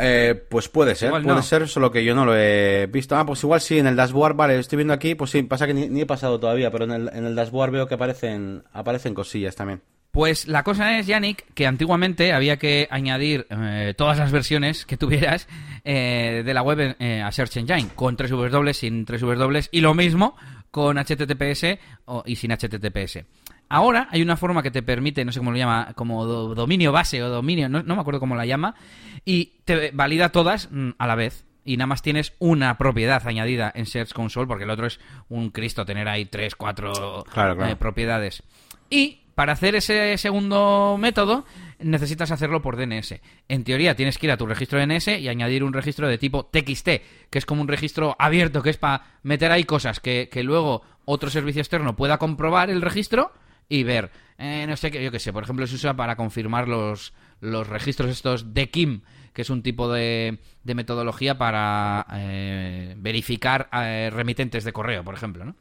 Eh, 0.04 0.34
pues 0.50 0.68
puede 0.68 0.96
ser, 0.96 1.10
Igual 1.10 1.22
puede 1.24 1.36
no. 1.36 1.42
ser, 1.44 1.68
solo 1.68 1.92
que 1.92 2.04
yo 2.04 2.16
no 2.16 2.26
lo 2.26 2.36
he 2.36 2.88
visto. 2.92 3.16
Ah, 3.16 3.26
pues 3.26 3.44
igual 3.44 3.62
sí, 3.62 3.78
en 3.78 3.86
el 3.88 3.96
dashboard, 3.96 4.36
vale, 4.36 4.58
estoy 4.58 4.78
viendo 4.78 4.94
aquí, 4.94 5.14
pues 5.16 5.30
sí, 5.30 5.44
pasa 5.44 5.68
que 5.68 5.74
ni, 5.76 5.88
ni 5.90 6.02
he 6.02 6.06
pasado 6.06 6.40
todavía, 6.40 6.72
pero 6.72 6.86
en 6.86 6.92
el, 6.92 7.10
en 7.14 7.26
el 7.26 7.36
dashboard 7.36 7.72
veo 7.72 7.88
que 7.88 7.94
aparecen, 7.96 8.64
aparecen 8.74 9.14
cosillas 9.14 9.56
también. 9.56 9.82
Pues 10.12 10.48
la 10.48 10.64
cosa 10.64 10.98
es, 11.00 11.08
Yannick, 11.08 11.46
que 11.54 11.66
antiguamente 11.68 12.34
había 12.34 12.58
que 12.58 12.88
añadir 12.92 13.48
eh, 13.50 13.94
todas 13.96 14.18
las 14.18 14.32
versiones 14.32 14.86
que 14.86 14.98
tuvieras 14.98 15.48
eh, 15.86 16.42
de 16.46 16.54
la 16.54 16.64
web 16.64 16.96
eh, 17.00 17.22
a 17.22 17.32
Search 17.32 17.58
Engine, 17.58 17.90
con 17.96 18.18
3 18.18 18.30
W, 18.32 18.74
sin 18.74 19.06
3 19.06 19.22
W, 19.22 19.62
y 19.72 19.80
lo 19.82 19.94
mismo 19.94 20.36
con 20.70 20.98
HTTPS 20.98 21.78
o- 22.06 22.24
y 22.26 22.36
sin 22.36 22.52
HTTPS. 22.52 23.24
Ahora 23.72 24.08
hay 24.12 24.22
una 24.22 24.36
forma 24.38 24.62
que 24.62 24.70
te 24.72 24.84
permite, 24.84 25.24
no 25.24 25.32
sé 25.32 25.40
cómo 25.40 25.52
lo 25.52 25.58
llama, 25.58 25.94
como 25.96 26.26
do- 26.26 26.54
dominio 26.56 26.92
base 26.92 27.24
o 27.24 27.30
dominio, 27.30 27.70
no, 27.70 27.82
no 27.84 27.96
me 27.96 28.02
acuerdo 28.02 28.20
cómo 28.20 28.36
la 28.36 28.46
llama, 28.46 28.76
y 29.24 29.54
te 29.66 29.92
valida 29.92 30.30
todas 30.30 30.68
mm, 30.72 30.90
a 30.98 31.08
la 31.08 31.16
vez. 31.16 31.46
Y 31.64 31.78
nada 31.78 31.88
más 31.88 32.02
tienes 32.02 32.34
una 32.40 32.78
propiedad 32.78 33.26
añadida 33.28 33.72
en 33.74 33.86
Search 33.86 34.14
Console, 34.14 34.48
porque 34.48 34.64
el 34.66 34.70
otro 34.72 34.88
es 34.88 35.00
un 35.30 35.52
Cristo 35.52 35.86
tener 35.86 36.08
ahí 36.10 36.26
tres, 36.26 36.56
cuatro 36.56 37.24
Claro, 37.32 37.56
claro. 37.56 37.72
eh, 37.72 37.76
propiedades. 37.76 38.44
Y 38.90 39.20
para 39.36 39.54
hacer 39.54 39.76
ese 39.76 40.18
segundo 40.18 40.98
método 41.00 41.46
necesitas 41.80 42.32
hacerlo 42.32 42.62
por 42.62 42.76
DNS. 42.78 43.22
En 43.48 43.64
teoría 43.64 43.96
tienes 43.96 44.18
que 44.18 44.26
ir 44.28 44.32
a 44.32 44.38
tu 44.38 44.46
registro 44.46 44.80
DNS 44.80 45.08
y 45.20 45.30
añadir 45.30 45.64
un 45.64 45.72
registro 45.74 46.08
de 46.10 46.18
tipo 46.18 46.46
TXT, 46.46 46.86
que 47.30 47.38
es 47.40 47.46
como 47.46 47.62
un 47.62 47.68
registro 47.68 48.16
abierto, 48.20 48.62
que 48.62 48.70
es 48.72 48.78
para 48.78 49.04
meter 49.24 49.52
ahí 49.52 49.64
cosas 49.64 50.00
que, 50.00 50.30
que 50.32 50.44
luego 50.44 50.82
otro 51.06 51.30
servicio 51.30 51.62
externo 51.62 51.96
pueda 51.96 52.18
comprobar 52.18 52.70
el 52.70 52.82
registro 52.82 53.32
y 53.72 53.84
ver. 53.84 54.12
Eh, 54.38 54.66
no 54.68 54.76
sé 54.76 54.92
qué, 54.92 55.02
yo 55.02 55.12
qué 55.12 55.20
sé, 55.20 55.32
por 55.32 55.44
ejemplo, 55.44 55.66
se 55.66 55.76
usa 55.76 55.96
para 55.96 56.16
confirmar 56.18 56.68
los, 56.68 57.14
los 57.40 57.68
registros 57.68 58.12
estos 58.12 58.54
de 58.54 58.70
KIM, 58.70 59.02
que 59.34 59.44
es 59.44 59.50
un 59.50 59.64
tipo 59.64 59.92
de, 59.92 60.40
de 60.64 60.76
metodología 60.76 61.38
para 61.38 62.06
eh, 62.14 62.96
verificar 62.98 63.70
eh, 63.72 64.10
remitentes 64.12 64.66
de 64.66 64.74
correo, 64.74 65.04
por 65.06 65.16
ejemplo, 65.16 65.46
¿no? 65.46 65.56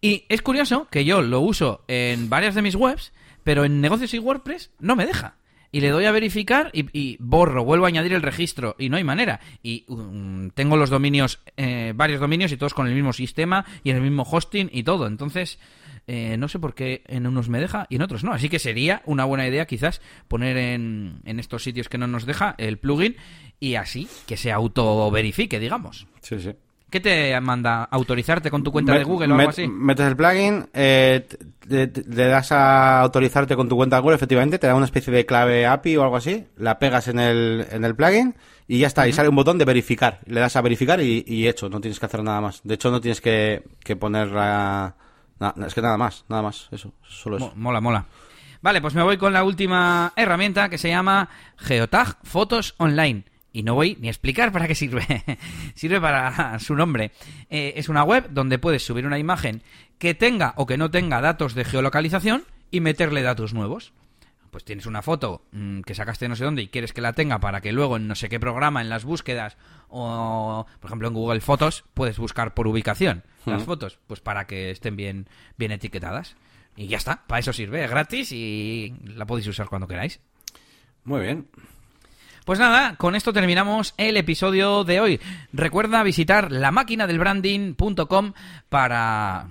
Y 0.00 0.24
es 0.28 0.40
curioso 0.40 0.86
que 0.88 1.04
yo 1.04 1.20
lo 1.20 1.40
uso 1.40 1.84
en 1.88 2.30
varias 2.30 2.54
de 2.54 2.62
mis 2.62 2.76
webs, 2.76 3.12
pero 3.42 3.64
en 3.64 3.80
negocios 3.80 4.14
y 4.14 4.20
WordPress 4.20 4.70
no 4.78 4.94
me 4.94 5.04
deja. 5.04 5.34
Y 5.70 5.80
le 5.80 5.90
doy 5.90 6.06
a 6.06 6.12
verificar 6.12 6.70
y, 6.72 6.86
y 6.98 7.16
borro, 7.20 7.64
vuelvo 7.64 7.84
a 7.84 7.88
añadir 7.88 8.14
el 8.14 8.22
registro 8.22 8.76
y 8.78 8.88
no 8.88 8.96
hay 8.96 9.04
manera. 9.04 9.40
Y 9.62 9.84
um, 9.88 10.48
tengo 10.50 10.78
los 10.78 10.88
dominios, 10.88 11.40
eh, 11.56 11.92
varios 11.94 12.20
dominios 12.20 12.52
y 12.52 12.56
todos 12.56 12.72
con 12.72 12.86
el 12.86 12.94
mismo 12.94 13.12
sistema 13.12 13.66
y 13.84 13.90
el 13.90 14.00
mismo 14.00 14.22
hosting 14.22 14.70
y 14.72 14.84
todo. 14.84 15.06
Entonces, 15.06 15.58
eh, 16.08 16.36
no 16.36 16.48
sé 16.48 16.58
por 16.58 16.74
qué 16.74 17.02
en 17.06 17.26
unos 17.26 17.48
me 17.48 17.60
deja 17.60 17.86
y 17.88 17.94
en 17.96 18.02
otros 18.02 18.24
no. 18.24 18.32
Así 18.32 18.48
que 18.48 18.58
sería 18.58 19.02
una 19.06 19.24
buena 19.24 19.46
idea 19.46 19.66
quizás 19.66 20.00
poner 20.26 20.56
en, 20.56 21.20
en 21.24 21.38
estos 21.38 21.62
sitios 21.62 21.88
que 21.88 21.98
no 21.98 22.06
nos 22.08 22.26
deja 22.26 22.54
el 22.58 22.78
plugin 22.78 23.14
y 23.60 23.76
así 23.76 24.08
que 24.26 24.36
se 24.36 24.50
autoverifique, 24.50 25.60
digamos. 25.60 26.06
Sí, 26.20 26.40
sí. 26.40 26.50
¿Qué 26.90 27.00
te 27.00 27.38
manda? 27.42 27.84
¿Autorizarte 27.84 28.50
con 28.50 28.62
tu 28.62 28.72
cuenta 28.72 28.94
de 28.94 29.04
Google 29.04 29.30
o 29.32 29.36
algo 29.36 29.50
así? 29.50 29.68
Metes 29.68 30.06
el 30.06 30.16
plugin, 30.16 30.66
eh, 30.72 31.26
te- 31.68 31.86
te- 31.88 32.02
le 32.08 32.24
das 32.28 32.50
a 32.50 33.02
autorizarte 33.02 33.54
con 33.56 33.68
tu 33.68 33.76
cuenta 33.76 33.96
de 33.96 34.00
Google, 34.02 34.16
efectivamente, 34.16 34.58
te 34.58 34.66
da 34.66 34.74
una 34.74 34.86
especie 34.86 35.12
de 35.12 35.26
clave 35.26 35.66
API 35.66 35.98
o 35.98 36.02
algo 36.02 36.16
así, 36.16 36.46
la 36.56 36.78
pegas 36.78 37.08
en 37.08 37.18
el, 37.18 37.66
en 37.70 37.84
el 37.84 37.94
plugin 37.94 38.34
y 38.66 38.78
ya 38.78 38.86
está, 38.86 39.06
y 39.06 39.12
sale 39.12 39.28
un 39.28 39.36
botón 39.36 39.58
de 39.58 39.66
verificar. 39.66 40.20
Le 40.24 40.40
das 40.40 40.56
a 40.56 40.62
verificar 40.62 40.98
y, 41.02 41.24
y 41.26 41.46
hecho, 41.46 41.68
no 41.68 41.78
tienes 41.82 42.00
que 42.00 42.06
hacer 42.06 42.22
nada 42.22 42.40
más. 42.40 42.62
De 42.64 42.72
hecho, 42.76 42.90
no 42.90 43.02
tienes 43.02 43.20
que, 43.20 43.64
que 43.84 43.94
poner 43.96 44.28
la... 44.28 44.94
na- 45.40 45.54
es 45.66 45.74
que 45.74 45.82
nada 45.82 45.96
más, 45.96 46.24
nada 46.28 46.42
más, 46.42 46.68
eso, 46.70 46.92
solo 47.02 47.36
eso. 47.36 47.46
Mo- 47.46 47.52
Mola, 47.56 47.80
mola. 47.80 48.06
Vale, 48.60 48.80
pues 48.80 48.94
me 48.94 49.02
voy 49.02 49.16
con 49.18 49.32
la 49.32 49.44
última 49.44 50.12
herramienta 50.16 50.68
que 50.68 50.78
se 50.78 50.88
llama 50.88 51.28
Geotag 51.58 52.18
Fotos 52.24 52.74
Online. 52.78 53.24
Y 53.52 53.62
no 53.62 53.74
voy 53.74 53.96
ni 54.00 54.08
a 54.08 54.10
explicar 54.10 54.52
para 54.52 54.66
qué 54.68 54.74
sirve. 54.74 55.04
sirve 55.74 56.00
para 56.00 56.58
su 56.58 56.74
nombre. 56.74 57.12
Eh, 57.50 57.74
es 57.76 57.88
una 57.88 58.02
web 58.04 58.28
donde 58.30 58.58
puedes 58.58 58.84
subir 58.84 59.06
una 59.06 59.18
imagen 59.18 59.62
que 59.98 60.14
tenga 60.14 60.52
o 60.56 60.66
que 60.66 60.76
no 60.76 60.90
tenga 60.90 61.20
datos 61.20 61.54
de 61.54 61.64
geolocalización 61.64 62.44
y 62.70 62.80
meterle 62.80 63.22
datos 63.22 63.54
nuevos. 63.54 63.92
Pues 64.50 64.64
tienes 64.64 64.86
una 64.86 65.02
foto 65.02 65.42
mm, 65.52 65.80
que 65.82 65.94
sacaste 65.94 66.28
no 66.28 66.36
sé 66.36 66.44
dónde 66.44 66.62
y 66.62 66.68
quieres 66.68 66.92
que 66.92 67.00
la 67.00 67.12
tenga 67.12 67.38
para 67.38 67.60
que 67.60 67.72
luego 67.72 67.96
en 67.96 68.08
no 68.08 68.14
sé 68.14 68.28
qué 68.28 68.40
programa, 68.40 68.80
en 68.80 68.88
las 68.88 69.04
búsquedas 69.04 69.56
o, 69.88 70.66
por 70.80 70.88
ejemplo, 70.88 71.08
en 71.08 71.14
Google 71.14 71.40
Fotos, 71.40 71.84
puedes 71.94 72.18
buscar 72.18 72.54
por 72.54 72.66
ubicación 72.66 73.24
las 73.46 73.64
fotos, 73.64 73.98
pues 74.06 74.20
para 74.20 74.46
que 74.46 74.70
estén 74.70 74.96
bien, 74.96 75.28
bien 75.56 75.72
etiquetadas. 75.72 76.36
Y 76.76 76.86
ya 76.86 76.98
está, 76.98 77.24
para 77.26 77.40
eso 77.40 77.52
sirve, 77.52 77.82
es 77.82 77.90
gratis 77.90 78.30
y 78.32 78.94
la 79.04 79.26
podéis 79.26 79.48
usar 79.48 79.68
cuando 79.68 79.88
queráis. 79.88 80.20
Muy 81.04 81.22
bien. 81.22 81.48
Pues 82.44 82.58
nada, 82.58 82.96
con 82.96 83.14
esto 83.14 83.32
terminamos 83.32 83.94
el 83.98 84.16
episodio 84.16 84.84
de 84.84 85.00
hoy. 85.00 85.20
Recuerda 85.52 86.02
visitar 86.02 86.50
lamáquinadelbranding.com 86.50 88.32
para 88.68 89.48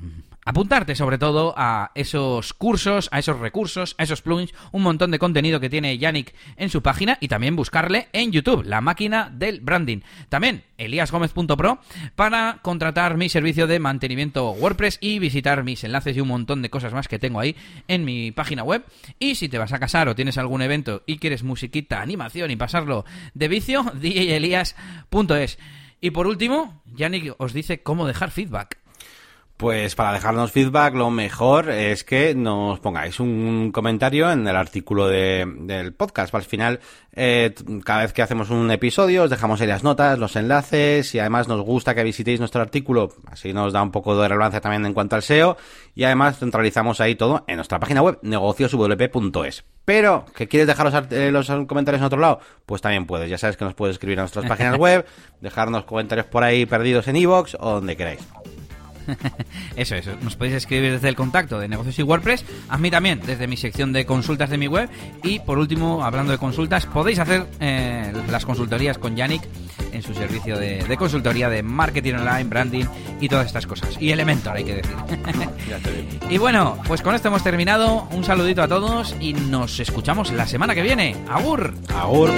apuntarte 0.48 0.96
sobre 0.96 1.18
todo 1.18 1.54
a 1.58 1.92
esos 1.94 2.54
cursos, 2.54 3.10
a 3.12 3.20
esos 3.20 3.38
recursos, 3.38 3.96
a 3.98 4.04
esos 4.04 4.22
plugins, 4.22 4.54
un 4.72 4.82
montón 4.82 5.12
de 5.12 5.20
contenido 5.20 5.60
que 5.60 5.70
tiene 5.70 5.98
Yannick 5.98 6.34
en 6.56 6.70
su 6.70 6.82
página 6.82 7.18
y 7.20 7.28
también 7.28 7.58
buscarle 7.58 8.08
en 8.14 8.32
YouTube, 8.32 8.64
La 8.64 8.80
Máquina 8.80 9.30
del 9.30 9.60
Branding. 9.60 10.00
También 10.30 10.64
eliasgomez.pro 10.78 11.80
para 12.16 12.60
contratar 12.62 13.18
mi 13.18 13.28
servicio 13.28 13.68
de 13.68 13.80
mantenimiento 13.80 14.52
WordPress 14.52 15.00
y 15.02 15.20
visitar 15.20 15.66
mis 15.66 15.84
enlaces 15.84 16.16
y 16.16 16.22
un 16.22 16.30
montón 16.30 16.62
de 16.62 16.70
cosas 16.70 16.94
más 16.94 17.10
que 17.10 17.20
tengo 17.20 17.42
ahí 17.42 17.58
en 17.90 18.06
mi 18.06 18.32
página 18.32 18.64
web. 18.64 18.86
Y 19.20 19.36
si 19.36 19.50
te 19.50 19.58
vas 19.58 19.74
a 19.74 19.80
casar 19.80 20.08
o 20.08 20.16
tienes 20.16 20.38
algún 20.38 20.62
evento 20.62 21.04
y 21.06 21.18
quieres 21.18 21.44
musiquita, 21.44 22.02
animación 22.02 22.52
y 22.52 22.56
pasarlo 22.56 23.04
de 23.34 23.50
vicio, 23.50 23.84
djelias.es. 23.96 25.60
Y 26.00 26.12
por 26.12 26.26
último, 26.26 26.82
Yannick 26.96 27.36
os 27.38 27.52
dice 27.52 27.84
cómo 27.84 28.08
dejar 28.08 28.32
feedback. 28.32 28.87
Pues 29.58 29.96
para 29.96 30.14
dejarnos 30.14 30.52
feedback, 30.52 30.94
lo 30.94 31.10
mejor 31.10 31.72
es 31.72 32.04
que 32.04 32.36
nos 32.36 32.80
pongáis 32.80 33.20
un 33.20 33.72
comentario 33.72 34.32
en 34.32 34.48
el 34.48 34.56
artículo 34.56 35.08
de- 35.08 35.52
del 35.62 35.94
podcast. 35.96 36.36
Al 36.36 36.44
final, 36.44 36.80
eh, 37.12 37.56
cada 37.84 38.02
vez 38.04 38.14
que 38.14 38.22
hacemos 38.22 38.52
un 38.52 38.70
episodio, 38.70 39.24
os 39.24 39.32
dejamos 39.32 39.60
ahí 39.60 39.66
las 39.66 39.84
notas, 39.84 40.20
los 40.20 40.36
enlaces 40.36 41.16
y 41.16 41.20
además 41.20 41.48
nos 41.48 41.62
gusta 41.62 41.96
que 41.96 42.04
visitéis 42.04 42.40
nuestro 42.40 42.62
artículo. 42.62 43.10
Así 43.32 43.52
nos 43.52 43.74
da 43.74 43.82
un 43.82 43.90
poco 43.90 44.16
de 44.22 44.28
relevancia 44.28 44.62
también 44.62 44.86
en 44.86 44.94
cuanto 44.94 45.16
al 45.16 45.24
SEO 45.24 45.58
y 45.96 46.04
además 46.04 46.38
centralizamos 46.38 47.02
ahí 47.02 47.16
todo 47.16 47.44
en 47.48 47.56
nuestra 47.56 47.80
página 47.80 48.04
web, 48.04 48.20
negocioswp.es. 48.22 49.64
Pero, 49.86 50.26
¿que 50.36 50.48
quieres 50.48 50.68
dejar 50.68 50.92
los, 50.94 51.12
eh, 51.12 51.32
los 51.32 51.48
comentarios 51.66 52.02
en 52.02 52.06
otro 52.06 52.20
lado? 52.20 52.42
Pues 52.68 52.84
también 52.84 53.08
puedes. 53.08 53.28
Ya 53.28 53.40
sabes 53.40 53.58
que 53.58 53.66
nos 53.66 53.74
puedes 53.74 53.96
escribir 53.96 54.20
a 54.20 54.22
nuestras 54.22 54.46
páginas 54.46 54.78
web, 54.78 55.04
dejarnos 55.42 55.86
comentarios 55.86 56.28
por 56.28 56.44
ahí 56.44 56.68
perdidos 56.68 57.08
en 57.08 57.16
iVoox 57.16 57.56
o 57.60 57.72
donde 57.72 57.98
queráis. 57.98 58.20
Eso, 59.76 59.96
eso. 59.96 60.12
Nos 60.22 60.36
podéis 60.36 60.56
escribir 60.56 60.92
desde 60.92 61.10
el 61.10 61.16
contacto 61.16 61.60
de 61.60 61.68
negocios 61.68 61.98
y 62.00 62.04
WordPress. 62.04 62.44
A 62.70 62.78
mí 62.78 62.90
también, 62.90 63.22
desde 63.26 63.48
mi 63.48 63.58
sección 63.58 63.94
de 63.94 64.06
consultas 64.06 64.50
de 64.50 64.58
mi 64.58 64.68
web. 64.68 64.90
Y 65.24 65.40
por 65.40 65.58
último, 65.58 66.04
hablando 66.04 66.32
de 66.32 66.38
consultas, 66.38 66.86
podéis 66.86 67.20
hacer 67.20 67.46
eh, 67.60 68.12
las 68.30 68.46
consultorías 68.46 68.98
con 68.98 69.16
Yannick 69.16 69.44
en 69.92 70.02
su 70.02 70.14
servicio 70.14 70.58
de, 70.58 70.84
de 70.84 70.98
consultoría 70.98 71.50
de 71.50 71.64
marketing 71.64 72.16
online, 72.16 72.44
branding 72.46 72.86
y 73.22 73.30
todas 73.30 73.48
estas 73.48 73.66
cosas. 73.68 73.98
Y 74.00 74.12
Elementor, 74.12 74.58
hay 74.58 74.64
que 74.64 74.76
decir. 74.76 74.96
Y 76.30 76.38
bueno, 76.38 76.78
pues 76.88 77.02
con 77.02 77.16
esto 77.16 77.30
hemos 77.30 77.44
terminado. 77.44 78.08
Un 78.12 78.24
saludito 78.24 78.62
a 78.62 78.68
todos 78.68 79.16
y 79.20 79.34
nos 79.34 79.80
escuchamos 79.80 80.32
la 80.32 80.48
semana 80.48 80.76
que 80.76 80.82
viene. 80.82 81.16
¡Agur! 81.30 81.74
Agur. 81.96 82.32